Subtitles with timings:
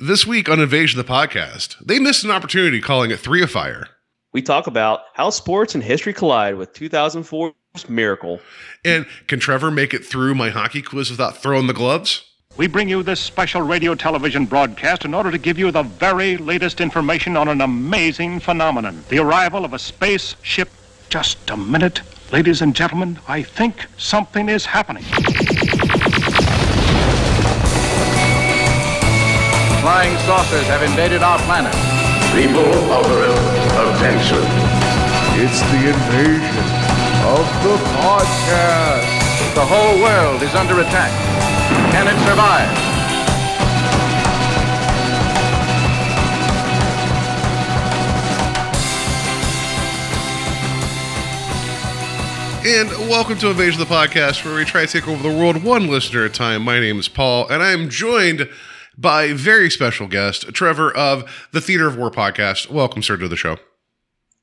[0.00, 3.50] This week on Invasion of the Podcast, they missed an opportunity calling it Three of
[3.50, 3.88] Fire.
[4.32, 8.38] We talk about how sports and history collide with 2004's Miracle.
[8.84, 12.24] And can Trevor make it through my hockey quiz without throwing the gloves?
[12.56, 16.36] We bring you this special radio television broadcast in order to give you the very
[16.36, 20.68] latest information on an amazing phenomenon the arrival of a spaceship.
[21.08, 25.02] Just a minute, ladies and gentlemen, I think something is happening.
[29.88, 31.72] Flying saucers have invaded our planet.
[32.36, 34.44] People of Earth, attention.
[35.40, 36.66] It's the invasion
[37.24, 39.54] of the podcast.
[39.54, 41.10] The whole world is under attack.
[41.90, 42.68] Can it survive?
[52.66, 55.64] And welcome to Invasion of the Podcast, where we try to take over the world
[55.64, 56.62] one listener at a time.
[56.62, 58.50] My name is Paul, and I am joined
[58.98, 62.68] by very special guest, Trevor of the Theater of War podcast.
[62.70, 63.56] Welcome, sir, to the show.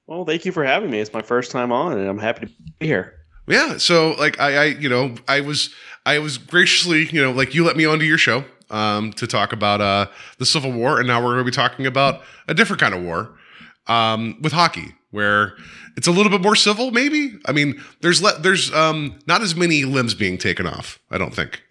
[0.08, 1.00] Well, thank you for having me.
[1.00, 3.14] It's my first time on, and I'm happy to be here.
[3.48, 5.70] Yeah, so like I, I you know, I was
[6.06, 9.52] I was graciously, you know, like you let me onto your show um, to talk
[9.54, 10.08] about uh,
[10.40, 13.04] the Civil War, and now we're going to be talking about a different kind of
[13.04, 13.36] war
[13.88, 15.56] um, with hockey, where
[15.98, 16.92] it's a little bit more civil.
[16.92, 21.00] Maybe I mean, there's le- there's um, not as many limbs being taken off.
[21.12, 21.62] I don't think.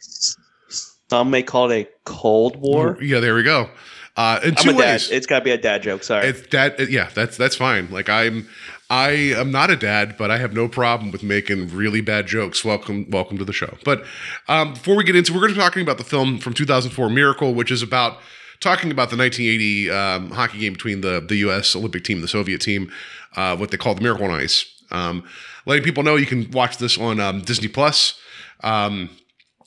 [1.14, 2.98] Some may call it a Cold War.
[3.00, 3.70] Yeah, there we go.
[4.16, 4.78] Uh, in I'm two a dad.
[4.78, 5.10] ways.
[5.12, 6.02] It's got to be a dad joke.
[6.02, 6.26] Sorry.
[6.26, 7.88] It's that yeah, that's that's fine.
[7.92, 8.48] Like I'm
[8.90, 12.64] I am not a dad, but I have no problem with making really bad jokes.
[12.64, 13.76] Welcome welcome to the show.
[13.84, 14.04] But
[14.48, 17.08] um, before we get into we're going to be talking about the film from 2004
[17.10, 18.18] Miracle, which is about
[18.58, 22.60] talking about the 1980 um, hockey game between the the US Olympic team, the Soviet
[22.60, 22.90] team,
[23.36, 24.66] uh, what they call the Miracle on Ice.
[24.90, 25.22] Um,
[25.64, 28.18] letting people know you can watch this on um, Disney Plus.
[28.64, 29.10] Um,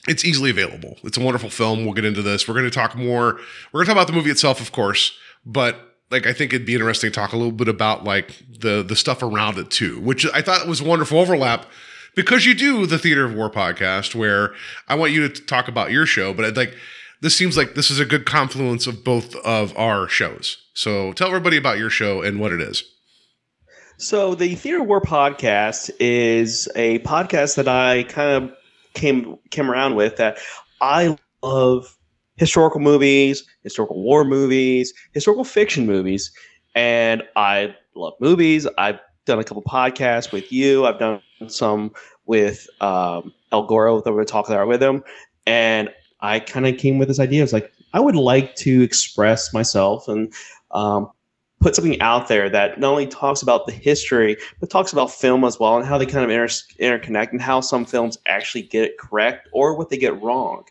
[0.08, 0.97] it's easily available.
[1.03, 1.86] It's a wonderful film.
[1.86, 2.47] We'll get into this.
[2.47, 3.39] We're going to talk more.
[3.72, 6.66] We're going to talk about the movie itself, of course, but like I think it'd
[6.66, 10.00] be interesting to talk a little bit about like the the stuff around it too,
[10.00, 11.66] which I thought was a wonderful overlap
[12.16, 14.53] because you do the Theater of War podcast where
[14.88, 16.75] I want you to talk about your show, but I'd like
[17.22, 20.57] this seems like this is a good confluence of both of our shows.
[20.73, 22.84] So tell everybody about your show and what it is.
[24.00, 28.56] So the Theater of War podcast is a podcast that I kind of
[28.97, 30.40] came came around with that
[30.81, 31.97] I love
[32.35, 36.31] historical movies, historical war movies, historical fiction movies,
[36.75, 38.68] and I love movies.
[38.78, 40.85] I've done a couple podcasts with you.
[40.85, 41.94] I've done some
[42.25, 45.03] with um, El Goro that we're talking with him,
[45.46, 47.44] and I kind of came with this idea.
[47.44, 50.34] It's like I would like to express myself and
[50.72, 51.09] um,
[51.67, 55.44] put something out there that not only talks about the history but talks about film
[55.44, 56.47] as well and how they kind of inter-
[56.79, 60.63] interconnect and how some films actually get it correct or what they get wrong.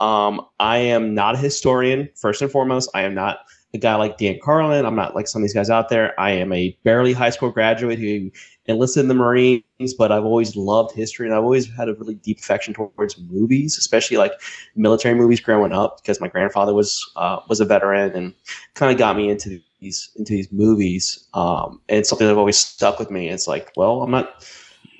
[0.00, 2.88] Um, I am not a historian, first and foremost.
[2.94, 3.40] I am not
[3.74, 4.86] a guy like Dan Carlin.
[4.86, 6.18] I'm not like some of these guys out there.
[6.18, 8.30] I am a barely high school graduate who
[8.64, 12.14] enlisted in the Marines, but I've always loved history and I've always had a really
[12.14, 14.32] deep affection towards movies, especially like
[14.74, 18.32] military movies growing up because my grandfather was uh, was a veteran and
[18.72, 21.28] kind of got me into these into these movies.
[21.34, 23.28] Um, and it's something that always stuck with me.
[23.28, 24.46] It's like, well, I'm not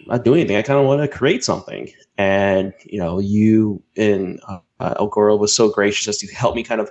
[0.07, 0.57] not doing anything.
[0.57, 1.91] I kind of want to create something.
[2.17, 6.63] And you know, you and uh, El Goro was so gracious as to help me
[6.63, 6.91] kind of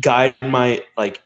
[0.00, 1.22] guide my like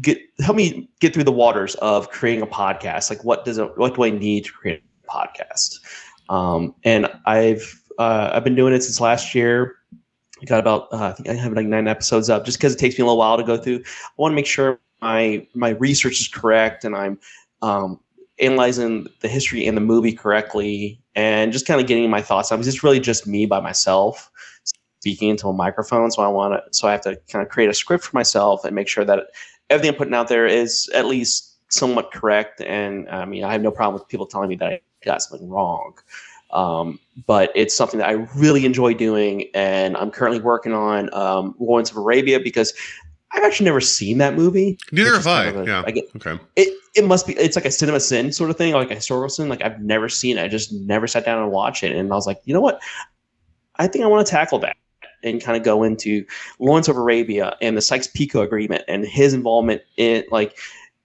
[0.00, 3.10] get help me get through the waters of creating a podcast.
[3.10, 5.78] Like, what does it, what do I need to create a podcast?
[6.28, 9.76] Um, and I've uh, I've been doing it since last year.
[10.40, 12.78] I got about uh, I think I have like nine episodes up, just because it
[12.78, 13.78] takes me a little while to go through.
[13.78, 17.18] I want to make sure my my research is correct and I'm
[17.62, 18.00] um,
[18.40, 22.52] analyzing the history and the movie correctly, and just kind of getting my thoughts.
[22.52, 24.30] I was just really just me by myself
[25.00, 26.10] speaking into a microphone.
[26.10, 28.64] So I want to, so I have to kind of create a script for myself
[28.64, 29.28] and make sure that
[29.70, 32.60] everything I'm putting out there is at least somewhat correct.
[32.60, 35.48] And I mean, I have no problem with people telling me that I got something
[35.48, 35.94] wrong.
[36.50, 41.54] Um, but it's something that I really enjoy doing, and I'm currently working on um,
[41.58, 42.72] Lawrence of Arabia because
[43.32, 44.78] I've actually never seen that movie.
[44.90, 45.44] Neither have I.
[45.44, 45.82] kind of a- yeah.
[45.86, 46.40] I get, okay.
[46.56, 49.28] it it must be it's like a cinema sin sort of thing, like a historical
[49.28, 49.48] sin.
[49.48, 50.42] Like I've never seen it.
[50.44, 51.92] I just never sat down and watched it.
[51.94, 52.80] And I was like, you know what?
[53.76, 54.76] I think I want to tackle that
[55.22, 56.24] and kind of go into
[56.58, 60.56] Lawrence of Arabia and the Sykes-Picot Agreement and his involvement in like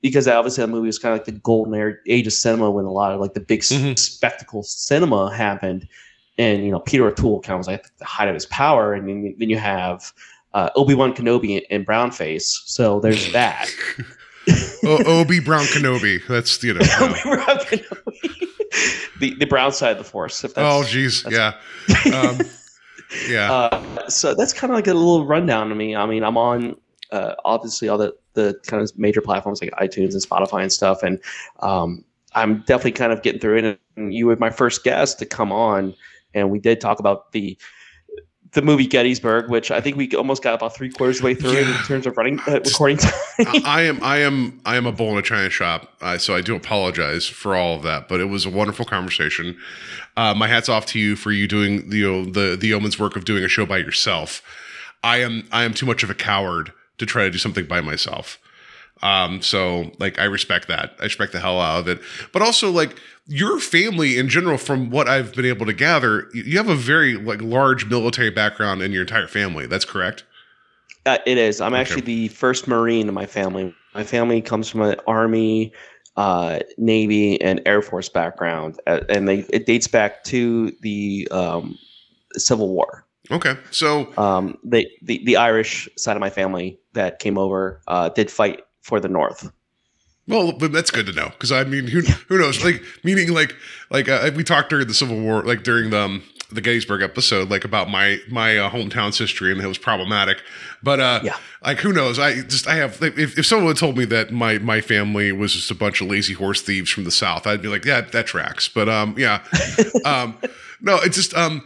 [0.02, 2.92] because obviously that movie was kind of like the golden age of cinema when a
[2.92, 3.98] lot of like the big Mhm.
[3.98, 5.88] spectacle cinema happened.
[6.38, 9.08] And you know, Peter O'Toole kind of was like the height of his power, and
[9.08, 10.12] then you have
[10.54, 12.62] uh, Obi Wan Kenobi in brownface.
[12.66, 13.70] So there's that.
[14.86, 16.26] o- Obi Brown Kenobi.
[16.28, 16.82] That's you know.
[16.82, 19.20] uh, Obi-Wan Kenobi.
[19.20, 20.44] the the brown side of the force.
[20.58, 21.54] Oh geez, yeah.
[22.14, 22.40] Um,
[23.30, 23.52] Yeah.
[23.54, 25.96] Uh, so that's kind of like a little rundown to me.
[25.96, 26.76] I mean, I'm on
[27.12, 31.04] uh, obviously all the the kind of major platforms like iTunes and Spotify and stuff,
[31.04, 31.20] and
[31.60, 32.04] um,
[32.34, 33.80] I'm definitely kind of getting through it.
[33.98, 35.94] And you were my first guest to come on,
[36.34, 37.56] and we did talk about the
[38.54, 41.36] the movie Gettysburg, which I think we almost got about three quarters of the way
[41.36, 43.14] through it in terms of running uh, recording time.
[43.40, 46.36] I I am I am I am a bull in a china shop, uh, so
[46.36, 48.08] I do apologize for all of that.
[48.08, 49.58] But it was a wonderful conversation.
[50.16, 53.00] Uh, my hats off to you for you doing the you know, the the yeoman's
[53.00, 54.42] work of doing a show by yourself.
[55.04, 57.82] I am I am too much of a coward to try to do something by
[57.82, 58.40] myself.
[59.02, 60.96] Um, so like I respect that.
[61.00, 62.00] I respect the hell out of it.
[62.32, 62.98] But also like
[63.28, 67.16] your family in general, from what I've been able to gather, you- have a very
[67.16, 69.66] like large military background in your entire family.
[69.68, 70.24] That's correct.
[71.06, 71.60] Uh, it is.
[71.60, 71.82] I'm Okay.
[71.82, 73.74] actually the first Marine in my family.
[73.94, 75.74] My family comes from an Army,
[76.16, 81.78] uh, Navy, and Air Force background, uh, and they it dates back to the um,
[82.38, 83.06] Civil War.
[83.32, 83.56] Okay.
[83.72, 88.32] So Um, they, the the Irish side of my family that came over uh, did
[88.32, 89.52] fight for the North.
[90.28, 92.64] Well, but that's good to know because I mean, who who knows?
[92.64, 93.56] Like, meaning like
[93.90, 97.50] like uh, we talked during the Civil War, like during the um, the Gettysburg episode,
[97.50, 100.38] like about my my uh, hometown's history, and it was problematic.
[100.82, 101.36] But uh, Yeah.
[101.66, 102.20] like who knows?
[102.20, 105.52] I just I have like, if if someone told me that my my family was
[105.54, 108.26] just a bunch of lazy horse thieves from the South, I'd be like, yeah, that
[108.26, 108.70] tracks.
[108.70, 109.44] But um, yeah,
[110.06, 110.38] um,
[110.80, 111.66] no, it's just um.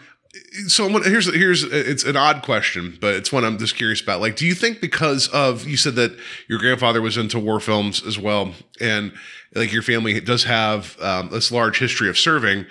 [0.67, 4.21] So here's here's it's an odd question, but it's one I'm just curious about.
[4.21, 6.17] Like, do you think because of you said that
[6.47, 9.13] your grandfather was into war films as well, and
[9.55, 12.65] like your family does have um, this large history of serving,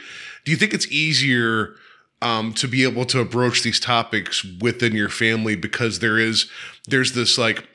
[0.45, 1.77] do you think it's easier
[2.23, 6.51] um, to be able to broach these topics within your family because there is
[6.89, 7.67] there's this like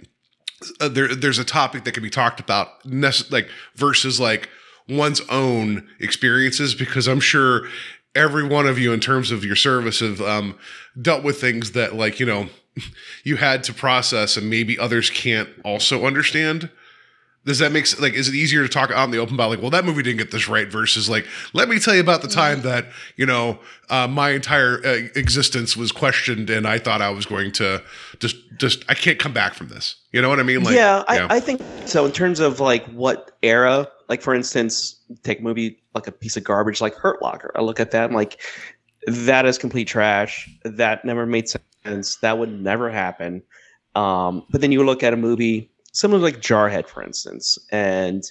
[0.79, 4.49] uh, there there's a topic that can be talked about nece- like versus like
[4.89, 7.67] one's own experiences because I'm sure
[8.15, 10.57] every one of you in terms of your service have um,
[11.01, 12.49] dealt with things that like you know
[13.23, 16.69] you had to process and maybe others can't also understand.
[17.43, 17.99] Does that make?
[17.99, 20.03] Like, is it easier to talk out in the open about like, well, that movie
[20.03, 22.85] didn't get this right versus like, let me tell you about the time that
[23.15, 23.57] you know
[23.89, 27.81] uh, my entire uh, existence was questioned and I thought I was going to
[28.19, 29.95] just just I can't come back from this.
[30.11, 30.63] You know what I mean?
[30.63, 32.05] Like, yeah, I, I think so.
[32.05, 36.37] In terms of like what era, like for instance, take a movie like a piece
[36.37, 37.51] of garbage like Hurt Locker.
[37.55, 38.39] I look at that and like
[39.07, 40.47] that is complete trash.
[40.63, 42.17] That never made sense.
[42.17, 43.41] That would never happen.
[43.95, 48.23] Um, but then you look at a movie similar like Jarhead, for instance, and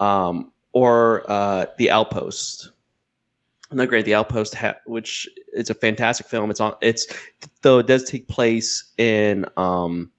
[0.00, 2.70] um, or uh, The Outpost.
[3.72, 4.04] Not great.
[4.04, 6.50] The Outpost, ha- which it's a fantastic film.
[6.50, 6.74] It's on.
[6.80, 7.06] It's
[7.62, 10.10] though it does take place in um,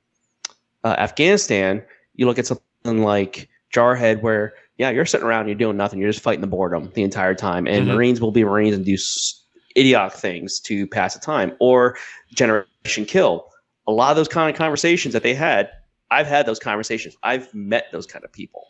[0.83, 1.83] uh, Afghanistan.
[2.15, 6.09] You look at something like Jarhead, where yeah, you're sitting around, you're doing nothing, you're
[6.09, 7.93] just fighting the boredom the entire time, and Mhm.
[7.93, 9.43] Marines will be Marines and do s-
[9.77, 11.53] idiotic things to pass the time.
[11.59, 11.97] Or
[12.33, 13.47] Generation Kill.
[13.87, 15.69] A lot of those kind of conversations that they had,
[16.11, 17.15] I've had those conversations.
[17.23, 18.67] I've met those kind of people.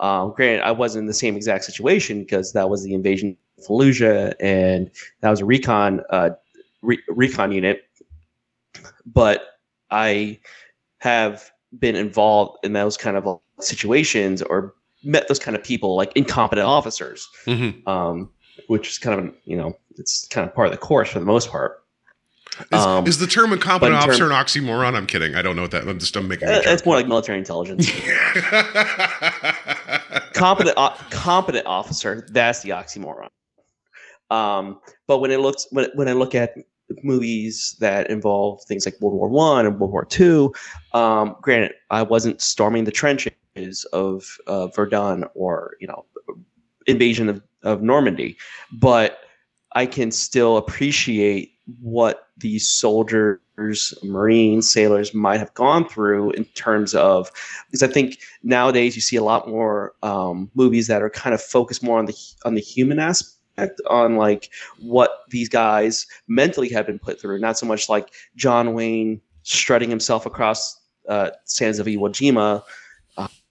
[0.00, 3.64] Um, granted, I wasn't in the same exact situation because that was the invasion of
[3.64, 4.90] Fallujah, and
[5.20, 6.30] that was a recon uh,
[6.82, 7.84] re- recon unit.
[9.06, 9.42] But
[9.90, 10.40] I
[10.98, 16.12] have been involved in those kind of situations or met those kind of people, like
[16.16, 17.86] incompetent officers, Mhm.
[17.86, 18.30] um,
[18.68, 21.26] which is kind of you know it's kind of part of the course for the
[21.26, 21.83] most part.
[22.72, 24.94] Is, Um, is the term incompetent term- officer an oxymoron?
[24.94, 25.34] I'm kidding.
[25.34, 25.88] I don't know what that.
[25.88, 26.48] I'm just I'm making.
[26.48, 27.90] Uh, it's more like military intelligence.
[30.34, 33.28] competent o- competent officer that's the oxymoron
[34.30, 36.54] um but when it looks when, when i look at
[37.02, 40.52] movies that involve things like world war one and world war two
[40.92, 46.04] um granted i wasn't storming the trenches of uh, verdun or you know
[46.86, 48.36] invasion of, of normandy
[48.72, 49.20] but
[49.72, 56.94] i can still appreciate what these soldiers marines sailors might have gone through in terms
[56.94, 57.30] of
[57.66, 61.40] because i think nowadays you see a lot more um, movies that are kind of
[61.40, 66.86] focused more on the on the human aspect on like what these guys mentally have
[66.86, 71.86] been put through not so much like john wayne strutting himself across uh, sands of
[71.86, 72.62] iwo jima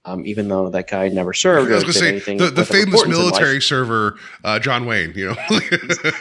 [0.05, 2.37] um, even though that guy never served I was or going to did say anything
[2.37, 3.31] the, the famous importance in life.
[3.31, 5.13] military server uh, John Wayne.
[5.15, 5.59] You know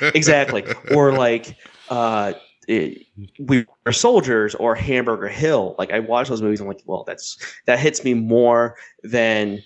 [0.15, 1.57] exactly or like
[1.89, 2.33] uh
[2.69, 3.07] it,
[3.41, 7.37] we were soldiers or hamburger hill like i watch those movies i'm like well that's
[7.67, 9.61] that hits me more than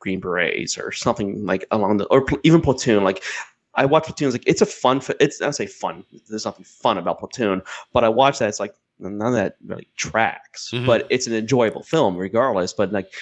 [0.00, 3.22] green berets or something like along the or pl- even platoon like
[3.76, 6.98] i watch platoon it's like it's a fun it's i say fun there's nothing fun
[6.98, 7.62] about platoon
[7.92, 10.86] but i watch that it's like none of that really tracks Mhm.
[10.86, 13.12] but it's an enjoyable film regardless but like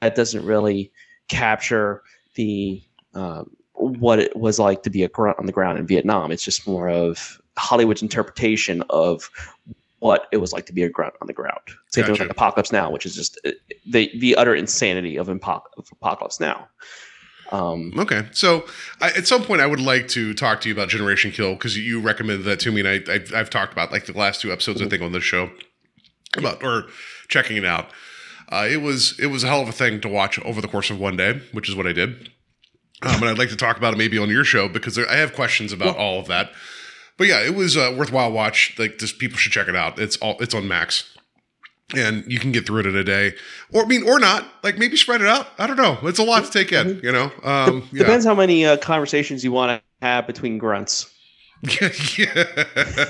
[0.00, 0.92] that doesn't really
[1.28, 2.02] capture
[2.36, 2.80] the
[3.14, 6.30] um, what it was like to be a grunt on the ground in Vietnam.
[6.30, 9.30] It's just more of Hollywood's interpretation of
[10.00, 11.60] what it was like to be a grunt on the ground.
[11.88, 12.28] Same thing with Gotcha.
[12.28, 13.50] like Apocalypse Now, which is just uh,
[13.86, 16.68] the the utter insanity of, Impo- of Apocalypse Now.
[17.50, 18.66] Um, Okay, so
[19.00, 21.76] I, at some point I would like to talk to you about Generation Kill because
[21.76, 24.52] you recommended that to me, and I, I I've talked about like the last two
[24.52, 25.50] episodes I think on this show
[26.36, 26.84] about or
[27.28, 27.88] checking it out.
[28.50, 30.90] Uh, it was it was a hell of a thing to watch over the course
[30.90, 32.30] of one day, which is what I did.
[33.02, 35.32] Um, and I'd like to talk about it maybe on your show because I have
[35.32, 36.50] questions about all of that.
[37.18, 38.74] But yeah, it was a worthwhile watch.
[38.78, 39.98] Like, just people should check it out.
[39.98, 41.14] It's all it's on Max,
[41.94, 43.34] and you can get through it in a day,
[43.72, 44.46] or I mean, or not.
[44.62, 45.48] Like maybe spread it out.
[45.58, 45.98] I don't know.
[46.04, 47.00] It's a lot to take in.
[47.02, 47.30] You know.
[47.42, 48.04] Um, yeah.
[48.04, 51.12] Depends how many uh, conversations you want to have between grunts.
[51.62, 51.88] Yeah,
[52.18, 53.04] yeah.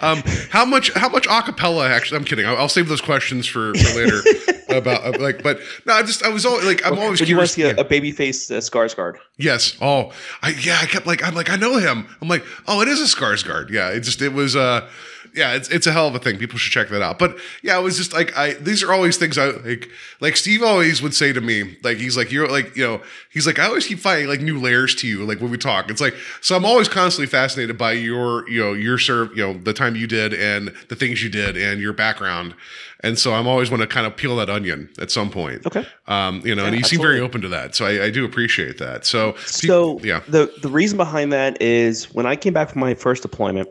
[0.00, 0.92] um, how much?
[0.92, 1.88] How much acapella?
[1.88, 2.46] Actually, I'm kidding.
[2.46, 4.20] I'll, I'll save those questions for, for later.
[4.68, 7.36] about uh, like, but no, I just I was all like, I'm always Would you
[7.36, 7.72] want curious.
[7.72, 9.16] to see a, a baby face uh, Skarsgård?
[9.38, 9.76] Yes.
[9.80, 10.12] Oh,
[10.42, 10.78] I yeah.
[10.80, 12.06] I kept like I'm like I know him.
[12.20, 13.70] I'm like oh, it is a Skarsgård.
[13.70, 13.90] Yeah.
[13.90, 14.88] It just it was uh
[15.36, 15.54] yeah.
[15.54, 16.38] It's it's a hell of a thing.
[16.38, 17.18] People should check that out.
[17.18, 19.88] But yeah, it was just like I these are always things I like.
[20.20, 23.46] Like Steve always would say to me like he's like you're like you know he's
[23.46, 25.90] like I always keep finding like new layers to you like when we talk.
[25.90, 29.52] It's like so I'm always constantly fascinated by your you know your serve you know
[29.58, 32.54] the time you did and the things you did and your background.
[33.00, 35.66] And so I'm always want to kind of peel that onion at some point.
[35.66, 35.86] Okay.
[36.08, 37.74] Um, you know, and Yeah, you seem very open to that.
[37.74, 39.04] So I, I do appreciate that.
[39.04, 40.22] So, pe- So yeah.
[40.26, 43.68] the the reason behind that is when I came back from my first deployment,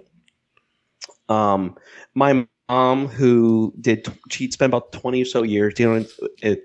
[1.30, 1.76] um,
[2.14, 6.06] my mom who did she'd spent about twenty or so years dealing
[6.44, 6.60] with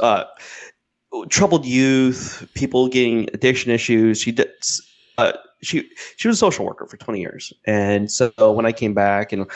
[0.00, 0.24] uh,
[1.28, 4.20] troubled youth, people getting addiction issues.
[4.20, 4.50] She did.
[5.18, 8.92] Uh, she she was a social worker for 20 years and so when i came
[8.92, 9.46] back and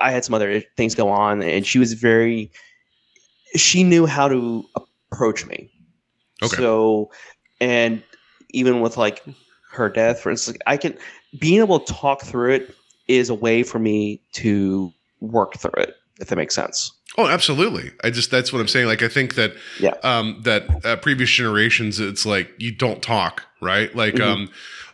[0.00, 2.50] i had some other things go on and she was very
[3.56, 4.64] she knew how to
[5.10, 5.68] approach me
[6.42, 6.56] Okay.
[6.56, 7.10] so
[7.60, 8.02] and
[8.50, 9.24] even with like
[9.72, 10.96] her death for instance i can
[11.38, 12.74] being able to talk through it
[13.10, 17.90] is a way for me to work through it if that makes sense Oh, absolutely.
[18.04, 18.86] I just that's what I'm saying.
[18.86, 19.94] Like I think that Yeah.
[20.04, 23.92] um that uh, previous generations it's like you don't talk, right?
[23.96, 24.22] Like Mhm.
[24.32, 24.48] um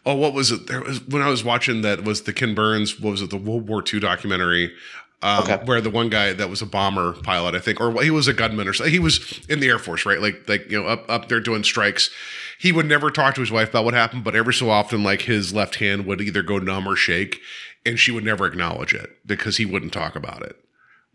[0.06, 0.66] oh what was it?
[0.66, 3.36] There was when I was watching that was the Ken Burns, what was it, the
[3.36, 4.72] World War II documentary.
[5.22, 5.58] Um, Okay.
[5.66, 8.32] where the one guy that was a bomber pilot, I think, or he was a
[8.34, 8.92] gunman or something.
[8.92, 10.20] He was in the Air Force, right?
[10.20, 12.08] Like, like you know, up up there doing strikes.
[12.58, 15.22] He would never talk to his wife about what happened, but every so often, like
[15.22, 17.40] his left hand would either go numb or shake,
[17.86, 20.56] and she would never acknowledge it because he wouldn't talk about it.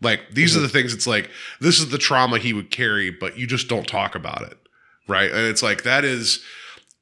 [0.00, 0.92] Like these are the things.
[0.92, 4.42] It's like this is the trauma he would carry, but you just don't talk about
[4.42, 4.58] it,
[5.06, 5.30] right?
[5.30, 6.42] And it's like that is.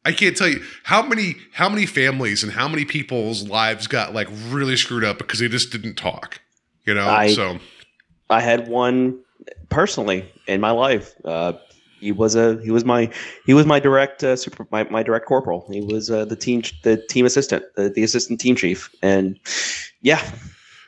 [0.05, 4.15] I can't tell you how many how many families and how many people's lives got
[4.15, 6.41] like really screwed up because they just didn't talk.
[6.87, 7.59] You know, I- so
[8.31, 9.19] I had one
[9.69, 11.15] personally in my life.
[11.25, 11.55] Uh,
[12.01, 13.11] he was a he was my
[13.47, 15.67] he was my direct uh, super my, my direct corporal.
[15.71, 19.39] He was uh, the team the team assistant the, the assistant team chief and
[20.01, 20.23] yeah.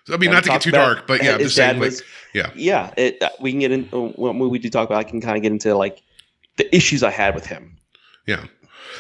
[0.05, 2.03] So, I mean, not to get too dark, but yeah, his just saying, dad like,
[2.35, 2.51] yeah.
[2.57, 2.93] yeah.
[2.97, 4.99] It, uh, we can get in when we do talk about.
[4.99, 6.03] I can kind of get into like
[6.57, 7.77] the issues I had with him.
[8.27, 8.47] yeah.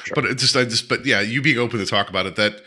[0.04, 0.14] Sure.
[0.14, 2.60] But it just, I just, but yeah, you being open to talk about it, that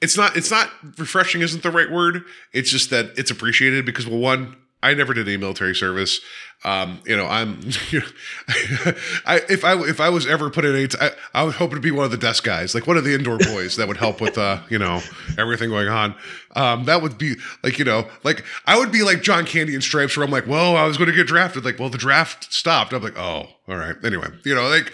[0.00, 2.24] it's not, it's not refreshing, isn't the right word.
[2.52, 6.20] It's just that it's appreciated because, well, one, I never did any military service.
[6.62, 7.60] Um, you know, I'm,
[7.90, 8.00] you
[8.46, 8.92] know,
[9.26, 11.80] I if I if I was ever put in a, I, I would hope to
[11.80, 14.20] be one of the desk guys, like one of the indoor boys that would help
[14.20, 15.00] with, uh, you know,
[15.38, 16.14] everything going on.
[16.54, 19.80] Um, that would be like, you know, like I would be like John Candy in
[19.80, 21.64] Stripes, where I'm like, well, I was going to get drafted.
[21.64, 22.92] Like, well, the draft stopped.
[22.92, 23.96] I'm like, oh, all right.
[24.04, 24.92] Anyway, you know, like,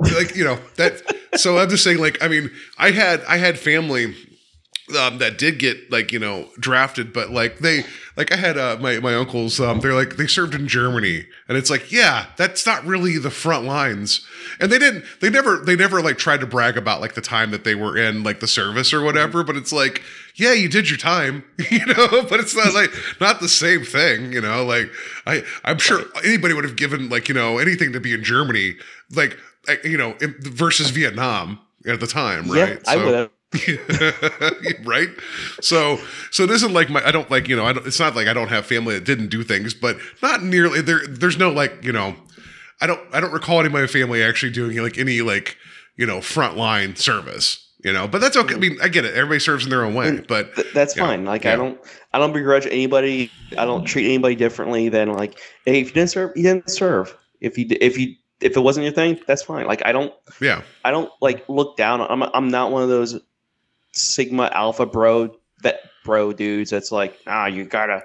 [0.00, 1.02] like you know that.
[1.36, 4.14] So I'm just saying, like, I mean, I had I had family
[4.96, 7.84] um, that did get like you know drafted, but like they
[8.16, 9.60] like I had uh, my my uncles.
[9.60, 13.30] Um, they're like they served in Germany, and it's like yeah, that's not really the
[13.30, 14.26] front lines.
[14.60, 15.04] And they didn't.
[15.20, 15.58] They never.
[15.58, 18.40] They never like tried to brag about like the time that they were in like
[18.40, 19.44] the service or whatever.
[19.44, 20.02] But it's like
[20.38, 22.22] yeah, you did your time, you know.
[22.22, 22.90] But it's not like
[23.20, 24.64] not the same thing, you know.
[24.64, 24.90] Like
[25.26, 28.76] I I'm sure anybody would have given like you know anything to be in Germany,
[29.12, 29.38] like
[29.84, 32.80] you know versus Vietnam at the time, right?
[32.84, 33.30] Yeah, I would have.
[34.84, 35.08] right
[35.62, 35.98] so
[36.30, 38.28] so it isn't like my i don't like you know i don't it's not like
[38.28, 41.82] i don't have family that didn't do things but not nearly there there's no like
[41.82, 42.14] you know
[42.82, 45.56] i don't i don't recall any of my family actually doing like any like
[45.96, 49.40] you know frontline service you know but that's okay i mean i get it everybody
[49.40, 51.24] serves in their own way mm, but Th- that's fine.
[51.24, 51.54] Like yeah.
[51.54, 51.80] I don't,
[52.12, 53.30] I don't begrudge anybody.
[53.56, 57.16] I don't treat anybody differently than like, hey, if you didn't serve, you didn't serve.
[57.40, 59.66] If you, if you, if it wasn't your thing, that's fine.
[59.66, 62.00] Like I don't, yeah I don't like look down.
[62.00, 63.20] I'm, I'm not one of those
[63.98, 65.30] sigma alpha bro
[65.62, 66.70] that bro dudes.
[66.70, 68.02] That's like, ah, you gotta,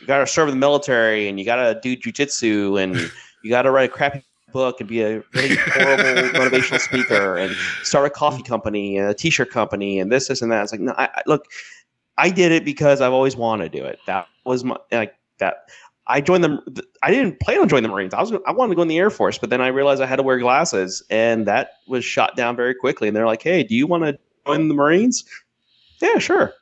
[0.00, 2.96] you gotta serve in the military and you gotta do jujitsu and
[3.44, 4.22] you gotta write a crappy
[4.52, 6.04] book and be a really horrible
[6.38, 10.50] motivational speaker and start a coffee company and a t-shirt company and this, this, and
[10.50, 10.62] that.
[10.62, 11.46] It's like, no, I, I look,
[12.16, 13.98] I did it because I've always wanted to do it.
[14.06, 15.68] That was my like that.
[16.06, 16.60] I joined them.
[17.02, 18.14] I didn't plan on joining the Marines.
[18.14, 20.06] I was I wanted to go in the Air Force, but then I realized I
[20.06, 23.08] had to wear glasses, and that was shot down very quickly.
[23.08, 25.24] And they're like, "Hey, do you want to join the Marines?"
[26.00, 26.52] Yeah, sure.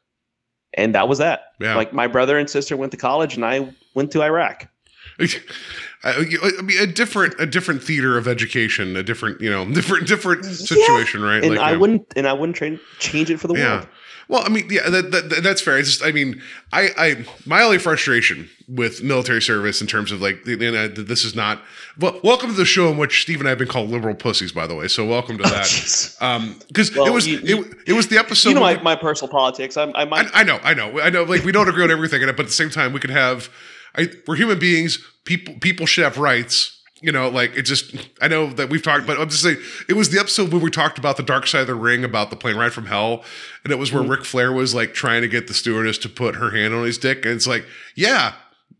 [0.75, 1.53] And that was that.
[1.61, 1.75] Yeah.
[1.77, 4.69] Like my brother and sister went to college, and I went to Iraq.
[5.21, 6.27] I
[6.59, 10.45] I mean, a different, a different theater of education, a different, you know, different, different
[10.45, 11.45] situation, right?
[11.45, 11.77] And I yeah.
[11.77, 13.77] wouldn't, and I wouldn't train, change it for the Yeah.
[13.77, 13.89] world.
[14.29, 15.79] Well, I mean, yeah, that, that, that's fair.
[15.79, 16.41] It's just, I mean,
[16.73, 21.25] I, I, my only frustration with military service in terms of like, you know, this
[21.25, 21.61] is not.
[21.99, 24.53] Well, welcome to the show in which Steve and I have been called liberal pussies,
[24.53, 24.89] by the way.
[24.89, 25.65] So welcome to that.
[25.65, 26.21] Jeez.
[26.23, 28.51] Um, because Well, it was, you- it, it was the episode.
[28.51, 29.77] you know my, my personal politics.
[29.77, 30.27] I'm, I might.
[30.35, 31.25] I, I know, I know, I know.
[31.25, 33.49] Like we don't agree on everything but at the same time, we could have.
[33.97, 34.99] I, we're human beings.
[35.25, 36.82] People, people should have rights.
[37.03, 37.95] You know, like it just.
[38.21, 39.57] I know that we've talked, but I'm just saying
[39.89, 42.31] it was the episode where we talked about the dark side of the ring, about
[42.31, 43.25] the plane ride from hell,
[43.65, 43.99] and it was Mm-hmm.
[44.09, 46.85] where Ric Flair was like trying to get the stewardess to put her hand on
[46.85, 47.67] his dick, and it's like,
[47.97, 48.35] yeah,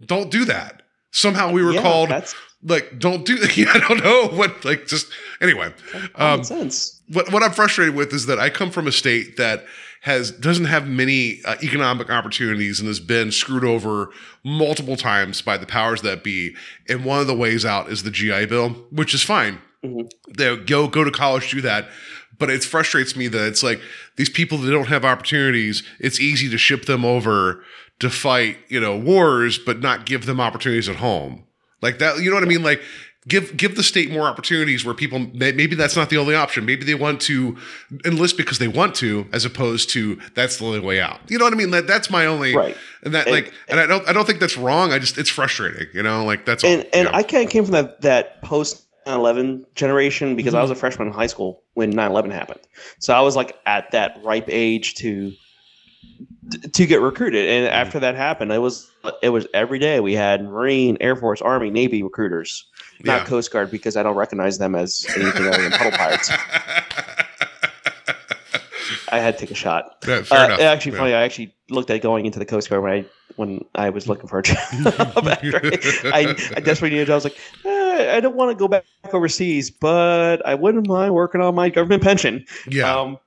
[0.07, 0.83] don't do that.
[1.11, 3.37] Somehow we were Yeah, called that's like, don't do.
[3.57, 4.65] Yeah, I don't know what.
[4.65, 5.09] Like, just
[5.41, 5.75] anyway.
[6.15, 7.03] Um, sense.
[7.09, 9.67] what what I'm frustrated with is that I come from a state that
[10.03, 14.11] has doesn't have many uh, economic opportunities and has been screwed over
[14.45, 16.55] multiple times by the powers that be.
[16.89, 19.59] And one of the ways out is the GI Bill, which is fine.
[19.85, 20.11] Mhm.
[20.37, 21.89] They go go to college, do that.
[22.39, 23.81] But it frustrates me that it's like
[24.17, 25.85] these people that don't have opportunities.
[26.01, 27.63] It's easy to ship them over
[28.01, 31.45] to fight, you know, wars, but not give them opportunities at home.
[31.81, 32.65] Like that, you know what I mean?
[32.65, 32.83] Like
[33.29, 36.65] give give the state more opportunities where people maybe that's not the only option.
[36.67, 37.57] Maybe they want to
[38.05, 41.21] enlist because they want to, as opposed to that's the only way out.
[41.29, 41.71] You know what I mean?
[41.71, 42.77] That that's my only Right.
[43.05, 44.93] And that And- like, and I don't I don't think that's wrong.
[44.93, 45.87] I just it's frustrating.
[45.95, 46.71] You know, like that's all.
[46.71, 47.11] and and you know?
[47.13, 50.63] I kind of came from that that post 9/11 generation because I Mm-hmm.
[50.63, 52.61] was a freshman in high school when 9/11 happened.
[53.01, 55.33] So I was like at that ripe age to
[56.73, 57.49] to get recruited.
[57.49, 57.75] And Mm-hmm.
[57.75, 58.91] after that happened, it was
[59.23, 62.65] it was every day we had Marine, Air Force, Army, Navy recruiters,
[63.01, 63.25] not Yeah.
[63.25, 66.31] Coast Guard because I don't recognize them as anything other than puddle pirates.
[69.11, 69.97] I had to take a shot.
[70.07, 70.59] Yeah, fair Uh.
[70.59, 70.99] Actually, Yeah.
[70.99, 71.15] funny.
[71.15, 73.05] I actually looked at going into the Coast Guard when I
[73.37, 74.57] when I was looking for a job.
[74.73, 77.13] I, I desperately needed a job.
[77.13, 81.15] I was like, eh, I don't want to go back overseas, but I wouldn't mind
[81.15, 82.45] working on my government pension.
[82.69, 82.95] Yeah.
[82.95, 83.19] Um,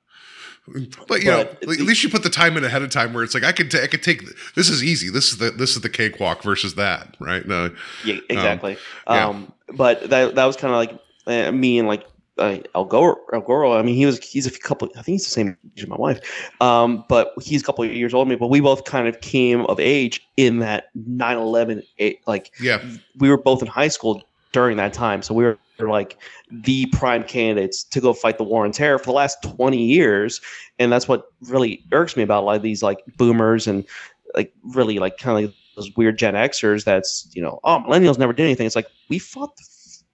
[1.08, 3.34] But you know, at least you put the time in ahead of time where it's
[3.36, 4.23] like I could ta- I could take
[4.56, 5.10] this is easy.
[5.12, 7.47] This is the this is the cakewalk versus that, right?
[7.47, 7.69] No,
[8.04, 8.78] yeah, exactly.
[9.08, 9.28] yeah.
[9.28, 12.06] Um, but that that was kind of like uh, me and like
[12.38, 13.17] uh, El Goro.
[13.34, 13.78] El Goro.
[13.78, 14.89] I mean, he was he's a couple.
[14.97, 16.51] I think he's the same age as my wife.
[16.62, 18.39] Um, but he's a couple of years older than me.
[18.39, 22.84] But we both kind of came of age in that 9-11, eh, like yeah,
[23.17, 25.21] we were both in high school during that time.
[25.21, 26.17] So we were like
[26.49, 30.41] the prime candidates to go fight the war on terror for the last 20 years.
[30.80, 33.86] And that's what really irks me about a lot of these like boomers and
[34.34, 38.18] like really like kind of like those weird Gen Xers that's, you know, oh, millennials
[38.18, 38.66] never did anything.
[38.66, 39.64] It's like we fought the,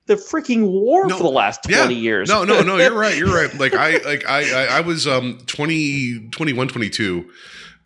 [0.07, 1.99] the freaking war No, for the last 20 yeah.
[1.99, 2.29] years.
[2.29, 3.17] No, no, no, you're right.
[3.17, 3.53] You're right.
[3.57, 7.29] Like I like I I, I was um 20 21 22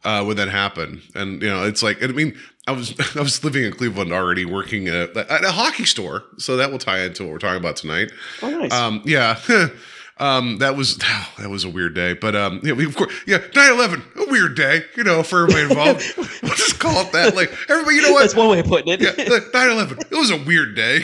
[0.04, 1.02] uh when that happened.
[1.14, 4.46] And you know, it's like I mean, I was I was living in Cleveland already
[4.46, 6.24] working at, at a hockey store.
[6.38, 8.12] So that will tie into what we're talking about tonight.
[8.42, 8.74] oh, nice.
[8.74, 9.40] Um, yeah.
[10.18, 10.98] Um, that was
[11.38, 14.56] that was a weird day, but um, yeah, we of course, yeah, 9-11, a weird
[14.56, 16.18] day, you know, for everybody involved.
[16.18, 17.36] we'll just call it that.
[17.36, 18.22] Like everybody, you know what?
[18.22, 19.02] that's one way of putting it.
[19.02, 20.12] Yeah, 9-11.
[20.12, 21.04] It was a weird day.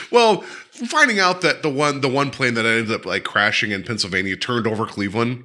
[0.12, 3.82] well, finding out that the one the one plane that ended up like crashing in
[3.82, 5.44] Pennsylvania turned over Cleveland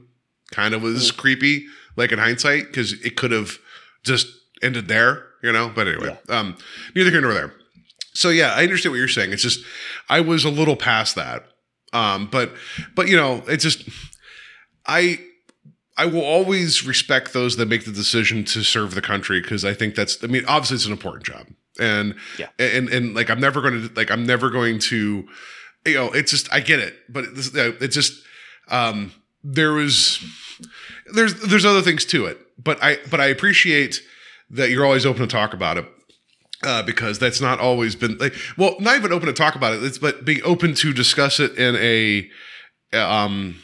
[0.52, 3.58] kind of was creepy, like in hindsight, because it could have
[4.04, 4.28] just
[4.62, 5.72] ended there, you know.
[5.74, 6.56] But anyway, um,
[6.94, 7.54] neither here nor there.
[8.14, 9.32] So yeah, I understand what you're saying.
[9.34, 9.64] It's just
[10.10, 11.46] I was a little past that.
[11.94, 12.52] Um, but
[12.96, 13.88] but you know, it's just
[14.86, 15.20] I
[15.98, 19.74] I will always respect those that make the decision to serve the country because I
[19.74, 21.48] think that's I mean obviously it's an important job
[21.80, 22.48] and Yeah.
[22.60, 25.28] and and like I'm never going to like I'm never going to
[25.86, 28.24] you know it's just I get it but it's, it's just
[28.70, 29.12] um
[29.44, 30.24] there was
[31.14, 34.02] there's there's other things to it but I but I appreciate
[34.50, 35.86] that you're always open to talk about it
[36.64, 39.84] uh, because that's not always been like well not even open to talk about it
[39.84, 42.30] it's but being open to discuss it in a
[42.98, 43.56] um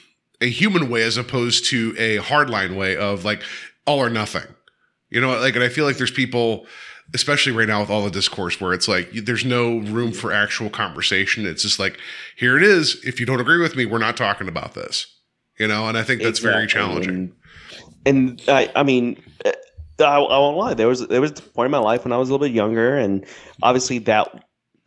[0.41, 3.41] a human way as opposed to a hardline way of like
[3.85, 4.43] all or nothing.
[5.09, 6.65] You know like and i feel like there's people
[7.13, 10.69] especially right now with all the discourse where it's like there's no room for actual
[10.69, 11.45] conversation.
[11.45, 11.97] It's just like
[12.35, 13.01] here it is.
[13.05, 15.07] If you don't agree with me we're not talking about this.
[15.57, 17.33] You know and i think that's very challenging.
[18.05, 19.21] And, and I, I mean,
[19.99, 20.73] I, I won't lie.
[20.73, 22.53] There was there was a point in my life when I was a little bit
[22.53, 23.25] younger, and
[23.63, 24.43] obviously that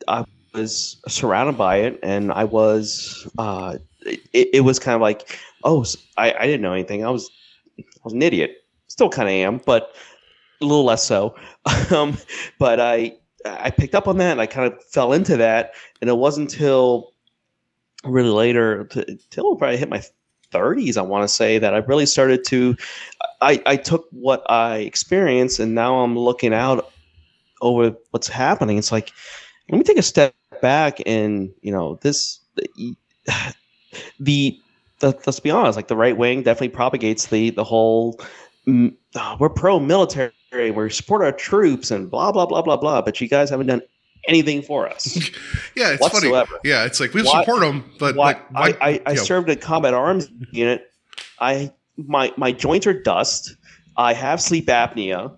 [0.09, 5.39] I was surrounded by it, and I was uh, it, it was kind of like,
[5.65, 5.85] oh,
[6.17, 7.05] I, I didn't know anything.
[7.05, 7.31] I was
[7.79, 8.57] I was an idiot.
[8.89, 9.95] Still kind of am, but
[10.61, 11.35] a little less so.
[11.91, 12.17] Um,
[12.61, 15.73] but I I picked up on that and I kind of fell into that.
[16.01, 17.13] And it wasn't until
[18.05, 18.85] really later,
[19.31, 20.03] till probably hit my
[20.53, 22.77] 30s, I want to say, that I really started to.
[23.41, 26.91] I, I took what I experienced and now I'm looking out
[27.63, 28.79] over what's happening.
[28.79, 29.13] It's like,
[29.71, 32.97] let me take a step back and, you know, this, the,
[34.21, 34.59] the,
[35.01, 38.21] the let's be honest, like the right wing definitely propagates the, the whole,
[38.69, 43.01] oh, we're pro military, we support our troops and blah, blah, blah, blah, blah.
[43.01, 43.83] But you guys haven't done
[44.29, 45.31] anything for us.
[45.77, 46.29] Yeah, it's funny.
[46.65, 48.77] Yeah, it's like we Why- support them, but Why- like why?
[48.81, 50.91] I, I, I served a combat arms unit.
[51.39, 53.57] I my my joints are dust.
[53.97, 55.35] I have sleep apnea.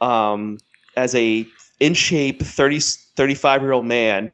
[0.00, 0.58] Um,
[0.96, 1.46] as a
[1.80, 2.80] in shape 30,
[3.16, 4.32] 35 year old man,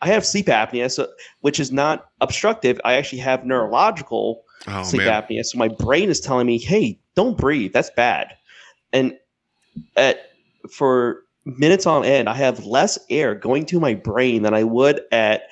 [0.00, 1.08] I have sleep apnea, so
[1.40, 2.80] which is not obstructive.
[2.84, 5.44] I actually have neurological oh sleep man, apnea.
[5.44, 7.72] So my brain is telling me, "Hey, don't breathe.
[7.72, 8.36] That's bad."
[8.92, 9.16] And
[9.96, 10.30] at
[10.70, 15.00] for minutes on end, I have less air going to my brain than I would
[15.12, 15.42] at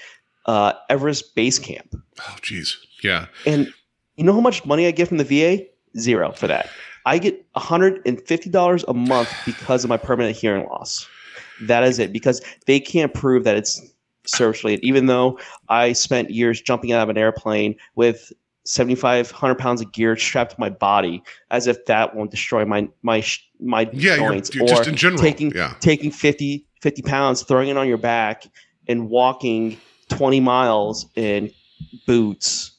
[0.47, 1.95] uh, Everest Base Camp.
[2.21, 3.73] oh jeez, yeah, And
[4.17, 5.65] you know how much money I get from the VA?
[5.99, 6.69] Zero for that.
[7.05, 11.09] I get $150 a month because of my permanent hearing loss.
[11.63, 13.81] That is it, because they can't prove that it's
[14.27, 18.33] service related, even though I spent years jumping out of an airplane with
[18.65, 23.25] 7,500 pounds of gear strapped to my body, as if that won't destroy my my
[23.61, 24.17] my yeah.
[24.17, 24.55] You're, joints.
[24.55, 25.23] you're just in general.
[25.23, 28.45] taking yeah, taking 50, 50 pounds, throwing it on your back,
[28.89, 31.51] and walking 20 miles in
[32.07, 32.73] boots.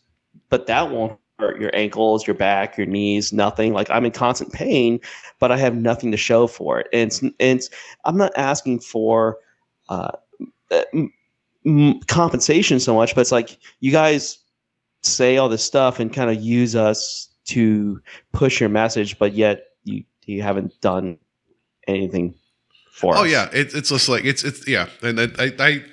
[0.49, 3.73] But that won't hurt your ankles, your back, your knees, nothing.
[3.73, 4.99] Like I'm in constant pain,
[5.39, 6.87] but I have nothing to show for it.
[6.91, 7.69] And it's, and it's
[8.05, 9.37] I'm not asking for
[9.89, 10.11] uh,
[10.93, 11.13] m-
[11.65, 14.39] m- compensation so much, but it's like you guys
[15.03, 18.01] say all this stuff and kind of use us to
[18.33, 21.17] push your message, but yet you you haven't done
[21.87, 22.35] anything
[22.91, 23.21] for us.
[23.21, 25.83] Oh yeah, it, it's just like it's it's yeah, and I, I, I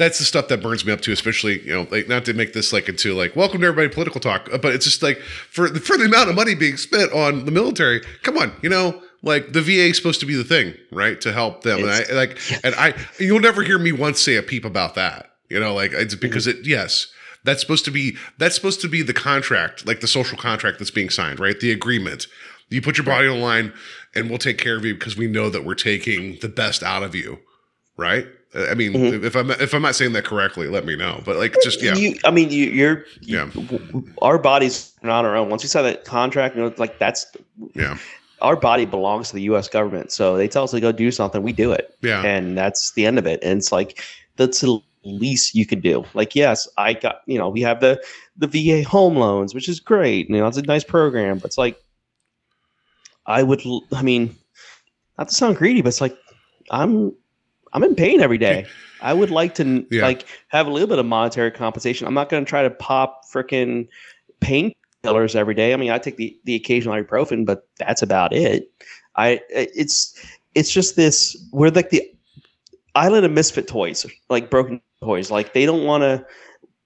[0.00, 1.12] that's the stuff that burns me up too.
[1.12, 4.20] Especially you know, like not to make this like into like welcome to everybody political
[4.20, 7.12] talk, uh, but it's just like for the for the amount of money being spent
[7.12, 8.00] on the military.
[8.22, 9.00] Come on, you know.
[9.22, 11.20] Like the VA is supposed to be the thing, right?
[11.20, 14.36] To help them, and I It's- like, and I, you'll never hear me once say
[14.36, 15.30] a peep about that.
[15.50, 17.06] You know, like it's because it, yes,
[17.44, 20.90] that's supposed to be that's supposed to be the contract, like the social contract that's
[20.90, 21.60] being signed, right?
[21.60, 22.28] The agreement.
[22.70, 23.74] You put your body on the line,
[24.14, 27.02] and we'll take care of you because we know that we're taking the best out
[27.02, 27.40] of you,
[27.98, 28.26] right?
[28.54, 29.24] I mean, Mhm.
[29.24, 31.22] if I'm if I'm not saying that correctly, let me know.
[31.24, 33.04] But like, just yeah, You, I mean, you, you're.
[33.20, 34.00] You, Yeah.
[34.22, 35.50] Our bodies are not our own.
[35.50, 37.26] Once we sign that contract, you know, like that's
[37.74, 37.96] yeah,
[38.42, 39.68] our body belongs to the U.S.
[39.68, 40.10] government.
[40.10, 42.22] So they tell us to go do something, we do it, yeah.
[42.24, 43.38] and that's the end of it.
[43.44, 44.02] And it's like
[44.36, 46.04] that's the least you could do.
[46.14, 48.02] Like, yes, I got you know, we have the
[48.36, 50.28] the VA home loans, which is great.
[50.28, 51.80] You know, it's a nice program, but it's like
[53.26, 53.62] I would.
[53.92, 54.34] I mean,
[55.18, 56.16] not to sound greedy, but it's like
[56.72, 57.12] I'm
[57.72, 58.66] I'm in pain every day.
[59.02, 60.02] I would like to Yeah.
[60.02, 62.06] like have a little bit of monetary compensation.
[62.06, 63.88] I'm not going to try to pop freaking
[64.40, 65.72] painkillers every day.
[65.72, 68.70] I mean, I take the the occasional ibuprofen, but that's about it.
[69.16, 70.14] I it's
[70.54, 72.02] it's just this we're like the
[72.94, 75.30] island of misfit toys, like broken toys.
[75.30, 76.24] Like they don't want to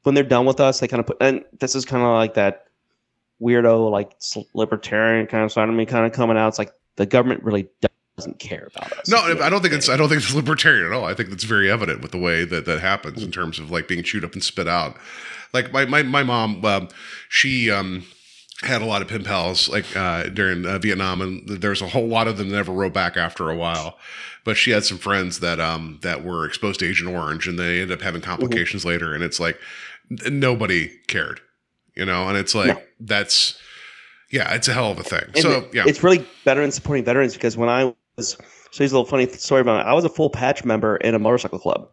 [0.02, 2.34] when they're done with us, they kind of put and this is kind of like
[2.34, 2.66] that
[3.40, 4.12] weirdo like
[4.54, 6.48] libertarian kind of side of me kind of coming out.
[6.48, 7.68] It's like the government really
[8.16, 9.09] doesn't care about us.
[9.09, 9.88] No, I don't think it's.
[9.88, 11.05] I don't think it's libertarian at all.
[11.05, 13.88] I think that's very evident with the way that that happens in terms of like
[13.88, 14.96] being chewed up and spit out.
[15.53, 16.88] Like my my my mom, um,
[17.29, 18.05] she um
[18.62, 22.07] had a lot of pen pals like uh, during uh, Vietnam, and there's a whole
[22.07, 23.98] lot of them that never wrote back after a while.
[24.44, 27.81] But she had some friends that um that were exposed to Agent Orange, and they
[27.81, 29.14] ended up having complications later.
[29.14, 29.59] And it's like
[30.11, 31.40] n- nobody cared,
[31.96, 32.29] you know.
[32.29, 32.83] And it's like No.
[33.00, 33.59] that's
[34.31, 35.24] yeah, it's a hell of a thing.
[35.35, 38.38] And so yeah, it's really better veterans supporting veterans because when I so
[38.72, 39.88] here's a little funny story about it.
[39.88, 41.88] I was a full patch member in a motorcycle club.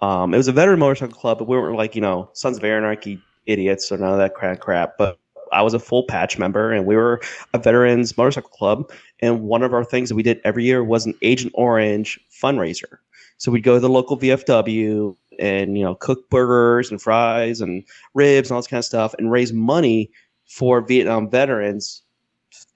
[0.00, 2.64] Um, it was a veteran motorcycle club, but we weren't like you know Sons of
[2.64, 4.60] Anarchy idiots or none of that crap.
[4.60, 5.18] Crap, but
[5.52, 7.20] I was a full patch member, and we were
[7.54, 8.90] a veterans motorcycle club.
[9.20, 12.98] And one of our things that we did every year was an Agent Orange fundraiser.
[13.38, 17.84] So we'd go to the local VFW and you know cook burgers and fries and
[18.14, 20.10] ribs and all this kind of stuff, and raise money
[20.46, 22.02] for Vietnam veterans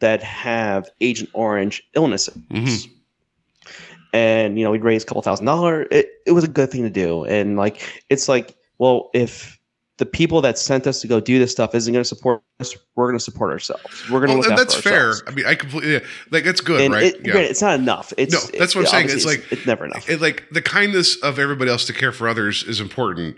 [0.00, 2.36] that have Agent Orange illnesses.
[2.50, 2.88] Mhm.
[4.12, 5.88] And you know, we'd raise a couple thousand dollars.
[5.90, 7.24] It it was a good thing to do.
[7.24, 9.58] And like it's like, well, if
[9.98, 12.76] the people that sent us to go do this stuff isn't going to support us,
[12.96, 13.82] we're going to support ourselves.
[14.10, 15.06] We're going to well, look after that's fair.
[15.08, 15.22] ourselves.
[15.26, 15.98] I mean, I completely yeah,
[16.30, 17.14] like that's good, And right?
[17.14, 18.12] it, granted, it's not enough.
[18.18, 19.04] It's No, that's what I'm saying.
[19.06, 20.08] obviously It's like- it's never enough.
[20.08, 23.36] it, like the kindness of everybody else to care for others is important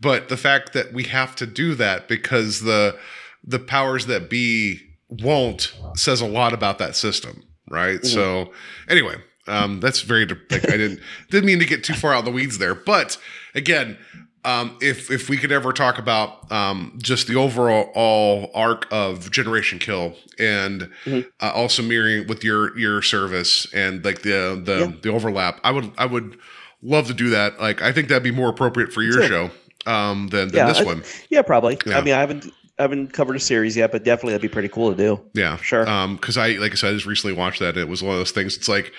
[0.00, 2.96] but the fact that we have to do that because the
[3.44, 8.04] the powers that be won't says a lot about that system, right?
[8.04, 8.52] So
[8.88, 9.16] anyway,
[9.48, 12.30] um, that's very like, I didn't didn't mean to get too far out of the
[12.30, 13.18] weeds there, but
[13.54, 13.98] again,
[14.44, 19.30] um, if if we could ever talk about um, just the overall all arc of
[19.30, 21.22] Generation Kill and uh,
[21.54, 24.92] also mirroring with your your service and like the the Yeah.
[25.02, 26.38] the overlap, I would I would
[26.82, 27.60] love to do that.
[27.60, 29.28] Like I think that'd be more appropriate for your Sure.
[29.28, 29.50] show
[29.90, 31.02] um, than, than Yeah, this I- one.
[31.28, 31.76] Yeah, probably.
[31.84, 31.98] Yeah.
[31.98, 32.46] I mean, I haven't
[32.80, 35.20] I haven't covered a series yet, but definitely that'd be pretty cool to do.
[35.34, 35.88] Yeah, Sure.
[35.88, 37.70] Um, because I like I said, I just recently watched that.
[37.74, 38.56] And it was one of those things.
[38.56, 38.92] It's like,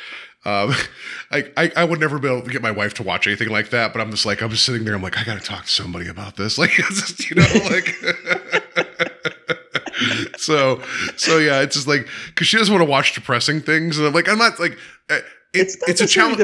[0.45, 0.73] um,
[1.31, 3.71] I, I I would never be able to get my wife to watch anything like
[3.71, 3.91] that.
[3.93, 4.93] But I'm just like I'm just sitting there.
[4.95, 6.57] I'm like I got to talk to somebody about this.
[6.59, 7.95] Like just, you know like.
[10.37, 10.81] so
[11.17, 14.13] so yeah, it's just like because she doesn't want to watch depressing things, and I'm
[14.13, 14.77] like I'm not like.
[15.09, 16.39] uh, It, It's it's a challenge.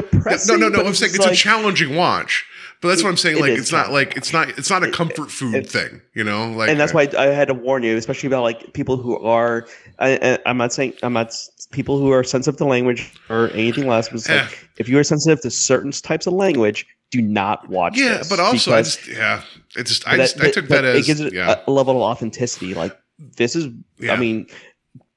[0.48, 0.84] No, no, no.
[0.84, 2.44] I'm saying it's a challenging watch.
[2.80, 3.40] But that's what I'm saying.
[3.40, 6.00] Like is it's not like it's not it's not a comfort food it- thing.
[6.14, 8.96] You know, like and that's why I had to warn you, especially about like people
[8.96, 9.66] who are.
[9.98, 11.34] I, I'm not saying I'm not
[11.72, 14.08] people who are sensitive to language or anything less.
[14.08, 14.42] But it's Yeah.
[14.42, 17.96] like if you are sensitive to certain types of language, do not watch.
[17.98, 19.42] Yeah, this but also I just yeah,
[19.76, 21.60] it's just I that- just I took that as it gives it yeah.
[21.66, 22.74] a level of authenticity.
[22.74, 22.96] Like
[23.36, 23.66] this is,
[23.98, 24.12] Yeah.
[24.12, 24.46] I mean,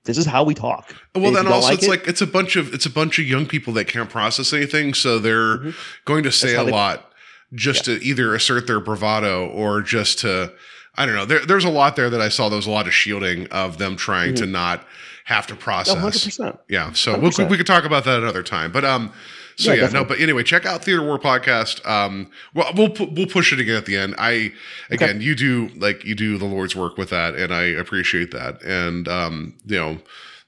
[0.05, 0.95] this is how we talk.
[1.13, 3.25] Well, then also like it's it- like it's a bunch of it's a bunch of
[3.25, 5.75] young people that can't process anything, so they're Mhm.
[6.05, 7.10] going to say a they- lot
[7.53, 10.53] just to either assert their bravado or just to
[10.95, 11.25] I don't know.
[11.25, 12.49] There, there's a lot there that I saw.
[12.49, 14.85] There was a lot of shielding of them trying to not
[15.23, 15.95] have to Oh, process.
[16.37, 16.57] 100%.
[16.67, 17.49] Yeah, so we'll, 100%.
[17.49, 18.73] we could talk about that another time.
[18.73, 19.13] But um,
[19.55, 20.03] so Yeah, yeah, no.
[20.03, 21.85] But anyway, check out Theater War podcast.
[21.87, 24.15] Um, well, we'll we'll push it again at the end.
[24.17, 24.51] I
[24.89, 28.61] again, you do like you do the Lord's work with that, and I appreciate that.
[28.63, 29.97] And um, you know,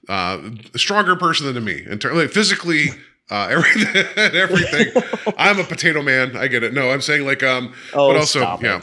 [0.09, 0.41] uh,
[0.73, 2.87] a stronger person than me in terms like physically.
[3.29, 4.05] Uh, everything,
[4.35, 5.03] everything.
[5.37, 6.35] I'm a potato man.
[6.35, 6.73] I get it.
[6.73, 8.81] No, I'm saying like um, Oh, but also yeah,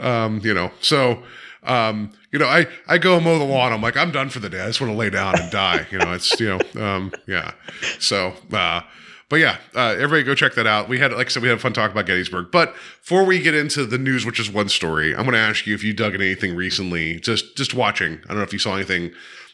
[0.00, 0.70] um, you know.
[0.80, 1.22] So
[1.64, 3.72] um, you know, I I go mow the lawn.
[3.72, 4.60] I'm like, I'm done for the day.
[4.60, 5.86] I just want to lay down and die.
[5.90, 7.52] You know, it's you know, um, yeah.
[7.98, 8.82] So, uh,
[9.28, 10.88] but yeah, uh, everybody go check that out.
[10.88, 12.50] We had, like I said, we had a fun talk about Gettysburg.
[12.50, 15.66] But before we get into the news, which is one story, I'm going to ask
[15.66, 17.20] you if you dug in anything recently.
[17.20, 18.20] Just just watching.
[18.24, 19.12] I don't know if you saw anything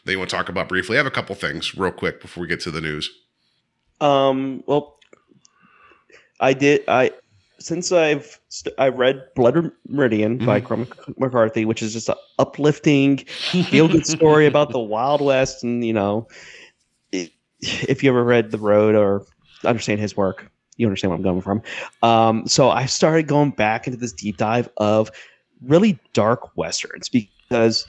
[0.09, 0.97] that you want to talk about briefly.
[0.97, 3.09] I have a couple things real quick before we get to the news.
[4.01, 4.63] Um.
[4.65, 4.97] Well,
[6.39, 6.83] I did.
[6.87, 7.11] I
[7.59, 13.17] since I've st- I read Blood Meridian by Cormac McCarthy, which is just an uplifting,
[13.17, 16.27] feel good story about the Wild West, and you know,
[17.13, 17.29] i
[17.61, 19.25] if you ever read The Road or
[19.65, 21.61] understand his work, you understand where I'm going from.
[22.01, 22.47] Um.
[22.47, 25.11] So I started going back into this deep dive of
[25.61, 27.85] really dark westerns because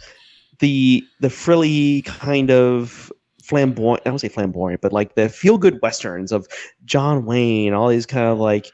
[0.61, 5.81] the the frilly kind of flamboyant I don't say flamboyant, but like the feel good
[5.83, 6.47] westerns of
[6.85, 8.71] John Wayne, all these kind of like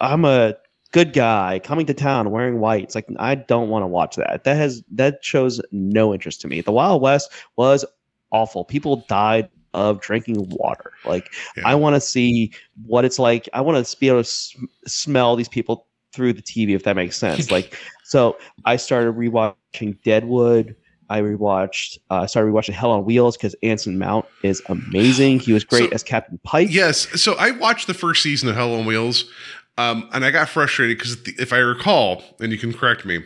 [0.00, 0.54] I'm a
[0.92, 2.82] good guy coming to town wearing white.
[2.84, 4.44] It's like I don't want to watch that.
[4.44, 6.60] That has that shows no interest to me.
[6.60, 7.84] The Wild West was
[8.30, 8.64] awful.
[8.64, 10.92] People died of drinking water.
[11.04, 11.62] Like Yeah.
[11.66, 12.52] I want to see
[12.86, 13.48] what it's like.
[13.52, 14.54] I want to be able to s-
[14.86, 17.50] smell these people through the TV if that makes sense.
[17.50, 20.76] like so I started rewatching Deadwood.
[21.10, 21.98] I rewatched.
[22.10, 25.40] Uh, I started rewatching Hell on Wheels because Anson Mount is amazing.
[25.40, 26.68] He was great So- as Captain Pike.
[26.70, 27.20] Yes.
[27.20, 29.30] So I watched the first season of Hell on Wheels,
[29.76, 33.24] um, and I got frustrated because if I recall, and you can correct me,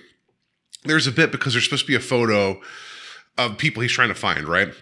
[0.85, 2.61] there's a bit because there's supposed to be a photo
[3.39, 4.73] of people he's trying to find, right?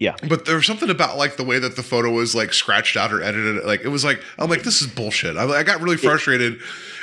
[0.00, 0.16] Yeah.
[0.28, 3.12] But there was something about like the way that the photo was like scratched out
[3.12, 3.64] or edited.
[3.64, 5.36] Like it was like I'm like this is bullshit.
[5.36, 6.58] I, I got really frustrated,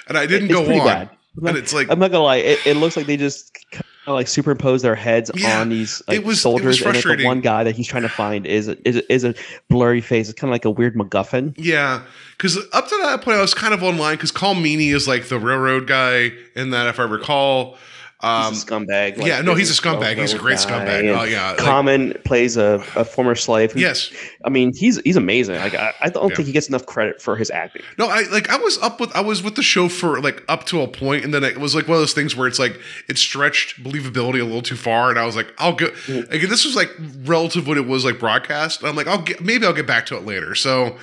[0.10, 0.86] and I didn't go on.
[0.86, 1.10] bad.
[1.46, 2.38] And it's like I'm not gonna lie.
[2.38, 6.02] It, it looks like they just kind of like superimpose their heads Yeah, on these
[6.08, 8.10] like it was- it was soldiers, and like, the one guy that he's trying to
[8.10, 9.36] find is a, is a, is a
[9.70, 10.30] blurry face.
[10.30, 11.54] It's kind of like a weird MacGuffin.
[11.56, 12.02] Yeah,
[12.36, 15.28] because up to that point, I was kind of online because Colm Meaney is like
[15.28, 17.78] the railroad guy in that, if I recall.
[18.20, 19.24] Um, scumbag.
[19.24, 20.18] yeah, no, he's a scumbag.
[20.18, 21.16] He's a great scumbag.
[21.16, 23.74] Oh, yeah, like- Common plays a, a former slave.
[23.74, 24.12] Who, yes,
[24.44, 25.58] I mean he's he's amazing.
[25.58, 26.36] Like I, I don't Yeah.
[26.38, 27.84] think he gets enough credit for his acting.
[28.00, 30.66] no, I like I was up with I was with the show for like up
[30.68, 32.80] to a point, and then it was like one of those things where it's like
[33.08, 35.86] it stretched believability a little too far, and I was like, I'll go.
[35.88, 36.32] Mm-hmm.
[36.34, 36.90] Again, this was like
[37.24, 38.84] relative when it was like broadcast.
[38.84, 40.56] I'm like, I'll get maybe I'll get back to it later.
[40.56, 40.98] So.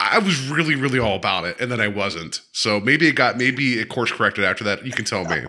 [0.00, 2.40] I was really, really all about it, and then I wasn't.
[2.52, 4.86] So maybe it got maybe it course corrected after that.
[4.86, 5.42] You can tell me.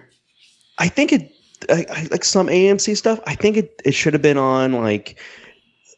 [0.80, 1.32] I think it
[1.70, 3.20] I, I, like some AMC stuff.
[3.28, 5.20] I think it, it should have been on like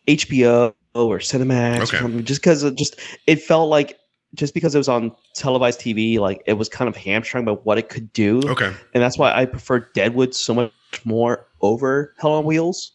[0.08, 1.98] HBO or Cinemax Okay.
[1.98, 2.26] or something.
[2.26, 3.98] Just because it just it felt like
[4.34, 7.78] just because it was on televised TV, like it was kind of hamstrung by what
[7.78, 8.74] it could do, Okay.
[8.94, 10.72] and that's why I prefer Deadwood so much
[11.04, 12.94] more over Hell on Wheels.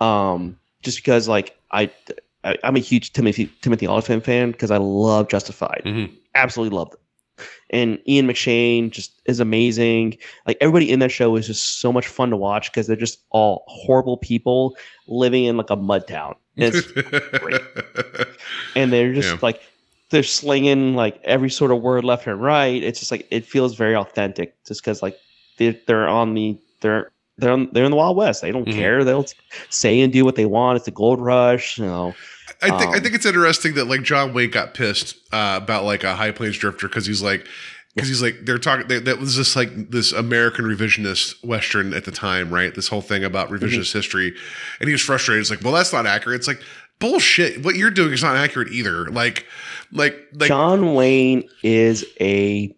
[0.00, 1.90] Um, just because like I.
[2.44, 5.82] I I'm a huge Timothy Timothy Olyphant fan because I love Justified.
[5.84, 6.12] Mhm.
[6.36, 7.00] Absolutely loved it.
[7.70, 10.16] And Ian McShane just is amazing.
[10.46, 13.20] Like everybody in that show is just so much fun to watch because they're just
[13.30, 14.76] all horrible people
[15.08, 16.34] living in like a mud town.
[16.56, 16.90] And it's
[17.38, 17.60] great.
[18.76, 19.38] and they're just Yeah.
[19.42, 19.60] like
[20.10, 22.82] they're slinging like every sort of word left and right.
[22.82, 25.18] It's just like it feels very authentic, just because like
[25.58, 28.40] they're, they're on the they're they're on, they're in the Wild West.
[28.40, 28.72] They don't Mhm.
[28.74, 29.04] care.
[29.04, 29.26] They'll
[29.68, 30.76] say and do what they want.
[30.78, 31.76] It's a gold rush.
[31.78, 32.14] You know,
[32.62, 35.84] I think I Um, think it's interesting that like John Wayne got pissed uh, about
[35.84, 37.46] like a High Plains Drifter because he's like
[37.94, 42.04] because he's like they're talking they, that was just like this American revisionist western at
[42.04, 42.74] the time, right?
[42.74, 44.34] This whole thing about revisionist history,
[44.80, 45.40] and he was frustrated.
[45.40, 46.36] It's like, well, that's not accurate.
[46.36, 46.60] It's like
[46.98, 47.64] bullshit.
[47.64, 49.06] What you're doing is not accurate either.
[49.06, 49.46] Like,
[49.92, 50.48] like, like.
[50.48, 52.74] John Wayne is a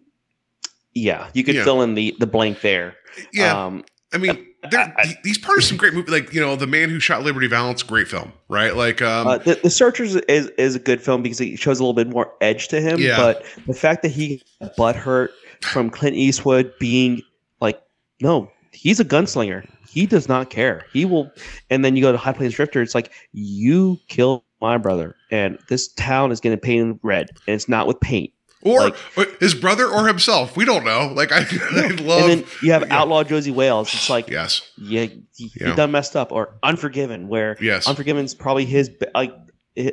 [0.93, 1.27] yeah.
[1.33, 1.63] You could Yeah.
[1.63, 2.95] fill in the the blank there.
[3.33, 6.67] yeah, Um, I mean, I- he's part of some great movie, like you know, the
[6.67, 8.75] man who shot Liberty Valance, great film, right?
[8.75, 11.83] Like, um, uh, the, the Searchers is is a good film because it shows a
[11.83, 12.99] little bit more edge to him.
[12.99, 13.17] Yeah.
[13.17, 15.29] But the fact that he got butthurt
[15.61, 17.21] from Clint Eastwood being
[17.61, 17.81] like,
[18.21, 19.67] no, he's a gunslinger.
[19.89, 20.85] He does not care.
[20.93, 21.31] He will.
[21.69, 22.81] And then you go to High Plains Drifter.
[22.81, 27.69] It's like you killed my brother, and this town is getting painted red, and it's
[27.69, 28.31] not with paint.
[28.63, 31.11] Or, like- or his brother or himself, we don't know.
[31.15, 31.39] Like, I,
[31.71, 32.29] I love.
[32.29, 32.97] and then you have yeah.
[32.97, 33.93] Outlaw Josey Wales.
[33.93, 35.03] It's like yes, yeah,
[35.37, 35.75] you, Yeah.
[35.75, 39.33] done messed up or Unforgiven, where yes, Unforgiven's probably his like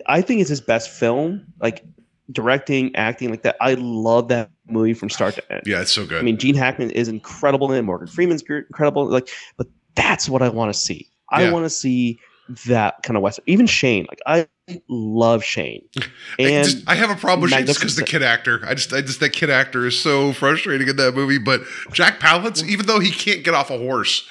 [0.06, 1.84] I think it's his best film, like
[2.32, 3.56] directing, acting like that.
[3.60, 5.62] I love that movie from start to end.
[5.64, 6.18] yeah, it's so good.
[6.18, 7.82] I mean, Gene Hackman is incredible in it.
[7.82, 9.06] Morgan Freeman's incredible.
[9.08, 11.08] Like, but that's what I want to see.
[11.30, 11.52] I Yeah.
[11.52, 12.18] want to see
[12.66, 13.44] that kind of western.
[13.46, 14.46] Even Shane, like I
[14.88, 18.22] love Shane, I, and just, I have a problem with Shane just because the kid
[18.22, 18.60] actor.
[18.66, 21.38] I just, I just that kid actor is so frustrating in that movie.
[21.38, 24.28] But Jack Palance, even though he can't get off a horse,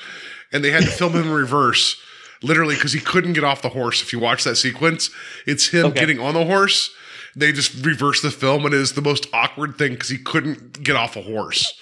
[0.52, 2.00] and they had to film him in reverse,
[2.42, 4.02] literally because he couldn't get off the horse.
[4.02, 5.10] If you watch that sequence,
[5.46, 6.00] it's him Okay.
[6.00, 6.92] getting on the horse.
[7.36, 10.82] They just reverse the film, and it is the most awkward thing because he couldn't
[10.84, 11.78] get off a horse.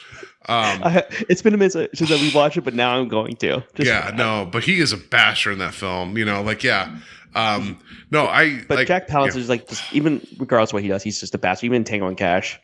[0.50, 3.64] Um, I, it's been a minute since we watched it, but now I'm going to.
[3.76, 6.18] Just- yeah, no, but he is a bastard in that film.
[6.18, 6.98] You know, like yeah,
[7.36, 7.80] um,
[8.12, 8.62] no, I.
[8.68, 9.42] But like, Jack Palance yeah.
[9.42, 11.66] is like just even regardless of what he does, he's just a bastard.
[11.66, 12.60] Even in Tango and Cash.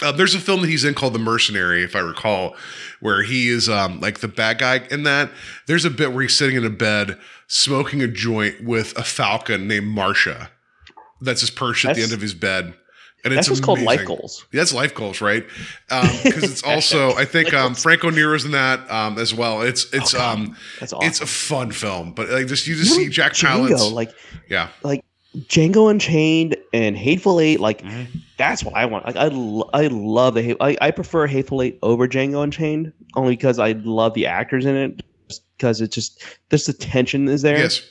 [0.00, 2.54] Uh, there's a film that he's in called The Mercenary, if I recall,
[3.00, 5.28] where he is um, like the bad guy in that.
[5.66, 9.66] There's a bit where he's sitting in a bed smoking a joint with a falcon
[9.66, 10.50] named Marsha.
[11.20, 12.74] That's his perch at the end of his bed.
[13.24, 14.46] And That's it's called life goals.
[14.52, 15.44] Yeah, that's life goals, right?
[15.88, 19.62] Because it's also, I think um, Franco Nero's in that um, as well.
[19.62, 21.08] It's it's Oh, um That's awesome.
[21.08, 23.92] it's a fun film, but like just you just Even see Jack Django, Palance.
[23.92, 24.12] like
[24.48, 25.04] yeah, like
[25.36, 28.06] Django Unchained and Hateful Eight, like Mhm.
[28.36, 29.04] that's what I want.
[29.04, 30.56] Like I, lo- I love the hate.
[30.60, 34.76] I, I prefer Hateful Eight over Django Unchained only because I love the actors in
[34.76, 35.02] it.
[35.56, 37.58] Because it's just there's the tension is there.
[37.58, 37.82] yes.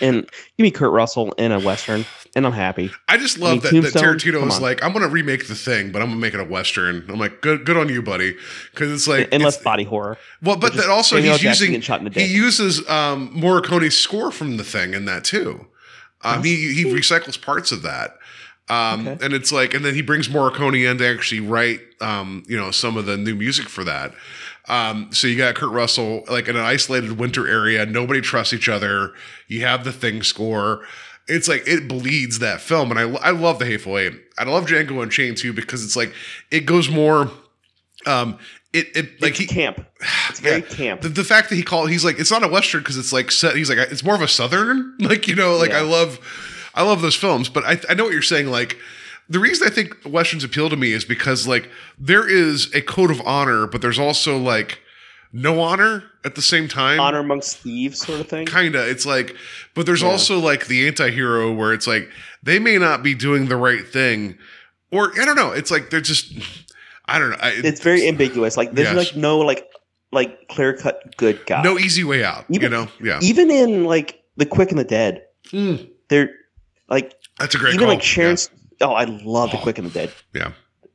[0.00, 0.24] And
[0.56, 2.04] give me Kurt Russell in a western,
[2.36, 2.92] and I'm happy.
[3.08, 6.02] I just love mean, that, that Tarantino was like, I'm gonna remake the thing, but
[6.02, 7.04] I'm gonna make it a western.
[7.08, 8.36] I'm like, good, good on you, buddy,
[8.70, 10.18] because it's like, and less body horror.
[10.42, 14.58] well, but that also he's using shot in the he uses um, Morricone's score from
[14.58, 15.66] the thing in that too.
[16.22, 18.18] Um, he he recycles parts of that.
[18.68, 19.24] Um, Okay.
[19.24, 22.72] and it's like, and then he brings Morricone in to actually write, um, you know,
[22.72, 24.12] some of the new music for that.
[24.68, 27.86] Um, so you got Kurt Russell like in an isolated winter area.
[27.86, 29.12] Nobody trusts each other.
[29.46, 30.84] You have the thing score.
[31.28, 34.12] It's like it bleeds that film, and I I love the Hateful Eight.
[34.38, 36.12] I love Django Unchained too because it's like
[36.50, 37.30] it goes more.
[38.06, 38.38] Um,
[38.72, 39.84] it it like It's he camp.
[40.30, 40.66] It's very Yeah.
[40.66, 41.00] camp.
[41.00, 43.30] the, the fact that he called he's like it's not a western because it's like
[43.32, 45.78] set he's like it's more of a southern like you know like Yeah.
[45.78, 46.20] i love
[46.74, 48.76] i love those films but I, I know what you're saying like
[49.28, 53.10] the reason i think westerns appeal to me is because like there is a code
[53.10, 54.80] of honor but there's also like
[55.32, 58.46] no honor at the same time Honor amongst thieves, sort of thing.
[58.46, 59.34] kinda it's like
[59.74, 60.08] but there's Yeah.
[60.08, 62.08] also like the anti-hero where it's like
[62.42, 64.38] they may not be doing the right thing
[64.90, 66.32] or i don't know it's like they're just
[67.06, 68.56] i don't know I, It's very ambiguous.
[68.56, 68.96] Like there's Yes.
[68.96, 69.66] like no like
[70.12, 71.62] like clear cut good guy.
[71.62, 75.22] no easy way out you know yeah even in like the Quick and the Dead,
[75.52, 76.30] Mm, they're
[76.88, 77.94] like that's a great even call.
[77.94, 78.36] like Sharon.
[78.80, 80.12] Oh, I love the Quick and the Dead.
[80.34, 80.52] Yeah.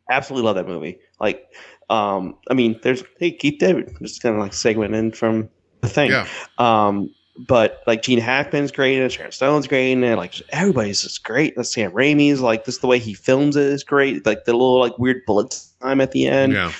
[0.10, 1.00] absolutely love that movie.
[1.20, 1.48] Like,
[1.92, 5.50] um, I mean, there's hey Keith David, just kind of like segment in from
[5.82, 6.12] the thing.
[6.12, 6.28] Yeah.
[6.58, 7.14] Um,
[7.48, 11.24] but like Gene Hackman's great in it, Sharon Stone's great in it, like everybody's just
[11.24, 11.56] great.
[11.56, 14.26] The Sam Raimi's like this the way he films it is great.
[14.26, 16.54] Like the little like weird bullet time at the end.
[16.54, 16.72] yeah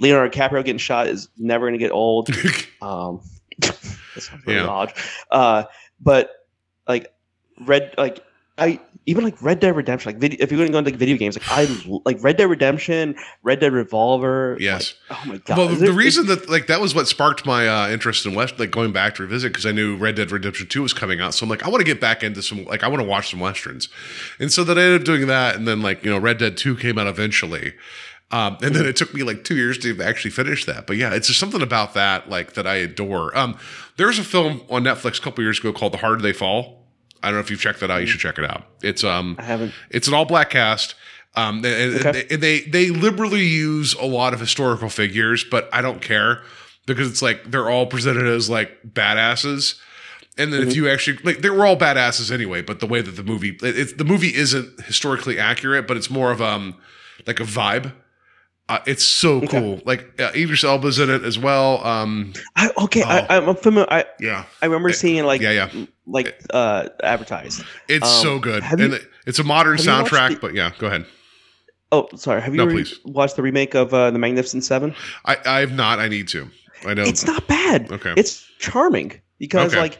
[0.00, 2.28] Leonardo DiCaprio getting shot is never gonna get old.
[2.82, 3.20] Um,
[3.60, 4.66] that's really Yeah.
[4.68, 4.92] odd.
[5.32, 5.64] Uh,
[6.00, 6.30] but
[6.86, 7.12] like
[7.60, 8.20] red, like
[8.56, 10.12] I even like Red Dead Redemption.
[10.12, 12.36] Like video, if you're going to go into like, video games, like I like Red
[12.36, 14.56] Dead Redemption, Red Dead Revolver.
[14.60, 14.94] Yes.
[15.10, 15.58] like, oh my god.
[15.58, 18.26] well, the, Is there- the reason that like that was what sparked my uh, interest
[18.26, 20.92] in West, like going back to revisit because I knew Red Dead Redemption Two was
[20.92, 23.00] coming out, so I'm like, I want to get back into some, like, I want
[23.00, 23.88] to watch some westerns,
[24.38, 26.56] and so then I ended up doing that, and then like you know, Red Dead
[26.56, 27.74] Two came out eventually,
[28.30, 30.86] Um, and then it took me like two years to actually finish that.
[30.86, 33.36] But yeah, it's just something about that like that I adore.
[33.36, 33.56] Um,
[33.96, 36.77] there's a film on Netflix a couple years ago called The Harder They Fall.
[37.22, 38.00] I don't know if you've checked that out.
[38.00, 38.64] You should check it out.
[38.82, 39.72] It's um, I haven't.
[39.90, 40.94] it's an all black cast.
[41.36, 42.26] Um, and, Okay.
[42.30, 46.42] and they they liberally use a lot of historical figures, but I don't care
[46.86, 49.78] because it's like they're all presented as like badasses.
[50.36, 50.76] And then if Mm-hmm.
[50.76, 52.62] you actually like, they were all badasses anyway.
[52.62, 56.10] But the way that the movie, it, it's the movie isn't historically accurate, but it's
[56.10, 56.76] more of um
[57.26, 57.92] like a vibe.
[58.68, 59.80] Uh, it's so cool.
[59.86, 61.82] Like uh, Idris Elba's in it as well.
[61.86, 63.08] Um, I, okay, Oh.
[63.08, 63.90] I, I'm familiar.
[63.90, 65.86] I, yeah, I remember seeing it like yeah, yeah.
[66.06, 67.62] like uh advertised.
[67.88, 70.28] It's Um, so good, have and you- it- it's a modern have soundtrack.
[70.34, 71.06] the- but yeah, go ahead.
[71.92, 72.42] Oh, sorry.
[72.42, 74.94] Have you No, watched the remake of uh, the Magnificent Seven?
[75.24, 75.98] I I've not.
[75.98, 76.50] I need to.
[76.86, 77.02] I know.
[77.04, 77.90] It's not bad.
[77.90, 78.12] Okay.
[78.18, 79.80] It's charming because, Okay.
[79.80, 79.98] like,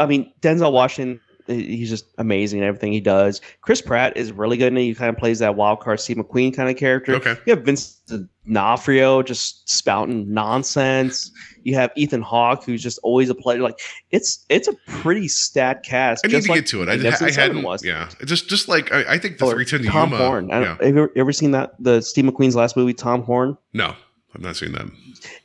[0.00, 3.40] I mean, Denzel Washington, Uh, he's just amazing in everything he does.
[3.62, 6.54] Chris Pratt is really good and he kind of plays that wild card Steve McQueen
[6.54, 7.14] kind of character.
[7.14, 7.36] Okay.
[7.46, 11.30] You have Vincent D'Onofrio just spouting nonsense.
[11.64, 13.60] You have Ethan Hawke, who's just always a player.
[13.60, 13.78] Like,
[14.10, 16.24] it's it's a pretty stat cast.
[16.24, 16.88] I need to like get to it.
[16.88, 17.62] I, I Magnificent hadn't.
[17.62, 17.84] was.
[17.84, 20.24] Yeah, just just like I, I think the Or three ten to Tom Yuma.
[20.26, 20.50] Horn.
[20.50, 20.66] I Yeah.
[20.80, 21.74] have you ever, ever seen that?
[21.78, 23.58] The Steve McQueen's last movie, Tom Horn.
[23.74, 23.94] No,
[24.34, 24.86] I've not seen that.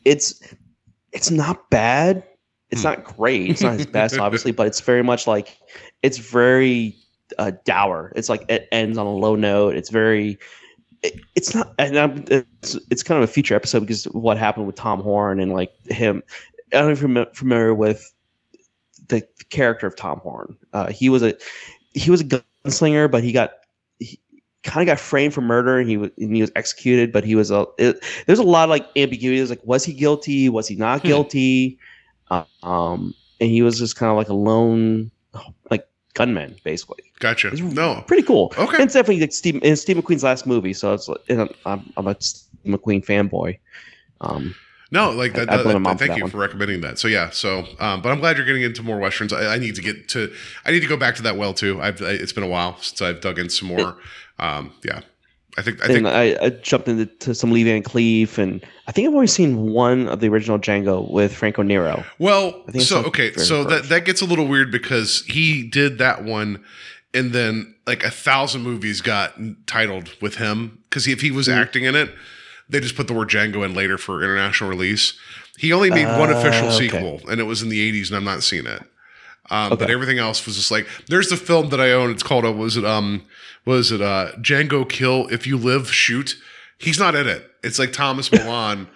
[0.05, 0.41] it's
[1.11, 2.23] it's not bad.
[2.73, 2.89] It's Hmm.
[2.89, 3.49] not great.
[3.51, 5.57] It's not his best, obviously, but it's very much like
[6.01, 6.95] it's very
[7.37, 8.11] uh, dour.
[8.15, 9.75] It's like it ends on a low note.
[9.75, 10.37] It's very.
[11.03, 14.67] It, it's not, and I'm, it's it's kind of a future episode because what happened
[14.67, 16.23] with Tom Horn and like him.
[16.73, 18.11] I don't know if you're familiar with
[19.09, 20.57] the character of Tom Horn.
[20.73, 21.35] Uh, he was a
[21.93, 23.51] he was a gunslinger, but he got
[23.99, 24.19] he
[24.63, 27.11] kind of got framed for murder, and he was and he was executed.
[27.11, 29.39] But he was a it, there's a lot of like ambiguity.
[29.39, 30.49] It's like was he guilty?
[30.49, 31.07] Was he not Hmm.
[31.07, 31.77] guilty?
[32.63, 35.11] Uh, um, and he was just kind of like a lone
[35.69, 37.03] like gunman, basically.
[37.19, 37.49] Gotcha.
[37.49, 38.03] It's No.
[38.07, 38.53] Pretty cool.
[38.57, 38.75] Okay.
[38.77, 42.07] And it's definitely like Steve, and Steve McQueen's last movie, so it's like I'm, I'm
[42.07, 43.57] a Steve McQueen fanboy.
[44.21, 44.55] Um,
[44.91, 45.49] No, like that.
[45.49, 46.31] I that- that- thank you one.
[46.31, 46.99] for recommending that.
[46.99, 49.33] So yeah, so um, but I'm glad you're getting into more westerns.
[49.33, 50.31] I, I need to get to.
[50.65, 51.81] I need to go back to that well too.
[51.81, 53.97] I've I, it's been a while since I've dug in some more.
[54.39, 55.01] Um, yeah,
[55.57, 58.91] I think I think I, I jumped into to some Lee Van Cleef, and I
[58.91, 62.03] think I've only seen one of the original Django with Franco Nero.
[62.17, 66.63] Well, so okay, so that that gets a little weird because he did that one,
[67.13, 69.35] and then like a thousand movies got
[69.67, 71.59] titled with him because if he was Mm-hmm.
[71.61, 72.09] acting in it,
[72.67, 75.13] they just put the word Django in later for international release.
[75.59, 76.87] He only made one official Ah, okay.
[76.89, 78.81] sequel, and it was in the '80s, and I'm not seeing it.
[79.51, 82.09] Um, But everything else was just like there's the film that I own.
[82.09, 83.23] It's called uh, was it um
[83.65, 86.35] was it uh Django Kill If You Live Shoot.
[86.77, 87.49] He's not in it.
[87.63, 88.87] It's like Thomas Milian.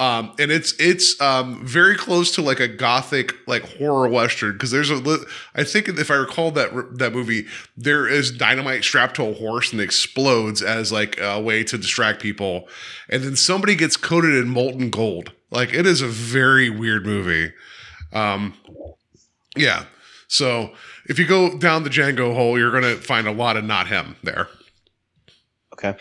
[0.00, 4.70] Um, and it's it's um, very close to like a gothic like horror western because
[4.70, 5.18] there's a
[5.56, 7.46] I think if I recall that that movie
[7.76, 12.22] there is dynamite strapped to a horse and explodes as like a way to distract
[12.22, 12.68] people
[13.08, 17.52] and then somebody gets coated in molten gold like it is a very weird movie
[18.12, 18.54] um
[19.56, 19.84] yeah
[20.28, 20.70] so
[21.08, 24.16] if you go down the Django hole you're gonna find a lot of not him
[24.22, 24.48] there
[25.74, 25.94] Okay.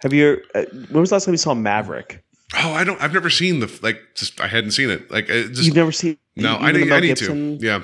[0.00, 0.40] Have you?
[0.56, 2.24] Uh, when was the last time you saw Maverick?
[2.56, 5.48] oh I don't I've never seen the like just I hadn't seen it like it
[5.50, 6.16] just You've never seen?
[6.36, 7.58] No, I need, I need Gibson?
[7.58, 7.64] to.
[7.64, 7.82] Yeah.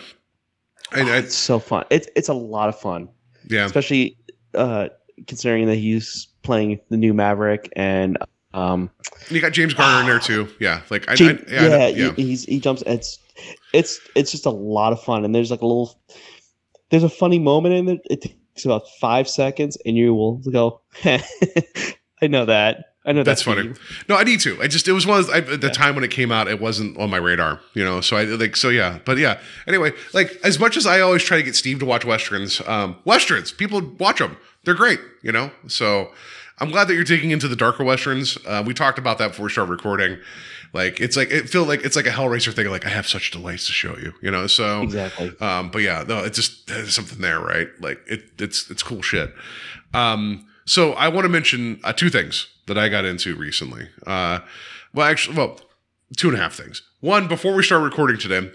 [0.92, 1.84] I, Oh, I, it's so fun.
[1.90, 3.08] It's it's a lot of fun,
[3.48, 3.64] yeah.
[3.64, 4.16] especially
[4.54, 4.88] uh,
[5.26, 8.16] considering that he's playing the new Maverick and
[8.54, 8.90] um,
[9.30, 10.48] You got James Garner in there too.
[10.60, 10.82] Yeah.
[10.90, 12.12] Like, I, Jake- I, yeah, yeah, yeah.
[12.14, 12.82] he- he's he jumps.
[12.86, 13.18] It's
[13.72, 15.98] it's it's just a lot of fun, and there's like a little
[16.94, 18.00] there's a funny moment in it.
[18.08, 20.80] It takes about five seconds, and you will go.
[21.04, 22.92] I know that.
[23.04, 23.62] I know That's that funny.
[23.64, 23.74] theme."
[24.08, 24.62] No, I need to.
[24.62, 25.72] I just, it was one of those, I, at the Yeah.
[25.72, 28.00] time when it came out, it wasn't on my radar, you know?
[28.00, 29.00] So I like, so yeah.
[29.04, 29.40] But yeah.
[29.66, 32.96] Anyway, like, as much as I always try to get Steve to watch Westerns, um,
[33.04, 34.36] Westerns, people watch them.
[34.64, 35.50] They're great, you know?
[35.66, 36.12] So
[36.60, 38.38] I'm glad that you're digging into the darker Westerns.
[38.46, 40.16] Uh, we talked about that before we started recording.
[40.74, 42.68] Like, it's like, it feel like, it's like a Hellraiser thing.
[42.68, 44.46] Like, I have such delights to show you, you know?
[44.48, 45.32] So, Exactly.
[45.40, 47.68] Um, but yeah, no, it's just there's something there, right?
[47.80, 49.32] Like it, it's it's cool shit.
[49.94, 53.88] Um, so I want to mention uh, two things that I got into recently.
[54.06, 54.40] Uh,
[54.92, 55.60] well, actually, well,
[56.16, 56.82] two and a half things.
[57.00, 58.50] One, before we start recording today,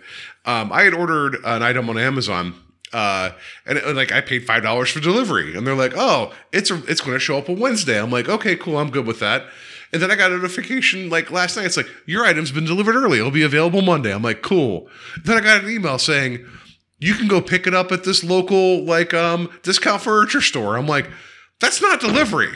[0.46, 2.56] um, I had ordered an item on Amazon.
[2.92, 3.32] Uh,
[3.68, 6.84] and it, like I paid five dollars for delivery, and they're like, "Oh, it's a,
[6.88, 9.46] it's going to show up on Wednesday." I'm like, "Okay, cool, I'm good with that."
[9.92, 11.66] And then I got a notification like last night.
[11.66, 13.18] It's like your item's been delivered early.
[13.18, 14.14] It'll be available Monday.
[14.14, 14.88] I'm like, "Cool."
[15.24, 16.46] Then I got an email saying
[17.00, 20.78] you can go pick it up at this local like um discount furniture store.
[20.78, 21.10] I'm like,
[21.60, 22.54] that's not delivery.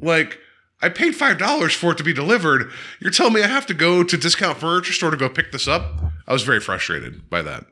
[0.00, 0.38] Like,
[0.82, 2.70] I paid five dollars for it to be delivered.
[3.00, 5.68] You're telling me I have to go to discount furniture store to go pick this
[5.68, 6.00] up?
[6.26, 7.64] I was very frustrated by that.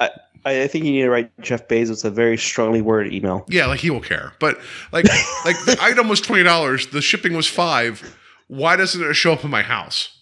[0.00, 0.10] I,
[0.46, 3.44] I, I think you need to write Jeff Bezos a very strongly worded email.
[3.48, 4.32] Yeah, like he will care.
[4.38, 4.58] But
[4.92, 5.04] like
[5.44, 8.16] like the item was twenty dollars, the shipping was five.
[8.46, 10.12] Why doesn't it show up in my house?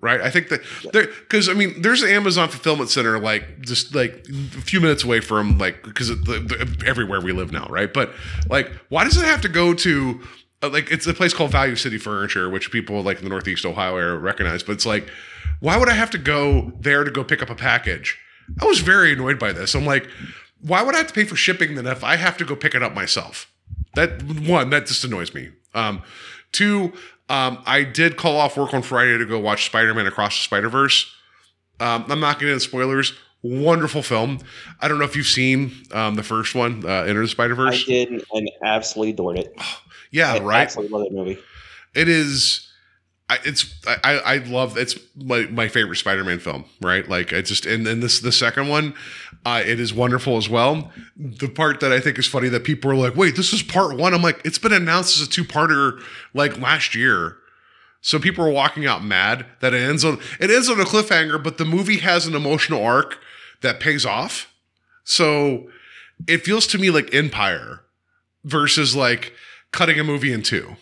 [0.00, 0.20] Right?
[0.20, 0.60] I think that
[0.92, 5.04] there because I mean there's an Amazon fulfillment center like just like a few minutes
[5.04, 6.10] away from like because
[6.84, 7.92] everywhere we live now, right?
[7.92, 8.12] But
[8.48, 10.20] like why does it have to go to
[10.62, 13.64] uh, like it's a place called Value City Furniture, which people like in the Northeast
[13.64, 15.08] Ohio area recognize, but it's like
[15.60, 18.18] why would I have to go there to go pick up a package?
[18.60, 19.74] I was very annoyed by this.
[19.74, 20.08] I'm like,
[20.60, 22.74] why would I have to pay for shipping then if I have to go pick
[22.74, 23.50] it up myself?
[23.94, 25.50] That one, that just annoys me.
[25.74, 26.02] Um,
[26.52, 26.92] two,
[27.28, 30.42] um, I did call off work on Friday to go watch Spider Man Across the
[30.42, 31.12] Spider Verse.
[31.80, 33.12] Um, I'm not getting into spoilers.
[33.42, 34.40] Wonderful film.
[34.80, 37.84] I don't know if you've seen um, the first one, uh, Enter the Spider Verse.
[37.84, 39.54] I did and absolutely adored it.
[40.10, 40.62] Yeah, I right.
[40.62, 41.38] absolutely love that movie.
[41.94, 42.66] It is.
[43.30, 47.06] I, it's I, I love it's my, my favorite Spider-Man film, right?
[47.06, 48.94] Like I just and then this the second one,
[49.44, 50.90] uh, it is wonderful as well.
[51.16, 53.98] The part that I think is funny that people are like, wait, this is part
[53.98, 54.14] one.
[54.14, 56.02] I'm like, it's been announced as a two-parter
[56.32, 57.36] like last year.
[58.00, 61.42] So people are walking out mad that it ends on it ends on a cliffhanger,
[61.42, 63.18] but the movie has an emotional arc
[63.60, 64.54] that pays off.
[65.04, 65.68] So
[66.26, 67.82] it feels to me like Empire
[68.44, 69.34] versus like
[69.70, 70.76] cutting a movie in two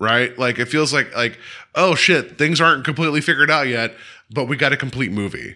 [0.00, 0.36] right?
[0.36, 1.38] Like it feels like like
[1.76, 3.94] oh shit, things aren't completely figured out yet,
[4.30, 5.54] but we got a complete movie.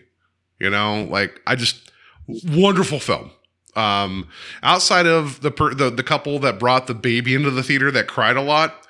[0.61, 1.91] You know, like I just
[2.29, 3.33] wonderful film.
[3.75, 4.29] Um,
[4.63, 8.07] outside of the per, the the couple that brought the baby into the theater that
[8.07, 8.87] cried a lot,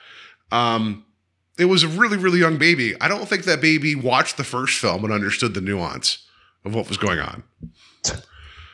[0.52, 1.06] um,
[1.58, 2.94] it was a really really young baby.
[3.00, 6.18] I don't think that baby watched the first film and understood the nuance
[6.64, 7.44] of what was going on.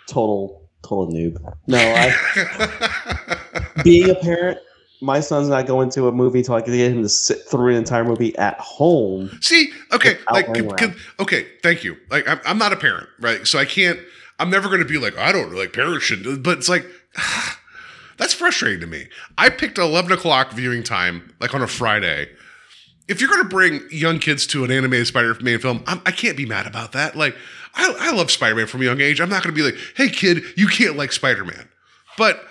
[0.09, 1.39] Total, total noob.
[1.69, 3.37] No, I
[3.85, 4.59] being a parent,
[5.01, 7.71] my son's not going to a movie until I can get him to sit through
[7.71, 9.31] an entire movie at home.
[9.41, 11.97] See, okay, like, can- can- okay, thank you.
[12.11, 13.47] Like, I'm, I'm not a parent, right?
[13.47, 13.99] So I can't.
[14.39, 16.43] I'm never going to be like, I don't like parents should.
[16.43, 16.85] But it's like,
[18.19, 19.07] that's frustrating to me.
[19.39, 22.29] I picked 11 o'clock viewing time, like on a Friday.
[23.09, 26.37] If you're going to bring young kids to an animated Spider-Man film, I'm, I can't
[26.37, 27.17] be mad about that.
[27.17, 27.35] Like,
[27.75, 29.21] I, I love Spider-Man from a young age.
[29.21, 31.69] I'm not going to be like, hey kid, you can't like Spider-Man.
[32.17, 32.45] But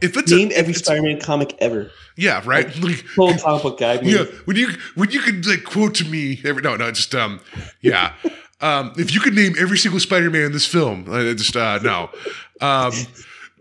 [0.00, 1.90] if it's Name a, every Spider-Man comic ever.
[2.16, 2.66] yeah, right.
[2.82, 4.00] Like, Total comic book guy.
[4.02, 7.40] yeah, when you when you could like quote to me every no no just um
[7.80, 8.14] yeah
[8.60, 12.10] um if you could name every single Spider-Man in this film I just uh no
[12.60, 12.92] um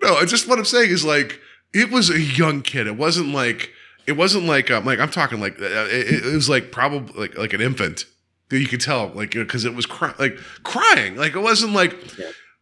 [0.02, 1.40] no I just what I'm saying is like
[1.74, 3.72] it was a young kid it wasn't like
[4.08, 7.38] it wasn't like um like I'm talking like uh, it, it was like probably like
[7.38, 8.06] like an infant
[8.50, 11.96] that you could tell like because it was cry- like crying like it wasn't like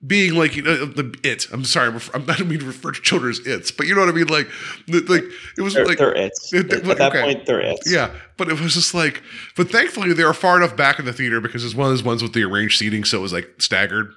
[0.05, 3.01] being like you know the it I'm sorry I'm, I don't mean to refer to
[3.01, 4.47] children as it's but you know what I mean like
[4.89, 5.23] like
[5.57, 6.51] it was They're, like they're it's.
[6.53, 7.89] It- At that point, they're it's.
[7.91, 9.23] yeah, but it was just like,
[9.55, 12.03] but thankfully they were far enough back in the theater because it's one of those
[12.03, 14.11] ones with the arranged seating, so it was like staggered,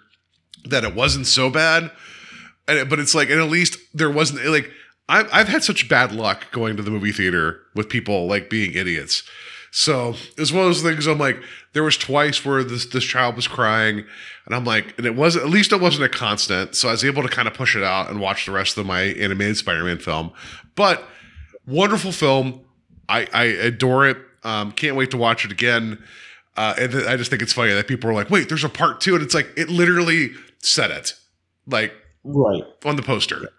[0.65, 1.91] that it wasn't so bad.
[2.69, 4.71] And it, but it's like, and at least there wasn't like
[5.09, 8.73] I've I've had such bad luck going to the movie theater with people like being
[8.75, 9.23] idiots.
[9.79, 11.07] So it's one of those things.
[11.07, 11.39] I'm like,
[11.75, 14.07] there was twice where this this child was crying,
[14.47, 16.75] and I'm like, and it wasn't at least it wasn't a constant.
[16.75, 18.87] So I was able to kind of push it out and watch the rest of
[18.87, 20.33] my animated Spider-Man film.
[20.77, 21.05] But
[21.67, 22.63] wonderful film.
[23.11, 24.17] I, I adore it.
[24.45, 26.03] Um, can't wait to watch it again.
[26.57, 28.71] Uh, and th- I just think it's funny that people are like, "Wait, there's a
[28.71, 29.15] part two.
[29.15, 30.31] and it's like it literally
[30.63, 31.13] said it,
[31.67, 31.93] like
[32.25, 32.63] Right.
[32.87, 33.51] on the poster.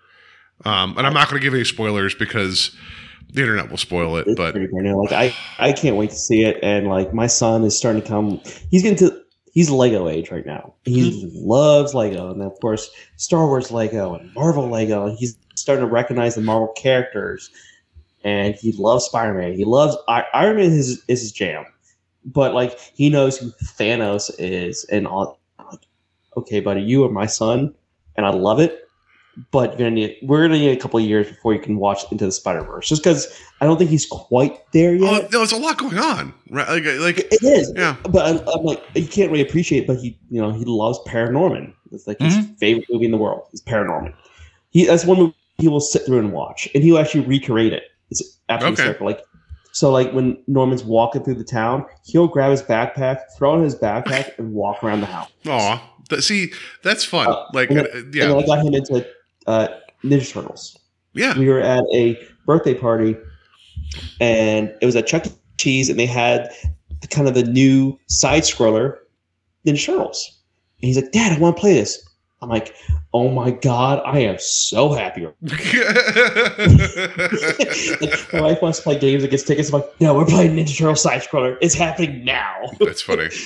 [0.66, 2.76] Um, and I'm not going to give any spoilers because
[3.32, 4.28] the internet will spoil it.
[4.28, 4.96] It's But pretty brand.
[4.98, 6.58] Like I, I can't wait to see it.
[6.64, 8.42] And like my son is starting to come.
[8.72, 9.22] He's getting to.
[9.54, 10.76] He's Lego age right now.
[10.86, 11.48] He Mm-hmm.
[11.50, 15.08] loves Lego, and of course Star Wars Lego and Marvel Lego.
[15.08, 17.50] And he's starting to recognize the Marvel characters,
[18.24, 19.54] and he loves Spider Man.
[19.54, 20.66] He loves Iron Man.
[20.66, 21.66] Is is his jam,
[22.24, 25.40] but like he knows who Thanos is, and all.
[25.72, 25.88] Like,
[26.38, 27.74] okay, buddy, you are my son,
[28.16, 28.87] and I love it.
[29.52, 32.10] But you're gonna need we're gonna need a couple of years before you can watch
[32.12, 35.30] into the Spider Verse, just because I don't think he's quite there oh, yet.
[35.32, 36.68] there's a lot going on, right?
[36.68, 39.84] Like, like It is, yeah, but I'm, I'm like you can't really appreciate.
[39.84, 41.72] It, But he, you know, he loves Paranorman.
[41.92, 44.14] It's like his favorite movie in the world is Paranorman.
[44.72, 47.84] He that's one movie he will sit through and watch, and he'll actually recreate it.
[48.10, 48.92] It's absolutely Okay.
[48.94, 49.06] circle.
[49.08, 49.22] Like
[49.72, 53.64] so, like when Norman's walking through the town, he'll grab his backpack, throw it in
[53.66, 55.30] his backpack, and walk around the house.
[55.48, 55.80] aw,
[56.10, 56.52] Th- see,
[56.84, 57.28] that's fun.
[57.28, 59.06] Uh, like, and uh, And yeah, then I got him into
[59.48, 59.68] uh,
[60.04, 60.78] Ninja Turtles.
[61.14, 63.18] yeah, we were at a birthday party
[64.20, 65.32] and it was at Chuck E.
[65.58, 66.50] Cheese and they had
[67.02, 68.98] the, kind of the new side scroller
[69.66, 70.40] Ninja Turtles.
[70.82, 72.04] And he's like, Dad, I want to play this.
[72.42, 72.76] I'm like,
[73.14, 75.26] oh my God, I am so happy.
[75.26, 75.36] Like,
[78.32, 79.70] my wife wants to play games and gets tickets.
[79.70, 81.58] I'm like, no, we're playing Ninja Turtle side scroller.
[81.62, 82.70] It's happening now.
[82.80, 83.30] that's funny.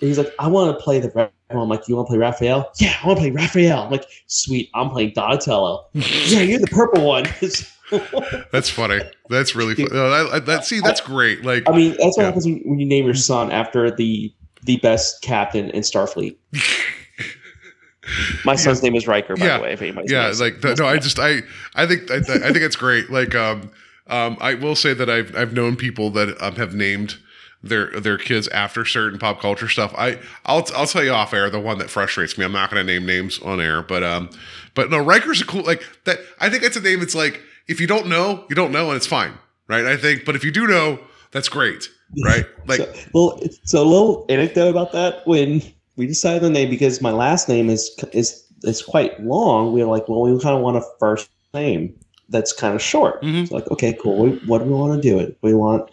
[0.00, 1.10] He's like, I want to play the.
[1.10, 2.70] Ra-" I'm like, you want to play Raphael?
[2.78, 3.82] Yeah, I want to play Raphael.
[3.82, 5.86] I'm like, sweet, I'm playing Donatello.
[5.94, 7.24] yeah, you're the purple one.
[8.52, 9.00] That's funny.
[9.28, 9.88] That's really funny.
[9.92, 11.44] No, that see, that's great.
[11.44, 12.24] Like, I mean, that's what Yeah.
[12.26, 14.32] happens when, you name your son after the
[14.62, 16.36] the best captain in Starfleet.
[18.44, 19.56] My son's name is Riker, by Yeah.
[19.58, 19.72] the way.
[19.72, 21.42] If anybody's yeah, like the, no, I just I
[21.74, 23.10] I think I, I think it's great.
[23.10, 23.70] Like, um,
[24.06, 27.16] um, I will say that I've I've known people that um, have named
[27.62, 29.94] their their kids after certain pop culture stuff.
[29.96, 32.44] I I'll I'll tell you off air the one that frustrates me.
[32.44, 34.30] I'm not going to name names on air, but um,
[34.74, 36.20] but no, Riker's a cool like that.
[36.38, 37.02] I think it's a name.
[37.02, 39.34] It's like if you don't know, you don't know, and it's fine,
[39.68, 39.84] right?
[39.84, 40.98] I think, but if you do know,
[41.32, 41.88] that's great,
[42.24, 42.46] right?
[42.66, 45.62] Like, so, well, so a little anecdote about that when
[45.96, 49.72] we decided the name because my last name is is is quite long.
[49.72, 51.94] We were like, well, we kind of want a first name
[52.30, 53.20] that's kind of short.
[53.22, 53.42] Mhm.
[53.42, 54.16] It's like, okay, cool.
[54.16, 55.36] We, what do we want to do it?
[55.42, 55.90] We want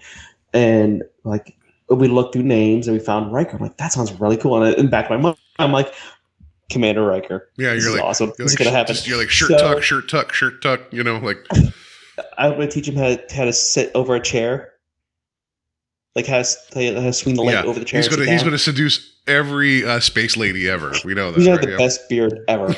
[0.54, 1.57] and like
[1.90, 3.58] we looked through names and we found Riker.
[3.58, 4.62] I'm like, that sounds really cool.
[4.62, 5.94] And in the back of my mind, I'm like,
[6.70, 7.50] Commander Riker.
[7.58, 8.34] yeah, you're like, awesome.
[8.38, 8.96] You're This like, is gonna happen.
[8.96, 10.82] just- you're like shirt So- tuck, shirt tuck, shirt tuck.
[10.92, 11.38] You know, like
[12.38, 14.74] I'm gonna teach him how to, how to sit over a chair,
[16.16, 18.02] like how to, how to swing the leg yeah, over the chair.
[18.02, 18.50] he's gonna he's down.
[18.50, 20.92] gonna seduce every uh, space lady ever.
[21.06, 21.40] We know that.
[21.40, 21.62] He's right?
[21.62, 21.78] the Yeah.
[21.78, 22.68] best beard ever.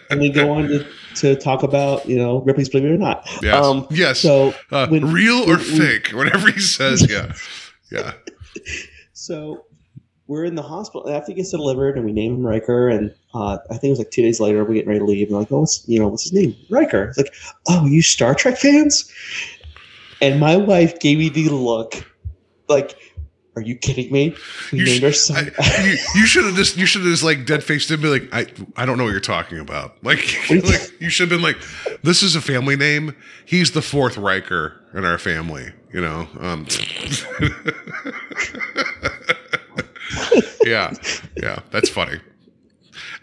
[0.10, 0.86] and we go on to,
[1.16, 3.28] to talk about you know Ripley's Believe It or Not.
[3.42, 3.64] yes.
[3.64, 4.20] Um, yes.
[4.20, 7.08] So uh, when- real or fake, whatever he says.
[7.10, 7.32] Yeah.
[7.92, 8.12] Yeah.
[9.12, 9.64] so
[10.28, 12.88] we're in the hospital after he gets delivered, and we name him Riker.
[12.88, 15.26] And uh, I think it was like two days later, we get ready to leave,
[15.28, 16.54] and like, oh, what's you know what's his name?
[16.70, 17.06] Riker.
[17.08, 17.34] It's like,
[17.66, 19.10] oh, you Star Trek fans?
[20.22, 21.94] And my wife gave me the look,
[22.68, 22.96] like.
[23.56, 24.34] Are you kidding me?
[24.72, 25.50] We You named sh- our son.
[25.58, 25.84] I-
[26.14, 28.28] you, you should have just you should have just like dead faced and be like
[28.32, 28.46] I
[28.76, 29.96] I don't know what you're talking about.
[30.04, 31.58] Like like you should have been like
[32.02, 33.14] this is a family name.
[33.44, 36.28] He's the fourth Riker in our family you know?
[36.38, 36.66] Um
[40.64, 40.92] yeah
[41.36, 42.20] yeah that's funny.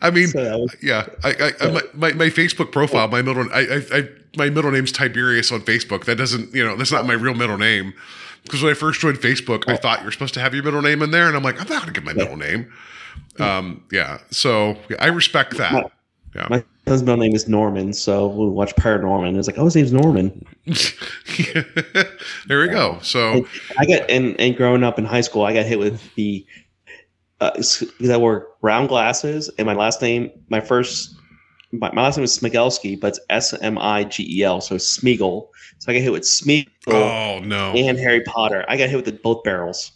[0.02, 1.30] I mean So was- yeah I,
[1.62, 4.92] I, I my, my my Facebook profile my middle I, I I my middle name's
[4.92, 6.06] Tiberius on Facebook.
[6.06, 7.94] That doesn't you know that's not my real middle name
[8.48, 11.02] because when I first joined Facebook, I thought you're supposed to have your middle name
[11.02, 12.72] in there, and I'm like, I'm not going to give my middle name.
[13.40, 15.92] Um, yeah, so yeah, I respect that.
[16.36, 19.38] Yeah, My son's middle name is Norman, so we watch Paranorman.
[19.38, 20.46] It's like, oh, his name's Norman.
[22.48, 23.00] there we go.
[23.02, 23.46] So
[23.78, 26.46] I got and and growing up in high school, I got hit with the
[27.40, 31.16] uh, because I wore round glasses, and my last name, my first,
[31.72, 34.76] my, my last name is Smigelski, but it's S M I G E L, so
[34.76, 35.48] Smeagol.
[35.80, 38.66] So I got hit with Smeagol oh no, and Harry Potter.
[38.68, 39.92] I got hit with the, both barrels.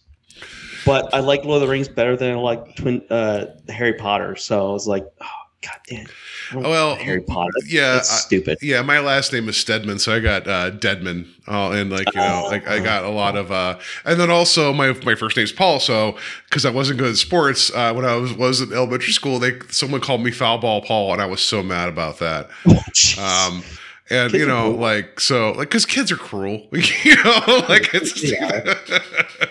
[0.86, 4.36] But I like Lord of the Rings better than I like Twin uh, Harry Potter.
[4.36, 5.26] So I was like, oh
[5.62, 6.08] god damn.
[6.54, 7.52] Well, Harry Potter.
[7.68, 8.58] yeah, it's I- stupid.
[8.62, 11.32] yeah, my last name is Stedman, so I got uh, Deadman.
[11.48, 14.74] Oh, and like you know, like I got a lot of, uh, and then also
[14.74, 15.80] my my first name's Paul.
[15.80, 16.18] So
[16.50, 19.60] because I wasn't good at sports uh, when I was was in elementary school, they
[19.70, 22.50] someone called me foul ball Paul, and I was so mad about that.
[23.20, 23.64] Um,
[24.12, 28.22] and Kids you know, like so, like because kids are cruel, you know, like it's
[28.32, 28.76] yeah.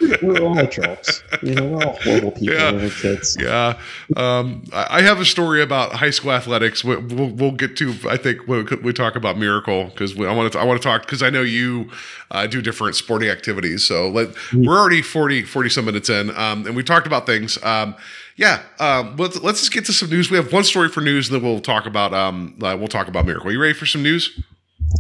[0.23, 1.23] we're all trolls.
[1.43, 2.73] You know, we're all horrible people Yeah.
[2.73, 3.37] we're kids.
[3.41, 3.79] yeah.
[4.17, 6.85] Um, I have a story about high school athletics.
[6.85, 10.53] we- We'll, we'll get to, I think, when we talk about Miracle because I want
[10.53, 11.91] to, I want to talk because I know you
[12.31, 13.85] uh, do different sporting activities.
[13.85, 17.63] So let, we're already 40, 40 some minutes in, um, and we talked about things.
[17.65, 17.95] Um,
[18.41, 20.31] yeah, um, let's let's just get to some news.
[20.31, 23.07] We have one story for news, and then we'll talk about um, uh, we'll talk
[23.07, 23.53] about Miracle.
[23.53, 24.41] You ready for some news?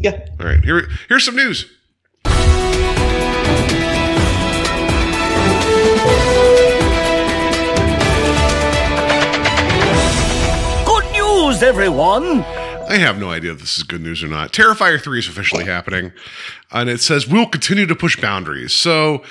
[0.03, 0.26] Yeah.
[0.38, 1.64] All right, here here's some news.
[10.84, 12.43] Good news, everyone!
[12.91, 14.53] I have no idea if this is good news or not.
[14.53, 16.12] Terrifier 3 is officially happening,
[16.72, 18.74] and it says we'll continue to push boundaries.
[18.74, 19.22] So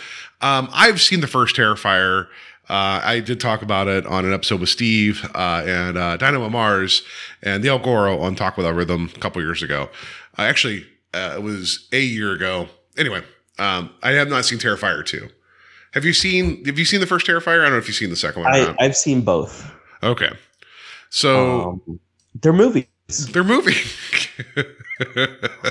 [0.41, 2.27] um, I've seen the first Terrifier.
[2.69, 6.49] Uh, I did talk about it on an episode with Steve uh, and uh, Dynamo
[6.49, 7.01] Mars
[7.41, 9.89] and the El Goro on Talk Without Rhythm a couple years ago.
[10.37, 12.67] Uh, actually, uh, it was a year ago.
[12.95, 13.23] Anyway,
[13.57, 15.27] um, I have not seen Terrifier 2.
[15.93, 17.61] Have you seen Have you seen the first Terrifier?
[17.61, 18.53] I don't know if you've seen the second one.
[18.53, 18.75] I.
[18.79, 19.71] I've seen both.
[20.03, 20.29] Okay,
[21.09, 21.99] so Um,
[22.35, 22.85] they're movies.
[23.31, 23.73] they're moving.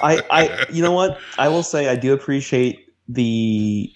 [0.03, 1.19] I, I, you know what?
[1.39, 3.93] I will say I do appreciate the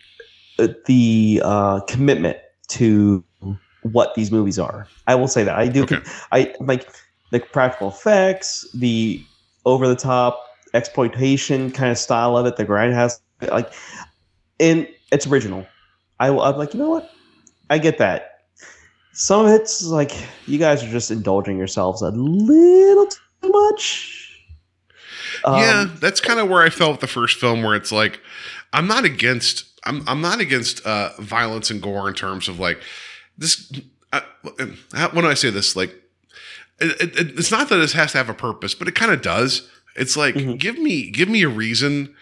[0.86, 2.36] the uh, commitment
[2.72, 3.24] to
[3.82, 4.86] what these movies are.
[5.06, 5.82] I will say that I do.
[5.84, 5.98] Okay.
[6.30, 6.88] I like
[7.30, 9.22] the practical effects, the
[9.64, 10.44] over the top
[10.74, 12.56] exploitation kind of style of it.
[12.56, 13.20] The grindhouse,
[13.50, 13.72] like,
[14.60, 15.66] and it's original.
[16.20, 17.10] I, will- I'm like, you know what?
[17.70, 18.28] I get that.
[19.14, 20.12] Some of it's like
[20.46, 24.18] you guys are just indulging yourselves a little too much.
[25.44, 28.20] Um, yeah, that's kind of where I felt with the first film, where it's like,
[28.72, 32.80] I'm not against I'm I'm not against uh, violence and gore in terms of like
[33.36, 33.72] this.
[34.12, 34.20] Uh,
[34.92, 35.94] how, when I say this, like
[36.80, 39.22] it, it, it's not that this has to have a purpose, but it kind of
[39.22, 39.68] does.
[39.96, 42.14] It's like give me give me a reason,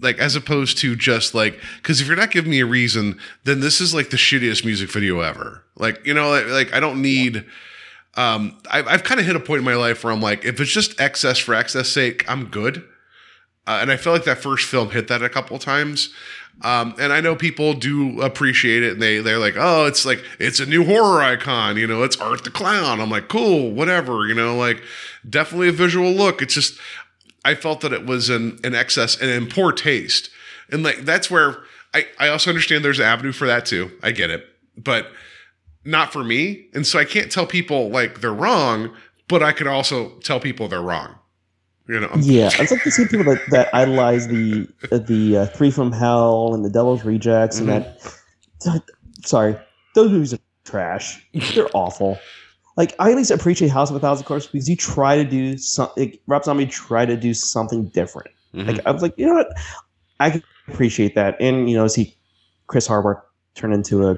[0.00, 3.60] like as opposed to just like because if you're not giving me a reason, then
[3.60, 5.62] this is like the shittiest music video ever.
[5.76, 7.44] Like you know, like, like I don't need.
[8.14, 10.58] Um, I've, I've kind of hit a point in my life where I'm like, if
[10.58, 12.82] it's just excess for excess sake, I'm good.
[13.66, 16.14] Uh, and I feel like that first film hit that a couple times.
[16.62, 20.24] Um, and I know people do appreciate it, and they they're like, oh, it's like
[20.38, 23.00] it's a new horror icon, you know, it's Art the Clown.
[23.00, 24.82] I'm like, cool, whatever, you know, like
[25.28, 26.40] definitely a visual look.
[26.40, 26.78] It's just
[27.44, 30.30] I felt that it was an an excess and in poor taste,
[30.70, 31.58] and like that's where
[31.92, 33.90] I I also understand there's an avenue for that too.
[34.02, 34.46] I get it,
[34.78, 35.08] but
[35.84, 38.94] not for me, and so I can't tell people like they're wrong,
[39.28, 41.16] but I could also tell people they're wrong.
[41.88, 45.70] You know, Yeah, it's like the same people that, that idolize the the uh, Three
[45.70, 48.00] from Hell and the Devil's Rejects and that.
[49.24, 49.56] Sorry,
[49.94, 51.24] those movies are trash.
[51.54, 52.18] They're awful.
[52.76, 55.56] Like I at least appreciate House of a Thousand Corpses because you try to do
[55.58, 56.16] something.
[56.26, 58.30] Rob Zombie tried to do something different.
[58.52, 59.48] Like I was like, you know what,
[60.18, 61.36] I can appreciate that.
[61.40, 62.16] And you know, see
[62.66, 63.18] Chris Hardwick
[63.54, 64.16] turn into a,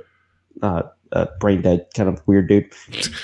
[0.63, 0.83] uh,
[1.13, 2.71] a brain dead kind of weird dude.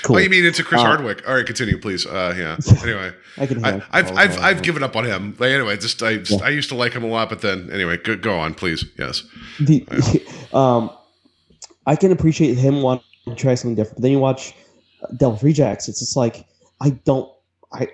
[0.03, 0.15] Cool.
[0.17, 1.27] Oh, you mean into Chris Uh, Hardwick?
[1.27, 2.05] All right, continue, please.
[2.05, 2.57] Uh, yeah.
[2.83, 3.63] Anyway, I can.
[3.63, 4.39] I, have I've I've.
[4.39, 5.35] I've given up on him.
[5.39, 6.45] Like, anyway, just I just, Yeah.
[6.45, 8.85] I used to like him a lot, but then anyway, go, go on, please.
[8.97, 9.23] Yes.
[9.59, 9.85] the,
[10.53, 10.89] um,
[11.85, 13.97] I can appreciate him wanting to try something different.
[13.97, 14.53] But then you watch
[15.03, 15.87] uh, Devil's Rejects.
[15.89, 16.45] It's just like
[16.81, 17.29] I don't.
[17.73, 17.87] I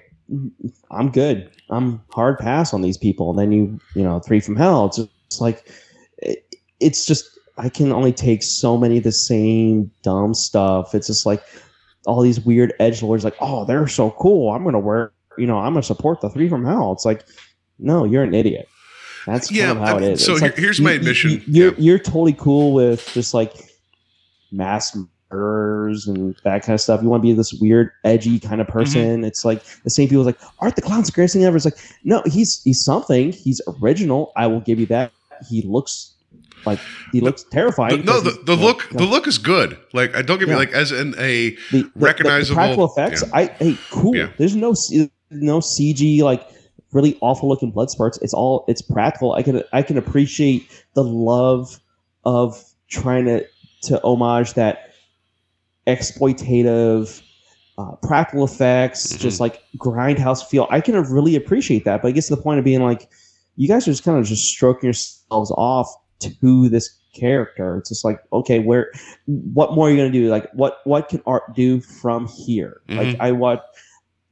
[0.91, 1.49] I'm good.
[1.69, 3.29] I'm hard pass on these people.
[3.31, 4.85] And then you you know Three from Hell.
[4.87, 5.69] It's just like
[6.17, 6.45] it,
[6.79, 7.29] it's just
[7.61, 10.95] I can only take so many of the same dumb stuff.
[10.95, 11.43] It's just like
[12.07, 13.23] all these weird edge lords.
[13.23, 14.51] Like oh they're so cool.
[14.51, 15.11] I'm gonna wear.
[15.37, 16.91] You know I'm gonna support the Three from Hell.
[16.91, 17.23] It's like
[17.77, 18.67] no, you're an idiot.
[19.27, 20.25] That's Yeah, kind of how I mean, it is.
[20.25, 21.29] so here- like, here's you- my admission.
[21.31, 21.79] you- You're Yeah.
[21.79, 23.53] you're totally cool with just like
[24.51, 24.97] mass
[25.31, 27.01] murderers and that kind of stuff.
[27.01, 28.77] You want to be this weird, edgy kind of mm-hmm.
[28.79, 29.23] person.
[29.23, 31.55] It's like the same people like Art the Clown's the greatest thing ever.
[31.55, 33.31] It's like no, he's he's something.
[33.31, 34.31] He's original.
[34.35, 35.11] I will give you that.
[35.49, 36.13] He looks
[36.65, 36.79] like
[37.11, 38.03] he looks terrifying.
[38.05, 39.77] no, the, the you know, look the look is good.
[39.93, 43.23] Like I don't get me like as in a the- recognizable- the practical effects.
[43.25, 43.29] yeah.
[43.37, 44.15] I hey, cool.
[44.15, 44.31] Yeah.
[44.37, 44.73] There's no
[45.29, 46.47] no CG like
[46.91, 48.17] really awful looking blood spurts.
[48.21, 49.33] It's all it's practical.
[49.33, 51.79] I can I can appreciate the love
[52.25, 53.45] of trying to
[53.83, 54.91] to homage that
[55.87, 57.21] exploitative
[57.77, 59.21] uh, practical effects, Mm-hmm.
[59.21, 60.67] just like grindhouse feel.
[60.69, 63.09] I can really appreciate that, but it gets to the point of being like,
[63.55, 65.87] you guys are just kind of just stroking yourselves off
[66.21, 67.77] to this character.
[67.77, 68.91] It's just like, okay, where,
[69.25, 70.29] what more are you gonna do?
[70.29, 72.81] Like, what what can art do from here?
[72.87, 73.17] Like, Mhm.
[73.19, 73.63] I watched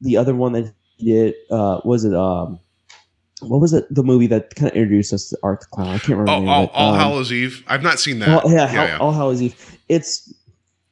[0.02, 1.34] the other one that he did.
[1.52, 2.60] Uh, was it um,
[3.42, 3.86] what was it?
[3.94, 5.88] The movie that kind of introduced us to Art the Clown.
[5.90, 6.32] I can't remember.
[6.32, 6.72] oh, the name all, it.
[6.74, 7.64] all Um, Hallows Eve.
[7.68, 8.28] I've not seen that.
[8.28, 8.98] well, yeah, yeah, Hall- yeah.
[8.98, 9.78] All Hallows Eve.
[9.90, 10.34] It's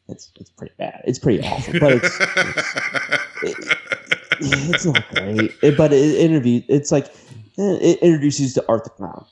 [0.09, 1.01] it's it's pretty bad.
[1.05, 2.19] It's pretty awful, but it's
[4.39, 5.51] it's not great.
[5.61, 6.61] It, but it interview.
[6.67, 7.07] It's like
[7.57, 9.25] eh, it introduces you to Art the Clown.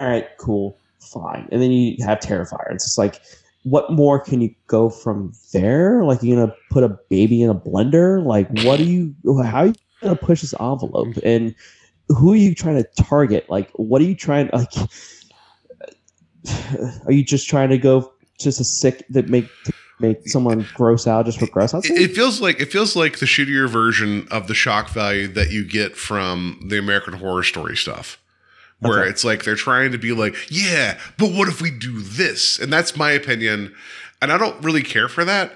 [0.00, 2.72] All right, cool, fine, and then you have Terrifier.
[2.72, 3.20] It's just like,
[3.64, 6.02] what more can you go from there?
[6.04, 8.24] Like you're gonna put a baby in a blender?
[8.24, 9.14] Like what are you?
[9.44, 11.16] How are you gonna push this envelope?
[11.22, 11.54] And
[12.08, 13.48] who are you trying to target?
[13.50, 14.50] Like what are you trying?
[14.52, 14.72] Like
[17.06, 19.48] are you just trying to go just a sick that make
[20.00, 21.84] make someone gross out just for gross out?
[21.84, 25.64] It, feels like it feels like the shittier version of the shock value that you
[25.64, 28.19] get from the American Horror Story stuff,
[28.80, 29.10] where Okay.
[29.10, 32.58] it's like they're trying to be like, yeah, but what if we do this?
[32.58, 33.74] And that's my opinion,
[34.20, 35.52] and I don't really care for that.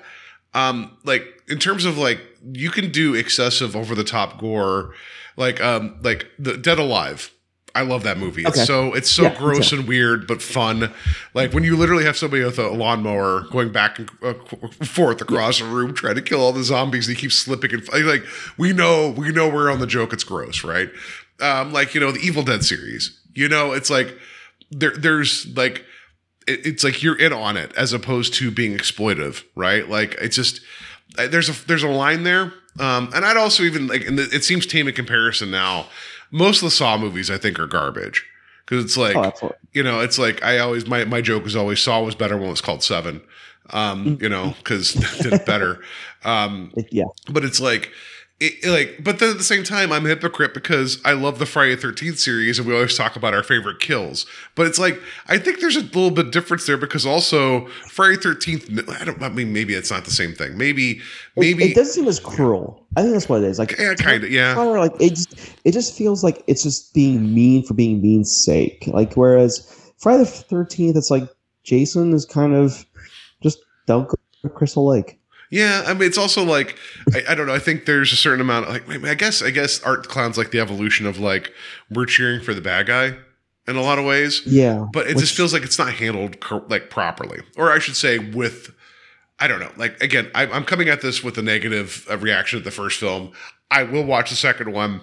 [0.55, 2.21] Um, like in terms of like
[2.53, 4.95] you can do excessive over the top gore,
[5.37, 7.31] like um, like the Dead Alive.
[7.77, 8.47] I love that movie.
[8.47, 8.61] Okay.
[8.61, 10.95] It's so it's so Yeah, gross and weird, but fun.
[11.35, 14.35] Like when you literally have somebody with a lawnmower going back and uh,
[14.85, 17.89] forth across a room trying to kill all the zombies, and he keeps slipping and
[18.07, 18.23] like
[18.57, 20.13] we know we know we're on the joke.
[20.13, 20.89] It's gross, right?
[21.41, 23.21] Um, like you know the Evil Dead series.
[23.35, 24.17] You know, it's like
[24.71, 25.85] there there's like
[26.47, 29.89] it, it's like you're in on it as opposed to being exploitive, right?
[29.89, 30.61] Like it's just
[31.19, 34.45] uh, there's a there's a line there, um, and I'd also even like, and it
[34.45, 35.87] seems tame in comparison now.
[36.31, 38.25] Most of the Saw movies I think are garbage
[38.65, 41.81] because it's like Oh, you know it's like I always my my joke was always
[41.81, 43.23] Saw was better when it was called Seven,
[43.71, 45.81] um, you know because did it better.
[46.25, 47.05] Um, yeah.
[47.31, 47.93] but it's like
[48.41, 51.47] it, like but then at the same time i'm a hypocrite because i love the
[51.47, 54.27] friday 13th series and we always talk about our favorite kills
[54.57, 58.89] but it's like i think there's a little bit difference there because also friday 13th
[59.01, 61.01] i don't i mean maybe it's not the same thing maybe It-
[61.37, 62.85] maybe it, doesn't seem as cruel.
[62.97, 63.59] I think that's what it is.
[63.59, 67.35] Like yeah kind of yeah like it just it just feels like it's just being
[67.35, 68.85] mean for being mean's sake.
[68.87, 71.29] Like whereas Friday the Thirteenth, it's like
[71.65, 72.85] Jason is kind of
[73.43, 75.19] just don't go to Crystal Lake.
[75.55, 76.77] Yeah, I mean, it's also like
[77.15, 77.55] I, I don't know.
[77.55, 78.67] I think there's a certain amount.
[78.67, 81.53] Of, like, I, guess, I guess, art clown's like the evolution of like
[81.91, 83.15] we're cheering for the bad guy
[83.69, 84.43] in a lot of ways.
[84.45, 87.79] Yeah, but it which- just feels like it's not handled cor- like properly, or I
[87.79, 88.75] should say, with
[89.39, 89.71] I don't know.
[89.77, 92.99] Like again, I, I'm coming at this with a negative uh, reaction to the first
[92.99, 93.31] film.
[93.71, 95.03] I will watch the second one.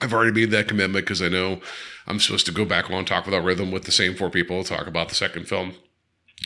[0.00, 1.60] I've already made that commitment because I know
[2.06, 4.86] I'm supposed to go back on talk without rhythm with the same four people talk
[4.86, 5.74] about the second film.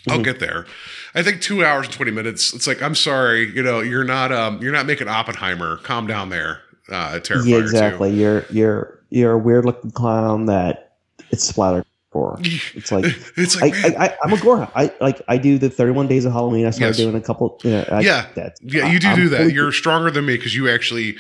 [0.09, 0.23] I'll Mm-hmm.
[0.25, 0.67] get there.
[1.15, 2.53] I think two hours and twenty minutes.
[2.55, 5.77] It's like I'm sorry, you know, you're not um you're not making Oppenheimer.
[5.79, 7.47] Calm down there, uh, Terrifier.
[7.47, 8.11] yeah, exactly.
[8.13, 10.97] You're you're you're a weird looking clown that
[11.31, 12.39] it's splattered for.
[12.75, 13.05] It's like
[13.37, 14.69] It's I, like I, I I'm a gore.
[14.75, 16.67] I like I do the 31 days of Halloween.
[16.67, 17.05] I started Yes.
[17.07, 17.61] doing a couple.
[17.63, 18.27] Yeah, I, Yeah.
[18.35, 19.37] that, yeah, you do I'm do that.
[19.39, 21.17] fully- You're stronger than me because you actually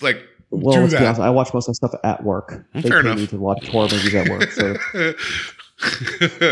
[0.00, 0.80] like well.
[0.80, 2.64] let's be honest, I watch most of the stuff at work.
[2.74, 3.16] They fair enough.
[3.18, 4.50] me to watch horror movies at work.
[4.52, 4.76] So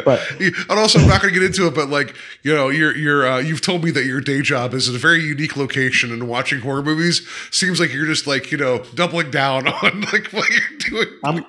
[0.05, 2.97] But- and also I'm not going to get into it, but like you know, you're
[2.97, 6.29] you're uh, you've told me that your day job is a very unique location, and
[6.29, 10.49] watching horror movies seems like you're just like you know doubling down on like what
[10.51, 11.09] you're doing.
[11.25, 11.45] I'm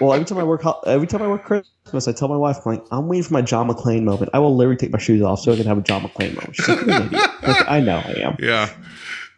[0.00, 0.12] well.
[0.12, 2.84] Every time I work, every time I work Christmas, I tell my wife, I'm like,
[2.90, 4.30] I'm waiting for my John McClane moment.
[4.32, 6.58] I will literally take my shoes off so I can have a John McClane moment.
[6.58, 8.36] Like, "You're an idiot." Like, I know I am.
[8.40, 8.70] yeah.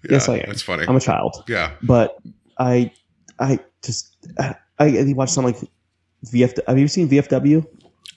[0.08, 0.44] Yes, I am.
[0.46, 0.84] That's funny.
[0.86, 1.72] I'm a child, yeah.
[1.82, 2.18] but
[2.58, 2.92] I,
[3.40, 5.70] I just, I, I watch something like
[6.26, 6.58] VF.
[6.66, 7.66] Have you seen VFW?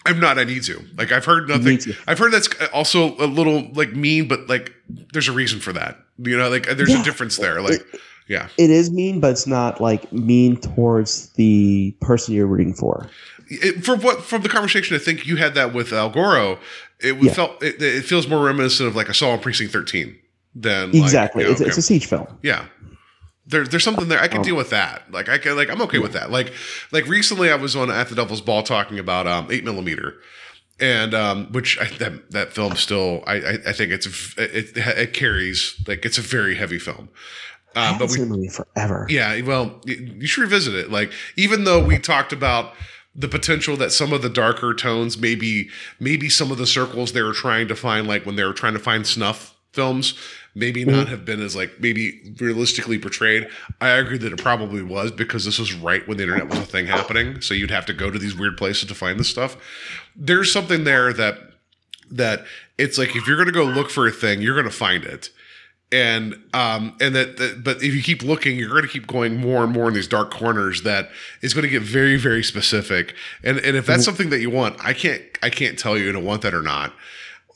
[0.05, 0.39] I'm not.
[0.39, 0.83] I need to.
[0.97, 1.79] Like I've heard nothing.
[2.07, 4.73] I've heard that's uh, also a little like mean, but like
[5.13, 5.99] there's a reason for that.
[6.17, 7.01] You know, like uh, there's Yeah.
[7.01, 7.61] a difference there.
[7.61, 7.85] Like
[8.27, 8.47] yeah.
[8.57, 13.09] It is mean, but it's not like mean towards the person you're rooting for.
[13.49, 16.57] it, for what from the conversation, I think you had that with Al Goro.
[16.99, 17.33] It Yeah.
[17.33, 20.17] felt it, it feels more reminiscent of like Assault on Precinct Thirteen
[20.55, 21.43] than like, Exactly.
[21.43, 22.25] you know, it's, it's a siege film.
[22.41, 22.65] yeah.
[23.51, 24.19] There, there's something there.
[24.19, 25.11] I can Um, deal with that.
[25.11, 26.31] Like I can, like I'm okay with that.
[26.31, 26.53] Like,
[26.91, 30.15] like recently I was on at the Devil's Ball talking about um eight millimeter,
[30.79, 35.13] and um which I, that that film still I I, I think it's it, it
[35.13, 37.09] carries like it's a very heavy film.
[37.73, 39.05] Um, but we forever.
[39.09, 40.91] yeah, well, you should revisit it.
[40.91, 42.73] Like, even though we talked about
[43.15, 47.21] the potential that some of the darker tones, maybe, maybe some of the circles they
[47.21, 50.17] were trying to find, like when they were trying to find snuff films,
[50.53, 53.47] maybe not have been as like maybe realistically portrayed.
[53.79, 56.65] I agree that it probably was because this was right when the internet was a
[56.65, 57.41] thing happening.
[57.41, 59.57] So you'd have to go to these weird places to find this stuff.
[60.15, 61.37] There's something there that
[62.11, 62.45] that
[62.77, 65.05] it's like if you're going to go look for a thing, you're going to find
[65.05, 65.29] it
[65.91, 69.37] and um and that, that but if you keep looking you're going to keep going
[69.37, 71.09] more and more in these dark corners that
[71.41, 74.79] is going to get very very specific and and if that's something that you want
[74.85, 76.93] i can't i can't tell you to want that or not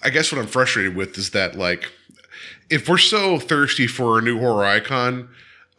[0.03, 1.91] i guess what i'm frustrated with is that like
[2.69, 5.29] if we're so thirsty for a new horror icon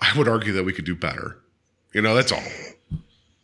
[0.01, 1.39] i would argue that we could do better
[1.93, 2.43] you know that's all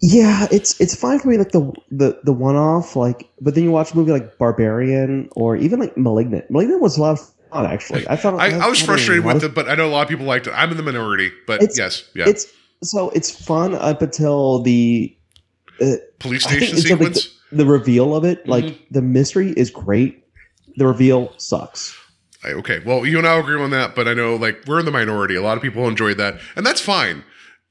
[0.04, 3.62] Yeah, it's it's fine for me like the the the one off like, but then
[3.62, 6.50] you watch a movie like Barbarian or even like Malignant.
[6.50, 7.20] Malignant was a lot of
[7.52, 8.08] fun actually.
[8.08, 10.26] I thought i, I was frustrated with it but i know a lot of people
[10.26, 12.46] liked it i'm in the minority but It's- yes yeah It's
[12.82, 15.16] so it's fun up until the
[15.80, 18.44] uh, police I station it's like sequence the reveal of it.
[18.48, 18.82] Like Mm-hmm.
[18.90, 20.24] the mystery is great,
[20.78, 21.94] the reveal sucks.
[22.44, 24.84] I- Okay, well, you and I agree on that, but I know like we're in
[24.84, 25.34] the minority.
[25.36, 27.22] A lot of people enjoyed that, and that's fine.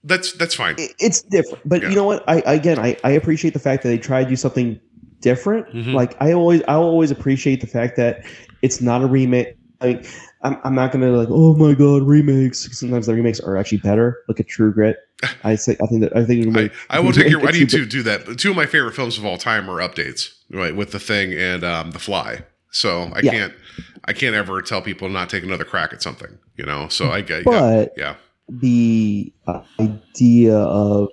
[0.04, 0.76] That's that's fine.
[0.78, 1.90] It's different, but Yeah.
[1.90, 2.24] you know what?
[2.28, 4.80] I again, I, I appreciate the fact that they tried to do something
[5.20, 5.68] different.
[5.74, 5.94] Mhm.
[5.94, 8.26] Like I always, I always appreciate the fact that
[8.62, 9.56] it's not a remake.
[9.80, 10.06] Like
[10.44, 12.68] I'm, I'm not gonna like, oh my god, remakes.
[12.78, 14.20] Sometimes the remakes are actually better.
[14.28, 14.98] Look at True Grit.
[15.44, 17.46] I say, I think that I think I, I will take your.
[17.48, 18.38] I need to do that.
[18.40, 20.76] Two of my favorite films of all time are updates, right?
[20.76, 22.42] With The Thing and um, The Fly.
[22.72, 23.32] So I Yeah.
[23.32, 23.54] can't,
[24.06, 26.38] I can't ever tell people to not take another crack at something.
[26.58, 26.88] You know.
[26.90, 27.40] So I get.
[27.40, 28.16] Yeah, But yeah.
[28.50, 31.10] the uh, idea of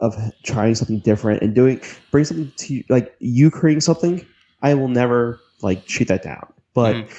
[0.00, 1.80] of trying something different and doing
[2.10, 4.24] bring something to like you creating something,
[4.62, 6.52] I will never like shoot that down.
[6.74, 7.14] But Mm-hmm.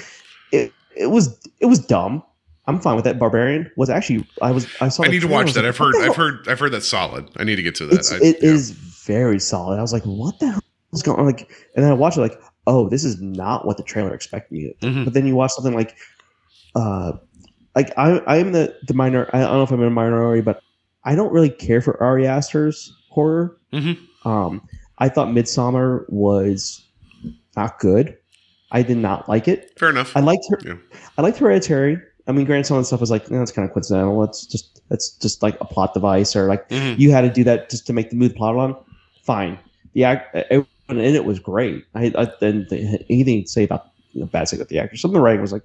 [0.52, 2.24] it it was it was dumb.
[2.68, 3.20] I'm fine with that.
[3.20, 5.04] Barbarian was actually I was I saw.
[5.04, 5.62] I need to watch that.
[5.64, 5.96] like, I've heard.
[5.96, 6.48] I've heard.
[6.48, 7.30] I've heard that's solid.
[7.38, 8.00] I need to get to that.
[8.00, 8.50] It's I, it yeah.
[8.50, 9.78] is very solid.
[9.78, 10.62] I was like, what the hell
[10.94, 11.26] is going on?
[11.26, 12.40] Like, and then I watched it like,
[12.72, 14.74] oh, this is not what the trailer expected me.
[14.82, 15.04] to Mhm.
[15.06, 15.96] But then you watch something like,
[16.76, 17.14] uh,
[17.76, 19.30] like I I am the the minor.
[19.34, 20.62] I don't know if I'm in a minority, but
[21.04, 23.58] I don't really care for Ari Aster's horror.
[23.74, 23.98] Mhm.
[24.26, 24.62] Um,
[25.00, 26.82] I thought Midsommar was
[27.58, 28.16] not good.
[28.72, 29.72] I did not like it.
[29.78, 30.16] Fair enough.
[30.16, 30.60] I liked her.
[30.66, 30.76] Yeah.
[31.18, 31.98] I liked Hereditary.
[32.28, 34.24] I mean, Grandson and stuff was like, that's kind of coincidental.
[34.24, 36.98] It's just that's just like a plot device, or like Mhm.
[37.00, 38.76] you had to do that just to make the move plot on.
[39.24, 39.58] Fine.
[39.94, 40.36] The act
[41.00, 41.86] in it was great.
[41.96, 42.68] I, I then
[43.10, 44.98] anything to say about you know, bad things about the actor.
[44.98, 45.64] Some of the writing was like,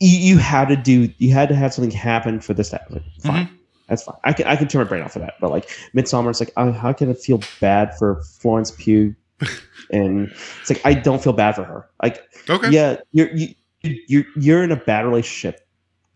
[0.00, 2.94] you, you had to do, you had to have something happen for this to happen.
[2.94, 3.58] Like, fine.
[3.88, 4.16] That's fine.
[4.24, 5.34] I can I can turn my brain off of that.
[5.40, 9.14] But like Midsommar, it's like uh, how can I feel bad for Florence Pugh
[9.90, 10.28] and
[10.60, 11.88] it's like I don't feel bad for her.
[12.02, 12.70] Like, Okay.
[12.70, 13.48] yeah, you're you,
[13.82, 15.66] you're you're in a bad relationship.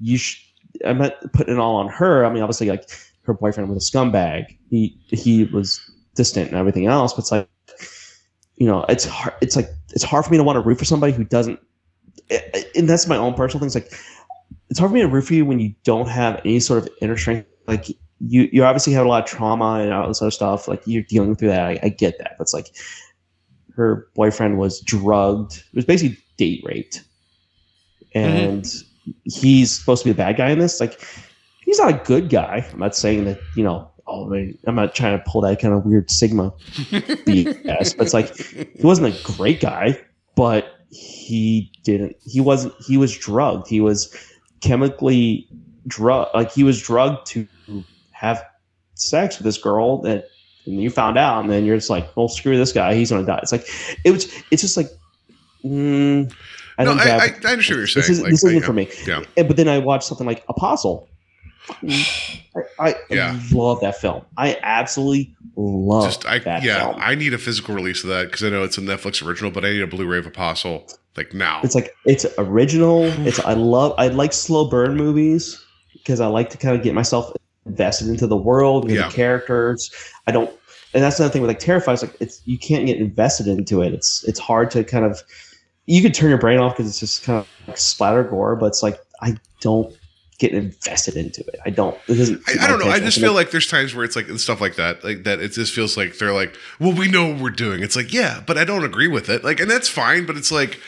[0.01, 0.45] You sh-
[0.85, 2.25] I'm not putting it all on her.
[2.25, 2.89] I mean, obviously, like
[3.23, 4.57] her boyfriend was a scumbag.
[4.71, 5.81] He he was
[6.15, 7.13] distant and everything else.
[7.13, 7.49] But it's like,
[8.59, 9.35] you know, it's hard.
[9.41, 11.61] It's like it's hard for me to want to root for somebody who doesn't.
[12.75, 13.75] And that's my own personal things.
[13.75, 13.93] Like,
[14.69, 16.89] it's hard for me to root for you when you don't have any sort of
[17.01, 17.49] inner strength.
[17.67, 17.89] Like
[18.21, 20.69] you, you obviously have a lot of trauma and all this other stuff.
[20.69, 21.63] Like you're dealing through that.
[21.63, 22.35] I, I get that.
[22.37, 22.75] But it's like
[23.77, 25.59] her boyfriend was drugged.
[25.59, 27.05] It was basically date raped,
[28.15, 29.11] and mm-hmm.
[29.25, 30.81] he's supposed to be the bad guy in this.
[30.81, 31.01] Like
[31.65, 32.67] he's not a good guy.
[32.73, 33.89] I'm not saying that you know.
[34.09, 36.53] Oh, mean, I'm not trying to pull that kind of weird Sigma
[36.91, 40.01] BS, but it's like he wasn't a great guy,
[40.35, 42.17] but he didn't.
[42.25, 42.75] He wasn't.
[42.87, 43.69] He was drugged.
[43.69, 44.15] He was
[44.61, 45.47] chemically
[45.87, 46.29] drug.
[46.35, 47.47] Like he was drugged to
[48.13, 48.43] have
[48.95, 50.25] sex with this girl that
[50.69, 52.95] and you found out, and then you're just like, well, screw this guy.
[52.95, 53.41] He's gonna die.
[53.43, 53.67] It's like
[54.05, 54.33] it was.
[54.51, 54.89] It's just like.
[55.65, 56.33] Mm,
[56.79, 58.07] I no, don't I, I, I understand what you're saying.
[58.07, 58.89] this, is, Like, I- for me.
[59.07, 59.25] Yeah.
[59.37, 61.09] But then I watched something like Apostle.
[62.81, 63.39] I, I Yeah.
[63.53, 64.25] love that film.
[64.37, 66.97] I absolutely love Just I that yeah, film.
[66.99, 69.65] I need a physical release of that because I know it's a Netflix original, but
[69.65, 71.61] I need a Blu-ray of Apostle like now.
[71.65, 73.05] it's like it's original.
[73.27, 75.63] It's I love I like slow burn movies
[75.93, 77.33] because I like to kind of get myself
[77.67, 79.09] invested into the world Yeah.
[79.09, 79.91] the characters.
[80.27, 80.49] I don't,
[80.95, 81.93] and that's another thing with like Terrifier.
[81.93, 83.93] It's like it's you can't get invested into it.
[83.93, 85.23] It's it's hard to kind of
[85.87, 88.67] you could turn your brain off because it's just kind of like splatter gore, but
[88.67, 89.95] it's like I don't
[90.39, 91.57] get invested into it.
[91.67, 91.97] I don't.
[92.09, 92.13] I,
[92.63, 92.91] I don't know.
[92.91, 95.41] I just feel like there's times where it's like and stuff like that, like that.
[95.41, 97.83] It just feels like they're like, well, we know what we're doing.
[97.83, 99.43] It's like, yeah, but I don't agree with it.
[99.45, 100.27] Like, and that's fine.
[100.27, 100.79] But it's like,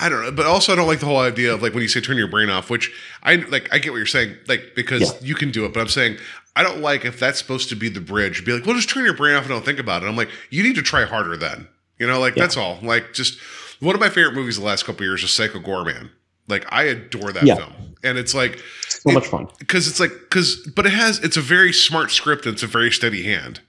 [0.00, 0.32] I don't know.
[0.32, 2.28] But also, I don't like the whole idea of like when you say turn your
[2.28, 2.90] brain off, which
[3.22, 3.72] I like.
[3.72, 5.18] I get what you're saying, like because Yeah.
[5.20, 5.74] you can do it.
[5.74, 6.16] But I'm saying
[6.56, 8.44] I don't like if that's supposed to be the bridge.
[8.44, 10.06] Be like, well, just turn your brain off and don't think about it.
[10.06, 11.68] I'm like, you need to try harder then.
[11.98, 12.44] You know, like Yeah.
[12.44, 12.78] that's all.
[12.82, 13.38] Like, just
[13.80, 16.10] one of my favorite movies the last couple of years is Psycho Goreman.
[16.48, 17.54] Like, I adore that Yeah.
[17.56, 18.60] film, and it's like
[19.06, 19.48] so much fun.
[19.58, 22.66] because it's like because but it has it's a very smart script and it's a
[22.66, 23.60] very steady hand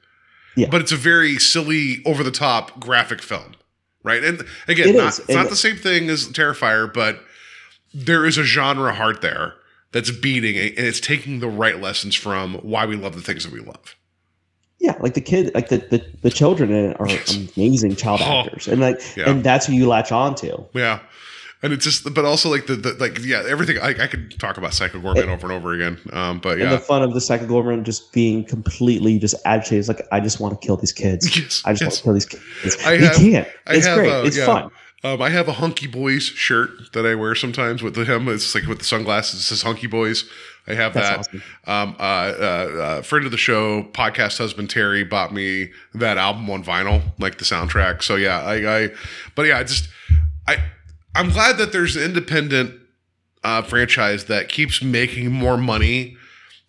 [0.55, 0.67] Yeah.
[0.69, 3.55] but it's a very silly over the top graphic film
[4.03, 7.19] right and again It not, it's and- not the same thing as terrifier but
[7.93, 9.55] there is a genre heart there
[9.91, 13.53] that's beating and it's taking the right lessons from why we love the things that
[13.53, 13.95] we love
[14.79, 17.35] Yeah, like the kid, like the the, the children in it are Yes.
[17.57, 18.41] amazing child Oh.
[18.41, 19.29] actors, and like Yeah.
[19.29, 20.65] and that's who you latch on to.
[20.73, 20.99] yeah
[21.65, 24.57] and it's just but also like the, the like yeah everything I, I could talk
[24.57, 27.49] about psycho goreman over and over again um but yeah the fun of the second
[27.49, 29.79] Goreman just being completely just agitated.
[29.79, 31.25] It's like I just want to kill these kids.
[31.37, 32.85] Yes, I just want to kill these kids.
[32.85, 33.47] I you have- can't.
[33.67, 34.11] I It's have, great.
[34.11, 34.45] uh, it's yeah.
[34.45, 34.71] fun.
[35.03, 38.27] Um, I have a Hunky Boys shirt that I wear sometimes with him.
[38.27, 39.41] It's like with the sunglasses.
[39.41, 40.23] It says Hunky Boys.
[40.67, 41.19] I have That's that.
[41.19, 41.43] awesome.
[41.67, 42.43] Um, uh, uh,
[42.81, 47.37] uh, friend of the show, podcast husband Terry, bought me that album on vinyl, like
[47.37, 48.01] the soundtrack.
[48.01, 48.55] So yeah, I,
[48.85, 48.89] I
[49.35, 49.89] but yeah, I just
[50.47, 50.57] I
[51.15, 52.79] I'm glad that there's an independent
[53.43, 56.17] uh, franchise that keeps making more money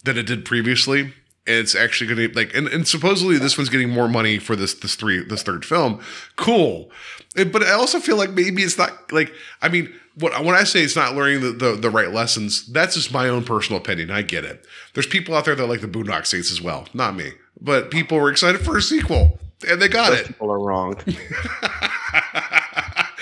[0.05, 1.13] than it did previously.
[1.49, 4.57] And it's actually going to like, and, and supposedly this one's getting more money for
[4.57, 6.01] this this three this third film.
[6.37, 6.91] Cool,
[7.37, 9.33] It- but I also feel like maybe it's not like
[9.63, 12.97] I mean, what when I say it's not learning the, the the right lessons, that's
[12.97, 14.11] just my own personal opinion.
[14.11, 14.67] I get it.
[14.95, 17.31] There's people out there that like the Boondock Saints as well, not me,
[17.61, 19.39] but people were excited for a sequel,
[19.69, 20.27] and they got Those it.
[20.27, 20.97] people are wrong.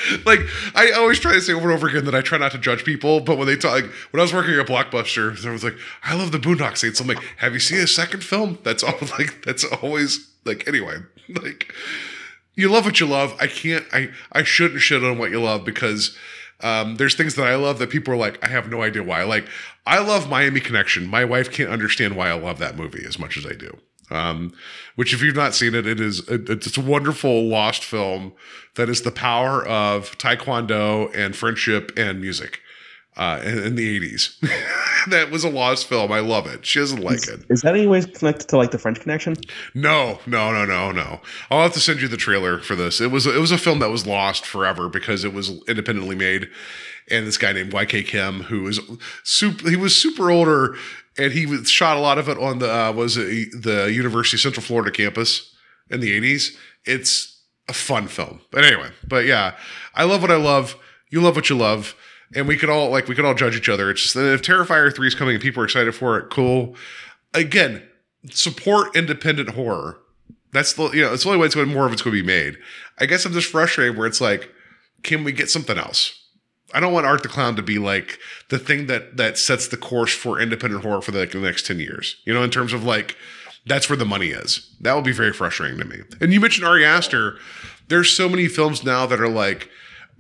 [0.27, 0.41] like
[0.75, 2.85] I always try to say over and over again that I try not to judge
[2.85, 5.77] people, but when they talk, like, when I was working at Blockbuster, there was like,
[6.03, 8.95] "I love the Boondock Saints." I'm like, "Have you seen a second film?" That's all.
[9.19, 10.97] Like that's always like anyway.
[11.29, 11.73] Like
[12.57, 13.37] you love what you love.
[13.41, 13.85] I can't.
[13.93, 16.17] I I shouldn't shit on what you love because
[16.61, 19.23] um, there's things that I love that people are like, I have no idea why.
[19.25, 19.47] Like
[19.87, 21.07] I love Miami Connection.
[21.07, 23.79] My wife can't understand why I love that movie as much as I do.
[24.11, 24.53] Um,
[24.97, 28.33] which, if you've not seen it, it is it, it's a wonderful lost film
[28.75, 32.61] that is the power of taekwondo and friendship and music
[33.17, 34.39] uh, in, in the 80s.
[35.11, 36.11] that was a lost film.
[36.11, 36.67] I love it.
[36.67, 37.45] She doesn't like it.
[37.49, 39.37] Is that any way connected to like the French Connection?
[39.75, 41.21] No, no, no, no, no.
[41.51, 43.01] I'll have to send you the trailer for this.
[43.01, 46.49] It was it was a film that was lost forever because it was independently made,
[47.11, 48.81] and this guy named YK Kim who was
[49.23, 49.71] super.
[49.71, 50.77] He was super older,
[51.19, 54.41] and he shot a lot of it on the uh, was it the University of
[54.41, 55.55] Central Florida campus
[55.91, 56.57] in the eighties.
[56.85, 59.57] It's a fun film, but anyway, but yeah,
[59.95, 60.77] I love what I love.
[61.11, 61.95] You love what you love.
[62.35, 63.91] And we could all like we could all judge each other.
[63.91, 66.75] It's just if Terrifier 3 is coming and people are excited for it, cool.
[67.33, 67.83] Again,
[68.31, 70.01] support independent horror.
[70.53, 72.23] That's the you know it's the only way it's going more of it's going to
[72.23, 72.59] be made.
[72.99, 74.51] I guess I'm just frustrated where it's like,
[75.03, 76.24] can we get something else?
[76.73, 79.77] I don't want Art the Clown to be like the thing that that sets the
[79.77, 82.17] course for independent horror for the, like, the next ten years.
[82.25, 83.17] You know, in terms of like
[83.67, 84.75] that's where the money is.
[84.81, 86.01] That would be very frustrating to me.
[86.21, 87.39] And you mentioned Ari Aster.
[87.89, 89.71] there's so many films now that are like,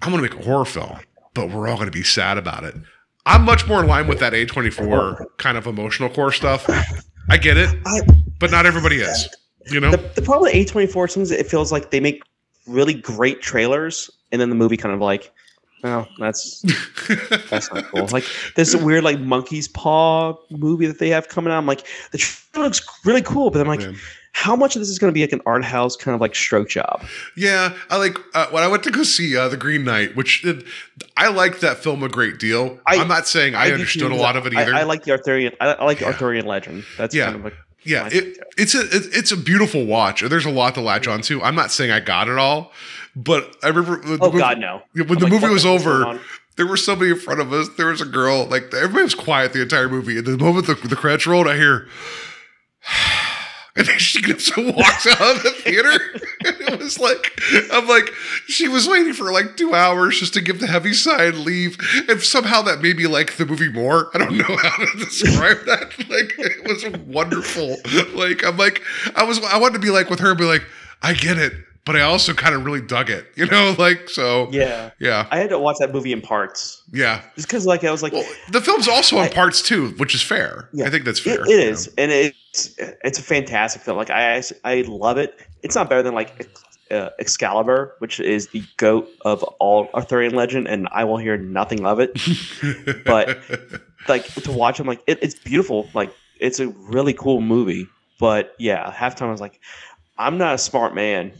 [0.02, 0.98] I'm gonna make a horror film,
[1.34, 2.74] but we're all gonna be sad about it.
[3.26, 6.68] I'm much more in line with that A24 kind of emotional core stuff.
[7.30, 8.00] I get it, I,
[8.38, 9.28] but not everybody is.
[9.70, 9.90] You know?
[9.90, 12.22] the, the problem with A24 things, it feels like they make
[12.66, 15.32] really great trailers, and then the movie kind of like,
[15.84, 16.60] oh, that's
[17.50, 18.08] that's not cool.
[18.12, 18.24] Like
[18.56, 21.58] this weird like monkey's paw movie that they have coming out.
[21.58, 23.92] I'm like, the trailer looks really cool, but I'm like, Yeah.
[24.32, 26.34] how much of this is going to be like an art house kind of like
[26.34, 27.04] stroke job?
[27.36, 30.44] Yeah, I like uh, when I went to go see uh, the Green Knight, which
[30.46, 30.54] uh,
[31.16, 32.80] I liked that film a great deal.
[32.86, 34.74] I, I- am not saying I, do understood a lot of it either.
[34.74, 35.52] I, I like the Arthurian.
[35.60, 36.84] I, I like the Arthurian legend.
[36.98, 37.26] That's Yeah.
[37.26, 37.54] kind of like
[37.84, 40.22] yeah, it, it's a it, it's a beautiful watch.
[40.22, 41.12] There's a lot to latch mm-hmm.
[41.12, 41.42] onto.
[41.42, 42.72] I'm not saying I got it all,
[43.14, 43.98] but I remember.
[44.00, 44.82] when the Oh movie- God, no!
[44.92, 46.20] When I'm the like, movie was the hell's going over,
[46.56, 47.68] there was somebody in front of us.
[47.76, 48.46] There was a girl.
[48.46, 50.18] Like everybody was quiet the entire movie.
[50.18, 51.88] And the moment the, the credits rolled, I hear.
[53.76, 55.98] And then she and walks out of the theater.
[56.46, 57.40] And it was like,
[57.72, 58.10] I'm like,
[58.46, 61.78] she was waiting for like two hours just to give the heavy and leave.
[62.06, 64.10] And somehow that made me like the movie more.
[64.14, 65.98] I don't know how to describe that.
[66.10, 67.78] Like, it was wonderful.
[68.14, 68.82] Like, I'm like,
[69.16, 70.66] I was, I wanted to be like with her, be like,
[71.02, 71.54] I get it,
[71.86, 73.74] but I also kind of really dug it, you know?
[73.78, 77.20] Like, so, Yeah, yeah, I had to watch that movie in parts yeah.
[77.34, 80.14] just because, like, I was like, Well, the film's also in I- parts too, which
[80.14, 80.68] is fair.
[80.72, 80.86] Yeah.
[80.86, 81.42] I think that's It- fair.
[81.44, 83.96] it is, and it's it's a fantastic film.
[83.98, 85.38] Like I I love it.
[85.62, 86.48] It's not better than like
[86.90, 91.84] uh, Excalibur, which is the goat of all Arthurian legend, and I will hear nothing
[91.86, 92.12] of it.
[93.04, 93.38] but-
[94.06, 95.88] Like to watch, I'm like, it, it's beautiful.
[95.94, 97.88] Like it's a really cool movie.
[98.20, 99.60] But yeah, halftime I was like,
[100.18, 101.32] I'm not a smart man,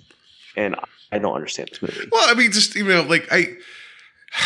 [0.56, 0.76] and
[1.12, 2.08] I don't understand this movie.
[2.10, 3.56] Well, I mean, just you know, like I,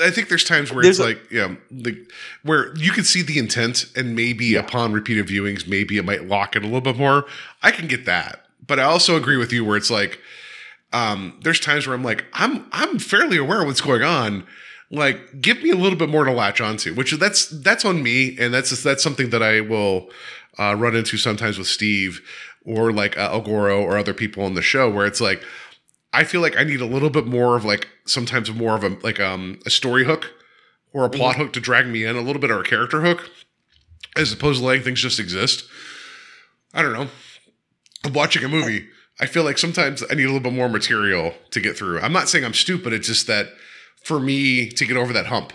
[0.00, 1.96] I think there's times where There's it's a- like, yeah, like
[2.42, 6.56] where you can see the intent, and maybe upon repeated viewings, maybe it might lock
[6.56, 7.24] it a little bit more.
[7.62, 10.18] I can get that, but I also agree with you where it's like,
[10.92, 14.46] um, there's times where I'm like, I'm I'm fairly aware of what's going on.
[14.90, 18.02] Like, give me a little bit more to latch onto, which is that's that's on
[18.02, 20.10] me, and that's that's something that I will
[20.58, 22.20] uh, run into sometimes with Steve
[22.64, 25.42] or like uh, Ogoro or other people on the show, where it's like,
[26.12, 28.96] I feel like I need a little bit more of like sometimes more of a
[29.02, 30.32] like um a story hook
[30.92, 33.30] or a plot hook to drag me in, a little bit or a character hook,
[34.16, 35.64] as opposed to letting things just exist.
[36.74, 37.08] I don't know.
[38.04, 38.88] I'm watching a movie.
[39.20, 42.00] I feel like sometimes I need a little bit more material to get through.
[42.00, 42.92] I'm not saying I'm stupid.
[42.92, 43.48] It's just that
[44.04, 45.52] for me to get over that hump,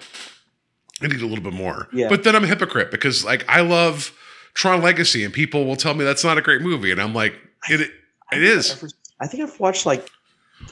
[1.02, 1.88] I need a little bit more.
[1.92, 2.08] Yeah.
[2.08, 4.18] But then I'm a hypocrite because like I love
[4.58, 6.92] Tron Legacy and people will tell me that's not a great movie.
[6.92, 7.36] And I'm like,
[7.70, 7.92] it
[8.32, 8.84] it is.
[9.20, 10.10] I think I've watched like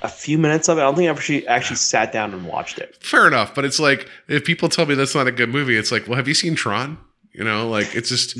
[0.01, 0.81] a few minutes of it.
[0.81, 2.97] I don't think I've actually actually sat down and watched it.
[2.99, 3.53] Fair enough.
[3.53, 6.17] But it's like if people tell me that's not a good movie, it's like, well,
[6.17, 6.97] have you seen Tron?
[7.31, 8.35] You know, like it's just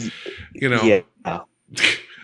[0.54, 1.02] you know Yeah.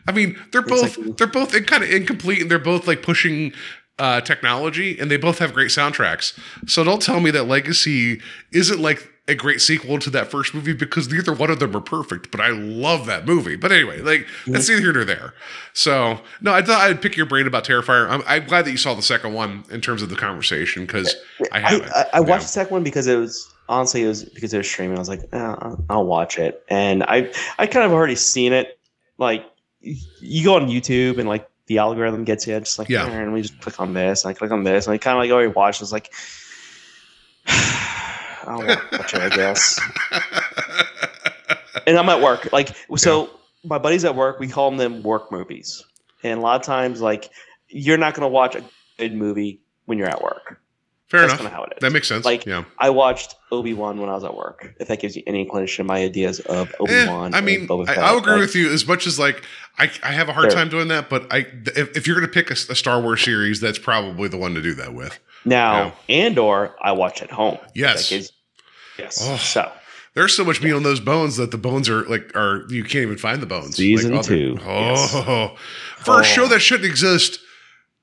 [0.08, 3.54] I mean, they're both like- they're both kind of incomplete, and they're both like pushing
[4.00, 6.36] uh, technology, and they both have great soundtracks.
[6.68, 8.20] So don't tell me that Legacy
[8.52, 11.82] isn't like a great sequel to that first movie because neither one of them are
[11.82, 12.30] perfect.
[12.30, 13.56] But I love that movie.
[13.56, 15.34] But anyway, like that's neither here nor there.
[15.74, 18.08] So no, I thought I'd pick your brain about Terrifier.
[18.10, 21.16] I'm, I'm glad that you saw the second one in terms of the conversation because
[21.52, 21.92] I I, haven't.
[21.92, 22.38] I, I watched Yeah.
[22.40, 24.98] the second one because it was honestly it was because it was streaming.
[24.98, 25.56] I was like, eh,
[25.90, 28.78] I'll, watch it, and I I kind of already seen it.
[29.18, 29.46] Like
[29.80, 32.60] you go on YouTube and like the algorithm gets you.
[32.60, 33.08] Just like Yeah.
[33.08, 35.18] yeah, and we just click on this and I click on this, and I kind
[35.18, 35.82] of like already watched.
[35.82, 36.12] I was like,
[38.46, 39.80] I'll watch it, I guess.
[41.88, 42.52] and I'm at work.
[42.52, 43.30] Like so,
[43.64, 45.84] my buddies at work, we call them work movies,
[46.24, 47.30] and a lot of times, like
[47.68, 48.64] you're not going to watch a
[48.98, 50.60] good movie when you're at work.
[51.08, 51.52] Fair That's enough.
[51.52, 51.82] how it is.
[51.82, 52.24] That makes sense.
[52.24, 52.64] Like, yeah.
[52.80, 54.74] I watched Obi Wan when I was at work.
[54.80, 57.34] If that gives you any inclination, of my ideas of Obi Eh, Wan.
[57.34, 59.44] I mean, I, I'll agree with you as much as like
[59.78, 60.56] I, I have a hard There.
[60.56, 61.40] time doing that, but I
[61.76, 64.54] if, if you're going to pick a, a Star Wars series, that's probably the one
[64.54, 65.20] to do that with.
[65.46, 67.58] Now, Andor, I watch at home.
[67.76, 68.10] Yes.
[68.10, 68.32] Gives-
[69.00, 69.18] yes.
[69.22, 69.38] Oh.
[69.38, 69.72] So
[70.14, 73.04] There's so much meat on those bones that the bones are like are you can't
[73.04, 73.76] even find the bones.
[73.78, 75.56] Season Like, two, Oh,
[75.98, 76.22] for a Oh.
[76.24, 77.40] show that shouldn't exist,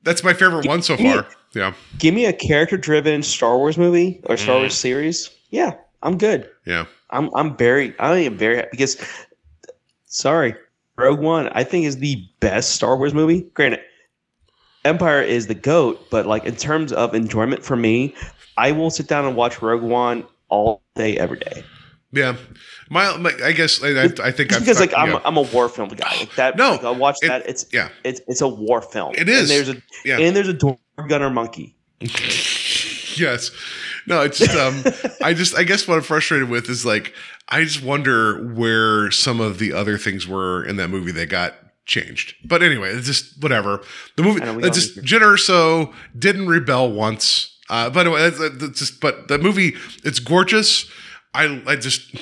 [0.02, 1.26] that's my favorite one so me- far.
[1.54, 4.60] Yeah, give me a character-driven Star Wars movie or Star Mm.
[4.60, 5.30] Wars series.
[5.50, 6.48] Yeah, I'm good.
[6.66, 6.84] yeah.
[7.10, 8.96] I'm I'm very I am very happy because
[10.06, 10.54] sorry,
[10.96, 13.42] Rogue One I think is the best Star Wars movie.
[13.54, 13.80] Granted,
[14.84, 18.14] Empire is the goat, but like in terms of enjoyment for me,
[18.56, 21.64] I will sit down and watch Rogue One all day, every day.
[22.10, 22.36] Yeah,
[22.88, 25.20] my, my I guess I, I, think I've because like talked- I'm yeah.
[25.26, 26.16] I'm a war film guy.
[26.20, 27.46] Like that No, like, I watch it- that.
[27.46, 27.90] It's yeah.
[28.02, 29.14] it's it's a war film.
[29.14, 29.40] It is.
[29.40, 30.18] And there's a Yeah.
[30.18, 30.78] and there's a door
[31.08, 31.76] gunner monkey.
[32.00, 33.50] yes.
[34.06, 34.82] No, it's just um
[35.22, 37.12] I just I guess what I'm frustrated with is like
[37.48, 41.54] I just wonder where some of the other things were in that movie that got
[41.88, 42.34] changed.
[42.44, 43.82] But anyway, it's just whatever.
[44.16, 47.56] The movie, I it's just need to- Jyn Erso didn't rebel once.
[47.68, 49.74] Uh, by the way, it's, just but the movie,
[50.04, 50.88] it's gorgeous.
[51.34, 52.14] I I just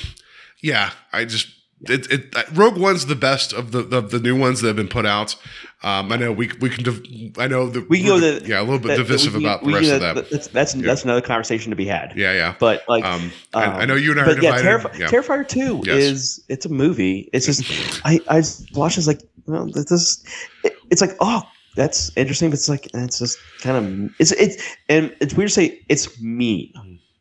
[0.62, 1.48] yeah, I just
[1.82, 4.88] it, it Rogue One's the best of the of the new ones that have been
[4.88, 5.36] put out.
[5.84, 7.04] Um, I know we we can div-
[7.38, 9.62] I know that We can go the yeah a little bit that- divisive we about
[9.62, 10.30] the rest of that.
[10.30, 12.14] That's that's, that's another conversation to be had.
[12.16, 12.54] Yeah, yeah.
[12.58, 14.66] But like, Um, I, I um, know you and I are but yeah, divided.
[14.90, 15.06] Terrif- yeah.
[15.06, 15.96] Terrifier Two Yes.
[15.98, 17.28] is it's a movie.
[17.32, 20.24] It's just I I just watch this like well this is
[20.64, 21.42] it, it's like oh
[21.74, 25.54] that's interesting, but it's like it's just kind of it's it's and it's weird to
[25.54, 26.72] say it's mean,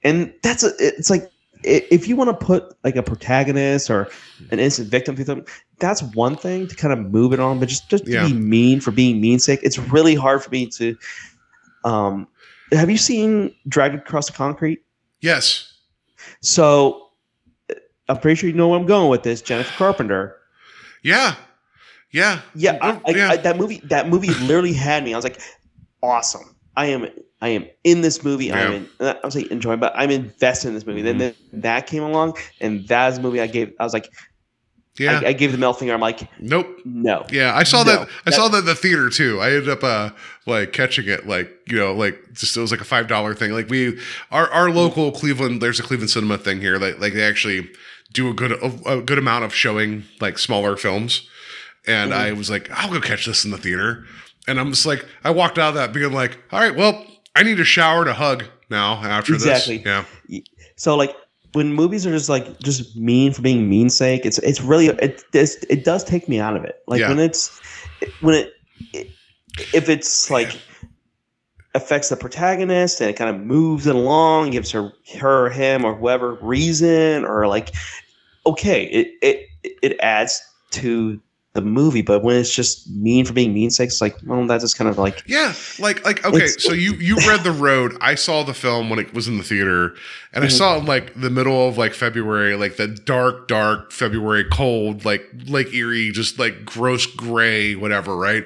[0.04, 1.30] and that's a it's like
[1.64, 4.04] if you want to put like a protagonist or
[4.52, 5.44] an innocent victim through them,
[5.80, 8.24] that's one thing to kind of move it on, but just just Yeah.
[8.24, 10.96] to be mean for being mean sake, it's really hard for me to.
[11.84, 12.28] Um,
[12.72, 14.84] have you seen Dragged Across the Concrete?
[15.22, 15.74] yes.
[16.42, 17.10] So
[18.08, 19.42] I'm pretty sure you know where I'm going with this.
[19.42, 20.38] Jennifer Carpenter.
[21.04, 21.36] Yeah.
[22.16, 22.40] Yeah.
[22.56, 23.30] Yeah, I, I, yeah.
[23.32, 23.82] I, that movie.
[23.84, 25.14] That movie literally had me.
[25.14, 25.42] I was like,
[26.02, 26.56] awesome.
[26.78, 27.08] I am.
[27.42, 28.54] I am in this movie.
[28.54, 28.90] I'm in.
[29.02, 31.04] I was like enjoying, but I'm invested in this movie.
[31.04, 31.18] Mm-hmm.
[31.18, 33.74] Then the, that came along, and that's the movie I gave.
[33.82, 34.10] I was like,
[34.98, 35.20] yeah.
[35.22, 35.94] I, I gave the middle finger.
[35.94, 36.68] I'm like, nope.
[36.86, 37.26] no.
[37.30, 38.10] Yeah, I saw No, that.
[38.26, 39.42] I saw that in the theater too.
[39.42, 40.12] I ended up uh
[40.46, 43.52] like catching it, like you know, like just it was like a five dollar thing.
[43.52, 44.00] Like we,
[44.32, 46.78] our our local Cleveland, there's a Cleveland cinema thing here.
[46.78, 47.70] Like like they actually
[48.14, 51.30] do a good a, a good amount of showing like smaller films.
[51.88, 52.20] And Mm-hmm.
[52.22, 54.06] I was like, I'll go catch this in the theater.
[54.48, 57.06] And I'm just like, I walked out of that being like, all right, well,
[57.36, 59.78] I need a shower a hug now after Exactly.
[59.80, 60.06] this.
[60.30, 60.40] Yeah.
[60.78, 61.16] So like
[61.54, 65.24] when movies are just like just mean for being mean sake, it's it's really it
[65.32, 66.76] this it does take me out of it.
[66.88, 67.10] Like Yeah.
[67.10, 67.60] when it's
[68.22, 68.54] when it,
[68.94, 69.10] it
[69.74, 70.60] if it's like
[71.74, 75.96] affects the protagonist and it kind of moves it along, gives her her him or
[75.96, 77.74] whoever reason or like
[78.46, 79.48] okay, it it
[79.82, 80.42] it adds
[80.72, 81.20] to
[81.56, 84.64] the movie, but when it's just mean for being mean sake, it's like, well, that's
[84.64, 87.98] just kind of like Yeah, like like okay, so you you read the road.
[88.02, 89.96] I saw the film when it was in the theater,
[90.34, 90.52] and I mm.
[90.52, 95.06] saw it in like the middle of like February, like the dark, dark February cold,
[95.06, 98.46] like Lake Erie, just like gross gray, whatever, right?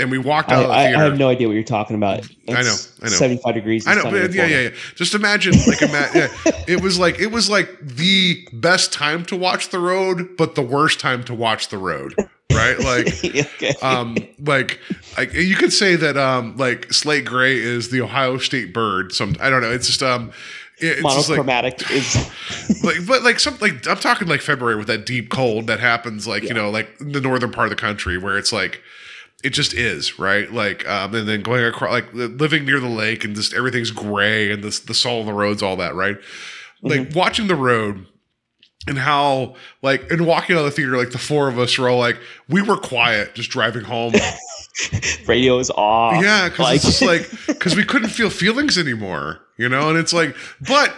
[0.00, 1.94] And we walked I, out of the I, I have no idea what you're talking
[1.94, 2.28] about.
[2.48, 3.10] I know, I know.
[3.10, 3.86] 75 degrees.
[3.86, 4.70] I know, but yeah, yeah, yeah.
[4.94, 6.28] Just imagine, like, ima- yeah,
[6.66, 10.62] it was like it was like the best time to watch the road, but the
[10.62, 12.14] worst time to watch the road,
[12.50, 12.78] right?
[12.78, 13.74] Like, okay.
[13.82, 14.78] um like
[15.16, 19.36] like you could say that um like slate gray is the ohio state bird some
[19.40, 20.30] i don't know it's just um
[20.78, 24.76] it- it's just like, monochromatic is like but like some like i'm talking like february
[24.76, 27.70] with that deep cold that happens like you know like in the northern part of
[27.70, 28.80] the country where it's like
[29.44, 33.24] it just is right like um and then going across like living near the lake
[33.24, 36.16] and just everything's gray and this the salt on the roads all that right
[36.82, 38.06] like watching the road
[38.86, 41.88] and how like and walking out of the theater like the four of us were
[41.88, 44.12] all like we were quiet just driving home
[45.26, 46.22] radio is off.
[46.22, 49.98] yeah because Like- it's just like because we couldn't feel feelings anymore you know and
[49.98, 50.34] it's like
[50.66, 50.94] but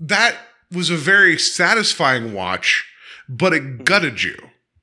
[0.00, 0.36] that
[0.72, 2.84] was a very satisfying watch
[3.28, 4.36] but it gutted you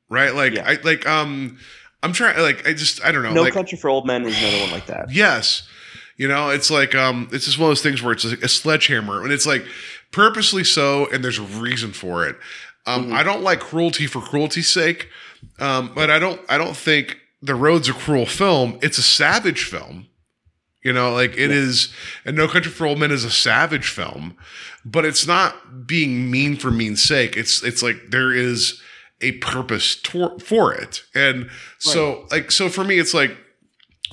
[0.10, 0.68] right like Yeah.
[0.68, 1.58] i like um
[2.02, 4.38] i'm trying like i just i don't know no like country for old men is
[4.42, 5.10] another one like that.
[5.14, 5.68] Yes.
[6.18, 8.48] You know, it's like um it's just one of those things where it's like a
[8.48, 9.66] sledgehammer and it's like
[10.16, 12.38] purposely so and there's a reason for it.
[12.86, 15.10] Um I don't like cruelty for cruelty's sake.
[15.60, 18.80] Um but I don't I don't think The Road's a cruel film.
[18.82, 20.08] It's a savage film.
[20.84, 21.92] You know, like it is
[22.26, 24.38] and No Country for Old Men is a savage film,
[24.86, 27.36] but it's not being mean for mean's sake.
[27.36, 28.82] It's it's like there is
[29.22, 31.02] a purpose tor- for it.
[31.16, 33.36] And so like so for me it's like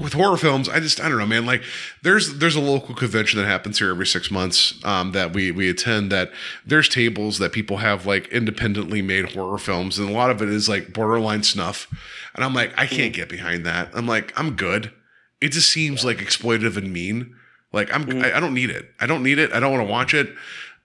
[0.02, 1.46] with horror films, I just I don't know, man.
[1.46, 1.62] Like
[2.02, 5.70] there's there's a local convention that happens here every six months um, that we we
[5.70, 6.10] attend.
[6.12, 6.32] That
[6.66, 10.48] there's tables that people have like independently made horror films, and a lot of it
[10.48, 11.88] is like borderline snuff.
[12.34, 13.90] And I'm like, I can't get behind that.
[13.94, 14.92] I'm like, I'm good.
[15.40, 17.36] It just seems like exploitative and mean.
[17.72, 18.90] Like I'm I, I don't need it.
[19.00, 19.52] I don't need it.
[19.52, 20.34] I don't want to watch it.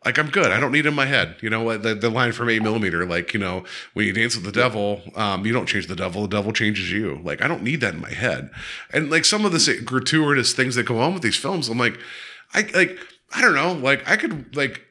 [0.06, 0.52] Like I'm good.
[0.52, 1.36] I don't need it in my head.
[1.42, 4.36] You know what the, the line from eight millimeter, like, you know, when you dance
[4.36, 7.20] with the devil, um, you don't change the devil, the devil changes you.
[7.24, 8.50] Like, I don't need that in my head.
[8.94, 12.00] And like some of the gratuitous things that go on with these films, I'm like,
[12.54, 12.98] I like,
[13.36, 13.74] I don't know.
[13.74, 14.82] Like I could like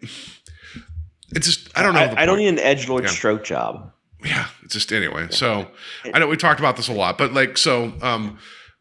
[1.31, 2.09] it's just I don't know.
[2.09, 3.11] the I, I don't need an edge lord Yeah.
[3.11, 3.93] stroke job.
[4.25, 5.69] yeah it's just anyway so
[6.15, 8.39] i know we talked about this a lot but like so um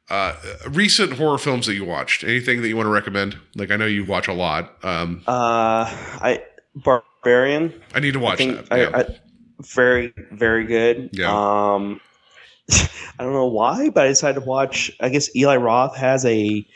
[0.09, 0.35] uh
[0.69, 3.85] recent horror films that you watched anything that you want to recommend like i know
[3.87, 5.85] you watch a lot um Uh,
[6.21, 6.43] I
[6.75, 7.73] barbarian.
[7.93, 8.97] i need to I watch think that yeah.
[8.97, 9.19] I, I,
[9.61, 11.09] very very good.
[11.13, 11.29] Yeah.
[11.31, 12.01] Um,
[12.71, 14.91] I don't know why, but I decided to watch.
[14.99, 16.67] I guess Eli Roth has a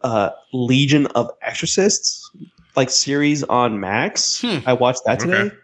[0.00, 2.30] uh, Legion of Exorcists
[2.74, 4.40] like series on Max.
[4.40, 4.58] Hmm.
[4.64, 5.34] I watched that today.
[5.42, 5.56] Okay.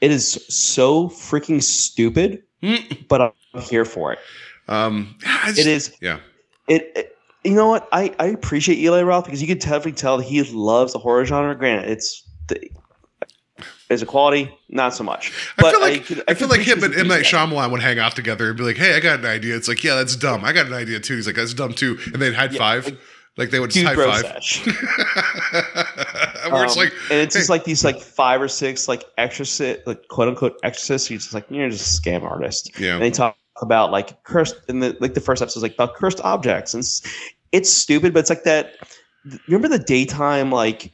[0.00, 2.74] It is so freaking stupid, Hmm.
[3.08, 4.18] but I'm here for it.
[4.68, 6.18] Um, yeah, it's- Yeah.
[6.68, 7.12] it, it-
[7.44, 10.42] you know what I, I appreciate Eli Roth because you can definitely tell that he
[10.42, 11.54] loves the horror genre.
[11.56, 12.58] Granted, it's the
[13.88, 14.52] is it quality?
[14.68, 15.32] Not so much.
[15.58, 17.22] I feel like could- I, feel like him and M Night.
[17.22, 19.84] Shyamalan would hang out together and be like, "Hey, I got an idea." It's like,
[19.84, 20.44] "Yeah, that's dumb.
[20.44, 22.84] I got an idea too." He's like, "That's dumb too," and they'd high Yeah, five.
[22.86, 22.98] like,
[23.36, 24.24] Like, they would just high five.
[26.50, 29.86] Where it's Um, like, and it's just like these like five or six like exorcist
[29.86, 31.08] like quote unquote exorcists.
[31.10, 32.72] You're just like you're just a scam artist.
[32.80, 35.74] yeah, And they talk about like cursed in the like the first episode is like
[35.74, 37.02] about cursed objects and it's,
[37.52, 38.74] it's stupid, but it's like that.
[39.48, 40.92] Remember the daytime like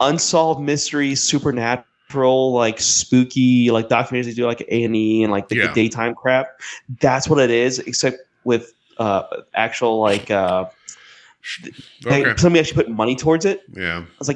[0.00, 5.48] unsolved mystery supernatural, like spooky like documentaries they do like A and E and like
[5.48, 6.60] the, the daytime crap.
[7.00, 9.22] That's what it is, except with uh
[9.54, 10.66] actual like uh
[12.04, 13.62] they, okay, somebody actually put money towards it.
[13.72, 14.28] yeah, I was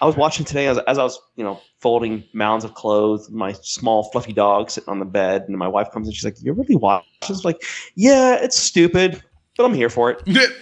[0.00, 4.32] watching today as, as I was, you know, folding mounds of clothes, my small fluffy
[4.32, 6.14] dog sitting on the bed, and my wife comes in.
[6.14, 7.62] She's like, "You're really watch?" She's like,
[7.94, 9.22] "Yeah, it's stupid,
[9.56, 10.22] but I'm here for it."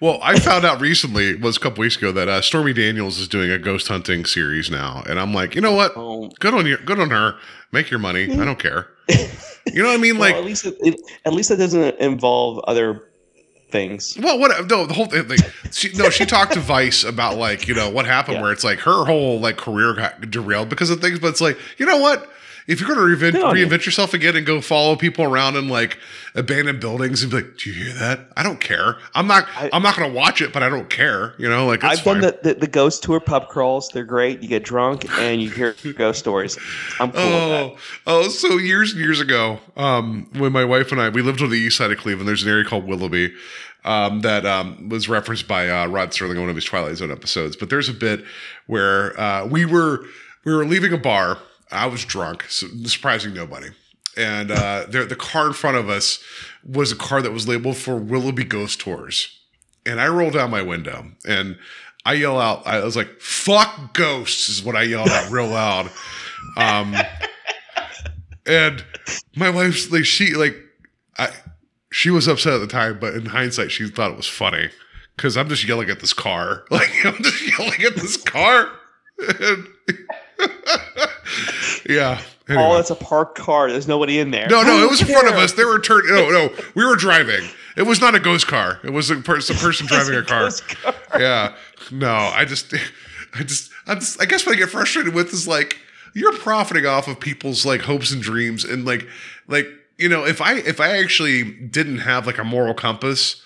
[0.00, 3.18] Well, I found out recently, it was a couple weeks ago, that uh, Stormy Daniels
[3.18, 5.96] is doing a ghost hunting series now, and I'm like, you know what?
[5.96, 6.76] Um, Good on you.
[6.76, 7.34] Good on her.
[7.72, 8.30] Make your money.
[8.30, 8.86] I don't care.
[9.72, 10.16] You know what I mean?
[10.16, 13.07] well, Like, at least it, it, at least it doesn't involve other
[13.70, 14.16] things.
[14.20, 14.68] Well, what?
[14.68, 15.28] No, the whole thing.
[15.28, 15.40] Like,
[15.72, 18.42] she, no, she talked to Vice about like you know what happened, Yeah.
[18.42, 21.18] where it's like her whole like career got derailed because of things.
[21.18, 22.30] But it's like you know what?
[22.68, 23.66] If you're going to reinvent, Good on you.
[23.66, 25.98] reinvent yourself again and go follow people around in like
[26.34, 28.28] abandoned buildings and be like, "Do you hear that?
[28.36, 28.98] I don't care.
[29.14, 29.48] I'm not.
[29.56, 31.34] I, I- am not going to watch it, but I don't care.
[31.38, 32.20] You know, like I've fine.
[32.20, 33.88] done the, the the ghost tour pub crawls.
[33.88, 34.42] They're great.
[34.42, 36.58] You get drunk and you hear ghost stories.
[37.00, 37.64] I'm cool with that.
[38.06, 41.40] Oh, oh, so years and years ago, um, when my wife and I we lived
[41.40, 43.32] on the east side of Cleveland, there's an area called Willoughby
[43.86, 47.10] um, that um, was referenced by uh, Rod Serling in one of his Twilight Zone
[47.10, 47.56] episodes.
[47.56, 48.24] But there's a bit
[48.66, 50.04] where uh, we were
[50.44, 51.38] we were leaving a bar.
[51.70, 53.68] I was drunk, so surprising nobody.
[54.16, 56.22] And uh, there, the car in front of us
[56.64, 59.38] was a car that was labeled for Willoughby Ghost Tours.
[59.86, 61.56] And I roll down my window and
[62.04, 65.90] I yell out, I was like, fuck ghosts, is what I yelled out real loud.
[66.56, 66.96] Um,
[68.46, 68.84] and
[69.36, 70.56] my wife's like, she, like,
[71.18, 71.30] I,
[71.90, 74.70] she was upset at the time, but in hindsight, she thought it was funny
[75.16, 76.64] because I'm just yelling at this car.
[76.70, 78.70] Like, I'm just yelling at this car.
[79.40, 79.66] And
[81.88, 82.20] yeah.
[82.48, 82.64] Anyway.
[82.64, 83.70] Oh, that's a parked car.
[83.70, 84.48] There's nobody in there.
[84.48, 85.52] No, no, it was in front of us.
[85.52, 86.14] They were turning.
[86.14, 87.46] No, no, we were driving.
[87.76, 88.80] It was not a ghost car.
[88.82, 90.44] It was a person, person driving a car.
[90.44, 90.94] Ghost car.
[91.18, 91.54] Yeah.
[91.90, 92.74] No, I just,
[93.34, 95.78] I just, I just, I guess what I get frustrated with is like
[96.14, 99.06] you're profiting off of people's like hopes and dreams, and like,
[99.46, 103.42] like you know, if I if I actually didn't have like a moral compass,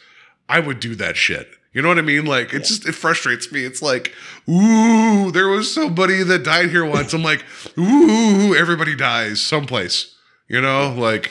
[0.49, 1.49] I would do that shit.
[1.73, 2.27] You know what I mean?
[2.27, 3.65] Like it's just it frustrates me.
[3.65, 4.13] It's like,
[4.49, 7.15] ooh, there was somebody that died here once.
[7.15, 7.45] I'm like,
[7.79, 10.15] ooh, everybody dies someplace.
[10.49, 11.31] You know, like,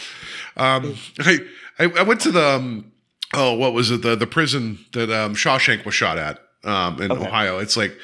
[0.57, 1.39] um, I
[1.77, 2.91] I, I went to the um,
[3.35, 4.01] oh, what was it?
[4.01, 7.27] The the prison that um, Shawshank was shot at um, in Okay.
[7.27, 7.59] Ohio.
[7.59, 7.95] It's like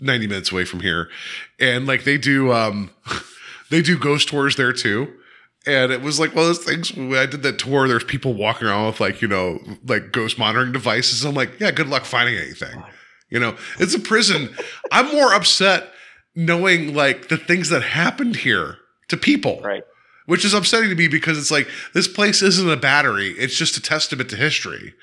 [0.00, 1.10] 90 minutes away from here,
[1.60, 2.90] and like they do um,
[3.70, 5.12] they do ghost tours there too.
[5.66, 8.34] And it was like one of those things when I did that tour, there's people
[8.34, 11.24] walking around with like, you know, like ghost monitoring devices.
[11.24, 12.82] I'm like, yeah, good luck finding anything.
[13.30, 14.54] You know, it's a prison.
[14.90, 15.88] I'm more upset
[16.34, 18.78] knowing like the things that happened here
[19.08, 19.84] to people Right.
[20.26, 23.76] which is upsetting to me because it's like this place isn't a battery it's just
[23.76, 24.94] a testament to history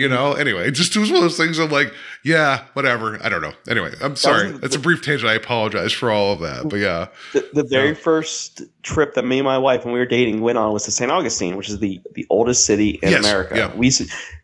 [0.00, 1.92] you know anyway it just was one of those things i'm like
[2.24, 6.10] yeah whatever i don't know anyway i'm sorry that's a brief tangent i apologize for
[6.10, 7.94] all of that but yeah The, the very Yeah.
[7.94, 10.90] first trip that me and my wife, when we were dating, went on was to
[10.90, 11.10] St.
[11.10, 13.54] Augustine, which is the the oldest city in Yes, America.
[13.56, 13.74] yeah.
[13.76, 13.90] We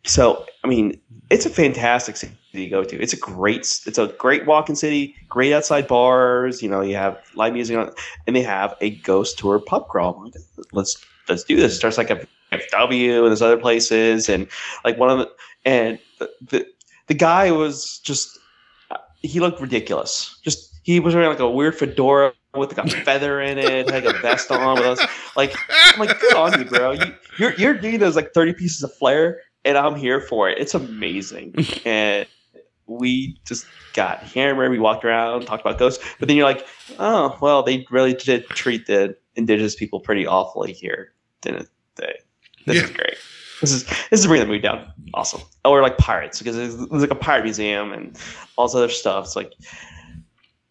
[0.04, 1.00] so I mean,
[1.30, 3.00] it's a fantastic city to go to.
[3.00, 6.62] It's a great it's a great walking city, great outside bars.
[6.62, 7.90] You know, you have live music on,
[8.26, 10.30] and they have a ghost tour pub crawl.
[10.72, 11.72] Let's let's do this.
[11.72, 14.47] It starts like a FW and there's other places, and
[14.85, 15.31] like one of the
[15.64, 16.66] and the the,
[17.06, 18.39] the guy was just
[19.23, 20.39] he looked ridiculous.
[20.43, 24.05] Just he was wearing like a weird fedora with like a feather in it, like
[24.05, 25.06] a vest on with us.
[25.36, 26.93] Like I'm like, good on you, bro.
[26.93, 30.59] You, you're you're doing those like 30 pieces of flair, and I'm here for it.
[30.59, 31.55] It's amazing.
[31.85, 32.27] and
[32.86, 34.70] we just got hammered.
[34.70, 36.66] We walked around, talked about ghosts, but then you're like,
[36.98, 42.14] oh well, they really did treat the indigenous people pretty awfully here, didn't they?
[42.66, 42.97] This is Yeah.
[42.97, 43.14] great.
[43.60, 44.86] This is this is bringing the mood down.
[45.14, 45.40] Awesome.
[45.64, 48.16] Or like pirates because there's, there's like a pirate museum and
[48.56, 49.24] all this other stuff.
[49.24, 49.52] It's like,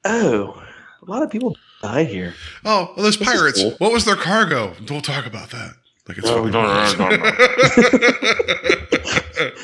[0.06, 0.62] oh,
[1.02, 2.34] a lot of people died here.
[2.64, 3.72] oh well, those This pirates cool.
[3.80, 5.72] what was their cargo we'll talk about that
[6.08, 6.52] like it's No, funny.
[6.52, 7.18] no, no,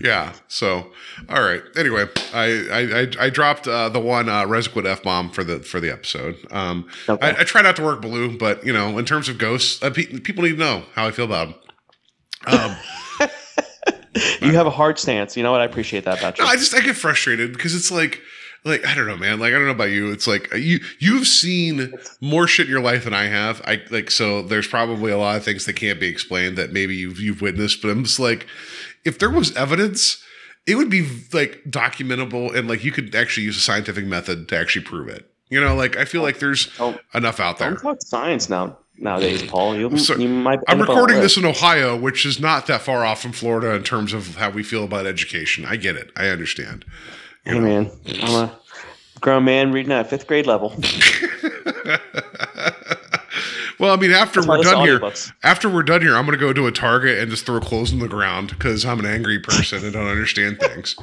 [0.00, 0.32] yeah.
[0.48, 0.92] So,
[1.28, 1.62] all right.
[1.76, 5.90] Anyway, I I I, dropped uh, the one uh, f bomb for the for the
[5.90, 6.36] episode.
[6.50, 7.26] Um, Okay.
[7.26, 9.90] I, I try not to work blue, but you know, in terms of ghosts, uh,
[9.90, 11.48] pe- people need to know how I feel about
[12.46, 12.60] them.
[12.60, 12.76] Um,
[14.40, 15.36] You have a hard stance.
[15.36, 15.60] You know what?
[15.60, 16.44] I appreciate that about you.
[16.44, 18.22] no, I just I get frustrated because it's like.
[18.64, 19.38] Like I don't know, man.
[19.38, 20.10] Like I don't know about you.
[20.10, 23.62] It's like you you've seen more shit in your life than I have.
[23.64, 26.96] I like so there's probably a lot of things that can't be explained that maybe
[26.96, 27.80] you've you've witnessed.
[27.80, 28.48] But I'm just like,
[29.06, 30.22] if there was evidence,
[30.66, 34.56] it would be like documentable and like you could actually use a scientific method to
[34.58, 35.30] actually prove it.
[35.48, 37.70] You know, like I feel like there's Don't- enough out there.
[37.70, 39.76] Don't talk science now nowadays, Paul.
[39.76, 40.58] You, So, you might.
[40.66, 43.22] I'm end up on a recording this in Ohio, which is not that far off
[43.22, 45.64] from Florida in terms of how we feel about education.
[45.64, 46.10] I get it.
[46.16, 46.84] I understand.
[47.44, 47.90] Hey man,
[48.22, 48.58] I'm a
[49.20, 50.74] grown man reading at fifth grade level.
[53.78, 55.32] Well, I mean, after That's we're done here, audiobooks.
[55.42, 57.92] after we're done here, I'm going to go to a Target and just throw clothes
[57.92, 60.96] on the ground because I'm an angry person and don't understand things.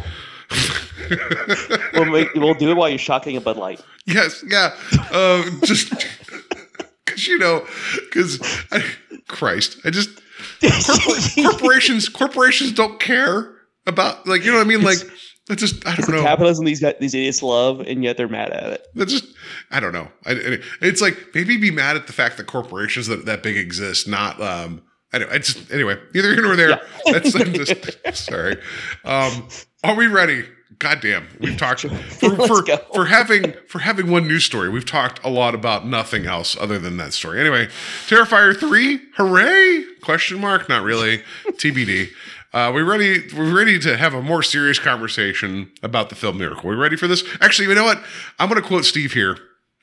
[1.94, 3.82] we'll, make, we'll do it while you're shocking a Bud Light.
[4.06, 4.76] yes, yeah,
[5.12, 5.90] uh, just
[7.06, 7.66] because you know,
[8.10, 8.40] because
[9.28, 10.10] Christ, I just
[10.62, 13.54] corpor- corporations corporations don't care
[13.86, 14.98] about like you know what I mean, like.
[15.48, 16.22] That's just I don't know.
[16.22, 18.88] Capitalism these guys, these idiots love, and yet they're mad at it.
[18.96, 19.26] That's just
[19.72, 20.08] I don't know.
[20.26, 24.08] I, it's like maybe be mad at the fact that corporations that, that big exist,
[24.08, 24.84] not um.
[25.12, 26.82] Anyway, I just anyway, neither here nor there.
[27.06, 28.56] That's I'm just sorry.
[29.04, 29.48] Um,
[29.84, 30.46] are we ready?
[30.80, 32.64] Goddamn, we've talked for for,
[32.94, 34.70] for having for having one news story.
[34.70, 37.40] We've talked a lot about nothing else other than that story.
[37.40, 37.68] Anyway,
[38.08, 39.84] Terrifier three, hooray?
[40.02, 40.68] Question mark?
[40.70, 41.22] Not really.
[41.46, 42.10] TBD.
[42.54, 43.24] Uh, we ready?
[43.36, 46.70] We're ready to have a more serious conversation about the film Miracle.
[46.70, 47.24] We ready for this?
[47.42, 48.04] Actually, you know what?
[48.38, 49.38] I'm going to quote Steve here.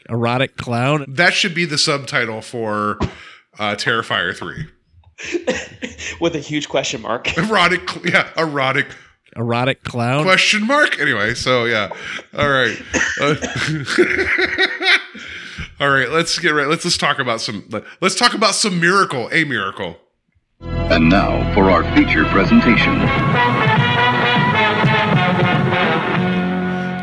[0.09, 1.05] Erotic clown.
[1.09, 2.99] That should be the subtitle for
[3.59, 4.67] uh, Terrifier three.
[6.21, 7.27] With a huge question mark.
[7.37, 8.87] Erotic, yeah, erotic
[9.37, 10.23] Erotic clown.
[10.23, 10.99] question mark.
[11.01, 11.91] Anyway, so yeah,
[12.37, 12.81] all right,
[13.21, 13.35] Uh,
[15.81, 16.09] all right.
[16.11, 16.69] Let's get right.
[16.69, 17.69] Let's let's talk about some.
[18.01, 19.29] Let's talk about some miracle.
[19.33, 19.97] A miracle.
[20.61, 22.95] And now for our feature presentation.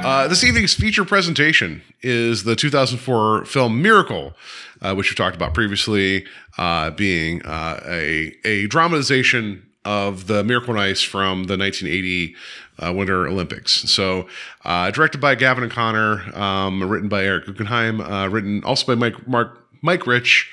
[0.06, 4.34] Uh, this evening's feature presentation is the 2004 film Miracle,
[4.82, 6.26] uh, which we talked about previously,
[6.58, 12.36] uh, being uh, a a dramatization of the Miracle on Ice from the 1980
[12.80, 13.72] uh, Winter Olympics.
[13.90, 14.28] So,
[14.66, 18.02] uh, directed by Gavin O'Connor, um, written by Eric Guggenheim,
[18.32, 20.50] written also by Mike Mark Mike Rich,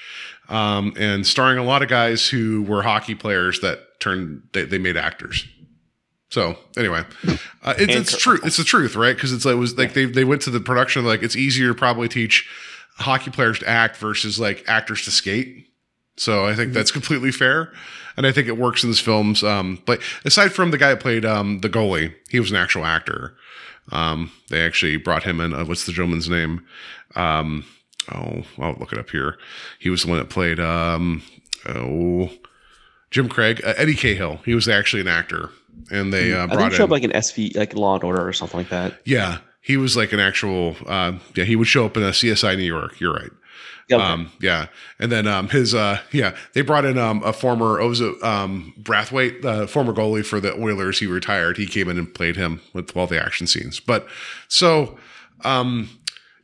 [0.48, 4.78] um, and starring a lot of guys who were hockey players that turned they, they
[4.78, 5.46] made actors.
[6.30, 7.04] So anyway,
[7.62, 8.40] uh, it's, it's true.
[8.42, 9.14] It's the truth, right?
[9.14, 11.68] Because it's like it was like they they went to the production like it's easier
[11.68, 12.48] to probably teach
[12.96, 15.68] hockey players to act versus like actors to skate.
[16.16, 17.72] So I think that's completely fair,
[18.16, 19.42] and I think it works in this film's.
[19.44, 22.84] Um, but aside from the guy that played um, the goalie, he was an actual
[22.84, 23.36] actor.
[23.92, 25.52] Um, they actually brought him in.
[25.52, 26.64] Uh, what's the gentleman's name?
[27.14, 27.64] Um,
[28.12, 29.39] oh, I'll look it up here.
[29.78, 30.60] He was the one that played.
[30.60, 31.22] Um,
[31.68, 32.31] oh,
[33.10, 34.40] Jim Craig, uh, Eddie Cahill.
[34.44, 35.51] He was actually an actor,
[35.90, 36.76] and they uh, I brought think in.
[36.78, 39.01] show up like an SV, like Law and Order or something like that.
[39.05, 40.76] yeah, he was like an actual.
[40.86, 43.01] Uh, yeah, he would show up in a CSI New York.
[43.01, 43.31] You're right.
[43.89, 44.05] Yeah, okay.
[44.05, 44.66] Um, yeah,
[44.98, 49.44] and then um, his uh, yeah, they brought in um, a former Oza um, Brathwaite,
[49.44, 50.98] uh, former goalie for the Oilers.
[50.98, 51.56] He retired.
[51.56, 53.81] He came in and played him with all the action scenes.
[53.81, 54.06] But
[54.48, 54.98] so,
[55.44, 55.90] um,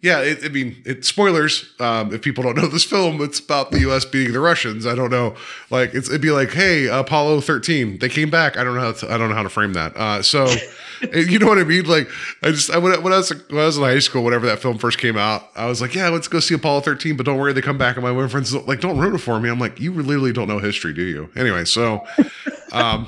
[0.02, 1.70] yeah, it, I mean, it spoilers.
[1.78, 4.06] Um, if people don't know this film, it's about the U.S.
[4.06, 4.86] beating the Russians.
[4.86, 5.36] I don't know,
[5.68, 8.56] like it's, it'd be like, hey, Apollo thirteen, they came back.
[8.56, 9.94] I don't know how to, I don't know how to frame that.
[9.94, 10.48] Uh, so,
[11.12, 11.84] you know what I mean?
[11.84, 12.08] Like,
[12.42, 14.46] I just I, when, I, when I was when I was in high school, whenever
[14.46, 17.18] that film first came out, I was like, yeah, let's go see Apollo thirteen.
[17.18, 19.38] But don't worry, they come back, and my one friends like, don't ruin it for
[19.38, 19.50] me.
[19.50, 21.28] I'm like, you literally don't know history, do you?
[21.36, 22.06] Anyway, so,
[22.72, 23.06] um,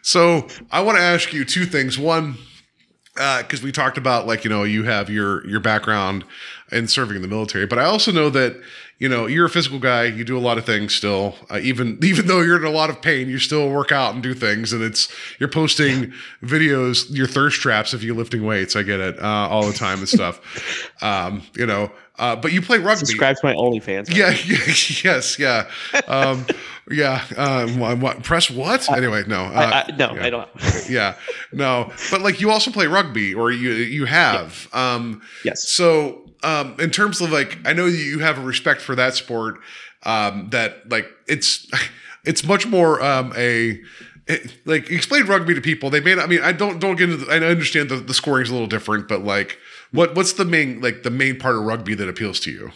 [0.00, 1.98] so I want to ask you two things.
[1.98, 2.38] One
[3.14, 6.24] because we talked about like you know you have your your background
[6.72, 8.60] in serving in the military, but I also know that
[8.98, 10.04] you know you're a physical guy.
[10.04, 12.90] You do a lot of things still, uh, even even though you're in a lot
[12.90, 14.72] of pain, you still work out and do things.
[14.72, 15.08] And it's
[15.38, 16.12] you're posting
[16.42, 18.74] videos, your thirst traps if you're lifting weights.
[18.74, 20.40] I get it uh, all the time and stuff.
[21.02, 23.06] Um, you know, uh, but you play rugby.
[23.06, 24.14] Subscribe to my OnlyFans.
[24.14, 24.30] Yeah,
[25.04, 25.68] yes, yeah,
[26.06, 26.46] um,
[26.90, 27.24] yeah.
[27.36, 28.88] Um, what, what- press what?
[28.90, 30.48] Anyway, no, uh, I, I, no, yeah I don't.
[30.88, 31.16] yeah
[31.52, 35.66] no but like you also play rugby or you you have um Yes.
[35.68, 39.56] so um in terms of like i know you have a respect for that sport
[40.02, 41.66] um that like it's
[42.24, 43.80] it's much more um a
[44.26, 47.08] it, like explain rugby to people they may not i mean i don't don't get
[47.10, 49.58] into the, i understand the, the scoring is a little different but like
[49.94, 52.70] what what's the main like the main part of rugby that appeals to you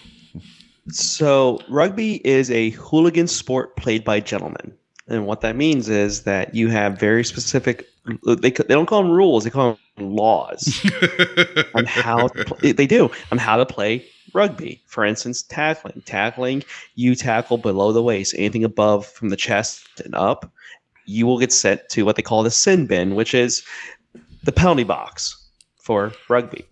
[0.90, 4.72] So, rugby is a hooligan sport played by gentlemen.
[5.06, 7.86] And what that means is that you have very specific
[8.24, 10.80] they they don't call them rules; they call them laws
[11.74, 14.80] on how play, they do on how to play rugby.
[14.86, 16.02] For instance, tackling.
[16.06, 16.64] Tackling,
[16.94, 20.50] you tackle below the waist, anything above from the chest and up,
[21.06, 23.62] you will get sent to what they call the sin bin, which is
[24.44, 25.36] the penalty box
[25.78, 26.67] for rugby.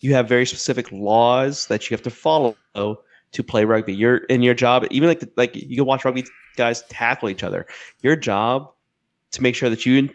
[0.00, 3.94] You have very specific laws that you have to follow to play rugby.
[3.94, 6.24] You're in your job, even like like you can watch rugby
[6.56, 7.66] guys tackle each other.
[8.02, 8.70] Your job
[9.32, 10.10] to make sure that you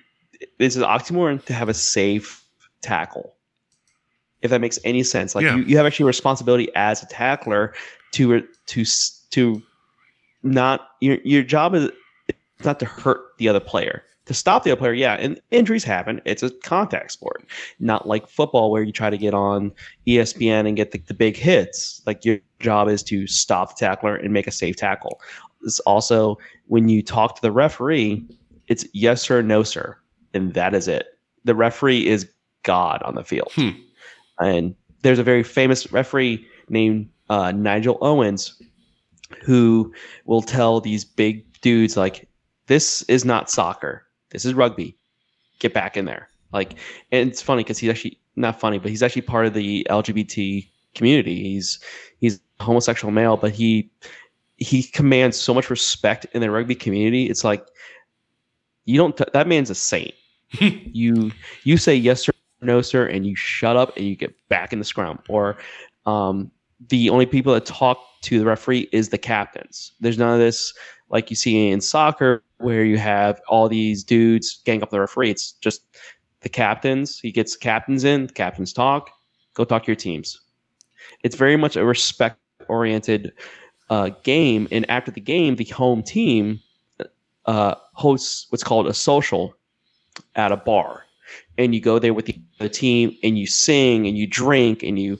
[0.57, 2.43] this is oxymoron to have a safe
[2.81, 3.33] tackle.
[4.41, 5.57] If that makes any sense, like Yeah.
[5.57, 7.73] you, you have actually a responsibility as a tackler
[8.13, 8.85] to to
[9.31, 9.61] to
[10.43, 11.91] not your your job is
[12.63, 14.03] not to hurt the other player.
[14.31, 16.21] To stop the other player, yeah, and injuries happen.
[16.23, 17.43] It's a contact sport,
[17.81, 19.73] not like football where you try to get on
[20.07, 22.01] ESPN and get the, the big hits.
[22.05, 25.19] Like your job is to stop the tackler and make a safe tackle.
[25.63, 26.37] It's also
[26.67, 28.25] when you talk to the referee,
[28.69, 29.97] it's yes sir, no sir,
[30.33, 31.07] and that is it.
[31.43, 32.31] The referee is
[32.63, 33.71] God on the field, Hmm.
[34.39, 38.61] and there's a very famous referee named uh, Nigel Owens
[39.43, 39.93] who
[40.23, 42.29] will tell these big dudes like,
[42.67, 44.05] "This is not soccer.
[44.31, 44.95] This is rugby.
[45.59, 46.75] Get back in there." Like,
[47.11, 50.67] and it's funny because he's actually not funny, but he's actually part of the LGBT
[50.95, 51.41] community.
[51.43, 51.79] He's
[52.19, 53.89] he's a homosexual male, but he
[54.57, 57.29] he commands so much respect in the rugby community.
[57.29, 57.65] It's like
[58.85, 59.15] you don't.
[59.15, 60.13] T- that man's a saint.
[60.59, 61.31] you
[61.63, 62.31] you say yes sir,
[62.61, 65.19] no sir, and you shut up and you get back in the scrum.
[65.29, 65.57] Or
[66.05, 66.51] um,
[66.89, 69.93] the only people that talk to the referee is the captains.
[69.99, 70.73] There's none of this
[71.09, 75.31] like you see in soccer where you have all these dudes gang up the referee.
[75.31, 75.83] It's just
[76.41, 77.19] the captains.
[77.19, 78.27] He gets captains in.
[78.27, 79.09] Captains talk.
[79.53, 80.39] Go talk to your teams.
[81.23, 83.33] It's very much a respect oriented
[83.89, 84.67] uh, game.
[84.71, 86.59] And after the game, the home team
[87.45, 89.55] uh, hosts what's called a social
[90.35, 91.03] at a bar.
[91.57, 94.99] And you go there with the, the team and you sing and you drink and
[94.99, 95.19] you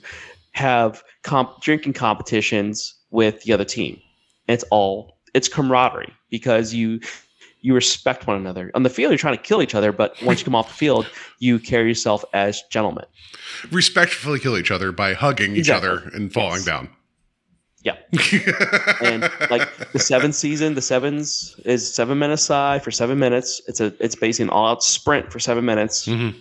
[0.52, 4.00] have comp- drinking competitions with the other team.
[4.48, 7.00] It's all it's camaraderie because you
[7.62, 8.70] you respect one another.
[8.74, 10.74] On the field, you're trying to kill each other, but once you come off the
[10.74, 11.06] field,
[11.38, 13.04] you carry yourself as gentlemen.
[13.70, 16.64] Respectfully kill each other by hugging each other and falling Yes.
[16.64, 16.88] down.
[17.84, 17.96] Yeah.
[19.02, 23.60] and like the seventh season, the sevens is seven minutes side for seven minutes.
[23.66, 26.34] It's a it's basically an all out sprint for seven minutes, Mhm.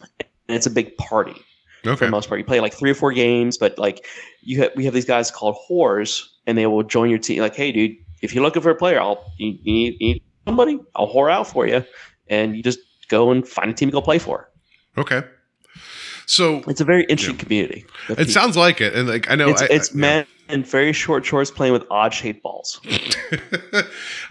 [0.00, 1.40] and it's a big party
[1.84, 2.40] for the most part.
[2.40, 4.04] You play like three or four games, but like
[4.42, 7.40] you have we have these guys called whores, and they will join your team.
[7.40, 10.22] Like, hey, dude, if you're looking for a player, I'll you, you, need, you need
[10.50, 11.84] somebody, I'll whore out for you,
[12.28, 14.50] and you just go and find a team to go play for.
[14.98, 15.22] Okay.
[16.26, 17.84] So It's a very interesting community.
[18.08, 18.32] it people.
[18.32, 20.24] sounds like it, and like I know it's, I, it's I, yeah.
[20.52, 22.80] In very short shorts playing with odd shaped balls.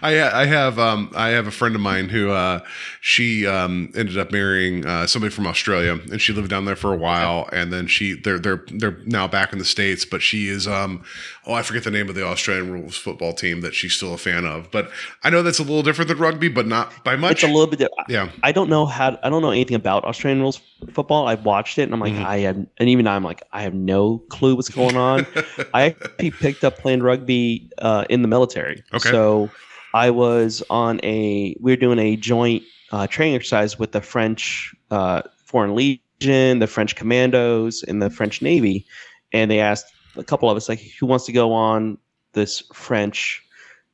[0.02, 2.60] I I have um I have a friend of mine who uh
[3.00, 6.92] she um ended up marrying uh somebody from Australia and she lived down there for
[6.92, 10.48] a while and then she they're they're they're now back in the states but she
[10.48, 11.02] is um
[11.46, 14.18] oh I forget the name of the Australian rules football team that she's still a
[14.18, 14.90] fan of but
[15.22, 17.66] I know that's a little different than rugby but not by much It's a little
[17.66, 17.88] bit.
[18.08, 19.18] yeah I don't know how.
[19.22, 20.60] I don't know anything about Australian rules
[20.92, 21.26] football.
[21.28, 22.24] I've watched it, and I'm like, Mhm.
[22.24, 25.26] I have, and even I'm like, I have no clue what's going on.
[25.74, 28.82] I actually picked up playing rugby uh, in the military.
[28.92, 29.10] Okay.
[29.10, 29.50] So
[29.94, 31.56] I was on a.
[31.60, 32.62] We were doing a joint
[32.92, 38.42] uh, training exercise with the French uh, Foreign Legion, the French Commandos, and the French
[38.42, 38.86] Navy,
[39.32, 41.98] and they asked a couple of us like, who wants to go on
[42.32, 43.42] this French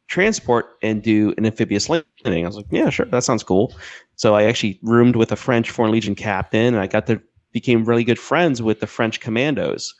[0.09, 2.45] transport and do an amphibious landing.
[2.45, 3.75] I was like, yeah, sure, that sounds cool.
[4.17, 7.21] So I actually roomed with a French Foreign Legion captain, and I got to
[7.53, 9.95] became really good friends with the French commandos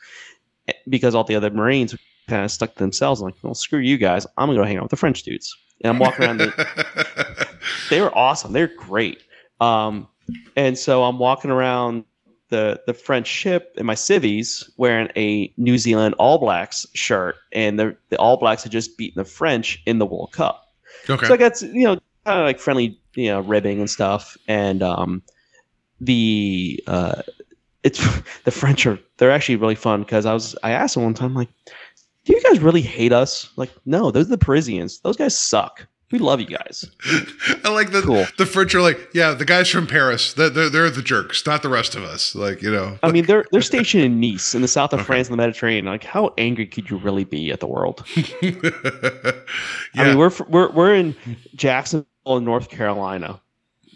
[0.89, 1.95] because all the other Marines
[2.27, 3.21] kind of stuck to themselves.
[3.21, 4.25] I'm like, well, screw you guys.
[4.37, 5.55] I'm gonna go hang out with the French dudes.
[5.81, 6.39] And I'm walking around.
[6.39, 7.47] The,
[7.89, 8.53] they were awesome.
[8.53, 9.21] They're great.
[9.61, 10.07] Um,
[10.55, 12.05] and so I'm walking around
[12.49, 17.79] the the French ship in my civvies wearing a New Zealand All Blacks shirt, and
[17.79, 20.63] the the All Blacks had just beaten the French in the World Cup.
[21.09, 24.37] okay So I got you know kind of like friendly you know ribbing and stuff,
[24.47, 25.21] and um,
[25.99, 27.21] the uh,
[27.87, 27.99] it's
[28.43, 31.33] the French are they're actually really fun because I was I asked them one time
[31.33, 31.49] like,
[32.25, 33.49] do you guys really hate us?
[33.55, 34.99] Like, no, those are the Parisians.
[34.99, 35.87] Those guys suck.
[36.09, 36.85] We love you guys.
[37.65, 38.25] I like the Cool.
[38.37, 41.63] the French are like yeah the guys from Paris they're, they're they're the jerks not
[41.63, 44.61] the rest of us like you know I mean, they're they're stationed in Nice in
[44.61, 45.05] the south of Okay.
[45.07, 45.85] France in the Mediterranean.
[45.85, 48.05] Like, how angry could you really be at the world?
[48.41, 48.51] yeah
[49.95, 51.13] I mean, we're we're we're in
[51.55, 53.41] Jacksonville, North Carolina.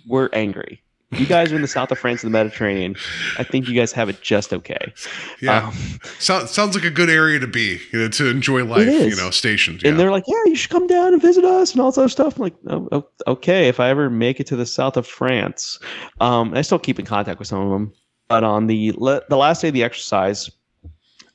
[0.07, 0.81] We're angry.
[1.11, 2.95] You guys are in the south of France and the Mediterranean.
[3.37, 4.93] I think you guys have it just okay.
[5.41, 5.67] Yeah.
[5.67, 5.73] Um,
[6.19, 9.29] So, sounds like a good area to be, you know, to enjoy life, you know,
[9.29, 9.83] stationed.
[9.83, 9.97] and yeah.
[9.97, 12.43] they're like, "Yeah, you should come down and visit us and all other stuff." I'm
[12.43, 15.79] like, oh, oh, "Okay, if I ever make it to the south of France."
[16.21, 17.93] Um, I still keep in contact with some of them,
[18.29, 20.49] but on the le- the last day of the exercise,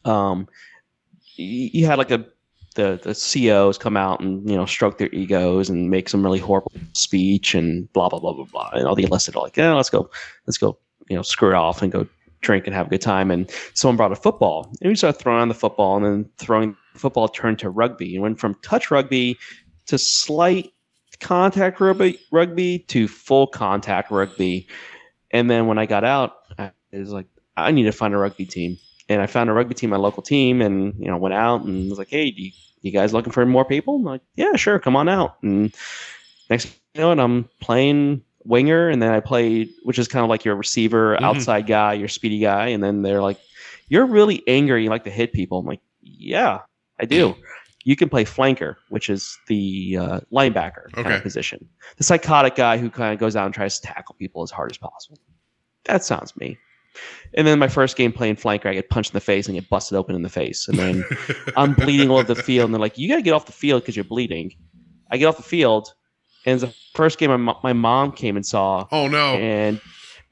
[0.07, 0.48] um,
[1.36, 2.24] you had like a
[2.77, 6.39] the the COs come out and you know stroke their egos and make some really
[6.39, 9.74] horrible speech and blah blah blah blah blah, and all the enlisted are like, "Yeah,
[9.74, 10.09] let's go,
[10.47, 10.78] let's go,
[11.09, 12.07] you know, screw it off and go."
[12.43, 15.40] drink and have a good time and someone brought a football and we started throwing
[15.40, 19.36] on the football and then throwing football turned to rugby and went from touch rugby
[19.86, 20.70] to slight
[21.19, 24.69] contact rugby, rugby to full contact rugby
[25.32, 27.27] and then when i got out i was like
[27.57, 28.77] i need to find a rugby team
[29.09, 31.89] and i found a rugby team my local team and you know went out and
[31.91, 32.53] was like hey do you,
[32.83, 33.97] you guys looking for more people?
[33.97, 35.37] I'm like yeah sure come on out.
[35.43, 35.74] And
[36.51, 40.31] next you know it, i'm playing winger and then i played which is kind of
[40.31, 41.24] like your receiver Mhm.
[41.24, 43.39] outside guy your speedy guy and then they're like
[43.89, 45.59] you're really angry you like to hit people.
[45.59, 46.61] I'm like yeah
[47.01, 47.35] i do.
[47.85, 51.16] You can play flanker which is the uh, linebacker kind Okay.
[51.16, 51.69] of position.
[51.99, 54.70] The psychotic guy who kind of goes out and tries to tackle people as hard
[54.70, 55.19] as possible.
[55.85, 56.59] That sounds me
[57.35, 59.68] and then my first game playing flanker i get punched in the face and get
[59.68, 61.05] busted open in the face and then
[61.56, 63.52] I'm bleeding all over the field, and they're like, "You got to get off the
[63.52, 64.55] field because you're bleeding."
[65.10, 65.94] I get off the field,
[66.44, 69.35] and it's the first game my, my mom came and saw, oh no.
[69.36, 69.81] and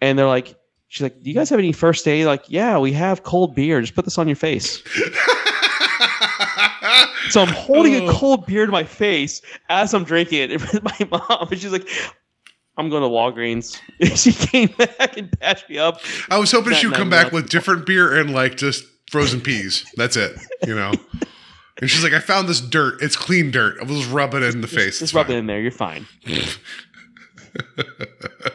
[0.01, 0.57] and they're like,
[0.89, 3.81] "She's like, do you guys have any first aid?" Like, yeah, we have cold beer.
[3.81, 4.82] Just put this on your face.
[7.31, 8.12] So I'm holding a Oh.
[8.12, 11.89] cold beer to my face as I'm drinking it with my mom, and she's like.
[12.77, 13.81] I'm going to Walgreens.
[14.17, 16.01] she came back and patched me up.
[16.31, 19.85] I was hoping she would come back with different beer and like just frozen peas.
[19.97, 20.37] That's it,
[20.67, 20.93] you know.
[21.81, 23.03] And she's like, I found this dirt.
[23.03, 23.79] It's clean dirt.
[23.81, 25.01] I will just rub it in the face.
[25.01, 25.61] Just, It's rub fine." it in there.
[25.61, 26.07] You're fine.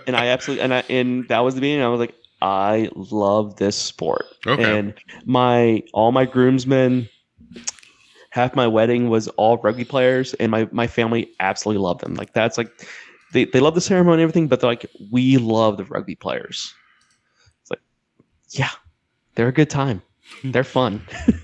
[0.08, 1.84] and I absolutely and I and that was the beginning.
[1.84, 4.26] I was like, I love this sport.
[4.48, 4.80] Okay.
[4.80, 4.94] And
[5.26, 7.10] my all my groomsmen,
[8.30, 12.16] half my wedding was all rugby players, and my my family absolutely loved them.
[12.16, 12.72] Like that's like
[13.34, 16.74] they they love the ceremony and everything, but they're like, we love the rugby players.
[17.62, 17.82] It's like,
[18.50, 18.70] yeah,
[19.36, 20.02] they're a good time.
[20.44, 21.02] They're fun.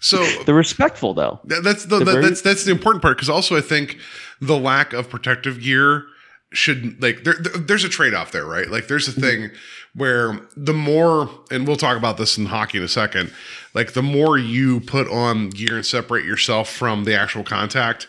[0.00, 1.40] So They're respectful though.
[1.46, 3.98] That, that's the that, very- that's that's the important part because also I think
[4.40, 6.04] the lack of protective gear
[6.52, 8.68] should like there, there- there's a trade off there, right?
[8.70, 9.20] Like there's a Mm-hmm.
[9.22, 9.50] thing
[9.94, 13.32] where the more and we'll talk about this in hockey in a second,
[13.74, 18.06] like the more you put on gear and separate yourself from the actual contact,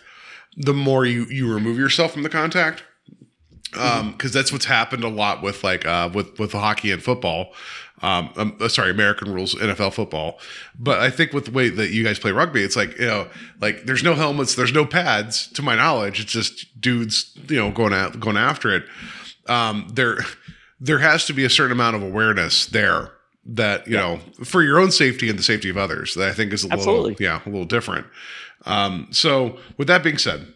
[0.55, 2.83] the more you you remove yourself from the contact.
[3.77, 7.53] Um, because that's what's happened a lot with like uh with with hockey and football.
[8.01, 10.39] Um, um, uh, sorry, American rules, NFL football.
[10.77, 13.27] But I think with the way that you guys play rugby, it's like you know,
[13.59, 16.21] like there's no helmets, there's no pads, to my knowledge.
[16.21, 18.85] It's just dudes, you know, going out going after it.
[19.47, 20.19] Um, there,
[20.79, 23.11] there has to be a certain amount of awareness there
[23.45, 26.13] that you know for your own safety and the safety of others.
[26.15, 27.11] That I think is a Absolutely.
[27.11, 28.07] little, yeah, a little different.
[28.65, 30.47] Um, so with that being said,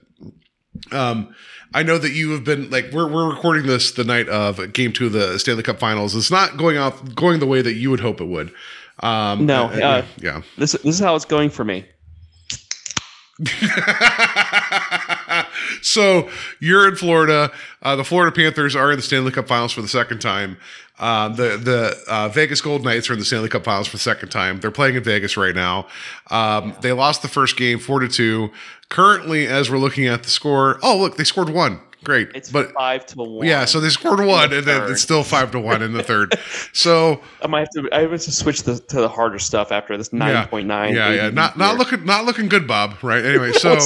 [0.91, 1.33] um,
[1.73, 4.93] I know that you have been like we're we're recording this the night of Game
[4.93, 6.15] Two of the Stanley Cup Finals.
[6.15, 8.53] It's not going off going the way that you would hope it would.
[8.99, 10.41] Um, No, uh, uh, yeah.
[10.57, 11.85] This this is how it's going for me.
[15.81, 16.29] so
[16.59, 17.51] you're in Florida.
[17.81, 20.57] Uh, the Florida Panthers are in the Stanley Cup Finals for the second time.
[21.03, 24.01] Uh, the the uh, Vegas Gold Knights are in the Stanley Cup Finals for the
[24.01, 24.61] second time.
[24.61, 25.87] They're playing in Vegas right now.
[26.31, 28.51] Um, They lost the first game four to two.
[28.89, 31.81] Currently, as we're looking at the score, oh look, they scored one.
[32.05, 33.47] Great, It's but five to one.
[33.47, 36.03] yeah, so they scored one, the and then it's still five to one in the
[36.03, 36.37] third.
[36.73, 37.89] So I might have to.
[37.93, 40.93] I have to switch the, to the harder stuff after this nine point nine.
[40.95, 42.95] yeah, yeah, not not looking not looking good, Bob.
[43.03, 43.23] Right.
[43.23, 43.77] Anyway, so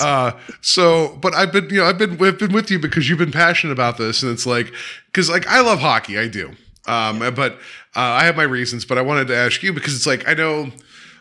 [0.00, 3.18] uh so but I've been you know I've been I've been with you because you've
[3.18, 4.72] been passionate about this, and it's like
[5.06, 6.52] because like I love hockey, I do.
[6.86, 7.54] Um, but
[7.96, 10.34] uh, I have my reasons, but I wanted to ask you because it's like I
[10.34, 10.70] know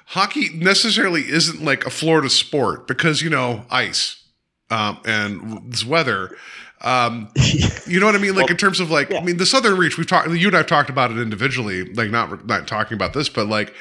[0.08, 4.24] hockey necessarily isn't like a Florida sport because you know ice
[4.70, 6.36] um, and this weather.
[6.82, 7.30] Um,
[7.88, 8.36] you know what I mean?
[8.36, 9.98] Like in terms of like, I mean, the Southern Reach.
[9.98, 10.30] We've talked.
[10.30, 11.86] You and I've talked about it individually.
[11.94, 13.74] Like not not talking about this, but like,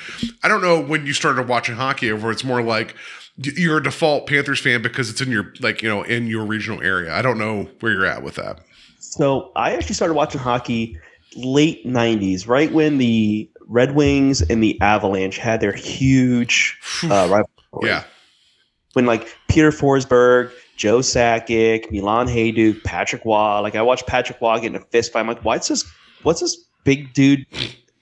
[0.42, 2.94] I don't know when you started watching hockey, or it's more like
[3.36, 6.82] you're a default Panthers fan because it's in your like you know in your regional
[6.82, 7.15] area.
[7.15, 8.61] I don't know where you're at with that.
[8.98, 10.98] So I actually started watching hockey
[11.36, 17.47] late '90s, right when the Red Wings and the Avalanche had their huge uh, rivalry.
[17.82, 18.05] Yeah,
[18.93, 23.61] When like Peter Forsberg, Joe Sakic, Milan Hejduk, Patrick Roy.
[23.61, 25.20] Like I watched Patrick Roy get in a fist fight.
[25.20, 25.85] I'm like, what's this?
[26.23, 27.47] What's this big dude?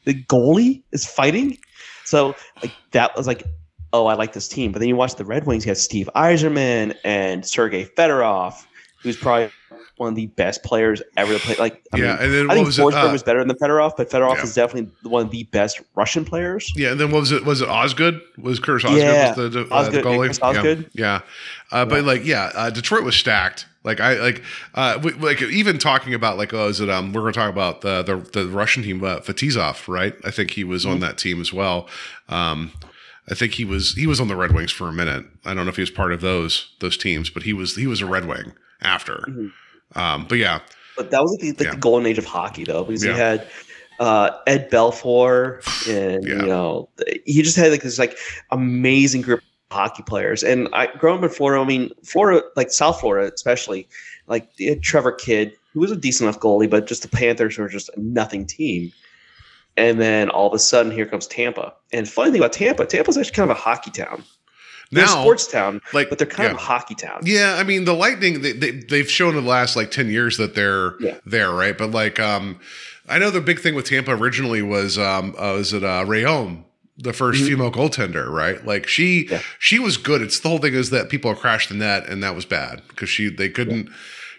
[0.04, 1.58] The goalie is fighting.
[2.04, 3.44] So like that was like,
[3.92, 4.72] oh, I like this team.
[4.72, 5.64] But then you watch the Red Wings.
[5.66, 8.54] You have Steve Yzerman and Sergei Fedorov,
[9.02, 9.50] who's probably
[9.96, 11.54] one of the best players ever to play.
[11.58, 13.92] Like, I Yeah, mean, and then I think was Forsberg uh, was better than Fedorov,
[13.96, 14.42] but Fedorov Yeah.
[14.44, 16.72] is definitely one of the best Russian players.
[16.74, 17.44] Yeah, and then what was it?
[17.44, 18.20] Was it Osgood?
[18.38, 19.28] Was Curtis Osgood Yeah.
[19.28, 20.24] was the, the, uh, the Osgood, goalie?
[20.26, 20.90] Chris Osgood.
[20.94, 21.20] Yeah,
[21.70, 21.78] yeah.
[21.78, 23.66] Uh, but like, yeah, uh, Detroit was stacked.
[23.84, 24.42] Like I like,
[24.74, 26.88] uh, w- like even talking about like, oh, is it?
[26.88, 30.14] Um, we're going to talk about the the, the Russian team, uh, Fetisov, right?
[30.24, 31.88] I think he was on that team as well.
[32.28, 32.70] Um,
[33.30, 35.24] I think he was he was on the Red Wings for a minute.
[35.44, 37.86] I don't know if he was part of those those teams, but he was he
[37.86, 39.24] was a Red Wing after.
[39.94, 40.60] Um, but yeah,
[40.96, 41.70] But that was like, the, like Yeah.
[41.72, 43.10] the golden age of hockey, though, because Yeah.
[43.12, 43.46] you had
[44.00, 46.40] uh, Ed Belfour, and Yeah.
[46.40, 46.88] you know,
[47.24, 48.16] he just had like this like
[48.50, 50.42] amazing group of hockey players.
[50.42, 53.86] And I growing up in Florida, I mean, Florida, like South Florida, especially,
[54.26, 57.68] like had Trevor Kidd, who was a decent enough goalie, but just the Panthers were
[57.68, 58.90] just a nothing team.
[59.76, 61.72] And then all of a sudden, here comes Tampa.
[61.92, 64.22] And funny thing about Tampa, Tampa's actually kind of a hockey town.
[64.90, 66.50] They're a now sports town, like but they're kind yeah.
[66.50, 67.20] of a hockey town.
[67.24, 70.36] Yeah, I mean the Lightning they, they they've shown in the last like 10 years
[70.36, 71.16] that they're Yeah.
[71.24, 71.76] there, right?
[71.78, 72.60] But like um
[73.08, 76.64] I know the big thing with Tampa originally was um uh, was it uh Rhéaume,
[76.98, 78.62] the 1st female goaltender, right?
[78.66, 79.32] Like she Mm-hmm.
[79.32, 79.40] Yeah.
[79.58, 80.20] she was good.
[80.20, 83.08] It's the whole thing is that people crashed the net and that was bad because
[83.08, 83.88] she they couldn't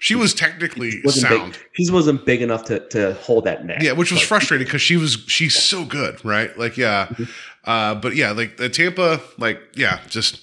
[0.04, 1.54] she was technically Wasn't sound.
[1.54, 3.82] big, she wasn't big enough to, to hold that net.
[3.82, 6.58] Yeah, which was Like, frustrating because she was she's so good, right?
[6.60, 7.24] Like, yeah, Mm-hmm.
[7.64, 10.42] uh, but yeah, like the Tampa, like, yeah, just.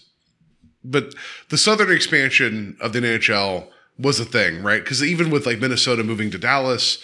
[0.83, 1.15] But
[1.51, 3.67] the southern expansion of the NHL
[3.99, 4.83] was a thing, right?
[4.83, 6.97] Because even with like Minnesota moving to Dallas,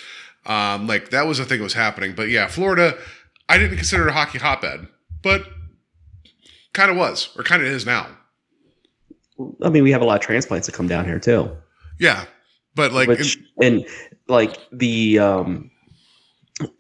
[0.46, 2.14] um, like that was a thing that was happening.
[2.14, 2.96] But yeah, Florida,
[3.50, 4.88] I didn't consider it a hockey hotbed,
[5.22, 5.42] but
[6.72, 8.06] kind of was, or kind of is now.
[9.62, 11.50] I mean, we have a lot of transplants that come down here too.
[12.00, 12.24] Yeah,
[12.76, 13.84] but like, which and
[14.28, 15.70] like the um,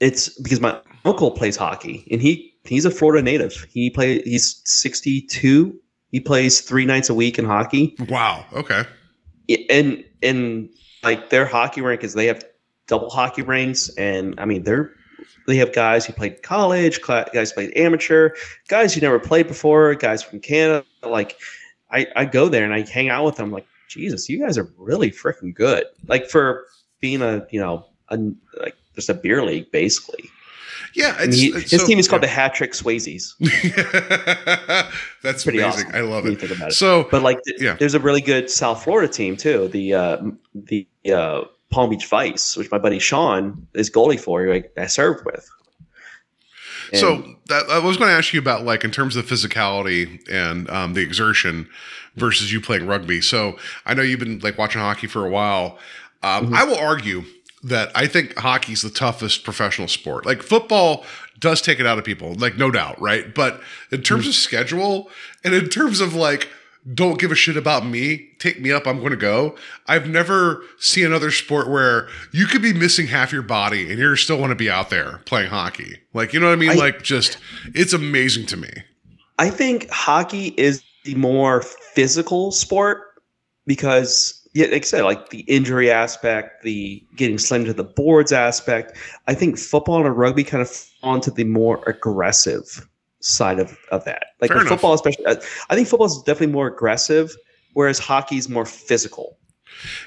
[0.00, 3.66] it's because my uncle plays hockey and he he's a Florida native.
[3.72, 5.76] He play he's sixty two.
[6.10, 7.96] He plays three nights a week in hockey.
[8.08, 8.84] wow, okay,
[9.68, 10.68] and and
[11.02, 12.44] like their hockey rink is they have
[12.86, 14.92] double hockey rinks and i mean they're
[15.46, 18.30] they have guys who played college guys played amateur
[18.68, 21.36] guys who never played before guys from canada like
[21.90, 24.68] i i go there and i hang out with them like jesus you guys are
[24.76, 26.64] really freaking good like for
[27.00, 28.18] being a you know a,
[28.60, 30.24] like just a beer league basically
[30.94, 31.14] yeah.
[31.20, 32.28] It's, he, it's his so- team is called yeah.
[32.28, 33.34] the hat trick swayzes
[35.22, 35.88] That's pretty amazing.
[35.88, 36.42] awesome I love it.
[36.42, 36.72] it.
[36.72, 37.76] So, But like, th- Yeah.
[37.78, 39.68] there's a really good South Florida team too.
[39.68, 40.22] The uh,
[40.54, 44.86] the uh, Palm Beach Vice, which my buddy Sean is goalie for, who I, I
[44.86, 45.48] served with.
[46.92, 50.26] And- so that, I was going to ask you about like in terms of physicality
[50.30, 51.68] and um, the exertion
[52.16, 53.20] versus you playing rugby.
[53.20, 55.78] So I know you've been like watching hockey for a while.
[56.22, 57.24] Um, I will argue
[57.62, 60.26] that I think hockey's the toughest professional sport.
[60.26, 61.04] Like football
[61.38, 63.34] does take it out of people, like no doubt, right?
[63.34, 63.60] But
[63.90, 65.10] in terms of schedule
[65.44, 66.48] and in terms of like
[66.94, 69.56] don't give a shit about me, take me up, I'm going to go.
[69.88, 74.14] I've never seen another sport where you could be missing half your body and you're
[74.16, 75.98] still want to be out there playing hockey.
[76.14, 76.70] Like, you know what I mean?
[76.70, 77.38] I- like just
[77.74, 78.70] it's amazing to me.
[79.38, 80.82] I think hockey is
[81.14, 83.02] more physical sport
[83.66, 88.32] because, yeah, like I said, like the injury aspect, the getting slammed to the boards
[88.32, 88.96] aspect.
[89.26, 92.88] I think football and rugby kind of fall onto the more aggressive
[93.20, 94.26] side of, of that.
[94.40, 95.36] Like football, especially, I
[95.70, 97.34] I think football is definitely more aggressive,
[97.74, 99.38] whereas hockey is more physical.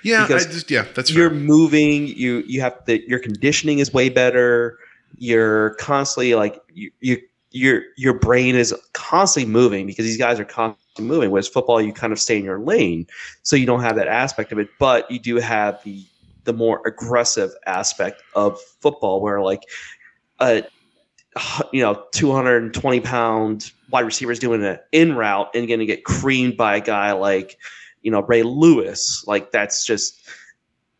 [0.03, 1.39] Yeah, just yeah, that's you're fair.
[1.39, 4.79] moving you you have the your conditioning is way better
[5.17, 7.17] you're constantly like you, you
[7.51, 11.93] your your brain is constantly moving because these guys are constantly moving whereas football you
[11.93, 13.05] kind of stay in your lane
[13.43, 16.03] so you don't have that aspect of it but you do have the
[16.45, 19.63] the more aggressive aspect of football where like
[20.39, 20.63] a
[21.71, 26.03] you know 220 pound wide receiver is doing an in route and going to get
[26.03, 27.57] creamed by a guy like
[28.01, 29.23] you know Ray Lewis.
[29.27, 30.27] Like that's just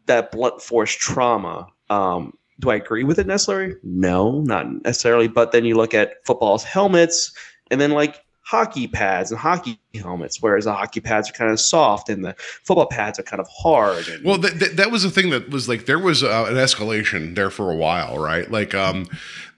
[0.05, 1.67] that blunt force trauma.
[1.89, 3.75] Um, do I agree with it necessarily?
[3.83, 5.27] No, not necessarily.
[5.27, 7.31] But then you look at football's helmets,
[7.71, 11.59] and then like hockey pads and hockey helmets, whereas the hockey pads are kind of
[11.59, 14.07] soft and the football pads are kind of hard.
[14.07, 16.55] And, Well, that, that, that was the thing that was like there was uh, an
[16.55, 18.49] escalation there for a while, right?
[18.49, 19.07] Like um,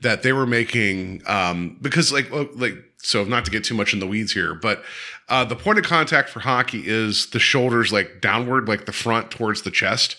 [0.02, 4.00] that they were making um, because like like so not to get too much in
[4.02, 4.84] the weeds here, but
[5.30, 9.32] uh, the point of contact for hockey is the shoulders like downward, like the front
[9.32, 10.18] towards the chest,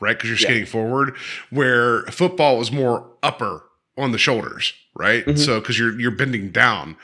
[0.00, 0.16] right?
[0.16, 0.46] Because you're Yeah.
[0.46, 1.14] skating forward.
[1.50, 3.62] Where football is more upper
[3.98, 5.24] on the shoulders, right?
[5.26, 5.38] Mhm.
[5.38, 6.96] So because you're you're bending down.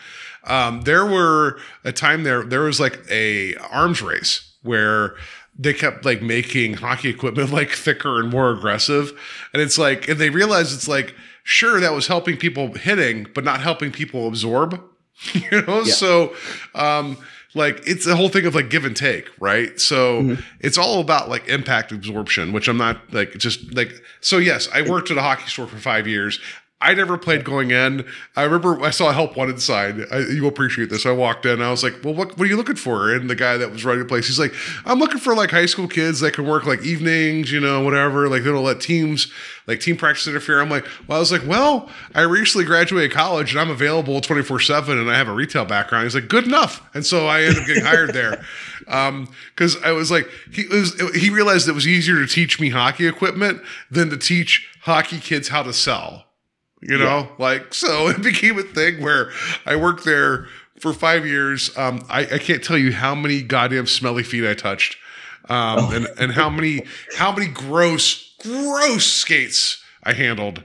[0.45, 5.15] Um, there were a time there there was like a arms race where
[5.59, 9.13] they kept like making hockey equipment like thicker and more aggressive
[9.53, 13.45] and it's like and they realized it's like sure that was helping people hitting but
[13.45, 14.81] not helping people absorb
[15.35, 15.93] you know Yeah.
[15.93, 16.35] so
[16.75, 17.17] um
[17.53, 19.79] like it's the whole thing of like give and take, right?
[19.81, 20.41] So Mm-hmm.
[20.61, 24.83] it's all about like impact absorption, which I'm not like just like so yes, I
[24.83, 26.39] worked at a hockey store for 5 years.
[26.83, 28.07] I never played going in.
[28.37, 30.07] I remember I saw a help wanted sign.
[30.11, 31.05] I, you appreciate this.
[31.05, 31.61] I walked in.
[31.61, 33.85] I was like, "Well, what, what are you looking for?" And the guy that was
[33.85, 34.55] running the place, he's like,
[34.87, 38.31] "I'm looking for like high school kids that can work like evenings, you know, whatever.
[38.31, 39.31] Like they don't let teams
[39.67, 43.53] like team practice interfere." I'm like, "Well, I was like, well, I recently graduated college
[43.53, 46.83] and I'm available 24 seven, and I have a retail background." He's like, "Good enough."
[46.95, 48.43] And so I ended up getting hired there
[48.89, 52.71] um, because I was like, he was he realized it was easier to teach me
[52.71, 56.25] hockey equipment than to teach hockey kids how to sell
[56.81, 57.29] you know?
[57.39, 59.31] Like so it became a thing where
[59.67, 60.47] i worked there
[60.79, 61.77] for five years.
[61.77, 64.97] Um, I, I can't tell you how many goddamn smelly feet i touched
[65.49, 66.87] um, and, and how many
[67.17, 70.63] how many gross gross skates i handled.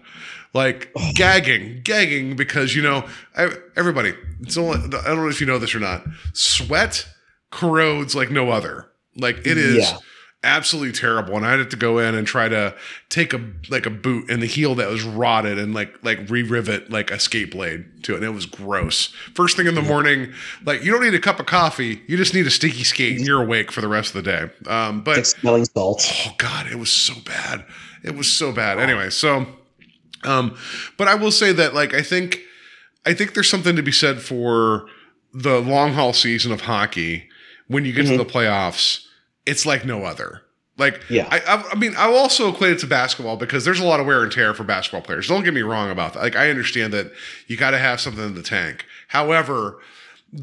[0.54, 3.06] Like gagging gagging because you know
[3.36, 6.06] I, everybody it's only i don't know if you know this or not.
[6.34, 7.08] Sweat
[7.52, 8.90] corrodes like no other.
[9.18, 9.98] Like it is Yeah.
[10.46, 11.36] Absolutely terrible.
[11.36, 12.76] And i had to go in and try to
[13.10, 16.90] take a like a boot and the heel that was rotted and like like re-rivet
[16.90, 18.18] like a skate blade to it.
[18.18, 19.08] And it was gross.
[19.34, 20.32] First thing in the morning
[20.64, 22.02] like you don't need a cup of coffee.
[22.08, 24.72] You just need a sticky skate and you're awake for the rest of the day.
[24.72, 26.28] Um but smelling salts.
[26.28, 27.66] oh god it was so bad.
[28.04, 28.80] It was so bad.
[28.80, 29.48] Anyway so
[30.24, 30.58] um
[30.98, 32.40] but i will say that like i think
[33.06, 34.88] i think there's something to be said for
[35.34, 37.30] the long haul season of hockey
[37.68, 39.05] when you get to the playoffs
[39.46, 40.42] it's like no other.
[40.78, 41.28] Like Yeah.
[41.32, 44.06] I, I i mean i also equate it to basketball because there's a lot of
[44.06, 45.28] wear and tear for basketball players.
[45.28, 46.22] Don't get me wrong about that.
[46.22, 47.12] Like i understand that
[47.48, 48.86] you got to have something in the tank.
[49.08, 49.80] However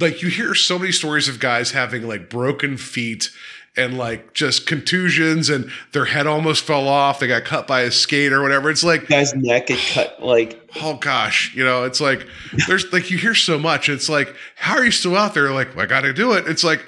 [0.00, 3.30] like you hear so many stories of guys having like broken feet
[3.76, 7.20] and like just contusions and their head almost fell off.
[7.20, 8.70] They got cut by a skate or whatever.
[8.70, 12.26] It's like Guy's neck get cut like oh gosh you know it's like
[12.66, 13.90] there's like you hear so much.
[13.90, 15.50] It's like how are you still out there?
[15.50, 16.46] Like i gotta do it.
[16.46, 16.84] It's like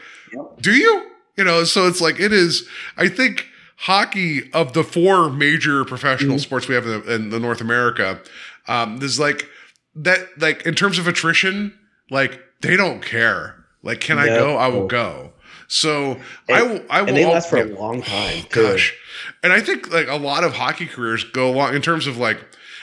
[0.61, 3.47] do you you know so it's like it is i think
[3.77, 8.21] hockey of the four major professional sports we have in the, in the north america
[8.69, 9.49] um there's like
[9.95, 11.77] that like in terms of attrition
[12.11, 15.33] like they don't care like can i go i will go
[15.67, 18.43] so i will i will and they last for a long time.
[18.51, 18.63] too.
[18.63, 18.95] Gosh.
[19.43, 22.39] And I think like a lot of hockey careers go along in terms of like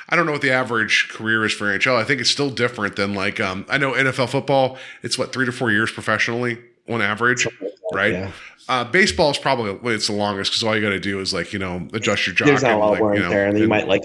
[0.09, 1.95] I don't know what the average career is for NHL.
[1.95, 5.45] I think it's still different than like um I know NFL football, it's what 3
[5.45, 6.57] to 4 years professionally
[6.89, 7.47] on average,
[7.93, 8.13] right?
[8.13, 8.31] yeah.
[8.69, 11.51] Uh baseball is probably it's the longest cuz all you got to do is like,
[11.53, 13.25] you know, adjust your jock There's not a and, lot of like, wear you and
[13.29, 14.03] know, tear, and then you might like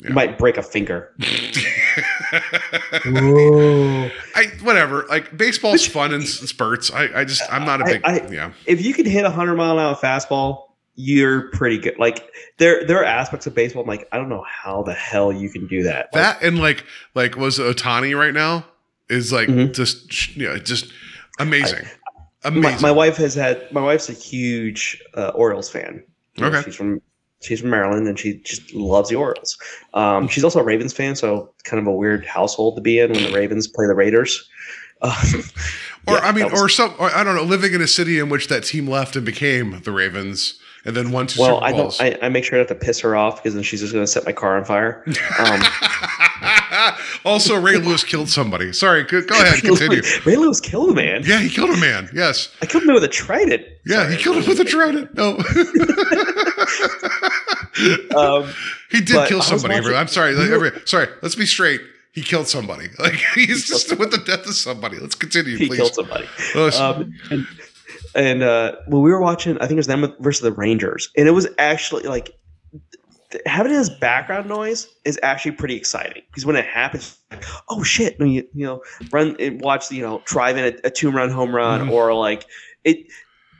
[0.00, 0.08] Yeah.
[0.08, 1.12] you might break a finger.
[3.04, 5.06] I whatever.
[5.08, 6.90] Like baseball's fun in spurts.
[6.92, 8.52] I I just I'm not a big I- yeah.
[8.66, 10.64] If you can hit a hundred mile an hour fastball,
[10.96, 11.98] you're pretty good.
[11.98, 12.28] Like
[12.58, 13.82] there there are aspects of baseball.
[13.82, 16.10] I'm like, I don't know how the hell you can do that.
[16.12, 16.84] Like, That and like
[17.14, 18.66] like was Ohtani right now
[19.08, 19.74] is like Mhm.
[19.74, 20.92] just yeah, just
[21.38, 21.84] amazing.
[22.44, 22.82] My, amazing.
[22.82, 26.02] my wife has had my wife's a huge uh, Orioles fan.
[26.36, 26.62] You know, Okay.
[26.62, 27.00] she's from
[27.40, 29.56] she's from Maryland and she just loves the Orioles.
[29.94, 33.12] Um, she's also a Ravens fan, so kind of a weird household to be in
[33.12, 34.48] when the Ravens play the Raiders.
[35.02, 35.14] Uh,
[36.06, 38.18] Or yeah, I mean, was- or some, or, I don't know, living in a city
[38.18, 41.64] in which that team left and became the Ravens, and then won two well, Super
[41.66, 41.98] I Bowls.
[41.98, 42.22] don't.
[42.22, 44.10] I, I make sure not to piss her off because then she's just going to
[44.10, 45.02] set my car on fire.
[45.38, 45.62] Um,
[47.24, 48.72] also, Ray Lewis killed somebody.
[48.72, 50.02] Sorry, go, go ahead, continue.
[50.26, 51.22] Ray Lewis killed a man.
[51.24, 52.10] Yeah, he killed a man.
[52.12, 52.54] Yes.
[52.60, 53.64] I killed him with a trident.
[53.86, 55.14] Yeah, he killed him with a trident.
[55.14, 55.38] No.
[58.16, 58.48] Um,
[58.90, 59.80] he did kill somebody.
[59.80, 60.36] watching- I'm sorry.
[60.36, 61.08] we were- sorry.
[61.22, 61.80] Let's be straight.
[62.12, 62.88] He killed somebody.
[63.00, 65.00] Like he's just with the death of somebody.
[65.00, 65.78] Let's continue, he please.
[65.78, 66.28] killed somebody.
[66.78, 67.46] Um, and
[68.14, 71.26] and uh, when we were watching, I think it was them versus the Rangers, and
[71.28, 72.30] it was actually like
[73.46, 78.18] having this background noise is actually pretty exciting because when it happens, like, oh shit!
[78.20, 81.30] And you you know run and watch you know drive in a, a two run
[81.30, 81.90] home run Mhm.
[81.90, 82.46] or like
[82.84, 83.06] it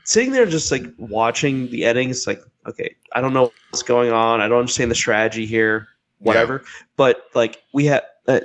[0.05, 4.41] sitting there just like watching the innings like okay I don't know what's going on
[4.41, 6.63] I don't understand the strategy here whatever
[6.97, 8.41] but like we had uh,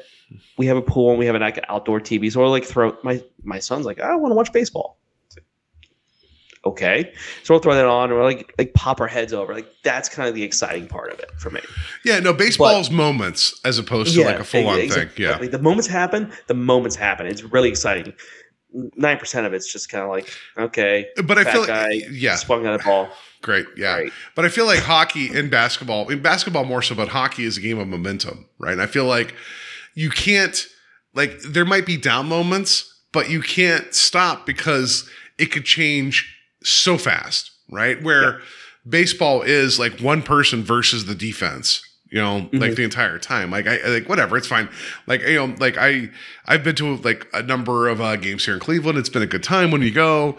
[0.57, 3.21] we have a pool and we have an outdoor TV so we'll like throw my
[3.43, 4.98] my son's like I want to watch baseball
[6.65, 7.11] okay
[7.43, 10.09] so we'll throw that on and we'll like like pop our heads over like that's
[10.09, 11.61] kind of the exciting part of it for me
[12.03, 15.09] yeah, no, baseball's moments as opposed to like a full on ex- thing.
[15.15, 15.27] Yeah.
[15.27, 15.47] exactly.
[15.47, 18.13] the moments happen the moments happen it's really exciting
[18.95, 22.65] nine percent of it's just kind of like okay But I feel like, yeah, swung
[22.67, 23.09] at a ball
[23.41, 23.65] great.
[23.77, 23.95] Yeah.
[23.95, 24.11] Right.
[24.35, 27.61] But I feel like hockey and basketball, in basketball more so, but hockey is a
[27.61, 28.73] game of momentum, right?
[28.73, 29.33] And I feel like
[29.95, 30.67] you can't,
[31.13, 36.97] like, there might be down moments, but you can't stop because it could change so
[36.97, 38.01] fast, right?
[38.03, 38.41] Where
[38.87, 41.83] baseball is like one person versus the defense.
[42.11, 43.51] you know, like the entire time.
[43.51, 44.67] Like I, I like whatever, it's fine.
[45.05, 46.09] Like you know, like I
[46.47, 48.97] I've been to like a number of uh, games here in Cleveland.
[48.97, 50.37] It's been a good time when you go.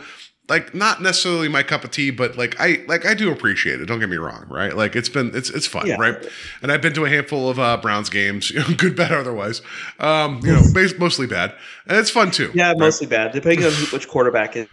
[0.51, 3.87] Like not necessarily my cup of tea, but like I like I do appreciate it.
[3.87, 4.77] Don't get me wrong, right?
[4.77, 5.97] Like it's been it's it's fun, Yeah.
[5.99, 6.17] right?
[6.61, 9.63] And I've been to a handful of uh, Browns games, you know, good, bad, otherwise.
[10.01, 10.63] Um, you know,
[10.99, 11.55] mostly bad,
[11.87, 12.51] and it's fun too.
[12.53, 12.79] Yeah, right?
[12.79, 13.33] mostly bad.
[13.33, 14.67] Depending on who- which quarterback is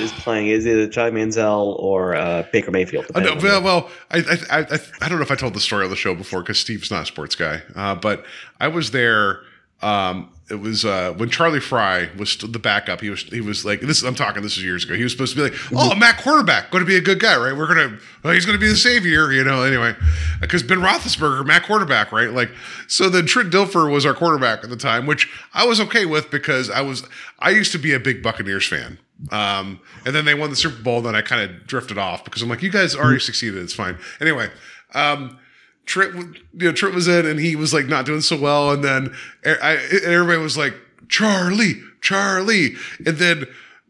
[0.00, 3.06] is playing, is either Johnny Manziel or uh, Baker Mayfield.
[3.14, 4.18] Uh, no, well, well, I,
[4.50, 6.58] I, I, I don't know if I told the story on the show before because
[6.58, 7.62] Steve's not a sports guy.
[7.76, 8.24] Uh, but
[8.58, 9.42] I was there.
[9.82, 13.00] Um, it was uh, when Charlie Frye was the backup.
[13.00, 14.02] He was he was like this.
[14.02, 14.42] I'm talking.
[14.42, 14.94] This is years ago.
[14.94, 17.36] He was supposed to be like, oh, MAC quarterback, going to be a good guy,
[17.36, 17.56] right?
[17.56, 19.62] We're gonna, well, he's going to be the savior, you know.
[19.62, 19.94] Anyway,
[20.40, 22.30] because Ben Roethlisberger, MAC quarterback, right?
[22.30, 22.50] Like,
[22.88, 26.30] so then Trent Dilfer was our quarterback at the time, which I was okay with
[26.30, 27.04] because I was
[27.38, 28.98] I used to be a big Buccaneers fan.
[29.30, 31.02] Um, and then they won the Super Bowl.
[31.02, 33.62] Then I kind of drifted off because I'm like, you guys already succeeded.
[33.62, 33.98] It's fine.
[34.20, 34.48] Anyway,
[34.94, 35.38] um,
[35.90, 38.70] Trent, you know, Trent was in and he was like not doing so well.
[38.70, 39.12] And then
[39.44, 40.72] I, everybody was like,
[41.08, 42.76] Charlie, Charlie.
[43.04, 43.46] And then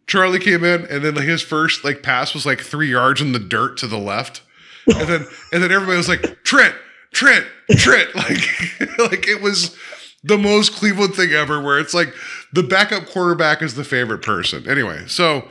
[0.07, 3.39] Charlie came in and then his first like pass was like three yards in the
[3.39, 4.41] dirt to the left.
[4.87, 6.75] And then, and then everybody was like, Trent,
[7.13, 8.09] Trent, Trent.
[8.15, 9.77] Like, like it was
[10.25, 12.15] the most Cleveland thing ever where it's like
[12.51, 14.67] the backup quarterback is the favorite person.
[14.67, 15.47] Anyway, so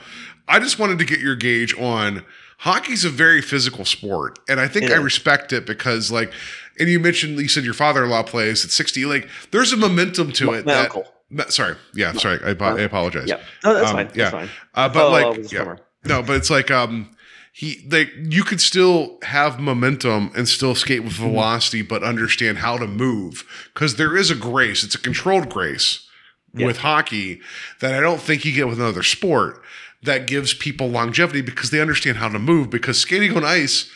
[0.47, 2.26] I just wanted to get your gauge on
[2.60, 4.40] hockey's a very physical sport.
[4.48, 6.31] And I think It I respect it because like
[6.80, 10.45] and you mentioned you said your father-in-law plays at 60 like there's a momentum to
[10.45, 11.07] My- it my that, uncle.
[11.49, 13.40] sorry yeah sorry I, I apologize Yeah.
[13.64, 14.06] No, that's Um, fine.
[14.07, 14.30] That's yeah.
[14.31, 14.49] fine.
[14.76, 15.76] uh, but Follow like up with the yeah.
[16.06, 17.10] no but it's like um
[17.52, 21.30] he like you could still have momentum and still skate with Mm-hmm.
[21.31, 26.06] velocity but understand how to move because there is a grace it's a controlled grace
[26.53, 27.41] with hockey
[27.80, 29.61] that i don't think you get with another sport
[30.03, 33.91] that gives people longevity because they understand how to move because skating on ice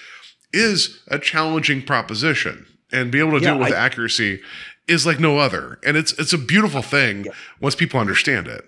[0.52, 4.42] is a challenging proposition and be able to do it with I- accuracy
[4.88, 7.26] is like no other and it's it's a beautiful thing
[7.62, 8.66] once people understand it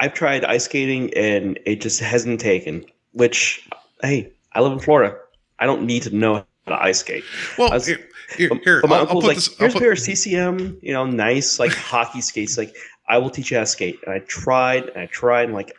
[0.00, 2.84] I've tried ice skating and it just hasn't taken.
[3.12, 3.68] Which,
[4.02, 5.16] hey, I live in Florida.
[5.58, 6.44] I don't need to know how
[6.74, 7.22] to ice skate.
[7.58, 7.98] well was- here,
[8.36, 10.78] here, here, my I'll, I'll uncle's put like, this I'll here's a pair of CCM,
[10.82, 12.56] you know, nice like hockey skates.
[12.56, 12.74] Like,
[13.08, 13.98] I will teach you how to skate.
[14.06, 15.76] And I tried and I tried and like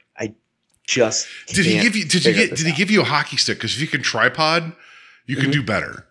[0.91, 2.77] just did he give you did you get did he out.
[2.77, 4.71] give you a hockey stick because if you can tripod
[5.25, 5.51] you can mm-hmm.
[5.51, 6.05] do better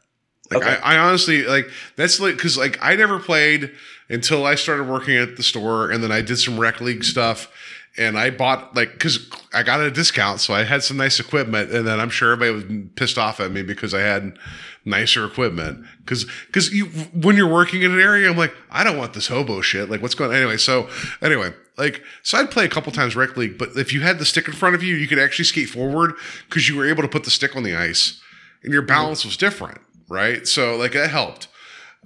[0.51, 0.79] like Okay.
[0.83, 3.73] I, I honestly like that's like because like i never played
[4.09, 7.53] until i started working at the store and then i did some rec league stuff
[7.97, 11.71] and i bought like because i got a discount so i had some nice equipment
[11.71, 14.37] and then i'm sure everybody was pissed off at me because i had
[14.83, 15.85] nicer equipment.
[15.99, 19.29] Because because you when you're working in an area i'm like i don't want this
[19.29, 19.91] hobo shit.
[19.91, 20.37] Like what's going on?
[20.37, 20.89] anyway so
[21.21, 24.25] anyway like so i'd play a couple times rec league but if you had the
[24.25, 26.15] stick in front of you you could actually skate forward
[26.49, 28.23] because you were able to put the stick on the ice
[28.63, 30.47] and your balance was different right?
[30.47, 31.49] So like that helped.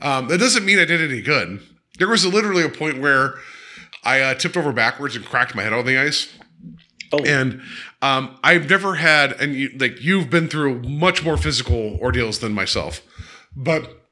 [0.00, 1.60] Um, that doesn't mean i did any good.
[1.98, 3.36] There was literally a point where
[4.04, 6.32] i uh, tipped over backwards and cracked my head on the ice
[7.12, 7.60] Oh, and
[8.02, 12.52] um, I've never had, and you, like you've been through much more physical ordeals than
[12.52, 13.02] myself,
[13.54, 14.08] but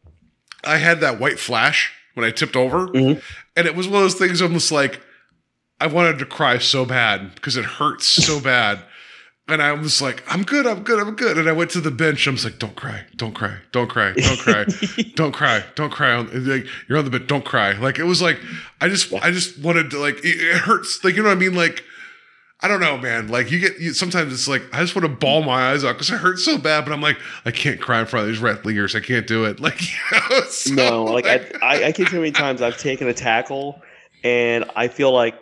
[0.62, 3.18] I had that white flash when I tipped over, Mm-hmm.
[3.56, 4.40] and it was one of those things.
[4.40, 5.00] Almost like
[5.80, 8.78] I wanted to cry so bad because it hurts so bad.
[9.48, 11.36] And I was like, I'm good, I'm good, I'm good.
[11.36, 12.28] And I went to the bench.
[12.28, 14.64] I was like, don't cry, don't cry, don't cry, don't cry,
[15.16, 16.20] don't cry, don't cry.
[16.20, 17.72] Like, you're on the bench, don't cry.
[17.72, 18.38] Like it was like,
[18.80, 21.02] I just, I just wanted to like, it, it hurts.
[21.02, 21.54] Like, you know what I mean?
[21.54, 21.82] Like,
[22.60, 23.26] I don't know, man.
[23.26, 25.94] Like you get, you, sometimes it's like, I just want to ball my eyes out
[25.94, 28.40] because it hurts so bad, but I'm like, I can't cry in front of these
[28.40, 28.94] rec leaguers.
[28.94, 29.58] I can't do it.
[29.62, 32.62] Like, you know, so, no, like I, I, I can't tell you how many times
[32.62, 33.82] I've taken a tackle
[34.22, 35.34] and I feel like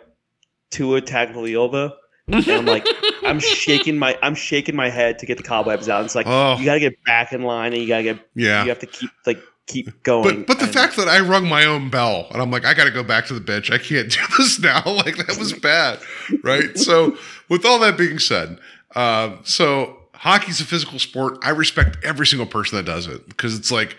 [0.71, 1.91] Tua Tagovailoa,
[2.27, 2.87] and I'm like,
[3.31, 6.05] I'm shaking my, I'm shaking my head to get the cobwebs out.
[6.05, 6.57] It's like Oh.
[6.57, 8.63] you got to get back in line and you got to get, yeah.
[8.63, 10.39] you have to keep like keep going.
[10.39, 12.73] But but the And- fact that I rung my own bell and I'm like, I
[12.73, 13.71] got to go back to the bench.
[13.71, 14.83] I can't do this now.
[14.85, 15.99] Like that was bad,
[16.43, 16.77] right?
[16.77, 17.17] so
[17.49, 18.59] with all that being said,
[18.95, 21.37] uh, so hockey's a physical sport.
[21.43, 23.95] I respect every single person that does it because it's like,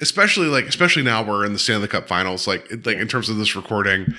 [0.00, 2.46] especially like especially now we're in the Stanley Cup Finals.
[2.48, 4.14] Like like in terms of this recording,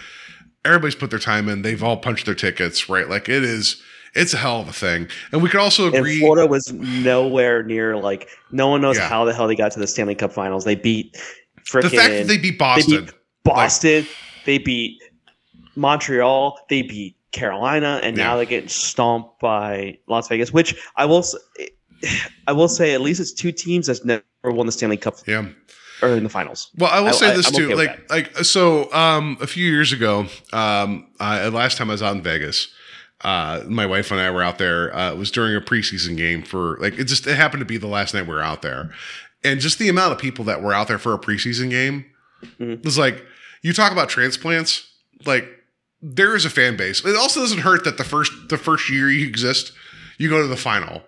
[0.63, 1.61] everybody's put their time in.
[1.63, 3.09] They've all punched their tickets, right?
[3.09, 3.81] Like it is.
[4.15, 6.19] It's a hell of a thing, and we could also and agree.
[6.19, 9.09] Florida was nowhere near like no one knows Yeah.
[9.09, 10.63] how the hell they got to the Stanley Cup Finals.
[10.63, 11.15] They beat
[11.65, 13.13] freaking the fact that they beat Boston, beat
[13.43, 14.07] Boston,
[14.45, 15.01] they beat
[15.75, 20.53] Montreal, they beat Carolina, and now they're getting stomped by Las Vegas.
[20.53, 21.25] Which I will,
[22.47, 25.45] I will say, at least it's two teams that's never won the Stanley Cup yeah.
[26.01, 26.71] or in the finals.
[26.77, 27.65] Well, I will I- say this I'm too.
[27.65, 28.91] okay like, like so.
[28.93, 32.69] Um, a few years ago, um, uh, last time I was out in Vegas,
[33.23, 34.95] uh, my wife and I were out there.
[34.95, 37.77] Uh, it was during a preseason game for like it just it happened to be
[37.77, 38.91] the last night we were out there,
[39.43, 42.05] and just the amount of people that were out there for a preseason game
[42.59, 42.83] Mhm.
[42.83, 43.25] was like
[43.61, 44.87] you talk about transplants
[45.25, 45.47] like
[46.01, 49.09] there is a fan base it also doesn't hurt that the first the first year
[49.09, 49.71] you exist
[50.19, 51.01] you go to the final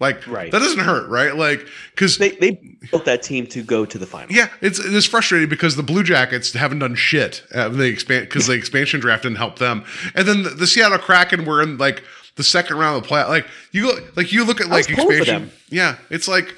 [0.00, 0.50] like Right.
[0.50, 2.52] that doesn't hurt right like because They they
[2.90, 4.34] built that team to go to the final.
[4.34, 7.42] yeah, it's it's frustrating because the Blue Jackets haven't done shit.
[7.54, 9.84] Uh, they expand because the expansion draft didn't help them,
[10.14, 12.02] and then the, the Seattle Kraken were in like
[12.36, 13.22] the second round of the play.
[13.24, 15.50] Like you go, like you look at like was pulling for expansion.
[15.70, 16.54] Yeah, it's like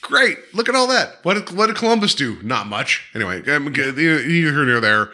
[0.00, 0.38] great.
[0.52, 1.18] Look at all that.
[1.24, 2.42] What did, what did Columbus do?
[2.42, 3.08] Not much.
[3.14, 3.92] Anyway, um, you
[4.52, 5.10] here nor there.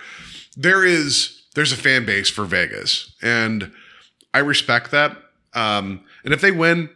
[0.56, 3.70] There is there's a fan base for Vegas, and
[4.32, 5.16] I respect that.
[5.54, 6.88] Um, and if they win,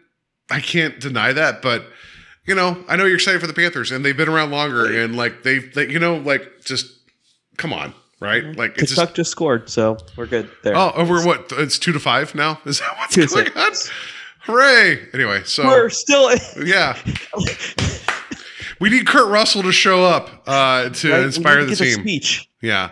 [0.53, 1.85] I can't deny that, but
[2.45, 5.17] you know, I know you're excited for the Panthers, and they've been around longer, and
[5.17, 6.87] like they've, they, you know, like just
[7.57, 8.45] come on, right?
[8.57, 10.77] Like it's Tkachuk just just scored, so we're good there.
[10.77, 11.53] oh, over what?
[11.53, 12.61] It's two to five now.
[12.67, 13.73] Is that what's Two going on?
[14.41, 15.09] Hooray!
[15.15, 16.31] Anyway, so We're still
[16.65, 16.99] yeah,
[18.81, 21.23] we need Kurt Russell to show up uh, to Right?
[21.23, 22.03] Inspire the to get a team.
[22.03, 22.49] speech.
[22.61, 22.91] Yeah.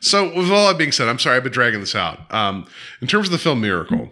[0.00, 2.32] So with all that being said, I'm sorry I've been dragging this out.
[2.32, 2.66] Um,
[3.00, 4.10] in terms of the film Miracle,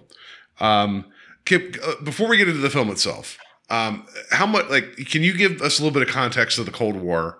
[0.60, 1.05] um,
[1.44, 3.38] Kip, uh, before we get into the film itself,
[3.70, 6.72] um, how much like can you give us a little bit of context of the
[6.72, 7.38] Cold War?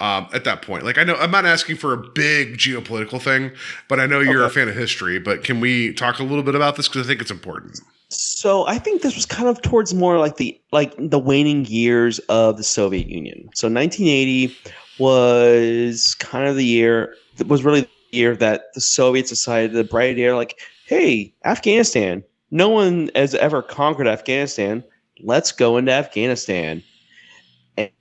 [0.00, 3.52] Um, at that point, like I know I'm not asking for a big geopolitical thing,
[3.88, 5.20] but I know you're a fan of history.
[5.20, 7.80] But can we talk a little bit about this because I think it's important?
[8.08, 12.18] So I think this was kind of towards more like the like the waning years
[12.28, 13.48] of the Soviet Union.
[13.54, 14.54] So 1980
[14.98, 19.84] was kind of the year that was really the year that the Soviets decided the
[19.84, 22.22] bright idea like, hey, Afghanistan.
[22.54, 24.84] No one has ever conquered Afghanistan.
[25.20, 26.84] Let's go into Afghanistan.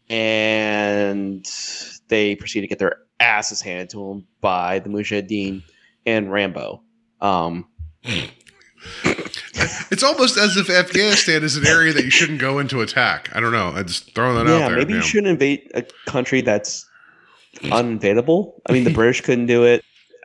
[0.09, 1.43] And
[2.07, 5.63] they proceed to get their asses handed to them by the Mujahideen
[6.05, 6.83] and Rambo.
[7.19, 7.67] Um,
[9.89, 13.29] It's almost as if Afghanistan is an area that you shouldn't go into attack.
[13.33, 13.69] I don't know.
[13.69, 14.77] I'm just throwing that out yeah, there.
[14.77, 16.87] maybe you shouldn't invade a country that's
[17.63, 18.53] uninvadable.
[18.67, 19.83] I mean, the British couldn't do it.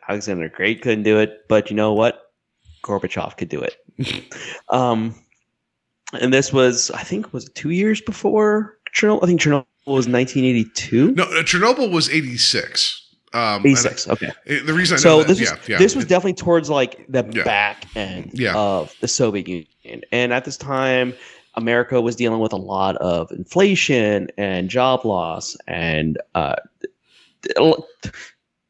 [0.09, 1.49] Alexander the Great couldn't do it.
[1.49, 2.33] But you know what?
[2.83, 3.77] Gorbachev could do it.
[4.71, 5.15] um,
[6.19, 9.23] and this was, I think, was it two years before Chernobyl.
[9.23, 11.13] I think Chernobyl was 1982.
[11.13, 13.05] No, uh, Chernobyl was 86.
[13.35, 14.09] Um, 86.
[14.09, 14.29] Okay.
[14.29, 14.33] uh,
[14.65, 15.79] The reason I know So that, this yeah, was yeah.
[15.79, 17.45] this was It- definitely towards like the Yeah.
[17.45, 18.55] back end Yeah.
[18.57, 21.13] of the Soviet Union, and at this time,
[21.55, 26.55] America was dealing with a lot of inflation and job loss, and uh,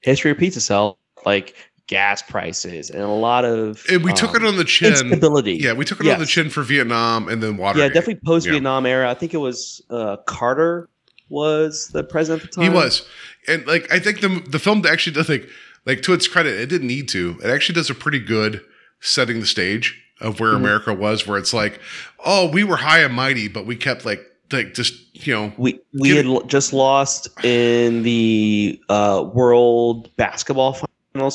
[0.01, 0.97] history repeats itself,
[1.27, 1.55] like
[1.89, 3.85] gas prices and a lot of.
[3.91, 4.93] and we took um, it on the chin.
[4.93, 5.55] instability.
[5.55, 7.83] Yeah, we took it on the chin for Vietnam and then Watergate.
[7.83, 9.11] Yeah, definitely post Vietnam era.
[9.11, 10.89] I think it was uh, Carter
[11.29, 12.71] was the president at the time.
[12.71, 13.07] He was,
[13.49, 15.49] and like I think the the film actually does like
[15.87, 17.39] like to its credit, it didn't need to.
[17.43, 18.61] It actually does a pretty good
[19.01, 20.57] setting the stage of where Mhm.
[20.57, 21.81] America was, where it's like,
[22.25, 24.21] oh, we were high and mighty, but we kept like
[24.53, 24.95] like just
[25.27, 30.77] you know We we had l- just lost in the uh, World Basketball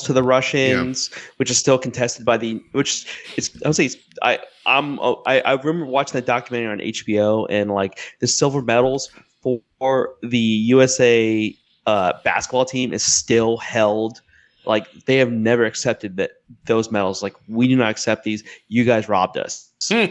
[0.04, 3.06] to the Russians, which is still contested by the which
[3.36, 6.78] it's I would say it's, I I'm oh, I, I remember watching that documentary on
[6.78, 9.10] HBO and like the silver medals
[9.42, 11.54] for the USA
[11.86, 14.22] uh, basketball team is still held.
[14.66, 16.32] Like they have never accepted that
[16.66, 17.22] those medals.
[17.22, 18.42] Like we do not accept these.
[18.68, 19.70] You guys robbed us.
[19.88, 20.06] Hmm.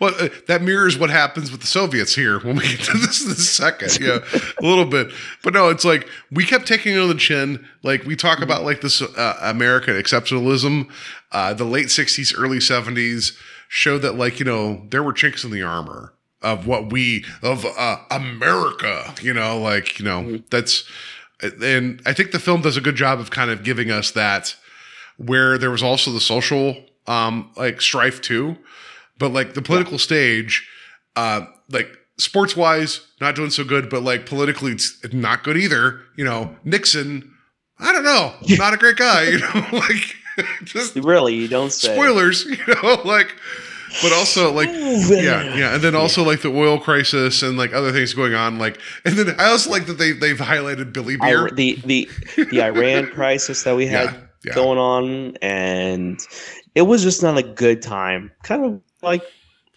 [0.00, 3.24] Well, uh, that mirrors what happens with the Soviets here when we get to this
[3.24, 4.00] in a second.
[4.00, 4.18] Yeah,
[4.60, 5.12] a little bit.
[5.44, 7.64] But no, it's like we kept taking it on the chin.
[7.82, 10.90] Like we talk about like this uh, American exceptionalism.
[11.32, 13.36] Uh, the late 60s, early 70s
[13.68, 17.64] showed that like, you know, there were chinks in the armor of what we, of
[17.64, 20.84] uh, America, you know, like, you know, that's,
[21.42, 24.56] and I think the film does a good job of kind of giving us that
[25.18, 26.76] where there was also the social
[27.06, 28.56] um like strife too.
[29.18, 30.68] But like the political stage
[31.14, 31.88] uh like
[32.18, 36.00] sports wise not doing so good but like politically it's not good either.
[36.16, 37.32] You know nixon
[37.78, 38.34] i don't know.
[38.56, 40.16] Not a great guy you know like
[40.64, 41.92] just Really, you don't say.
[41.94, 43.34] spoilers you know like
[44.02, 47.92] but also like yeah yeah and then also like the oil crisis and like other
[47.92, 51.46] things going on like and then i also like that they they've highlighted billy beer
[51.48, 52.08] Ir- the the
[52.50, 54.54] the Iran crisis that we had Yeah, yeah.
[54.54, 56.18] going on, and
[56.74, 58.30] it was just not a good time.
[58.44, 59.22] Kind of like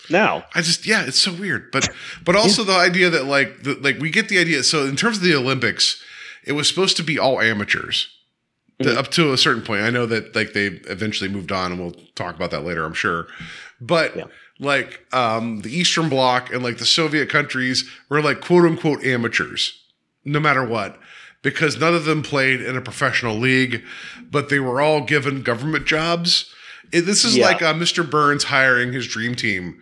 [0.10, 0.44] now.
[0.53, 1.72] I just yeah, it's so weird.
[1.72, 1.88] But
[2.26, 4.64] but also the idea that like the, like we get the idea.
[4.64, 6.02] So in terms of the Olympics,
[6.45, 8.10] it was supposed to be all amateurs
[8.81, 8.95] Mhm.
[8.95, 9.81] up to a certain point.
[9.81, 12.86] I know that like they eventually moved on, and we'll talk about that later.
[12.86, 13.27] I'm sure.
[13.81, 14.26] But Yeah.
[14.60, 19.80] like um, the Eastern Bloc and like the Soviet countries were like quote unquote amateurs,
[20.26, 20.99] no matter what.
[21.41, 23.81] Because none of them played in a professional league,
[24.30, 26.53] but they were all given government jobs.
[26.91, 27.45] It- this is Yeah.
[27.45, 28.07] like uh, Mr.
[28.10, 29.80] Burns hiring his dream team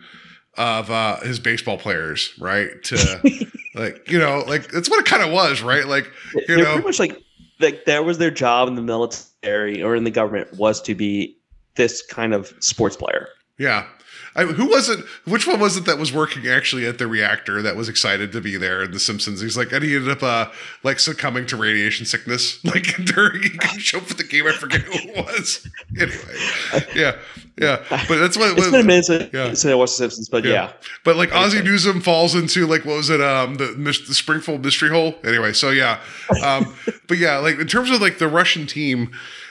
[0.56, 2.70] of uh, his baseball players, right?
[2.84, 3.20] To
[3.74, 5.86] like you know, like that's what it kind of was, right?
[5.86, 7.20] Like you They're know, pretty much like
[7.58, 11.36] like that was their job in the military or in the government was to be
[11.74, 13.28] this kind of sports player.
[13.58, 13.86] Yeah.
[14.34, 15.00] I, who was it?
[15.24, 18.40] Which one was it that was working actually at the reactor that was excited to
[18.40, 19.40] be there in The Simpsons?
[19.40, 20.50] He's like, and he ended up uh,
[20.84, 24.46] like succumbing to radiation sickness, like during he couldn't show up for the game.
[24.46, 25.68] I forget who it was.
[25.98, 27.16] Anyway, yeah,
[27.60, 27.84] yeah.
[28.08, 28.52] But that's what.
[28.52, 29.46] It's what been a minute since, yeah.
[29.46, 30.72] since I watched The Simpsons, but yeah.
[31.04, 33.20] But like Ozzy Newsom falls into like what was it?
[33.20, 35.14] Um, the, the Springfield mystery hole.
[35.24, 36.00] Anyway, so yeah.
[36.44, 36.74] Um,
[37.08, 39.10] but yeah, like in terms of like the Russian team,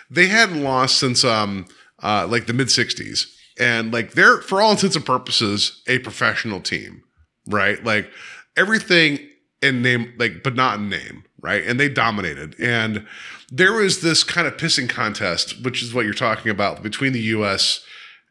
[0.10, 1.66] they hadn't lost since um,
[2.02, 3.26] uh, like the mid '60s,
[3.60, 7.04] and like they're for all intents and purposes a professional team,
[7.48, 7.84] right?
[7.84, 8.10] Like
[8.56, 9.20] everything
[9.62, 11.64] in name, like but not in name, right?
[11.66, 13.06] And they dominated, and
[13.52, 17.22] there was this kind of pissing contest, which is what you're talking about between the
[17.22, 17.84] U.S.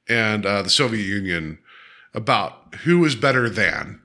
[0.08, 1.58] and uh, the Soviet Union
[2.14, 4.00] about who is better than.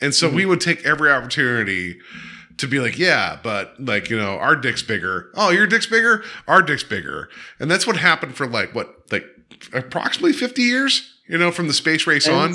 [0.00, 2.00] And so we would take every opportunity
[2.58, 5.30] to be like, yeah, but like, you know, our dick's bigger.
[5.34, 6.24] Oh, your dick's bigger?
[6.48, 7.28] Our dick's bigger.
[7.60, 9.24] And that's what happened for like, what, like
[9.72, 12.54] approximately 50 years, you know, from the space race And on.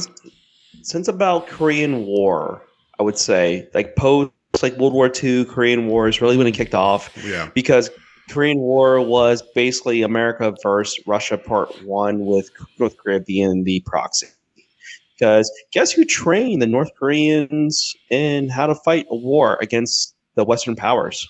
[0.83, 2.61] Since about Korean War,
[2.99, 4.31] I would say, like post
[4.61, 7.11] like World War II, Korean War is really when it kicked off.
[7.23, 7.49] Yeah.
[7.53, 7.89] because
[8.29, 14.27] Korean War was basically America versus Russia part one with North Korea being the proxy.
[15.17, 20.43] Because guess who trained the North Koreans in how to fight a war against the
[20.43, 21.27] Western powers?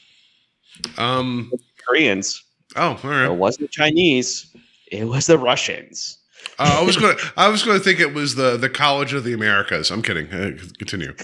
[0.98, 1.52] Um,
[1.88, 2.44] Koreans.
[2.76, 3.26] oh, all right.
[3.26, 4.54] It wasn't the Chinese.
[4.92, 6.18] It was the Russians.
[6.60, 9.14] Uh, I was going to, I was going to think it was the, the College
[9.14, 9.92] of the Americas.
[9.92, 10.28] I'm kidding.
[10.32, 11.14] Uh, continue.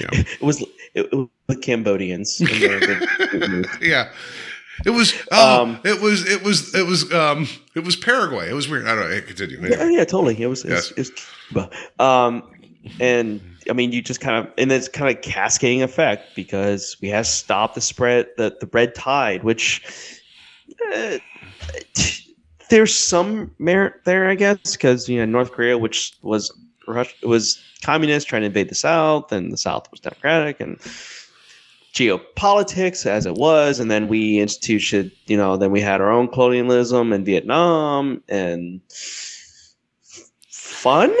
[0.00, 0.08] Yeah.
[0.12, 2.40] It was it, it was the Cambodians.
[2.40, 4.10] and the- the- yeah.
[4.86, 8.48] It was, oh, Um, it was, it was, it was, um, it was Paraguay.
[8.48, 8.86] It was weird.
[8.88, 9.20] I don't know.
[9.20, 9.58] Continue.
[9.60, 9.98] Yeah, Anyway.
[9.98, 10.40] yeah, totally.
[10.40, 11.08] It was, it was, Yes.
[11.08, 11.20] it
[11.54, 11.68] was
[12.00, 12.42] Um,
[12.98, 13.40] and
[13.70, 17.26] I mean, you just kind of, and it's kind of cascading effect because we have
[17.26, 19.82] stopped the spread, the, the red tide, which
[20.96, 21.18] uh,
[22.72, 26.50] there's some merit there, I guess, because, you know, North Korea, which was
[26.88, 30.78] Russia, was communist trying to invade the South, and the South was democratic, and
[31.92, 36.28] geopolitics as it was, and then we instituted, you know, then we had our own
[36.28, 38.80] colonialism in Vietnam and
[40.48, 41.14] fun.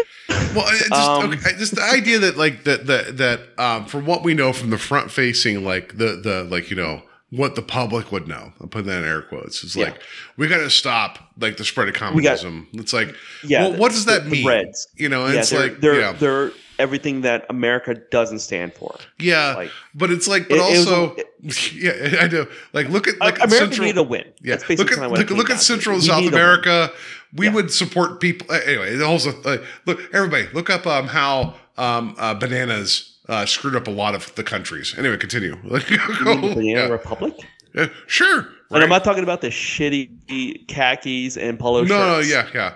[0.56, 4.22] Well, just, Um, okay, just the idea that like that that that um, from what
[4.24, 7.02] we know from the front facing, like the the like you know
[7.34, 8.52] what the public would know.
[8.60, 9.64] I'm putting that in air quotes.
[9.64, 9.86] It's Yeah.
[9.86, 10.02] like
[10.36, 12.68] we got to stop like the spread of We got- communism.
[12.74, 14.46] it's like, Yeah, well, what does that the mean?
[14.46, 14.86] Reds.
[14.96, 18.94] You know, yeah, it's they're, like they're yeah, they're everything that America doesn't stand for.
[19.18, 21.16] yeah, like- but it's like, but It- it was a- also,
[21.74, 22.46] yeah, I know.
[22.74, 24.24] Like, look at like America Central, needed a win.
[24.42, 25.60] Yeah, look at it look, look at.
[25.60, 26.32] Central and South need.
[26.34, 26.92] America.
[27.34, 27.54] We Yeah.
[27.54, 28.94] would support people anyway.
[28.96, 29.56] The whole uh,
[29.86, 34.34] look, everybody, look up um, how um, uh, bananas uh, screwed up a lot of
[34.34, 34.94] the countries.
[34.98, 35.56] Anyway, continue.
[35.64, 36.88] Like, You mean the Banana yeah.
[36.88, 37.34] Republic?
[37.74, 38.48] Yeah, sure.
[38.70, 38.82] And.
[38.82, 42.74] I'm not talking about the shitty khakis and polo no, no, yeah, yeah.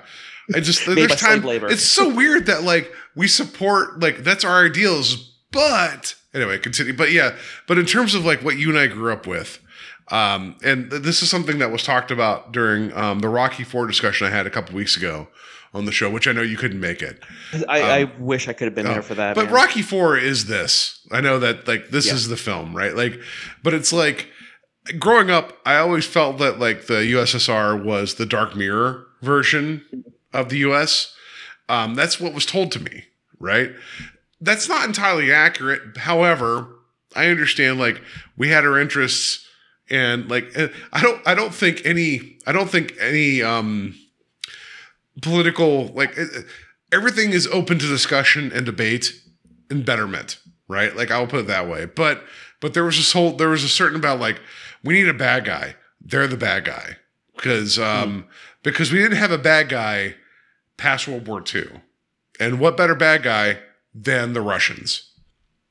[0.54, 1.42] I just there's time.
[1.44, 6.94] It's so weird that like we support like that's our ideals, but anyway, continue.
[6.94, 7.34] But yeah,
[7.66, 9.58] but in terms of like what you and I grew up with,
[10.08, 13.86] um, and th- this is something that was talked about during um, the Rocky Four
[13.86, 15.28] discussion I had a couple weeks ago
[15.74, 17.22] on the show, which I know you couldn't make it.
[17.68, 19.34] I, I wish I could have been there for that.
[19.34, 19.54] But man.
[19.54, 21.00] Rocky Four is this.
[21.12, 22.14] I know that like this Yeah.
[22.14, 22.94] is the film, right?
[22.94, 23.20] Like,
[23.62, 24.28] but it's like
[24.98, 30.48] growing up, I always felt that like the USSR was the Dark Mirror version of
[30.48, 31.14] the US.
[31.68, 33.04] Um, that's what was told to me,
[33.40, 33.72] right?
[34.40, 35.96] That's not entirely accurate.
[35.96, 36.68] However,
[37.14, 38.00] I understand like
[38.36, 39.46] we had our interests
[39.90, 43.94] and like eh, I don't I don't think any I don't think any um
[45.22, 46.26] political like eh,
[46.92, 49.12] everything is open to discussion and debate
[49.70, 50.38] and betterment,
[50.68, 50.94] right?
[50.96, 51.86] Like I'll put it that way.
[51.86, 52.22] But
[52.60, 54.40] but there was this whole there was a certain about like
[54.84, 55.76] we need a bad guy.
[56.00, 56.96] They're the bad guy
[57.34, 58.26] because um
[58.62, 60.14] because we didn't have a bad guy
[60.76, 61.80] past World War II,
[62.38, 63.58] and what better bad guy
[63.94, 65.12] than the Russians?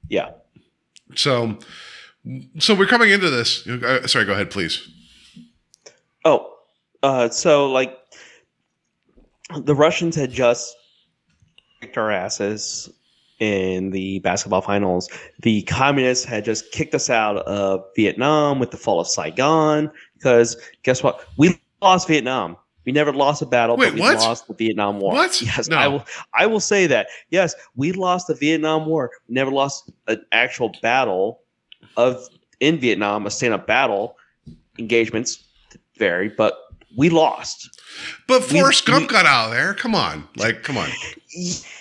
[0.10, 0.32] yeah.
[1.16, 1.58] So
[2.60, 3.68] so we're coming into this.
[3.68, 4.88] Uh, sorry, go ahead, please.
[6.24, 6.54] Oh,
[7.04, 8.05] uh, so like
[9.58, 10.76] the Russians had just
[11.82, 12.90] kicked our asses
[13.40, 15.10] in the basketball finals.
[15.42, 19.92] The communists had just kicked us out of Vietnam with the fall of Saigon.
[20.16, 21.28] Because guess what?
[21.38, 22.58] We lost Vietnam.
[22.86, 24.18] We never lost a battle, Wait, but we what?
[24.18, 25.14] lost the Vietnam War.
[25.14, 25.42] What?
[25.42, 25.78] Yes, No.
[25.78, 26.06] I will.
[26.36, 27.08] I will say that.
[27.30, 29.10] Yes, we lost the Vietnam War.
[29.28, 31.42] We never lost an actual battle
[31.98, 32.28] of
[32.60, 34.18] in Vietnam, a stand-up battle.
[34.78, 35.44] Engagements
[35.98, 36.58] vary, but
[36.96, 37.82] we lost.
[38.28, 39.74] But Forrest we- Gump got out of there.
[39.74, 40.90] Come on, like, come on.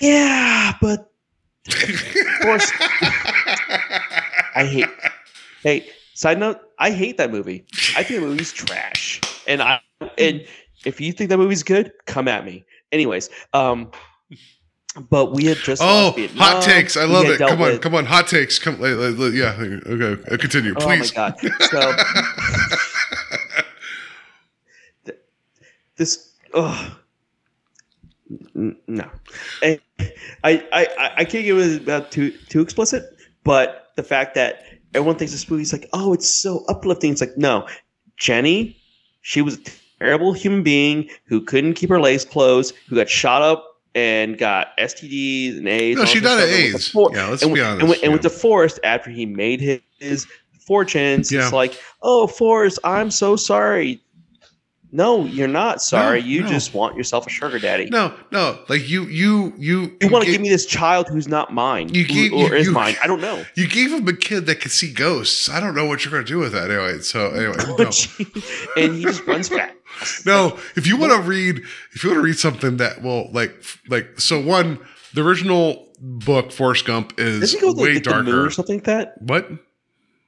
[0.00, 1.12] Yeah, but
[2.42, 2.72] Forrest.
[4.56, 4.88] I hate.
[5.62, 7.64] Hey, side note, I hate that movie.
[7.96, 9.20] I think the movie's trash.
[9.46, 9.80] And I
[10.18, 10.44] and
[10.84, 12.64] if you think that movie's good, come at me.
[12.92, 13.90] Anyways, um,
[15.08, 16.96] but we had just Oh, hot takes!
[16.96, 17.38] I love it.
[17.38, 18.58] Come on, with- come on, hot takes.
[18.58, 19.54] Come, yeah.
[19.58, 21.10] Okay, uh, continue, Oh my please.
[21.12, 21.34] god!
[21.38, 21.48] So
[25.06, 25.18] th-
[25.96, 26.32] this.
[28.56, 29.08] N- no,
[29.62, 29.78] And
[30.42, 33.04] I, I, I- can't give it about too too explicit,
[33.44, 34.64] but the fact that
[34.94, 37.12] everyone thinks this movie's like, oh, it's so uplifting.
[37.12, 37.68] It's like, no,
[38.16, 38.76] Jenny,
[39.20, 39.60] she was a
[39.98, 43.64] terrible human being who couldn't keep her legs closed, who got shot up
[43.94, 45.98] and got STDs and AIDS.
[46.00, 46.88] No, she died of stuff, and went to AIDS.
[46.88, 47.80] For- Yeah, let's and, be honest.
[47.80, 48.08] And went, and yeah.
[48.10, 50.26] went to Forrest after he made his, his
[50.66, 51.30] fortunes.
[51.30, 51.42] Yeah.
[51.42, 54.00] It's like, oh, Forrest, I'm so sorry.
[54.96, 56.20] No, you're not sorry.
[56.20, 56.48] No, you no.
[56.48, 57.86] just want yourself a sugar daddy.
[57.90, 59.96] no, no, like you, you, you.
[60.00, 62.66] You want to give me this child who's not mine, You who- or you- is
[62.68, 62.94] you- mine?
[63.02, 63.44] I don't know.
[63.56, 65.48] You gave him a kid that could see ghosts.
[65.48, 67.00] I don't know what you're going to do with that anyway.
[67.00, 67.90] So anyway, no.
[68.82, 69.74] and he just runs fast.
[70.26, 70.58] no.
[70.76, 71.58] If you want to read,
[71.92, 73.52] if you want to read something that will like,
[73.88, 74.78] like, so one,
[75.12, 78.46] the original book Forrest Gump is he go way like, darker.
[78.46, 79.14] or something like that?
[79.22, 79.48] What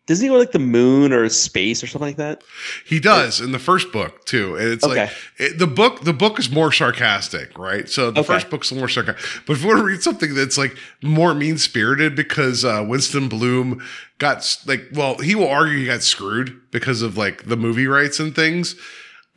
[0.06, 2.42] Doesn't he go like the moon or space or something like that?
[2.86, 6.02] he does in the first book too, and it's like it, the book.
[6.04, 7.88] The book is more sarcastic, right?
[7.88, 8.34] So the Okay.
[8.34, 9.24] first book's more sarcastic.
[9.46, 13.28] But if you want to read something that's like more mean spirited, because uh, Winston
[13.28, 13.82] Bloom
[14.18, 18.20] got like, well, he will argue he got screwed because of like the movie rights
[18.20, 18.76] and things.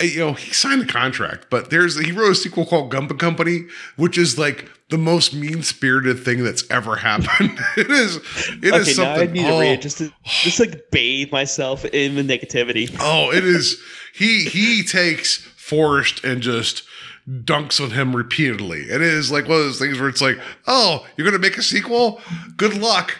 [0.02, 3.10] Uh, You know, he signed a contract, but there's he wrote a sequel called Gump
[3.12, 3.66] and Company,
[3.96, 7.60] which is like the most mean spirited thing that's ever happened.
[7.78, 8.18] it is.
[8.64, 9.32] It is okay, now I something.
[9.34, 12.96] need to oh, read it just to just like bathe myself in the negativity.
[13.00, 13.80] Oh, it is.
[14.14, 16.84] He he takes Forrest and just
[17.30, 18.80] dunks on him repeatedly.
[18.82, 21.62] It is like one of those things where it's like, oh, you're gonna make a
[21.62, 22.20] sequel?
[22.58, 23.18] Good luck,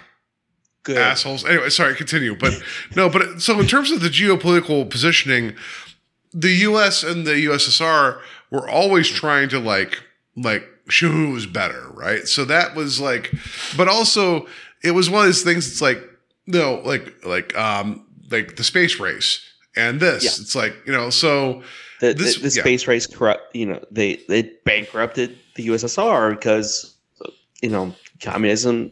[0.84, 0.98] Good.
[0.98, 1.46] assholes.
[1.46, 2.36] Anyway, sorry, continue.
[2.36, 2.54] But
[2.96, 5.54] no, but so in terms of the geopolitical positioning,
[6.34, 7.04] the U.S.
[7.04, 8.20] and the USSR
[8.52, 10.04] were always trying to like
[10.36, 12.28] like show who was better, right?
[12.28, 13.32] So that was like,
[13.78, 14.48] but also
[14.84, 15.68] it was one of those things.
[15.68, 16.02] It's like
[16.46, 19.42] you no, like like um like the space race
[19.76, 20.24] and this.
[20.24, 20.42] Yeah.
[20.42, 21.64] It's like you know so.
[22.00, 22.62] the, this- the, the yeah.
[22.62, 26.96] space race corrupt you know they they bankrupted the ussr because
[27.62, 28.92] you know communism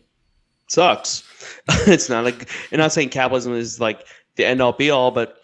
[0.67, 1.23] sucks
[1.87, 4.05] it's not like i'm not saying capitalism is like
[4.35, 5.41] the end all be all but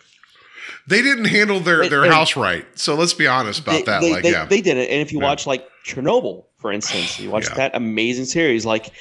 [0.88, 2.66] They didn't handle their their and- house right.
[2.78, 4.02] So let's be honest about they, that.
[4.02, 5.26] they, like they, yeah, they did it and if you Yeah.
[5.26, 7.56] watch like chernobyl for instance you watch Yeah.
[7.56, 8.92] that amazing series like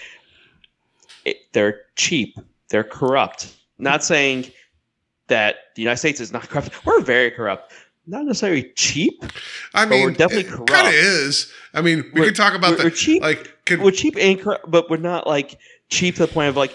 [1.24, 2.36] it, they're cheap
[2.70, 4.50] they're corrupt not saying
[5.28, 7.72] that the united states is not corrupt we're very corrupt
[8.06, 9.24] not necessarily cheap
[9.74, 10.88] I but mean, we're definitely it kind corrupt.
[10.88, 11.52] of is.
[11.72, 13.22] I mean, we We're- could talk about we're- the we're cheap.
[13.22, 13.64] like.
[13.64, 15.56] Can, we're cheap and cor- but we're not like
[15.88, 16.74] cheap to the point of like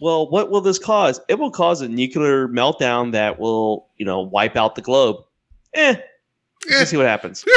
[0.00, 1.20] well what will this cause?
[1.28, 5.16] It will cause a nuclear meltdown that will you know wipe out the globe.
[5.74, 6.00] Eh, eh.
[6.70, 7.44] let's see what happens.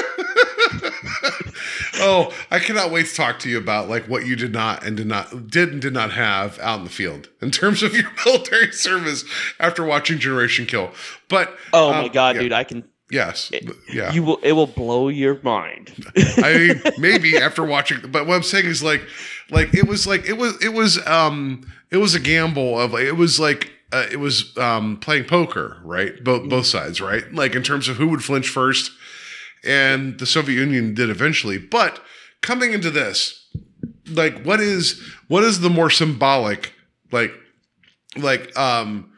[2.02, 4.96] Oh, I cannot wait to talk to you about like what you did not and
[4.96, 8.10] did not did and did not have out in the field in terms of your
[8.26, 9.26] military service
[9.60, 10.92] after watching Generation Kill.
[11.28, 14.12] But oh um, my god yeah, dude i can yes, but- yeah.
[14.12, 15.92] you will it will blow your mind
[16.38, 19.02] I mean, maybe after watching, but what I'm saying is like,
[19.50, 23.04] like it was like it was it was um it was a gamble of like
[23.04, 26.24] it was like uh, it was um playing poker, right?
[26.24, 27.24] Both both sides, right?
[27.34, 28.92] Like in terms of who would flinch first,
[29.64, 31.58] and the Soviet Union did eventually.
[31.58, 32.00] But
[32.42, 33.48] coming into this,
[34.08, 36.74] like what is what is the more symbolic
[37.12, 37.32] like
[38.18, 39.12] like um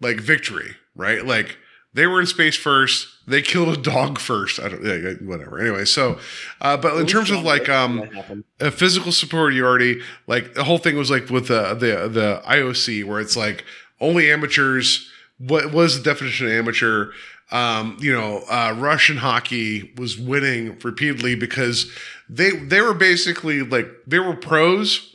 [0.00, 1.24] like victory, right?
[1.24, 1.58] Like
[1.94, 3.08] they were in space first.
[3.26, 4.58] They killed a dog first.
[4.58, 5.60] I don't, yeah, whatever.
[5.60, 6.18] Anyway, so,
[6.60, 11.10] uh, but in terms of like um, a physical superiority, like the whole thing was
[11.10, 13.64] like with the the the IOC, where it's like
[14.00, 15.08] only amateurs.
[15.38, 17.12] What was the definition of amateur?
[17.52, 21.90] Um, you know, uh, Russian hockey was winning repeatedly because
[22.28, 25.14] they they were basically like they were pros,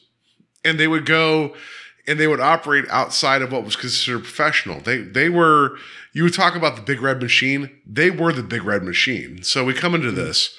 [0.63, 1.55] and they would go
[2.07, 4.79] and they would operate outside of what was considered professional.
[4.79, 5.77] They they were
[6.17, 7.69] you would talk about the big red machine.
[7.85, 9.43] They were the big red machine.
[9.43, 10.57] So we come into this,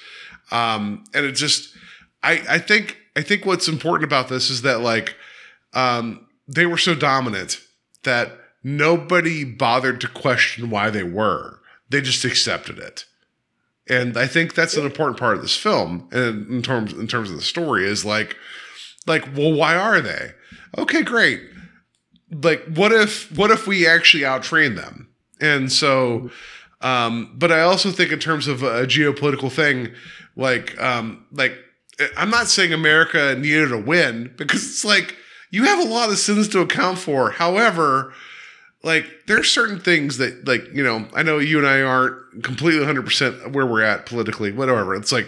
[0.51, 1.75] um, and it just
[2.23, 5.17] I I think I think what's important about this is that like
[5.73, 7.59] um, they were so dominant
[8.03, 8.31] that
[8.63, 11.59] nobody bothered to question why they were.
[11.89, 13.03] They just accepted it.
[13.85, 17.29] And I think that's an important part of this film, and in terms in terms
[17.29, 18.37] of the story, is like,
[19.05, 20.31] like, well, why are they?
[20.77, 21.41] Okay, great.
[22.31, 25.08] Like, what if what if we actually outtrain them?
[25.39, 26.29] And so,
[26.81, 29.91] Um, but I also think in terms of a geopolitical thing,
[30.35, 31.57] like um, like
[32.15, 35.15] I'm not saying America needed a win because it's like
[35.51, 37.31] you have a lot of sins to account for.
[37.31, 38.13] However,
[38.83, 42.79] like there's certain things that like you know I know you and I aren't completely
[42.79, 44.95] 100 percent where we're at politically, whatever.
[44.95, 45.27] It's like,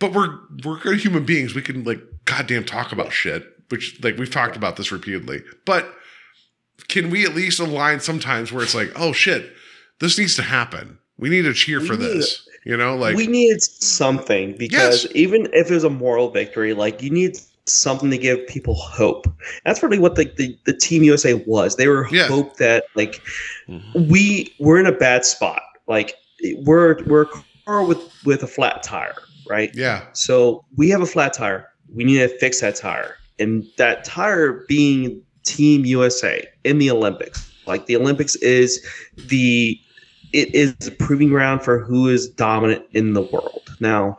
[0.00, 1.54] but we're we're good human beings.
[1.54, 5.42] We can like goddamn talk about shit, which like we've talked about this repeatedly.
[5.64, 5.94] But
[6.88, 9.52] can we at least align sometimes where it's like, oh shit,
[10.00, 10.98] this needs to happen.
[11.18, 12.46] We need to cheer We for need this.
[12.64, 15.12] You know, like we need something because Yes.
[15.14, 19.26] even if it was a moral victory, like you need something to give people hope.
[19.64, 21.76] That's really what the, the, the Team USA was.
[21.76, 22.26] They were Yeah.
[22.26, 23.22] hope that like
[23.68, 24.08] mm-hmm.
[24.10, 25.62] we we're in a bad spot.
[25.86, 26.14] Like
[26.64, 27.28] we're we're a
[27.64, 29.14] car with with a flat tire,
[29.48, 29.70] right?
[29.74, 31.66] yeah, So we have a flat tire.
[31.94, 33.16] We need to fix that tire.
[33.38, 37.50] And that tire being Team USA in the Olympics.
[37.66, 38.84] Like the Olympics is
[39.28, 39.78] the
[40.32, 43.62] it is the proving ground for who is dominant in the world.
[43.80, 44.16] Now,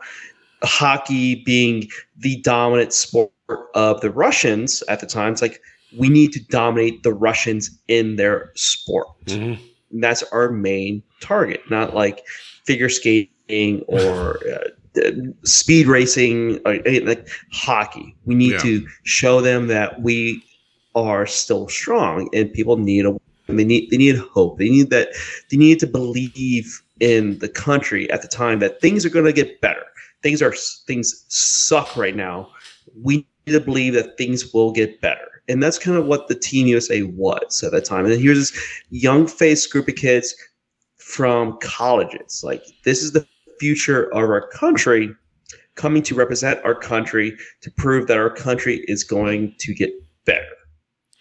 [0.62, 1.88] hockey being
[2.18, 3.30] the dominant sport
[3.74, 5.60] of the Russians at the time, it's like
[5.96, 9.08] we need to dominate the Russians in their sport.
[9.26, 9.58] Mhm.
[9.90, 12.24] And that's our main target, not like
[12.64, 15.10] figure skating or uh, uh,
[15.44, 18.14] speed racing, or like hockey.
[18.24, 18.58] We need Yeah.
[18.60, 20.42] to show them that we
[20.94, 23.16] are still strong, and people need a
[23.48, 24.58] they need they need hope.
[24.58, 25.08] They need that
[25.50, 29.32] they need to believe in the country at the time that things are going to
[29.32, 29.84] get better.
[30.22, 30.52] Things are
[30.86, 32.50] things suck right now.
[33.02, 36.34] We need to believe that things will get better, and that's kind of what the
[36.34, 38.06] Team USA was at that time.
[38.06, 40.34] And here's this young faced group of kids
[40.96, 42.42] from colleges.
[42.44, 43.26] Like this is the
[43.58, 45.14] future of our country
[45.74, 49.90] coming to represent our country to prove that our country is going to get
[50.24, 50.46] better.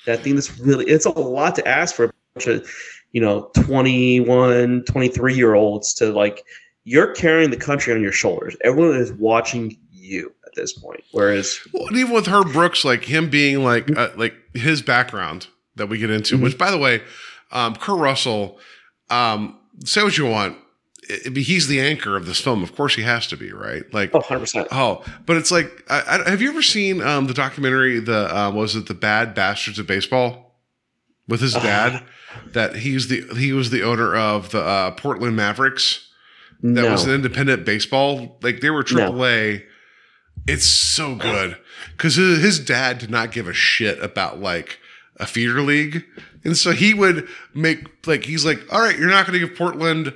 [0.07, 2.69] I think that's really it's a lot to ask for a bunch of,
[3.11, 6.43] you know, 21, 23 year olds to like
[6.83, 8.55] you're carrying the country on your shoulders.
[8.63, 11.03] Everyone is watching you at this point.
[11.11, 15.47] Whereas Well, and even with Herb Brooks, like him being like uh, like his background
[15.75, 16.41] that we get into, Mhm.
[16.43, 17.01] which by the way,
[17.51, 18.59] um, Kurt Russell,
[19.09, 20.57] um, say what you want,
[21.11, 22.63] I- I- he's the anchor of this film.
[22.63, 23.83] Of course, he has to be right.
[23.93, 24.67] Like, oh, 100%.
[24.71, 27.99] oh, but it's like, I, I, have you ever seen um, the documentary?
[27.99, 30.55] The uh, was it the Battered Bastards of Baseball
[31.27, 32.03] with his dad?
[32.53, 36.07] that he's the he was the owner of the uh, Portland Mavericks
[36.63, 36.91] that no.
[36.91, 38.38] was an independent baseball.
[38.41, 39.11] Like they were No.
[39.11, 39.63] AAA.
[40.47, 41.57] It's so good
[41.91, 44.79] because his dad did not give a shit about like
[45.17, 46.05] a feeder league,
[46.43, 49.57] and so he would make like he's like, all right, you're not going to give
[49.57, 50.13] Portland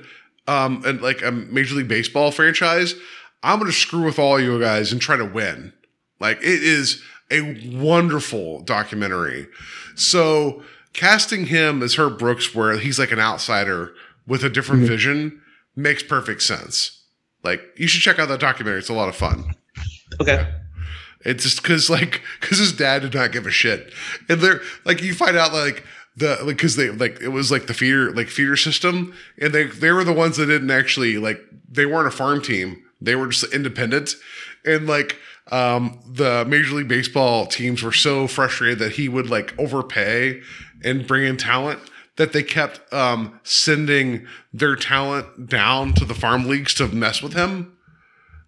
[0.48, 2.94] um and like a Major League Baseball franchise.
[3.42, 5.72] I'm going to screw with all you guys and try to win.
[6.18, 9.46] Like it is a wonderful documentary.
[9.94, 10.62] So
[10.92, 13.94] casting him as Herb Brooks, where he's like an outsider
[14.26, 15.40] with a different vision,
[15.76, 17.04] makes perfect sense.
[17.44, 18.80] Like you should check out that documentary.
[18.80, 19.54] It's a lot of fun.
[20.20, 20.52] okay.
[21.20, 23.92] It's just because like because his dad did not give a shit,
[24.28, 25.84] and they're like you find out like
[26.16, 29.64] the like because they like it was like the feeder like feeder system, and they
[29.64, 32.82] they were the ones that didn't actually like they weren't a farm team.
[33.00, 34.14] They were just independent,
[34.64, 35.18] and like
[35.50, 40.40] um the Major League Baseball teams were so frustrated that he would like overpay
[40.82, 41.80] and bring in talent
[42.16, 47.34] that they kept um sending their talent down to the farm leagues to mess with
[47.34, 47.76] him.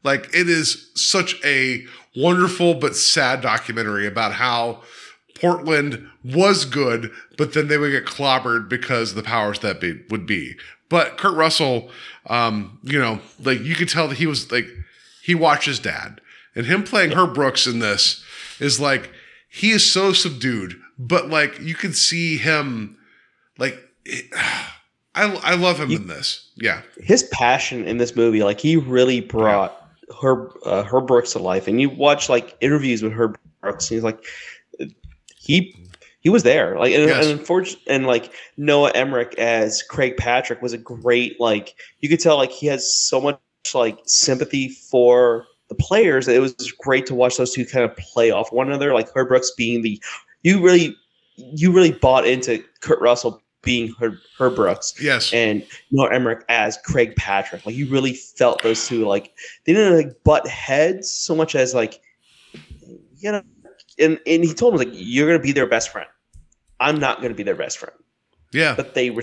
[0.02, 1.84] Like it is such a
[2.16, 4.82] wonderful but sad documentary about how
[5.40, 10.26] Portland was good, but then they would get clobbered because the powers that be would
[10.26, 10.56] be.
[10.88, 11.90] But Kurt Russell,
[12.26, 14.66] um, you know, like you could tell that he was like
[15.22, 16.20] he watched his dad,
[16.54, 18.24] and him playing Herb Brooks in this
[18.58, 19.10] is like
[19.48, 22.96] he is so subdued, but like you can see him,
[23.58, 23.78] like
[25.14, 26.50] I I love him in this.
[26.56, 29.78] Yeah, his passion in this movie, like he really brought
[30.22, 31.68] Herb uh, Herb Brooks to life.
[31.68, 34.24] And you watch like interviews with Herb Brooks, and he's like,
[35.48, 35.74] he
[36.20, 36.78] he was there.
[36.78, 37.26] Like, and, Yes.
[37.26, 41.74] and unfortunately, and like Noah Emmerich as Craig Patrick was a great like.
[42.00, 43.40] You could tell like he has so much
[43.74, 46.28] like sympathy for the players.
[46.28, 48.92] It was great to watch those two kind of play off one another.
[48.94, 50.00] Like Herb Brooks being the
[50.42, 50.94] you really
[51.36, 56.78] you really bought into Kurt Russell being Herb, Herb Brooks yes, and Noah Emmerich as
[56.84, 57.64] Craig Patrick.
[57.64, 59.32] Like you really felt those two like
[59.64, 62.00] they didn't like butt heads so much as like
[63.18, 63.42] you know
[63.98, 66.08] and, and he told him like you're gonna be their best friend.
[66.80, 67.96] I'm not gonna be their best friend.
[68.52, 68.74] yeah.
[68.76, 69.22] But they were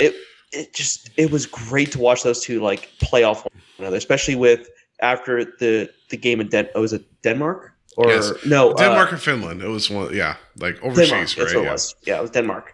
[0.00, 0.14] it
[0.52, 4.36] it just it was great to watch those two like play off one another, especially
[4.36, 4.68] with
[5.00, 7.72] after the the game in Den oh, was it Denmark?
[7.96, 8.32] Or Yes.
[8.46, 9.62] no Denmark uh, and Finland.
[9.62, 11.60] It was one, yeah, like Denmark, overseas, that's right?
[11.60, 11.94] what it was.
[12.06, 12.72] Yeah, it was Denmark.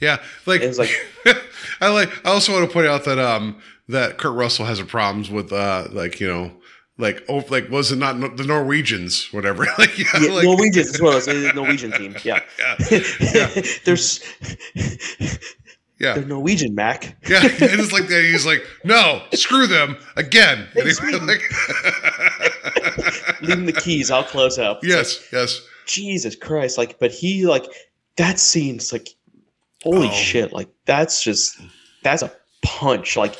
[0.00, 0.94] Yeah, like, It was like-
[1.80, 2.10] I like.
[2.24, 5.52] I also want to point out that um that Kurt Russell has a problems with
[5.52, 6.52] uh like you know
[6.98, 10.94] like oh like was it not no- the Norwegians whatever like yeah, Yeah, like, Norwegians
[10.94, 12.14] as well as the Norwegian team.
[12.24, 12.74] Yeah, yeah
[13.84, 14.20] there's
[16.00, 17.16] yeah they're Norwegian, Mac.
[17.28, 21.26] yeah and it's like that he's like no screw them again Hey, And he- Sweden.
[21.26, 21.42] like-
[23.42, 24.10] Leave him the keys.
[24.10, 24.80] I'll close up.
[24.82, 26.76] It's yes yes Jesus Christ!
[26.76, 27.64] Like, but he like
[28.16, 29.08] that seems like,
[29.82, 30.12] holy Oh.
[30.12, 30.52] shit!
[30.52, 31.58] Like that's just
[32.02, 32.30] that's a
[32.62, 33.16] punch.
[33.16, 33.36] Like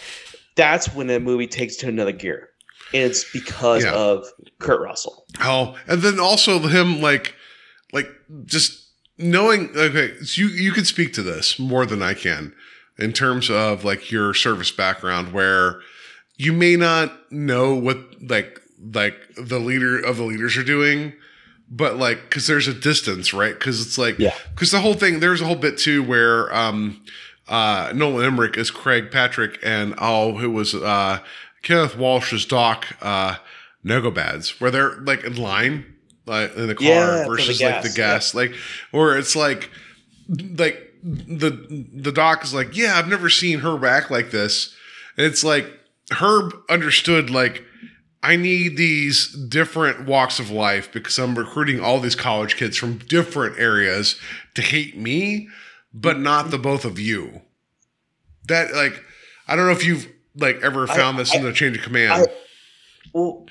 [0.54, 2.50] that's when the movie takes to another gear.
[2.92, 3.92] It's because Yeah.
[3.94, 4.26] of
[4.58, 5.24] Kurt Russell.
[5.40, 7.34] Oh, and then also him like
[7.92, 8.08] like
[8.44, 8.86] just
[9.18, 12.54] knowing okay, so you you can speak to this more than I can
[12.98, 15.80] in terms of like your service background where
[16.36, 18.60] you may not know what like
[18.94, 21.12] like the leader of the leaders are doing
[21.70, 24.34] but like because there's a distance right because it's like Yeah.
[24.54, 27.02] because the whole thing there's a whole bit too where um
[27.48, 31.18] uh noah emmerich is craig patrick and oh who was uh
[31.68, 33.36] kenneth Welsh's doc uh
[33.84, 35.84] Nagobads where they're like in line
[36.26, 38.52] like in the car Yeah, for the versus like the gas, gas like
[38.92, 39.70] or it's like
[40.28, 44.74] like the the doc is like yeah i've never seen herb act like this.
[45.16, 45.66] And it's like
[46.20, 47.64] herb understood like
[48.22, 52.98] i need these different walks of life because i'm recruiting all these college kids from
[52.98, 54.18] different areas
[54.54, 55.48] to hate me
[55.94, 57.42] but not the both of you.
[58.46, 59.02] That like
[59.46, 60.08] i don't know if you've
[60.38, 62.26] like ever found this in the change of command I-
[63.12, 63.46] Well,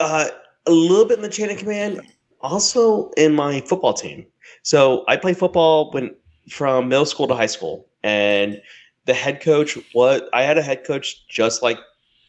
[0.00, 0.28] uh,
[0.66, 2.00] a little bit in the chain of command,
[2.40, 4.26] also in my football team.
[4.62, 6.14] So I played football when
[6.48, 8.60] from middle school to high school, and
[9.06, 11.78] the head coach what I had a head coach just like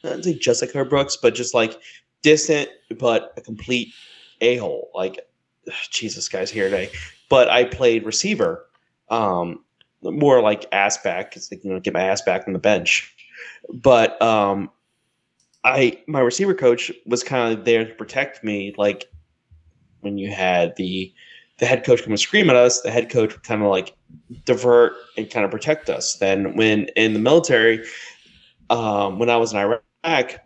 [0.03, 1.79] I don't say just like Herb Brooks, but just like
[2.21, 2.69] distant,
[2.99, 3.93] but a complete
[4.41, 4.89] a hole.
[4.93, 5.19] Like
[5.67, 6.91] ugh, Jesus, guys here today.
[7.29, 8.65] But I played receiver,
[9.09, 9.63] um,
[10.01, 13.13] more like ass back, because you know get my ass back on the bench.
[13.73, 14.69] But um,
[15.63, 18.73] I my receiver coach was kind of there to protect me.
[18.77, 19.05] Like
[20.01, 21.13] when you had the
[21.59, 23.95] the head coach come and scream at us, the head coach would kind of like
[24.45, 26.17] divert and kind of protect us.
[26.17, 27.83] Then when in the military,
[28.69, 30.39] um, when I was in Iraq,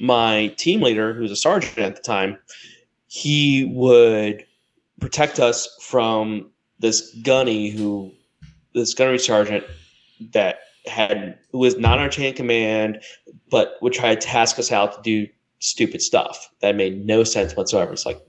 [0.00, 2.38] my team leader, who was a sergeant at the time,
[3.06, 4.44] he would
[5.00, 8.12] protect us from this gunny who
[8.72, 9.64] this gunnery sergeant
[10.32, 13.02] that had who was not our chain of command
[13.50, 15.30] but would try to task us out to do
[15.64, 17.92] stupid stuff that made no sense whatsoever.
[17.92, 18.20] It's like,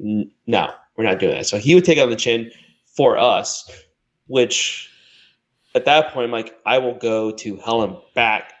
[0.00, 1.46] n- no, we're not doing that.
[1.46, 2.50] So he would take on the chin
[2.96, 3.70] for us,
[4.26, 4.90] which
[5.74, 8.52] at that point, I'm like, I will go to hell and back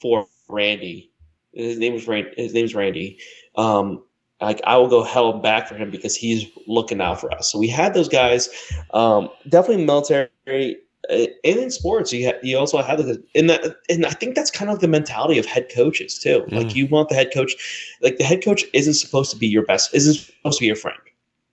[0.00, 1.10] for Randy.
[1.52, 2.32] His name was Randy.
[2.36, 3.18] His name's Randy.
[3.56, 4.02] Um,
[4.40, 7.52] like I will go hell back for him because he's looking out for us.
[7.52, 8.48] So we had those guys.
[8.92, 10.78] Um, definitely military
[11.10, 14.50] and in sports, you ha- you also have the and that and I think that's
[14.50, 16.44] kind of the mentality of head coaches too.
[16.50, 17.54] Like you want the head coach,
[18.02, 20.76] like the head coach isn't supposed to be your best, isn't supposed to be your
[20.76, 20.98] friend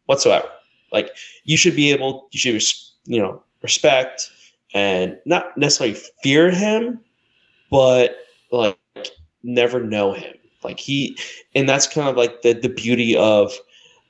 [0.05, 0.47] whatsoever.
[0.91, 1.11] Like
[1.45, 4.29] you should be able, you should res- you know respect
[4.73, 6.99] and not necessarily fear him,
[7.71, 8.17] but
[8.51, 8.77] like
[9.43, 10.35] never know him.
[10.63, 11.17] Like he,
[11.55, 13.53] and that's kind of like the the beauty of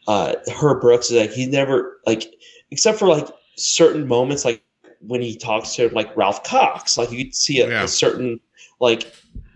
[0.08, 2.26] uh Herb Brooks is like he never like
[2.72, 4.64] except for like certain moments like
[5.00, 7.84] when he talks to like Ralph Cox, like you could see a, Yeah.
[7.84, 8.40] a certain
[8.80, 9.12] like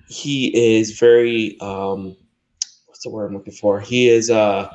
[0.08, 2.16] he is very um
[2.88, 3.80] what's the word I'm looking for?
[3.80, 4.70] He is uh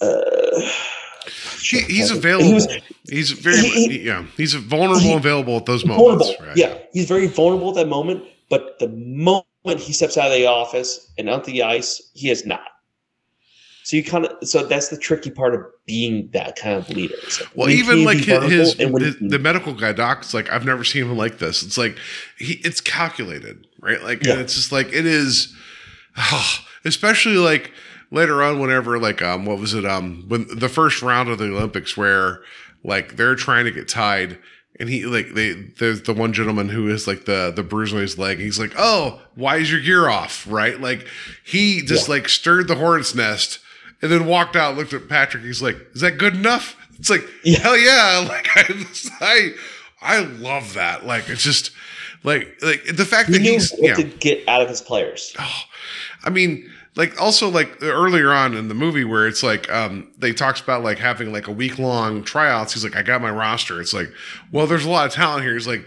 [0.00, 0.60] uh
[1.60, 2.68] he, he's He available was-
[3.10, 6.56] he's very he- he- yeah he's vulnerable he- available at those moments right?
[6.56, 8.24] Yeah, he's very vulnerable at that moment.
[8.50, 9.44] But the moment
[9.78, 12.62] he steps out of the office and onto the ice, he is not.
[13.88, 17.14] So you kind of so that's the tricky part of being that kind of leader.
[17.40, 20.52] Like, Well, even like his, his, and when his- you- the medical guy doc's like
[20.52, 21.62] I've never seen him like this.
[21.62, 21.96] It's like
[22.36, 24.02] he it's calculated, right?
[24.02, 24.32] Like Yeah.
[24.32, 25.54] and it's just like it is,
[26.18, 27.72] oh, especially like
[28.10, 31.46] later on whenever like um what was it um when the first round of the
[31.46, 32.42] Olympics where
[32.84, 34.38] like they're trying to get tied.
[34.78, 38.00] And he like they there's the one gentleman who is like the the bruise on
[38.00, 38.38] his leg.
[38.38, 40.46] He's like, oh, why is your gear off?
[40.46, 40.78] Right?
[40.78, 41.06] Like
[41.42, 42.16] he just Yeah.
[42.16, 43.60] like stirred the hornet's nest
[44.02, 45.42] and then walked out, looked at Patrick.
[45.44, 47.58] He's like, "Is that good enough?" It's like, Yeah.
[47.60, 48.26] hell yeah!
[48.28, 48.86] Like I,
[49.20, 49.52] I,
[50.00, 51.06] I love that.
[51.06, 51.70] Like it's just
[52.24, 53.94] like like the fact that he's what yeah.
[53.94, 55.34] to get out of his players.
[56.24, 60.32] I mean, like also like earlier on in the movie where it's like um they
[60.32, 62.74] talks about like having like a week long tryouts.
[62.74, 63.80] He's like, I got my roster.
[63.80, 64.10] It's like,
[64.52, 65.54] well, there's a lot of talent here.
[65.54, 65.84] He's like,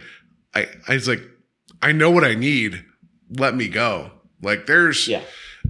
[0.56, 1.22] I, I was like,
[1.82, 2.84] I know what I need.
[3.30, 4.12] Let me go.
[4.42, 5.22] Like there's Yeah.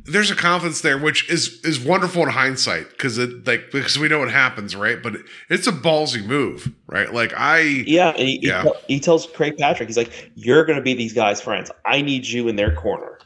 [0.06, 4.08] There's a confidence there, which is is wonderful in hindsight because it like because we
[4.08, 5.02] know what happens, right?
[5.02, 5.16] But
[5.50, 7.14] it's a ballsy move, right?
[7.14, 8.62] Like I Yeah, and he, Yeah.
[8.62, 11.70] he, tell- he tells Craig Patrick, he's like, "You're going to be these guys' friends.
[11.86, 13.18] I need you in their corner."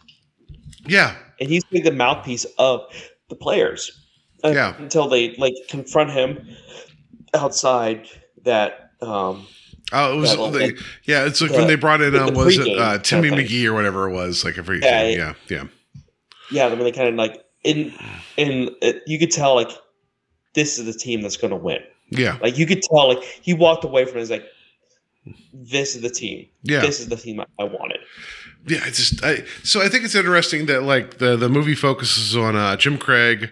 [0.87, 2.81] yeah and he's being the mouthpiece of
[3.29, 3.91] the players
[4.43, 4.75] uh, Yeah.
[4.77, 6.47] until they like confront him
[7.33, 8.07] outside
[8.43, 9.47] that um
[9.91, 12.25] oh it was That little- the- yeah it's like the- when they brought in the
[12.25, 13.29] uh, was it uh, Timmy.
[13.29, 15.63] McGee or whatever it was like every Yeah, yeah yeah.
[16.51, 17.93] Yeah I mean they kind of like in
[18.37, 19.71] in it, you could tell like
[20.53, 21.81] this is the team that's going to win.
[22.09, 22.37] Yeah.
[22.41, 24.45] Like you could tell like he walked away from it as like
[25.53, 26.47] this is the team.
[26.63, 26.81] Yeah.
[26.81, 27.99] this is the team I, I wanted.
[28.67, 32.35] Yeah it's just I, so I think it's interesting that like the the movie focuses
[32.35, 33.51] on uh, Jim Craig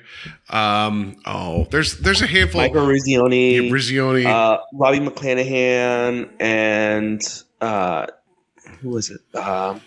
[0.50, 7.22] um oh there's there's a handful Michael Eruzione Yeah, Eruzione uh, Robbie McClanahan and
[7.62, 8.08] uh
[8.82, 9.38] who was it?
[9.38, 9.82] Um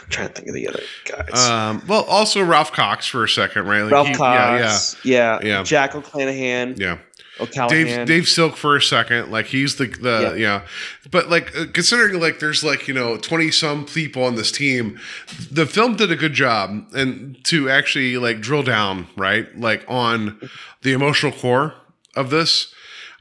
[0.00, 1.48] I'm trying to think of the other guys.
[1.48, 3.82] Um well also Ralph Cox for a second right?
[3.82, 5.62] Like, Ralph he- Cox, yeah, Yeah.
[5.62, 6.92] Jack O'Callahan, yeah.
[6.92, 6.98] Yeah
[7.40, 7.86] O'Callahan.
[7.86, 10.66] Dave Dave Silk for a second, like he's the the yeah,
[11.10, 15.00] but like uh, considering like there's like you know twenty some people on this team,
[15.50, 20.48] the film did a good job and to actually like drill down right like on
[20.82, 21.74] the emotional core
[22.14, 22.72] of this.